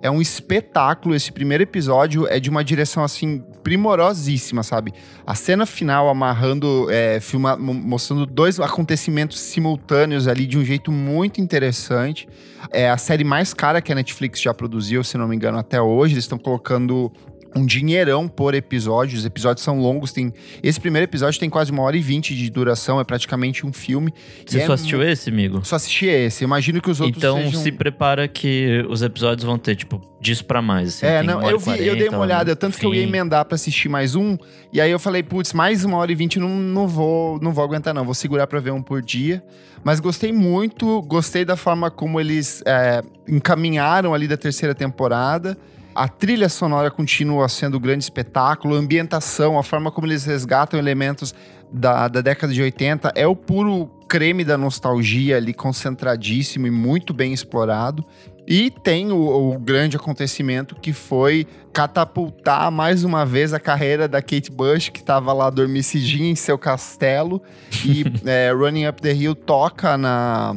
É 0.00 0.10
um 0.10 0.20
espetáculo. 0.20 1.14
Esse 1.14 1.32
primeiro 1.32 1.62
episódio 1.62 2.26
é 2.28 2.38
de 2.38 2.48
uma 2.48 2.62
direção 2.62 3.02
assim 3.02 3.42
primorosíssima, 3.64 4.62
sabe? 4.62 4.92
A 5.26 5.34
cena 5.34 5.66
final 5.66 6.08
amarrando, 6.08 6.86
é, 6.90 7.18
filma, 7.20 7.56
mo- 7.56 7.74
mostrando 7.74 8.24
dois 8.24 8.60
acontecimentos 8.60 9.40
simultâneos 9.40 10.28
ali 10.28 10.46
de 10.46 10.56
um 10.56 10.64
jeito 10.64 10.92
muito 10.92 11.40
interessante. 11.40 12.28
É 12.70 12.88
a 12.88 12.96
série 12.96 13.24
mais 13.24 13.52
cara 13.52 13.82
que 13.82 13.90
a 13.90 13.94
Netflix 13.94 14.40
já 14.40 14.54
produziu, 14.54 15.02
se 15.02 15.18
não 15.18 15.26
me 15.28 15.34
engano, 15.34 15.58
até 15.58 15.80
hoje. 15.80 16.14
Eles 16.14 16.24
estão 16.24 16.38
colocando 16.38 17.12
um 17.56 17.64
dinheirão 17.64 18.28
por 18.28 18.54
episódio. 18.54 19.16
Os 19.18 19.24
episódios 19.24 19.64
são 19.64 19.78
longos. 19.80 20.12
Tem 20.12 20.32
esse 20.62 20.78
primeiro 20.80 21.04
episódio 21.04 21.38
tem 21.40 21.48
quase 21.50 21.70
uma 21.72 21.82
hora 21.82 21.96
e 21.96 22.00
vinte 22.00 22.34
de 22.34 22.50
duração. 22.50 23.00
É 23.00 23.04
praticamente 23.04 23.66
um 23.66 23.72
filme. 23.72 24.12
Você 24.46 24.60
é 24.60 24.66
só 24.66 24.72
assistiu 24.74 24.98
mu- 24.98 25.04
esse, 25.04 25.30
amigo? 25.30 25.64
Só 25.64 25.76
assisti 25.76 26.06
esse. 26.06 26.44
Imagino 26.44 26.80
que 26.80 26.90
os 26.90 27.00
outros 27.00 27.18
Então 27.22 27.36
sejam... 27.38 27.62
se 27.62 27.72
prepara 27.72 28.28
que 28.28 28.84
os 28.88 29.02
episódios 29.02 29.44
vão 29.44 29.58
ter, 29.58 29.74
tipo, 29.76 30.00
disso 30.20 30.44
pra 30.44 30.60
mais. 30.60 30.88
assim, 30.96 31.06
É, 31.06 31.22
não, 31.22 31.40
eu 31.48 31.58
vi, 31.58 31.70
eu 31.70 31.76
40 31.76 31.96
dei 31.98 32.08
uma 32.08 32.18
olhada, 32.18 32.54
tanto 32.56 32.76
que 32.78 32.84
eu 32.84 32.94
ia 32.94 33.02
fim. 33.02 33.08
emendar 33.08 33.44
pra 33.44 33.54
assistir 33.54 33.88
mais 33.88 34.14
um, 34.14 34.36
e 34.72 34.80
aí 34.80 34.90
eu 34.90 34.98
falei, 34.98 35.22
putz, 35.22 35.52
mais 35.52 35.84
uma 35.84 35.96
hora 35.96 36.10
e 36.10 36.14
vinte 36.14 36.38
não, 36.38 36.48
não 36.48 36.86
vou, 36.88 37.38
não 37.40 37.52
vou 37.52 37.62
aguentar 37.64 37.94
não, 37.94 38.04
vou 38.04 38.14
segurar 38.14 38.46
pra 38.46 38.60
ver 38.60 38.72
um 38.72 38.82
por 38.82 39.00
dia. 39.02 39.42
Mas 39.84 40.00
gostei 40.00 40.32
muito, 40.32 41.00
gostei 41.02 41.44
da 41.44 41.56
forma 41.56 41.88
como 41.90 42.20
eles 42.20 42.62
é, 42.66 43.00
encaminharam 43.28 44.12
ali 44.12 44.26
da 44.26 44.36
terceira 44.36 44.74
temporada. 44.74 45.56
A 45.98 46.06
trilha 46.06 46.48
sonora 46.48 46.92
continua 46.92 47.48
sendo 47.48 47.76
um 47.76 47.80
grande 47.80 48.04
espetáculo, 48.04 48.76
a 48.76 48.78
ambientação, 48.78 49.58
a 49.58 49.64
forma 49.64 49.90
como 49.90 50.06
eles 50.06 50.24
resgatam 50.24 50.78
elementos 50.78 51.34
da, 51.72 52.06
da 52.06 52.20
década 52.20 52.52
de 52.52 52.62
80 52.62 53.10
é 53.16 53.26
o 53.26 53.34
puro 53.34 53.90
creme 54.08 54.44
da 54.44 54.56
nostalgia 54.56 55.36
ali, 55.36 55.52
concentradíssimo 55.52 56.68
e 56.68 56.70
muito 56.70 57.12
bem 57.12 57.32
explorado. 57.32 58.04
E 58.46 58.70
tem 58.70 59.10
o, 59.10 59.52
o 59.52 59.58
grande 59.58 59.96
acontecimento 59.96 60.76
que 60.76 60.92
foi 60.92 61.46
catapultar 61.72 62.70
mais 62.70 63.02
uma 63.02 63.26
vez 63.26 63.52
a 63.52 63.58
carreira 63.58 64.06
da 64.06 64.22
Kate 64.22 64.52
Bush, 64.52 64.90
que 64.90 65.00
estava 65.00 65.32
lá 65.32 65.48
adormecidinha 65.48 66.30
em 66.30 66.36
seu 66.36 66.56
castelo. 66.56 67.42
E 67.84 68.04
é, 68.24 68.52
Running 68.52 68.86
Up 68.86 69.02
the 69.02 69.12
Hill 69.12 69.34
toca 69.34 69.98
na. 69.98 70.56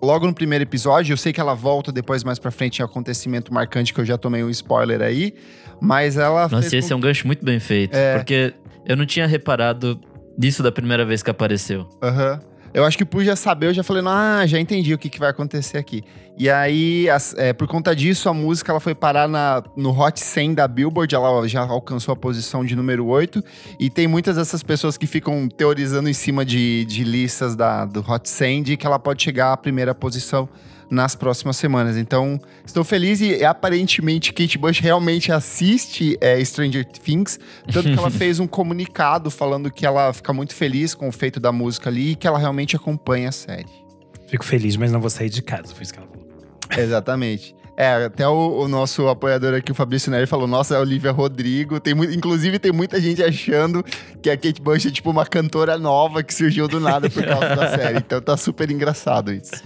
Logo 0.00 0.26
no 0.26 0.34
primeiro 0.34 0.62
episódio, 0.62 1.12
eu 1.12 1.16
sei 1.16 1.32
que 1.32 1.40
ela 1.40 1.54
volta 1.54 1.90
depois 1.90 2.22
mais 2.22 2.38
pra 2.38 2.50
frente 2.50 2.78
em 2.78 2.84
acontecimento 2.84 3.52
marcante, 3.52 3.92
que 3.92 4.00
eu 4.00 4.04
já 4.04 4.16
tomei 4.16 4.44
um 4.44 4.50
spoiler 4.50 5.00
aí. 5.00 5.34
Mas 5.80 6.16
ela 6.16 6.48
Nossa, 6.48 6.76
esse 6.76 6.88
com 6.88 6.94
é 6.94 6.96
um 6.96 7.00
gancho 7.00 7.26
muito 7.26 7.44
bem 7.44 7.58
feito. 7.58 7.96
É. 7.96 8.16
Porque 8.16 8.54
eu 8.86 8.96
não 8.96 9.04
tinha 9.04 9.26
reparado 9.26 10.00
nisso 10.38 10.62
da 10.62 10.70
primeira 10.70 11.04
vez 11.04 11.22
que 11.22 11.30
apareceu. 11.30 11.88
Aham. 12.02 12.40
Eu 12.78 12.84
acho 12.84 12.96
que 12.96 13.04
por 13.04 13.24
já 13.24 13.34
saber, 13.34 13.66
eu 13.66 13.74
já 13.74 13.82
falei, 13.82 14.02
ah, 14.06 14.46
já 14.46 14.58
entendi 14.60 14.94
o 14.94 14.98
que, 14.98 15.08
que 15.10 15.18
vai 15.18 15.28
acontecer 15.30 15.78
aqui. 15.78 16.04
E 16.36 16.48
aí, 16.48 17.10
as- 17.10 17.34
é, 17.36 17.52
por 17.52 17.66
conta 17.66 17.94
disso, 17.94 18.28
a 18.28 18.32
música 18.34 18.70
ela 18.70 18.78
foi 18.78 18.94
parar 18.94 19.26
na, 19.26 19.64
no 19.76 19.90
Hot 19.90 20.20
100 20.20 20.54
da 20.54 20.68
Billboard, 20.68 21.12
ela 21.12 21.48
já 21.48 21.62
alcançou 21.62 22.12
a 22.12 22.16
posição 22.16 22.64
de 22.64 22.76
número 22.76 23.04
8. 23.06 23.42
E 23.80 23.90
tem 23.90 24.06
muitas 24.06 24.36
dessas 24.36 24.62
pessoas 24.62 24.96
que 24.96 25.08
ficam 25.08 25.48
teorizando 25.48 26.08
em 26.08 26.12
cima 26.12 26.44
de, 26.44 26.84
de 26.84 27.02
listas 27.02 27.56
da, 27.56 27.84
do 27.84 27.98
Hot 28.08 28.28
100 28.28 28.62
de 28.62 28.76
que 28.76 28.86
ela 28.86 28.98
pode 29.00 29.22
chegar 29.24 29.52
à 29.52 29.56
primeira 29.56 29.92
posição 29.92 30.48
nas 30.90 31.14
próximas 31.14 31.56
semanas. 31.56 31.96
Então, 31.96 32.40
estou 32.64 32.82
feliz 32.84 33.20
e 33.20 33.44
aparentemente 33.44 34.32
Kate 34.32 34.56
Bush 34.58 34.80
realmente 34.80 35.30
assiste 35.30 36.16
é, 36.20 36.42
Stranger 36.44 36.84
Things, 36.84 37.38
tanto 37.72 37.90
que 37.92 37.98
ela 37.98 38.10
fez 38.12 38.40
um 38.40 38.46
comunicado 38.46 39.30
falando 39.30 39.70
que 39.70 39.84
ela 39.84 40.12
fica 40.12 40.32
muito 40.32 40.54
feliz 40.54 40.94
com 40.94 41.08
o 41.08 41.12
feito 41.12 41.38
da 41.38 41.52
música 41.52 41.90
ali 41.90 42.12
e 42.12 42.14
que 42.16 42.26
ela 42.26 42.38
realmente 42.38 42.74
acompanha 42.76 43.28
a 43.28 43.32
série. 43.32 43.66
Fico 44.28 44.44
feliz, 44.44 44.76
mas 44.76 44.92
não 44.92 45.00
vou 45.00 45.10
sair 45.10 45.30
de 45.30 45.42
casa. 45.42 45.74
Foi 45.74 45.82
isso 45.82 45.92
que 45.92 45.98
ela 45.98 46.08
falou. 46.08 46.28
Exatamente. 46.76 47.54
É, 47.80 48.06
até 48.06 48.26
o, 48.26 48.62
o 48.62 48.66
nosso 48.68 49.06
apoiador 49.06 49.54
aqui, 49.54 49.70
o 49.70 49.74
Fabrício 49.74 50.10
Neri, 50.10 50.26
falou: 50.26 50.48
Nossa, 50.48 50.74
é 50.74 50.78
a 50.78 50.80
Olivia 50.80 51.12
Rodrigo. 51.12 51.78
Tem, 51.78 51.94
mu- 51.94 52.02
inclusive, 52.04 52.58
tem 52.58 52.72
muita 52.72 53.00
gente 53.00 53.22
achando 53.22 53.84
que 54.20 54.28
a 54.28 54.36
Kate 54.36 54.60
Bush 54.60 54.86
é 54.86 54.90
tipo 54.90 55.08
uma 55.10 55.24
cantora 55.24 55.78
nova 55.78 56.22
que 56.24 56.34
surgiu 56.34 56.66
do 56.66 56.80
nada 56.80 57.08
por 57.08 57.24
causa 57.24 57.54
da 57.54 57.70
série. 57.78 57.98
Então 57.98 58.20
tá 58.20 58.36
super 58.36 58.68
engraçado 58.70 59.32
isso. 59.32 59.62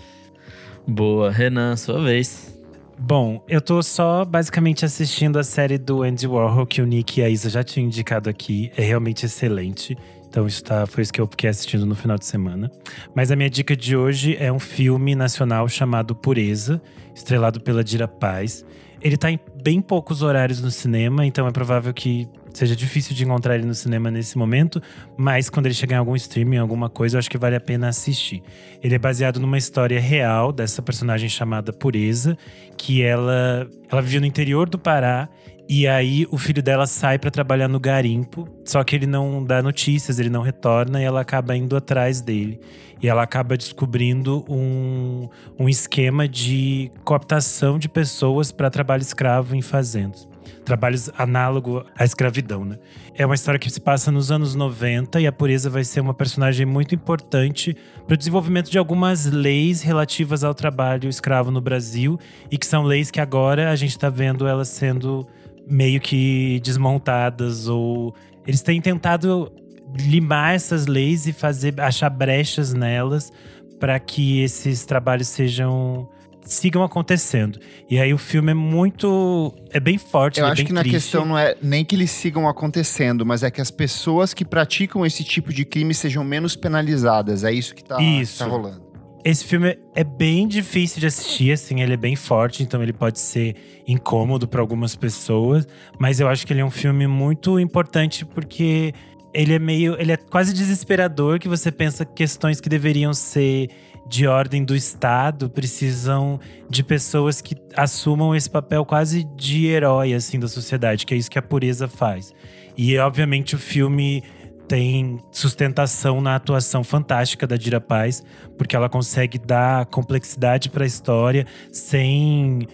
Boa, 0.87 1.31
Renan, 1.31 1.77
sua 1.77 2.03
vez. 2.03 2.53
Bom, 2.99 3.45
eu 3.49 3.61
tô 3.61 3.83
só 3.83 4.25
basicamente 4.25 4.85
assistindo 4.85 5.39
a 5.39 5.43
série 5.43 5.79
do 5.79 6.03
Andy 6.03 6.27
Warhol, 6.27 6.67
que 6.67 6.81
o 6.81 6.87
Nick 6.87 7.21
e 7.21 7.25
a 7.25 7.29
Isa 7.29 7.51
já 7.51 7.63
tinham 7.63 7.87
indicado 7.87 8.31
aqui. 8.31 8.71
É 8.77 8.83
realmente 8.83 9.27
excelente. 9.27 9.97
Então, 10.29 10.47
isso 10.47 10.63
tá, 10.63 10.87
foi 10.87 11.03
isso 11.03 11.13
que 11.13 11.21
eu 11.21 11.27
fiquei 11.27 11.51
assistindo 11.51 11.85
no 11.85 11.95
final 11.95 12.17
de 12.17 12.25
semana. 12.25 12.71
Mas 13.15 13.31
a 13.31 13.37
minha 13.37 13.51
dica 13.51 13.77
de 13.77 13.97
hoje 13.97 14.37
é 14.39 14.53
um 14.53 14.59
filme 14.59 15.15
nacional 15.15 15.69
chamado 15.69 16.15
Pureza, 16.15 16.81
estrelado 17.15 17.61
pela 17.61 17.83
Dira 17.83 18.09
Paz. 18.09 18.65
Ele 19.01 19.17
tá 19.17 19.31
em 19.31 19.39
bem 19.63 19.81
poucos 19.81 20.23
horários 20.23 20.63
no 20.63 20.71
cinema, 20.71 21.27
então 21.27 21.47
é 21.47 21.51
provável 21.51 21.93
que 21.93 22.29
seja 22.53 22.77
difícil 22.77 23.15
de 23.15 23.25
encontrar 23.25 23.55
ele 23.55 23.67
no 23.67 23.75
cinema 23.75 24.11
nesse 24.11 24.37
momento, 24.37 24.81
mas 25.17 25.49
quando 25.49 25.67
ele 25.67 25.75
chegar 25.75 25.97
em 25.97 25.99
algum 25.99 26.17
streaming, 26.17 26.59
alguma 26.59 26.89
coisa, 26.89 27.17
eu 27.17 27.19
acho 27.19 27.31
que 27.31 27.39
vale 27.39 27.57
a 27.57 27.61
pena 27.61 27.89
assistir. 27.89 28.43
Ele 28.83 28.95
é 28.95 28.99
baseado 28.99 29.41
numa 29.41 29.59
história 29.59 30.01
real 30.01 30.53
dessa 30.53 30.83
personagem 30.83 31.29
chamada 31.29 31.73
Pureza, 31.73 32.37
que 32.77 33.03
ela, 33.03 33.69
ela 33.91 34.03
vivia 34.03 34.21
no 34.21 34.27
interior 34.27 34.69
do 34.69 34.79
Pará 34.79 35.29
e 35.69 35.87
aí 35.87 36.27
o 36.31 36.37
filho 36.37 36.63
dela 36.63 36.87
sai 36.87 37.19
para 37.19 37.31
trabalhar 37.31 37.69
no 37.69 37.81
garimpo, 37.81 38.47
só 38.65 38.83
que 38.85 38.95
ele 38.95 39.07
não 39.07 39.43
dá 39.43 39.63
notícias, 39.63 40.19
ele 40.19 40.29
não 40.29 40.43
retorna 40.43 41.01
e 41.01 41.05
ela 41.05 41.21
acaba 41.21 41.57
indo 41.57 41.77
atrás 41.77 42.21
dele. 42.21 42.61
E 43.01 43.09
ela 43.09 43.23
acaba 43.23 43.57
descobrindo 43.57 44.45
um, 44.49 45.29
um 45.59 45.69
esquema 45.69 46.29
de 46.29 46.91
cooptação 47.05 47.79
de 47.79 47.89
pessoas 47.89 48.53
para 48.53 48.71
trabalho 48.71 49.01
escravo 49.01 49.57
em 49.57 49.63
fazendas. 49.63 50.29
Trabalhos 50.65 51.11
análogo 51.17 51.85
à 51.97 52.05
escravidão, 52.05 52.65
né? 52.65 52.79
É 53.15 53.27
uma 53.27 53.35
história 53.35 53.59
que 53.59 53.71
se 53.71 53.81
passa 53.81 54.11
nos 54.11 54.31
anos 54.31 54.55
90 54.55 55.21
e 55.21 55.27
a 55.27 55.33
Pureza 55.33 55.69
vai 55.69 55.85
ser 55.85 56.01
uma 56.01 56.15
personagem 56.15 56.65
muito 56.65 56.95
importante 56.95 57.77
para 58.07 58.15
o 58.15 58.17
desenvolvimento 58.17 58.71
de 58.71 58.79
algumas 58.79 59.27
leis 59.27 59.83
relativas 59.83 60.45
ao 60.45 60.55
trabalho 60.55 61.09
escravo 61.09 61.51
no 61.51 61.61
Brasil 61.61 62.19
e 62.51 62.57
que 62.57 62.67
são 62.67 62.85
leis 62.85 63.11
que 63.11 63.21
agora 63.21 63.71
a 63.71 63.77
gente 63.77 63.91
está 63.91 64.09
vendo 64.09 64.47
elas 64.47 64.69
sendo 64.69 65.27
meio 65.69 66.01
que 66.01 66.61
desmontadas 66.65 67.69
ou 67.69 68.15
eles 68.47 68.63
têm 68.63 68.81
tentado 68.81 69.53
limar 69.99 70.55
essas 70.55 70.87
leis 70.87 71.27
e 71.27 71.33
fazer 71.33 71.81
achar 71.81 72.11
brechas 72.11 72.73
nelas 72.73 73.33
para 73.79 73.99
que 73.99 74.41
esses 74.41 74.85
trabalhos 74.85 75.29
sejam 75.29 76.09
sigam 76.43 76.83
acontecendo. 76.83 77.59
E 77.89 77.99
aí 77.99 78.13
o 78.13 78.19
filme 78.19 78.51
é 78.51 78.55
muito. 78.55 79.55
É 79.71 79.81
bem 79.81 79.99
forte. 79.99 80.41
Eu 80.41 80.47
é 80.47 80.51
acho 80.51 80.65
que 80.65 80.73
na 80.73 80.81
triste. 80.81 80.95
questão 80.95 81.25
não 81.25 81.39
é 81.39 81.57
nem 81.63 81.85
que 81.85 81.95
eles 81.95 82.11
sigam 82.11 82.49
acontecendo, 82.49 83.25
mas 83.25 83.43
é 83.43 83.51
que 83.51 83.61
as 83.61 83.71
pessoas 83.71 84.35
que 84.35 84.45
praticam 84.45 85.05
esse 85.05 85.25
tipo 85.25 85.53
de 85.53 85.65
crime 85.65 85.95
sejam 85.95 86.25
menos 86.25 86.57
penalizadas. 86.57 87.45
É 87.45 87.53
isso 87.53 87.75
que 87.75 87.85
tá, 87.85 88.01
Isso. 88.01 88.39
tá 88.39 88.47
rolando. 88.47 88.93
Esse 89.25 89.45
filme 89.45 89.79
é 89.95 90.03
bem 90.03 90.49
difícil 90.49 90.99
de 90.99 91.07
assistir, 91.07 91.53
assim, 91.53 91.81
ele 91.81 91.93
é 91.95 91.97
bem 91.97 92.17
forte, 92.17 92.61
então 92.61 92.83
ele 92.83 92.93
pode 92.93 93.21
ser 93.21 93.55
incômodo 93.87 94.49
para 94.49 94.61
algumas 94.61 94.97
pessoas, 94.97 95.65
mas 95.97 96.19
eu 96.19 96.27
acho 96.27 96.45
que 96.45 96.53
ele 96.53 96.61
é 96.61 96.65
um 96.65 96.73
filme 96.73 97.07
muito 97.07 97.61
importante 97.61 98.25
porque 98.25 98.93
ele 99.33 99.55
é 99.55 99.61
meio, 99.61 99.95
ele 100.01 100.11
é 100.11 100.17
quase 100.17 100.53
desesperador 100.53 101.39
que 101.39 101.49
você 101.49 101.71
pensa 101.71 102.05
que 102.05 102.15
questões 102.15 102.61
que 102.61 102.69
deveriam 102.69 103.15
ser 103.15 103.71
de 104.09 104.27
ordem 104.27 104.65
do 104.65 104.75
Estado 104.75 105.49
precisam 105.49 106.39
de 106.69 106.83
pessoas 106.83 107.41
que 107.41 107.57
assumam 107.77 108.35
esse 108.35 108.51
papel 108.51 108.85
quase 108.85 109.25
de 109.37 109.67
herói 109.67 110.13
assim 110.13 110.39
da 110.39 110.49
sociedade, 110.49 111.07
que 111.07 111.15
é 111.15 111.17
isso 111.17 111.31
que 111.31 111.39
a 111.39 111.43
pureza 111.43 111.89
faz. 111.89 112.33
E 112.77 112.99
obviamente 112.99 113.55
o 113.55 113.59
filme 113.59 114.23
tem 114.69 115.19
sustentação 115.31 116.21
na 116.21 116.37
atuação 116.37 116.83
fantástica 116.83 117.47
da 117.47 117.57
Dira 117.57 117.81
Paz, 117.81 118.23
porque 118.57 118.75
ela 118.75 118.89
consegue 118.89 119.39
dar 119.39 119.87
complexidade 119.87 120.71
para 120.71 120.85
a 120.85 120.87
história 120.87 121.47
sem 121.71 122.67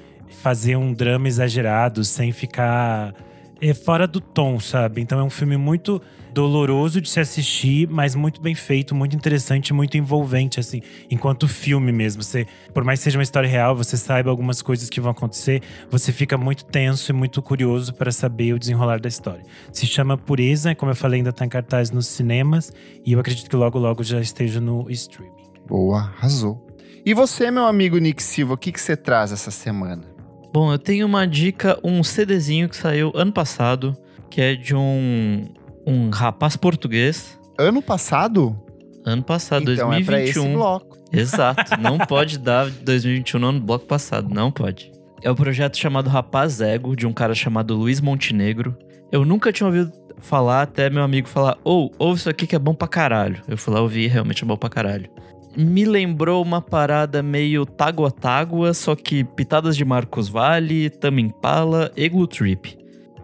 fazer 0.42 0.76
um 0.76 0.92
drama 0.92 1.26
exagerado, 1.26 2.05
sem 2.05 2.30
ficar 2.30 3.14
é, 3.60 3.74
fora 3.74 4.06
do 4.06 4.20
tom, 4.20 4.60
sabe? 4.60 5.00
Então 5.00 5.18
é 5.18 5.22
um 5.22 5.30
filme 5.30 5.56
muito 5.56 6.00
doloroso 6.39 7.01
de 7.01 7.10
se 7.10 7.19
assistir, 7.19 7.89
mas 7.89 8.15
muito 8.15 8.40
bem 8.40 8.55
feito, 8.55 8.94
muito 8.94 9.16
interessante, 9.16 9.74
muito 9.74 9.98
envolvente, 9.98 10.60
assim, 10.60 10.81
enquanto 11.10 11.48
filme 11.48 11.90
mesmo. 11.90 12.23
Você, 12.23 12.47
por 12.73 12.85
mais 12.85 13.01
que 13.01 13.05
seja 13.05 13.19
uma 13.19 13.24
história 13.24 13.48
real, 13.48 13.74
você 13.74 13.97
saiba 13.97 14.31
algumas 14.31 14.62
coisas 14.62 14.89
que 14.89 15.01
vão 15.01 15.10
acontecer, 15.10 15.60
você 15.90 16.12
fica 16.12 16.39
muito 16.39 16.65
tenso 16.65 17.10
e 17.10 17.12
muito 17.12 17.43
curioso 17.43 17.93
para 17.93 18.12
saber 18.12 18.52
o 18.52 18.59
desenrolar 18.59 19.01
da 19.01 19.09
história. 19.09 19.44
Se 19.73 19.85
chama 19.85 20.16
Pureza, 20.16 20.77
como 20.77 20.93
eu 20.93 20.97
falei, 20.97 21.19
ainda 21.19 21.31
está 21.31 21.44
em 21.44 21.48
cartaz 21.48 21.90
nos 21.90 22.06
cinemas, 22.06 22.73
e 23.05 23.15
eu 23.15 23.19
acredito 23.19 23.51
que 23.51 23.56
logo, 23.56 23.77
logo 23.77 24.05
já 24.05 24.20
esteja 24.20 24.60
no 24.60 24.89
streaming. 24.93 25.32
Boa, 25.66 26.02
arrasou. 26.02 26.65
E 27.05 27.12
você, 27.15 27.51
meu 27.51 27.66
amigo 27.66 27.98
Nick 27.98 28.23
Silva, 28.23 28.55
o 28.55 28.56
que, 28.56 28.70
que 28.70 28.81
você 28.81 28.97
traz 28.97 29.32
essa 29.32 29.51
semana? 29.51 30.05
Bom, 30.52 30.73
eu 30.73 30.78
tenho 30.78 31.05
uma 31.05 31.27
dica, 31.27 31.77
um 31.82 32.05
CDzinho 32.05 32.69
que 32.69 32.77
saiu 32.77 33.10
ano 33.12 33.32
passado, 33.32 33.97
que 34.31 34.40
é 34.40 34.55
de 34.55 34.74
um, 34.74 35.48
um 35.89 36.10
rapaz 36.10 36.55
português. 36.55 37.39
Ano 37.59 37.81
passado? 37.81 38.55
Ano 39.06 39.23
passado, 39.23 39.73
então 39.73 39.93
é 39.93 40.02
pra 40.05 40.20
esse 40.20 40.35
2021. 40.35 40.52
bloco. 40.52 40.98
Exato, 41.10 41.81
não 41.81 41.97
pode 42.06 42.39
dar 42.39 42.69
2021 42.70 43.39
no 43.52 43.60
bloco 43.60 43.86
passado, 43.86 44.28
não 44.28 44.52
pode. 44.52 44.93
É 45.23 45.31
o 45.31 45.32
um 45.32 45.36
projeto 45.36 45.78
chamado 45.78 46.10
Rapaz 46.10 46.60
Ego, 46.60 46.94
de 46.94 47.06
um 47.06 47.12
cara 47.12 47.35
chamado 47.35 47.74
Luiz 47.74 48.02
Montenegro. 48.02 48.77
Eu 49.10 49.24
nunca 49.24 49.51
tinha 49.51 49.66
ouvido 49.66 49.90
falar, 50.19 50.62
até 50.62 50.90
meu 50.90 51.02
amigo 51.02 51.27
falar: 51.27 51.56
Ou, 51.65 51.90
oh, 51.98 52.05
ouve 52.05 52.20
isso 52.20 52.28
aqui 52.28 52.47
que 52.47 52.55
é 52.55 52.59
bom 52.59 52.74
pra 52.74 52.86
caralho. 52.86 53.40
Eu 53.48 53.56
fui 53.56 53.73
lá 53.73 53.81
ouvir, 53.81 54.09
realmente 54.09 54.44
é 54.44 54.47
bom 54.47 54.56
pra 54.56 54.69
caralho. 54.69 55.09
Me 55.56 55.86
lembrou 55.86 56.43
uma 56.43 56.60
parada 56.60 57.23
meio 57.23 57.65
tágua-tágua, 57.65 58.74
só 58.74 58.94
que 58.94 59.24
pitadas 59.24 59.74
de 59.74 59.85
Marcos 59.85 60.28
Vale, 60.28 60.90
Tame 60.90 61.23
Impala 61.23 61.90
e 61.97 62.06
Glue 62.09 62.28
Trip. 62.28 62.77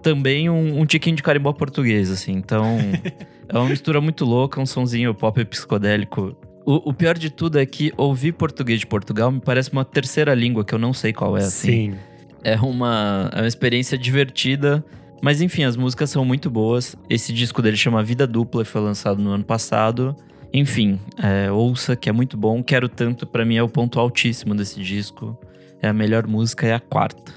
Também 0.05 0.49
um, 0.49 0.81
um 0.81 0.87
tiquinho 0.87 1.17
de 1.17 1.23
carimbó 1.23 1.53
português, 1.53 2.11
assim. 2.11 2.33
Então, 2.33 2.79
é 3.49 3.59
uma 3.59 3.69
mistura 3.69 4.01
muito 4.01 4.25
louca, 4.25 4.61
um 4.61 4.67
sonzinho 4.67 5.13
pop 5.15 5.45
psicodélico 5.45 6.37
o, 6.67 6.91
o, 6.91 6.95
pior 6.95 7.17
de 7.19 7.31
tudo 7.31 7.59
é 7.59 7.67
que 7.67 7.93
ouvir 7.97 8.33
português 8.33 8.81
de 8.81 8.87
Portugal 8.87 9.31
me 9.31 9.41
parece 9.41 9.71
uma 9.71 9.85
terceira 9.85 10.35
língua 10.35 10.65
que 10.65 10.75
eu 10.75 10.79
não 10.79 10.93
sei 10.93 11.13
qual 11.13 11.37
é. 11.37 11.41
Assim. 11.41 11.93
Sim. 11.93 11.95
É 12.43 12.57
uma, 12.57 13.31
é 13.33 13.41
uma 13.41 13.47
experiência 13.47 13.99
divertida. 13.99 14.85
Mas 15.23 15.41
enfim, 15.41 15.65
as 15.65 15.77
músicas 15.77 16.11
são 16.11 16.25
muito 16.25 16.51
boas. 16.51 16.97
Esse 17.09 17.33
disco 17.33 17.63
dele 17.63 17.77
chama 17.77 18.03
Vida 18.03 18.27
Dupla 18.27 18.63
e 18.63 18.65
foi 18.65 18.81
lançado 18.81 19.23
no 19.23 19.31
ano 19.31 19.45
passado. 19.45 20.17
Enfim, 20.53 20.99
é, 21.23 21.51
ouça 21.51 21.97
que 21.97 22.09
é 22.09 22.13
muito 22.13 22.37
bom. 22.37 22.63
Quero 22.63 22.89
tanto, 22.89 23.27
para 23.27 23.45
mim 23.45 23.57
é 23.57 23.63
o 23.63 23.69
ponto 23.69 23.99
altíssimo 23.99 24.55
desse 24.55 24.81
disco. 24.83 25.39
É 25.83 25.89
a 25.89 25.93
melhor 25.93 26.27
música, 26.27 26.67
é 26.67 26.75
a 26.75 26.81
quarta. 26.81 27.33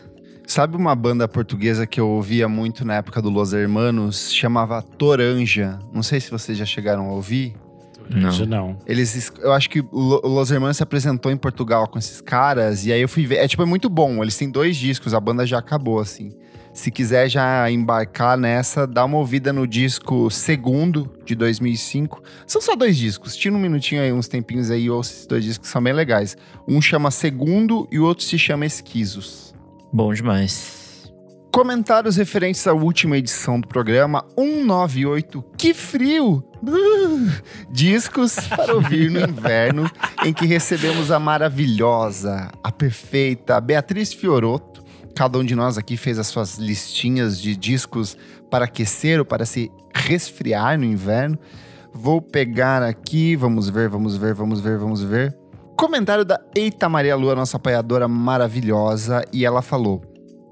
Sabe 0.48 0.78
uma 0.78 0.96
banda 0.96 1.28
portuguesa 1.28 1.86
que 1.86 2.00
eu 2.00 2.08
ouvia 2.08 2.48
muito 2.48 2.86
na 2.86 2.96
época 2.96 3.22
do 3.22 3.30
Los 3.30 3.52
Hermanos? 3.52 4.34
Chamava 4.34 4.82
Toranja. 4.82 5.78
Não 5.94 6.02
sei 6.02 6.22
se 6.22 6.32
vocês 6.32 6.58
já 6.58 6.66
chegaram 6.66 7.10
a 7.10 7.12
ouvir. 7.12 7.54
Não. 8.10 8.46
não. 8.46 8.78
Eles, 8.88 9.30
eu 9.40 9.52
acho 9.52 9.70
que 9.70 9.82
o 9.82 10.26
Los 10.26 10.50
Hermanos 10.50 10.78
se 10.78 10.84
apresentou 10.84 11.30
em 11.30 11.36
Portugal 11.36 11.86
com 11.86 12.00
esses 12.00 12.22
caras 12.22 12.86
e 12.86 12.94
aí 12.94 13.02
eu 13.02 13.10
fui 13.10 13.26
ver. 13.26 13.40
É 13.40 13.48
tipo, 13.48 13.62
é 13.62 13.66
muito 13.66 13.90
bom. 13.90 14.24
Eles 14.24 14.38
têm 14.38 14.50
dois 14.50 14.78
discos, 14.78 15.14
a 15.14 15.20
banda 15.20 15.46
já 15.46 15.60
acabou, 15.60 16.00
assim. 16.00 16.32
Se 16.72 16.90
quiser 16.92 17.28
já 17.28 17.70
embarcar 17.70 18.38
nessa, 18.38 18.88
dá 18.88 19.04
uma 19.04 19.18
ouvida 19.18 19.52
no 19.52 19.68
disco 19.68 20.32
segundo 20.32 21.12
de 21.26 21.36
2005. 21.36 22.24
São 22.48 22.62
só 22.62 22.74
dois 22.74 22.96
discos. 22.96 23.36
Tira 23.36 23.54
um 23.54 23.60
minutinho 23.60 24.02
aí, 24.02 24.14
uns 24.14 24.30
tempinhos 24.30 24.72
aí, 24.72 24.90
ouça 24.90 25.12
esses 25.12 25.26
dois 25.26 25.44
discos 25.44 25.68
que 25.68 25.74
são 25.74 25.84
bem 25.84 25.92
legais. 25.92 26.38
Um 26.66 26.82
chama 26.82 27.12
Segundo 27.12 27.86
e 27.92 28.00
o 28.00 28.06
outro 28.06 28.24
se 28.24 28.40
chama 28.40 28.66
Esquisos. 28.66 29.57
Bom 29.92 30.14
demais. 30.14 31.12
Comentários 31.52 32.18
referentes 32.18 32.68
à 32.68 32.74
última 32.74 33.18
edição 33.18 33.60
do 33.60 33.68
programa 33.68 34.24
198. 34.38 35.44
Que 35.58 35.74
frio! 35.74 36.44
Uh, 36.62 37.32
discos 37.72 38.36
para 38.48 38.76
ouvir 38.76 39.10
no 39.10 39.20
inverno, 39.20 39.90
em 40.24 40.34
que 40.34 40.46
recebemos 40.46 41.10
a 41.10 41.20
maravilhosa, 41.20 42.52
a 42.64 42.72
perfeita 42.72 43.60
Beatriz 43.62 44.14
Fioroto. 44.14 44.84
Cada 45.16 45.40
um 45.40 45.44
de 45.44 45.56
nós 45.56 45.78
aqui 45.78 45.98
fez 45.98 46.20
as 46.20 46.28
suas 46.28 46.58
listinhas 46.58 47.42
de 47.42 47.56
discos 47.56 48.16
para 48.52 48.66
aquecer 48.66 49.20
ou 49.20 49.26
para 49.26 49.46
se 49.46 49.72
resfriar 49.96 50.78
no 50.78 50.86
inverno. 50.86 51.40
Vou 51.92 52.22
pegar 52.22 52.84
aqui, 52.84 53.36
vamos 53.36 53.68
ver, 53.68 53.90
vamos 53.90 54.16
ver, 54.16 54.34
vamos 54.34 54.60
ver, 54.60 54.78
vamos 54.78 55.02
ver. 55.02 55.36
Comentário 55.78 56.26
da 56.26 56.42
Eita 56.56 56.90
Maria 56.90 57.16
Lua, 57.16 57.36
nossa 57.36 57.58
apoiadora 57.58 58.08
maravilhosa, 58.08 59.24
e 59.32 59.46
ela 59.46 59.62
falou: 59.62 60.02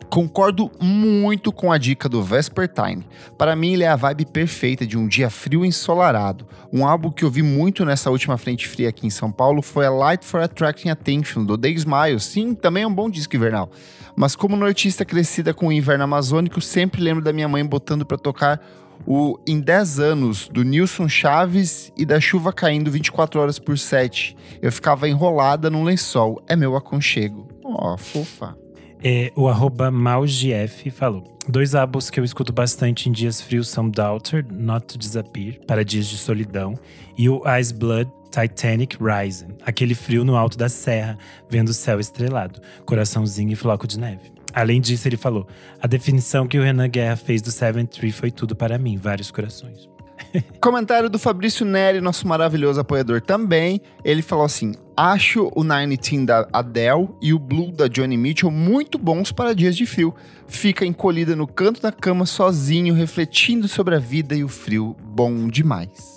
Concordo 0.08 0.72
muito 0.80 1.52
com 1.52 1.72
a 1.72 1.80
dica 1.80 2.08
do 2.08 2.22
Vesper 2.22 2.72
Time. 2.72 3.04
Para 3.36 3.56
mim, 3.56 3.74
ele 3.74 3.84
é 3.84 3.88
a 3.88 3.96
vibe 3.96 4.28
perfeita 4.28 4.86
de 4.86 4.96
um 4.96 5.08
dia 5.08 5.32
frio 5.32 5.66
e 5.66 5.68
ensolarado. 5.68 6.46
Um 6.72 6.86
álbum 6.86 7.10
que 7.10 7.26
eu 7.26 7.32
vi 7.32 7.42
muito 7.42 7.84
nessa 7.84 8.12
última 8.12 8.38
frente 8.38 8.68
fria 8.68 8.90
aqui 8.90 9.08
em 9.08 9.10
São 9.10 9.32
Paulo 9.32 9.64
foi 9.64 9.88
a 9.88 9.92
Light 9.92 10.24
for 10.24 10.42
Attracting 10.42 10.90
Attention, 10.90 11.44
do 11.44 11.58
Day 11.58 11.74
Smile. 11.74 12.20
Sim, 12.20 12.54
também 12.54 12.84
é 12.84 12.88
um 12.88 12.94
bom 12.94 13.10
disco 13.10 13.36
invernal. 13.36 13.72
Mas 14.16 14.36
como 14.36 14.56
nortista 14.56 15.04
crescida 15.04 15.56
com 15.56 15.68
o 15.68 15.72
inverno 15.72 16.04
amazônico, 16.04 16.62
sempre 16.62 17.02
lembro 17.02 17.24
da 17.24 17.34
minha 17.34 17.48
mãe 17.48 17.66
botando 17.66 18.06
para 18.06 18.18
tocar 18.18 18.62
o 19.06 19.40
Em 19.48 19.60
10 19.60 20.00
Anos, 20.00 20.48
do 20.48 20.64
Nilson 20.64 21.08
Chaves 21.08 21.92
e 21.98 22.06
da 22.06 22.20
Chuva 22.20 22.52
Caindo 22.54 22.92
24 22.92 23.40
Horas 23.40 23.60
por 23.60 23.78
7. 23.78 24.36
Eu 24.62 24.72
ficava 24.72 25.08
enrolada 25.08 25.70
num 25.70 25.84
lençol. 25.84 26.44
É 26.48 26.56
meu 26.56 26.76
aconchego. 26.76 27.48
Ó, 27.64 27.94
oh, 27.94 27.98
fofa. 27.98 28.58
É, 29.04 29.32
o 29.36 29.48
arroba 29.48 29.92
MausGF 29.92 30.90
falou. 30.90 31.24
Dois 31.48 31.76
álbuns 31.76 32.10
que 32.10 32.20
eu 32.20 32.24
escuto 32.24 32.52
bastante 32.52 33.08
em 33.08 33.12
dias 33.12 33.40
frios 33.40 33.70
são 33.70 33.88
Daughter, 33.88 34.44
Not 34.52 34.88
to 34.88 34.98
Disappear, 34.98 35.60
para 35.68 35.86
dias 35.86 36.08
de 36.08 36.18
solidão, 36.18 36.74
e 37.16 37.30
o 37.30 37.44
Ice 37.60 37.72
Blood 37.72 38.10
Titanic 38.32 38.98
Rising, 39.00 39.56
aquele 39.64 39.94
frio 39.94 40.26
no 40.26 40.36
alto 40.36 40.58
da 40.58 40.68
serra, 40.68 41.18
vendo 41.50 41.70
o 41.70 41.74
céu 41.74 42.00
estrelado, 42.00 42.60
coraçãozinho 42.86 43.52
e 43.52 43.56
floco 43.56 43.88
de 43.88 44.00
neve. 44.00 44.35
Além 44.56 44.80
disso, 44.80 45.06
ele 45.06 45.18
falou: 45.18 45.46
a 45.82 45.86
definição 45.86 46.48
que 46.48 46.58
o 46.58 46.64
Renan 46.64 46.88
Guerra 46.88 47.18
fez 47.18 47.42
do 47.42 47.52
Seven 47.52 47.86
Tree 47.86 48.14
foi 48.14 48.32
tudo 48.32 48.56
para 48.56 48.78
mim, 48.78 48.96
vários 48.96 49.30
corações. 49.30 49.90
Comentário 50.62 51.10
do 51.10 51.20
Fabrício 51.20 51.66
Neri, 51.66 52.00
nosso 52.00 52.26
maravilhoso 52.26 52.80
apoiador 52.80 53.20
também. 53.20 53.82
Ele 54.02 54.22
falou 54.22 54.46
assim: 54.46 54.74
Acho 54.96 55.52
o 55.54 55.62
Nine 55.62 55.98
Teen 55.98 56.24
da 56.24 56.48
Adele 56.54 57.10
e 57.22 57.34
o 57.34 57.40
Blue 57.40 57.70
da 57.74 57.90
Johnny 57.90 58.16
Mitchell 58.16 58.50
muito 58.50 58.98
bons 58.98 59.30
para 59.34 59.54
dias 59.54 59.76
de 59.76 59.86
frio. 59.86 60.16
Fica 60.48 60.86
encolhida 60.86 61.36
no 61.36 61.46
canto 61.46 61.82
da 61.82 61.92
cama 61.92 62.26
sozinho, 62.26 62.94
refletindo 62.94 63.68
sobre 63.68 63.96
a 63.96 64.00
vida 64.00 64.36
e 64.36 64.44
o 64.44 64.48
frio. 64.48 64.96
Bom 65.04 65.50
demais. 65.50 66.16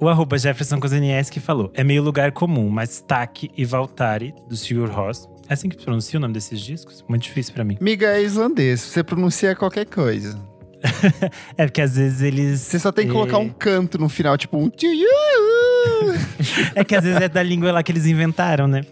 O 0.00 0.08
arroba 0.08 0.38
Jefferson 0.38 0.80
Kozenieski 0.80 1.38
falou: 1.38 1.70
É 1.74 1.84
meio 1.84 2.02
lugar 2.02 2.32
comum, 2.32 2.70
mas 2.70 3.00
Taque 3.00 3.50
e 3.54 3.66
Valtari, 3.66 4.34
do 4.48 4.56
Sigur 4.56 4.88
Ross. 4.88 5.28
É 5.48 5.54
assim 5.54 5.68
que 5.68 5.76
pronuncia 5.76 6.18
o 6.18 6.20
nome 6.20 6.34
desses 6.34 6.60
discos? 6.60 7.04
Muito 7.08 7.22
difícil 7.22 7.54
pra 7.54 7.64
mim. 7.64 7.76
Miga 7.80 8.06
é 8.08 8.22
islandês, 8.22 8.80
você 8.80 9.02
pronuncia 9.02 9.54
qualquer 9.56 9.86
coisa. 9.86 10.38
É 11.56 11.66
porque 11.66 11.80
às 11.80 11.96
vezes 11.96 12.22
eles. 12.22 12.60
Você 12.60 12.78
só 12.78 12.92
tem 12.92 13.06
que 13.06 13.12
colocar 13.12 13.36
é, 13.36 13.40
um 13.40 13.48
canto 13.48 13.98
no 13.98 14.08
final, 14.08 14.36
tipo 14.38 14.56
um. 14.56 14.70
É 16.74 16.84
que 16.84 16.94
às 16.94 17.02
vezes 17.02 17.20
é 17.20 17.28
da 17.28 17.42
língua 17.42 17.72
lá 17.72 17.82
que 17.82 17.90
eles 17.90 18.06
inventaram, 18.06 18.68
né? 18.68 18.82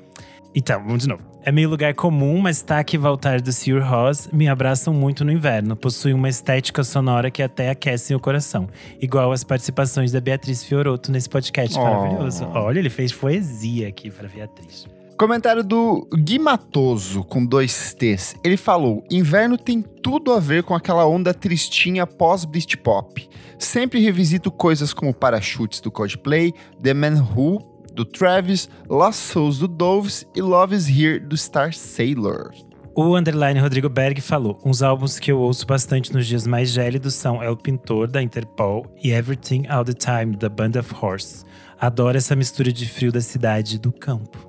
Então, 0.55 0.83
vamos 0.83 1.03
de 1.03 1.09
novo. 1.09 1.23
É 1.45 1.53
meio 1.53 1.69
lugar 1.69 1.95
comum, 1.95 2.39
mas 2.39 2.61
Tack 2.63 2.95
e 2.95 2.99
Valtar 2.99 3.41
do 3.41 3.53
Sr. 3.53 3.81
Ross 3.83 4.29
me 4.33 4.49
abraçam 4.49 4.93
muito 4.93 5.25
no 5.25 5.31
inverno. 5.31 5.77
Possuem 5.77 6.15
uma 6.15 6.29
estética 6.29 6.83
sonora 6.83 7.31
que 7.31 7.43
até 7.43 7.71
aquecem 7.71 8.17
o 8.17 8.21
coração. 8.21 8.69
Igual 9.01 9.31
as 9.31 9.45
participações 9.45 10.11
da 10.11 10.21
Beatriz 10.21 10.65
Fioroto 10.65 11.13
nesse 11.13 11.29
podcast 11.29 11.79
Oh. 11.79 11.85
maravilhoso. 11.85 12.49
Olha, 12.53 12.81
ele 12.81 12.91
fez 12.91 13.13
poesia 13.13 13.87
aqui 13.87 14.11
pra 14.11 14.29
Beatriz. 14.29 14.87
Comentário 15.19 15.65
do 15.65 16.07
Gui 16.15 16.39
Matoso, 16.39 17.25
com 17.25 17.45
dois 17.45 17.95
T's. 17.95 18.37
Ele 18.45 18.59
falou: 18.59 19.03
Inverno 19.11 19.57
tem 19.57 19.81
tudo 19.81 20.31
a 20.31 20.39
ver 20.39 20.63
com 20.63 20.75
aquela 20.75 21.07
onda 21.07 21.33
tristinha 21.33 22.07
pós-Britpop. 22.07 23.27
Sempre 23.59 24.01
revisito 24.01 24.51
coisas 24.51 24.93
como 24.93 25.15
Parachutes 25.15 25.81
do 25.81 25.91
Coldplay, 25.91 26.53
The 26.83 26.93
Man 26.93 27.23
Who 27.23 27.77
do 27.95 28.05
Travis, 28.05 28.69
Lost 28.91 29.19
Souls 29.19 29.59
do 29.59 29.67
Doves 29.67 30.27
e 30.35 30.43
Love 30.43 30.77
Is 30.77 30.87
Here 30.87 31.19
do 31.19 31.35
Star 31.35 31.73
Sailor. 31.73 32.51
O 32.95 33.17
underline 33.17 33.59
Rodrigo 33.59 33.89
Berg 33.89 34.21
falou: 34.21 34.61
uns 34.63 34.83
álbuns 34.83 35.19
que 35.19 35.33
eu 35.33 35.39
ouço 35.39 35.67
bastante 35.67 36.13
nos 36.13 36.27
dias 36.27 36.47
mais 36.47 36.69
gélidos 36.69 37.15
são 37.15 37.43
El 37.43 37.57
Pintor, 37.57 38.07
da 38.07 38.23
Interpol, 38.23 38.85
e 39.03 39.13
Everything 39.13 39.67
All 39.67 39.83
the 39.83 39.95
Time, 39.95 40.37
da 40.37 40.51
Band 40.51 40.79
of 40.79 40.95
Horse. 41.01 41.43
Adoro 41.81 42.19
essa 42.19 42.37
mistura 42.37 42.71
de 42.71 42.87
frio 42.87 43.11
da 43.11 43.23
cidade 43.23 43.77
e 43.77 43.79
do 43.79 43.91
campo. 43.91 44.47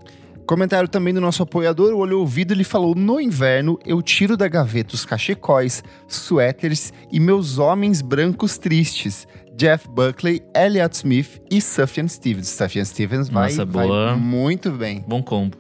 Comentário 0.48 0.88
também 0.88 1.14
do 1.14 1.20
nosso 1.20 1.44
apoiador, 1.44 1.94
o 1.94 1.98
Olho 1.98 2.20
Ouvido, 2.20 2.54
ele 2.54 2.64
falou: 2.64 2.96
No 2.96 3.20
inverno 3.20 3.78
eu 3.86 4.02
tiro 4.02 4.38
da 4.38 4.48
gaveta 4.48 4.96
os 4.96 5.04
cachecóis, 5.04 5.84
suéteres 6.08 6.94
e 7.12 7.20
meus 7.20 7.60
homens 7.60 8.02
brancos 8.02 8.58
tristes. 8.58 9.28
Jeff 9.58 9.88
Buckley, 9.90 10.42
Elliot 10.56 10.96
Smith 10.96 11.42
e 11.52 11.60
Sufjan 11.60 12.08
Stevens. 12.08 12.48
Sufjan 12.48 12.86
Stevens 12.86 13.28
vai, 13.28 13.50
Nossa, 13.50 13.66
vai 13.66 13.88
boa. 13.88 14.16
muito 14.16 14.72
bem. 14.72 15.04
Bom 15.06 15.22
combo. 15.22 15.58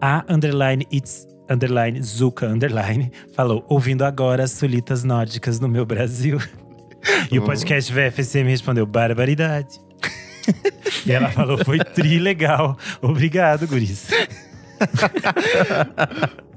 A 0.00 0.24
underline 0.28 0.86
it's 0.90 1.26
underline 1.50 2.00
Zuka 2.02 2.46
underline 2.46 3.12
falou: 3.34 3.64
ouvindo 3.68 4.02
agora 4.02 4.44
as 4.44 4.52
solitas 4.52 5.04
nórdicas 5.04 5.60
no 5.60 5.68
meu 5.68 5.84
Brasil. 5.84 6.38
E 7.30 7.38
o 7.38 7.44
podcast 7.44 7.92
VFSM 7.92 8.48
respondeu: 8.48 8.84
barbaridade. 8.84 9.85
E 11.04 11.12
ela 11.12 11.30
falou: 11.30 11.62
foi 11.64 11.78
tri 11.78 12.18
legal. 12.18 12.76
Obrigado, 13.00 13.66
Guris. 13.66 14.08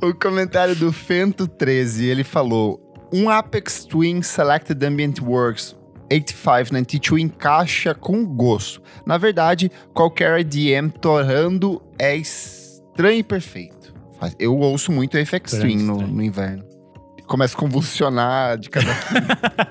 O 0.01 0.13
comentário 0.13 0.75
do 0.75 0.93
Fento13, 0.93 2.03
ele 2.03 2.23
falou: 2.23 2.79
Um 3.13 3.29
Apex 3.29 3.83
Twin 3.83 4.21
Selected 4.21 4.85
Ambient 4.85 5.19
Works 5.19 5.75
8592 6.11 7.21
encaixa 7.21 7.93
com 7.93 8.25
gosto. 8.25 8.81
Na 9.05 9.17
verdade, 9.17 9.71
qualquer 9.93 10.39
IDM 10.39 10.89
torrando 10.89 11.81
é 11.97 12.15
estranho 12.15 13.19
e 13.19 13.23
perfeito. 13.23 13.93
Eu 14.37 14.57
ouço 14.57 14.91
muito 14.91 15.17
Apex 15.17 15.51
Twin 15.51 15.77
no, 15.77 15.97
no 15.97 16.23
inverno. 16.23 16.63
Começa 17.27 17.55
a 17.55 17.59
convulsionar 17.59 18.57
de 18.57 18.69
cada. 18.69 18.87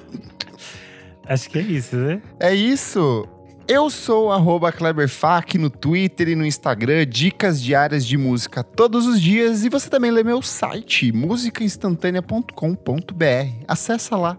Acho 1.27 1.51
que 1.51 1.59
é 1.59 1.63
isso, 1.63 1.97
né? 1.97 2.23
é 2.39 2.55
isso! 2.55 3.27
Eu 3.69 3.91
sou 3.91 4.33
arroba 4.33 4.73
KleberFac 4.73 5.59
no 5.59 5.69
Twitter 5.69 6.31
e 6.31 6.35
no 6.35 6.47
Instagram, 6.47 7.07
dicas 7.07 7.61
diárias 7.61 8.07
de 8.07 8.17
música 8.17 8.65
todos 8.65 9.07
os 9.07 9.21
dias. 9.21 9.63
E 9.63 9.69
você 9.69 9.91
também 9.91 10.11
lê 10.11 10.25
meu 10.25 10.41
site, 10.41 11.13
musicainstantanea.com.br. 11.13 13.65
Acessa 13.69 14.17
lá. 14.17 14.39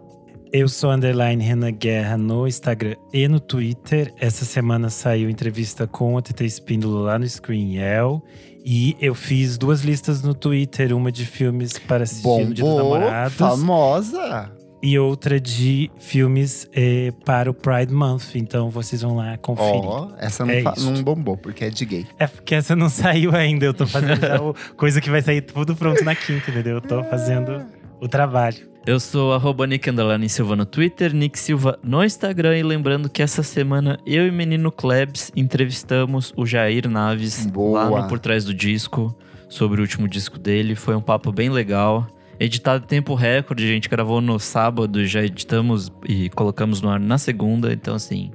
Eu 0.52 0.68
sou 0.68 0.90
underline 0.90 1.44
Renan 1.44 1.72
Guerra 1.72 2.18
no 2.18 2.48
Instagram 2.48 2.96
e 3.14 3.28
no 3.28 3.40
Twitter. 3.40 4.12
Essa 4.18 4.46
semana 4.46 4.90
saiu 4.90 5.30
entrevista 5.30 5.86
com 5.86 6.16
o 6.16 6.22
TT 6.24 6.46
Espíndola 6.46 7.02
lá 7.02 7.20
no 7.20 7.30
Screenel. 7.30 8.24
E 8.66 8.98
eu 9.00 9.14
fiz 9.14 9.60
duas 9.60 9.82
listas 9.82 10.24
no 10.24 10.34
Twitter, 10.34 10.92
uma 10.92 11.12
de 11.12 11.28
filmes 11.28 11.78
para 11.78 12.04
assistir 12.04 12.28
no 12.28 12.52
Dia 12.52 12.66
dos 12.66 12.74
Bombou, 12.74 12.98
Namorados 12.98 13.38
famosa. 13.38 14.52
E 14.82 14.98
outra 14.98 15.40
de 15.40 15.92
filmes 15.98 16.68
eh, 16.74 17.12
para 17.26 17.50
o 17.50 17.54
Pride 17.54 17.94
Month. 17.94 18.36
Então 18.36 18.70
vocês 18.70 19.02
vão 19.02 19.16
lá 19.16 19.38
conferir. 19.38 19.84
Ó, 19.84 20.12
essa 20.18 20.46
não, 20.46 20.54
É 20.54 20.64
não 20.80 21.04
bombou, 21.04 21.38
porque 21.38 21.66
é 21.66 21.70
de 21.70 21.86
gay. 21.86 22.08
É 22.18 22.28
porque 22.28 22.56
essa 22.56 22.76
não 22.76 22.90
saiu 22.90 23.36
ainda. 23.36 23.66
Eu 23.66 23.74
tô 23.74 23.86
fazendo 23.86 24.22
já 24.22 24.42
o, 24.42 24.56
coisa 24.76 25.02
que 25.02 25.10
vai 25.10 25.22
sair 25.22 25.42
tudo 25.42 25.76
pronto 25.76 26.04
na 26.04 26.16
quinta, 26.16 26.50
entendeu? 26.50 26.76
Eu 26.76 26.82
tô 26.82 27.04
fazendo 27.04 27.66
o 28.00 28.08
trabalho. 28.08 28.70
Eu 28.86 29.00
sou 29.00 29.34
arroba 29.34 29.68
Nick 29.68 29.88
Silva 30.30 30.56
no 30.56 30.66
Twitter, 30.66 31.14
Nick 31.14 31.38
Silva 31.38 31.78
no 31.84 32.04
Instagram. 32.04 32.58
E 32.58 32.64
lembrando 32.64 33.10
que 33.10 33.22
essa 33.22 33.44
semana 33.44 34.00
eu 34.06 34.26
e 34.26 34.30
o 34.30 34.34
menino 34.34 34.72
Klebs 34.72 35.32
entrevistamos 35.36 36.34
o 36.36 36.46
Jair 36.46 36.90
Naves 36.90 37.46
Boa. 37.46 37.90
lá 37.90 38.02
no 38.02 38.08
Por 38.08 38.18
Trás 38.20 38.46
do 38.46 38.54
Disco, 38.54 39.16
sobre 39.50 39.80
o 39.80 39.84
último 39.84 40.08
disco 40.08 40.40
dele. 40.40 40.76
Foi 40.76 40.96
um 40.96 41.02
papo 41.02 41.32
bem 41.32 41.50
legal. 41.50 42.08
Editado 42.40 42.86
em 42.86 42.88
tempo 42.88 43.16
recorde, 43.16 43.66
a 43.66 43.68
gente 43.68 43.90
gravou 43.90 44.22
no 44.22 44.40
sábado, 44.40 45.06
já 45.06 45.22
editamos 45.22 45.92
e 46.08 46.30
colocamos 46.30 46.82
no 46.82 46.90
ar 46.90 47.00
na 47.00 47.18
segunda. 47.18 47.74
Então, 47.74 47.96
assim, 47.96 48.32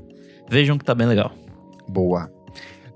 vejam 0.48 0.76
que 0.76 0.85
tá 0.85 0.94
bem 0.94 1.06
legal. 1.06 1.32
Boa. 1.89 2.31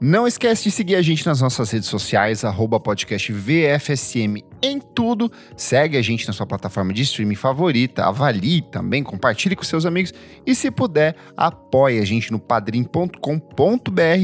Não 0.00 0.28
esquece 0.28 0.64
de 0.64 0.70
seguir 0.70 0.94
a 0.94 1.02
gente 1.02 1.26
nas 1.26 1.40
nossas 1.40 1.72
redes 1.72 1.88
sociais, 1.88 2.44
arroba 2.44 2.78
podcast 2.78 3.32
VFSM 3.32 4.44
em 4.62 4.78
tudo. 4.78 5.32
Segue 5.56 5.96
a 5.96 6.02
gente 6.02 6.24
na 6.24 6.32
sua 6.32 6.46
plataforma 6.46 6.92
de 6.92 7.02
streaming 7.02 7.34
favorita, 7.34 8.04
avalie 8.04 8.62
também, 8.62 9.02
compartilhe 9.02 9.56
com 9.56 9.64
seus 9.64 9.84
amigos 9.84 10.14
e 10.46 10.54
se 10.54 10.70
puder, 10.70 11.16
apoie 11.36 11.98
a 11.98 12.04
gente 12.04 12.30
no 12.30 12.38
padrim.com.br 12.38 13.18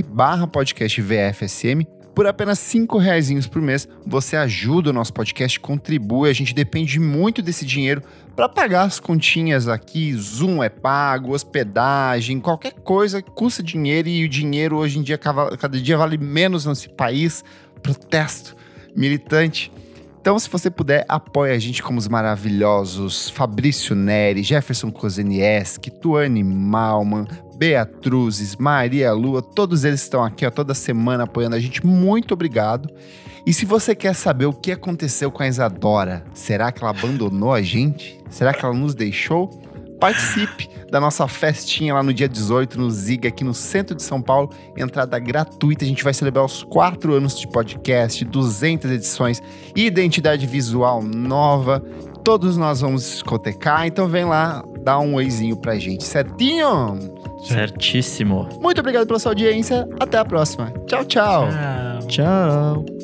barra 0.07 0.47
podcast 0.47 1.03
VFSM. 1.03 1.85
Por 2.15 2.27
apenas 2.29 2.61
cinco 2.61 2.97
reais 2.97 3.47
por 3.49 3.61
mês, 3.61 3.89
você 4.07 4.37
ajuda 4.37 4.91
o 4.91 4.93
nosso 4.93 5.13
podcast, 5.13 5.59
contribui. 5.59 6.31
A 6.31 6.33
gente 6.33 6.55
depende 6.55 7.01
muito 7.01 7.43
desse 7.43 7.67
dinheiro 7.67 8.03
para 8.37 8.49
pagar 8.49 8.83
as 8.83 9.01
continhas 9.01 9.67
aqui. 9.67 10.15
Zoom 10.15 10.63
é 10.63 10.69
pago, 10.69 11.35
hospedagem, 11.35 12.39
qualquer 12.39 12.73
coisa 12.73 13.21
custa 13.21 13.63
dinheiro 13.63 14.09
e 14.09 14.25
o 14.25 14.29
dinheiro 14.29 14.77
hoje 14.77 14.99
em 14.99 15.03
dia 15.03 15.19
cada 15.19 15.81
dia 15.81 15.97
vale 15.97 16.17
menos 16.17 16.67
nesse 16.67 16.89
país. 16.89 17.45
Protesto 17.83 18.55
militante. 18.95 19.73
Então, 20.25 20.39
se 20.39 20.49
você 20.49 20.71
puder, 20.71 21.05
apoie 21.07 21.53
a 21.53 21.59
gente 21.59 21.83
como 21.83 21.99
os 21.99 22.09
maravilhosos 22.09 23.29
Fabrício 23.29 23.95
Neri, 23.95 24.43
Jefferson 24.43 24.91
Kozenieski, 24.91 25.91
Tuane 25.91 26.43
Malman, 26.43 27.27
Beatruzes, 27.59 28.57
Maria 28.57 29.13
Lua, 29.13 29.43
todos 29.43 29.85
eles 29.85 30.01
estão 30.01 30.25
aqui 30.25 30.47
ó, 30.47 30.51
toda 30.51 30.73
semana 30.73 31.25
apoiando 31.25 31.57
a 31.57 31.61
gente. 31.61 31.85
Muito 31.85 32.33
obrigado. 32.33 32.89
E 33.47 33.53
se 33.53 33.67
você 33.67 33.95
quer 33.95 34.15
saber 34.15 34.47
o 34.47 34.55
que 34.55 34.73
aconteceu 34.73 35.31
com 35.31 35.43
a 35.43 35.47
Isadora, 35.47 36.25
será 36.33 36.73
que 36.73 36.83
ela 36.83 36.99
abandonou 36.99 37.53
a 37.53 37.61
gente? 37.61 38.19
Será 38.31 38.55
que 38.55 38.65
ela 38.65 38.73
nos 38.73 38.95
deixou? 38.95 39.51
Participe 40.01 40.69
da 40.91 41.01
nossa 41.01 41.27
festinha 41.27 41.95
lá 41.95 42.03
no 42.03 42.13
dia 42.13 42.29
18 42.29 42.79
no 42.79 42.91
Ziga, 42.91 43.29
aqui 43.29 43.43
no 43.43 43.55
centro 43.55 43.95
de 43.95 44.03
São 44.03 44.21
Paulo. 44.21 44.51
Entrada 44.77 45.19
gratuita. 45.19 45.85
A 45.85 45.89
gente 45.89 46.05
vai 46.05 46.15
celebrar 46.15 46.45
os 46.45 46.63
quatro 46.63 47.15
anos 47.15 47.39
de 47.39 47.49
podcast, 47.49 48.25
200 48.25 48.91
edições, 48.91 49.43
identidade 49.75 50.47
visual 50.47 51.03
nova. 51.03 51.83
Todos 52.23 52.57
nós 52.57 52.81
vamos 52.81 53.03
discotecar, 53.03 53.87
então 53.87 54.09
vem 54.09 54.25
lá 54.25 54.65
dar 54.83 54.99
um 54.99 55.15
oizinho 55.15 55.57
pra 55.57 55.77
gente, 55.79 56.05
certinho? 56.05 56.99
Certíssimo. 57.47 58.49
Muito 58.61 58.81
obrigado 58.81 59.07
pela 59.07 59.19
sua 59.19 59.33
audiência. 59.33 59.87
Até 60.01 60.17
a 60.17 60.25
próxima. 60.25 60.73
Tchau, 60.87 61.05
tchau. 61.05 61.49
Tchau. 62.09 62.85
Tchau. 62.87 63.04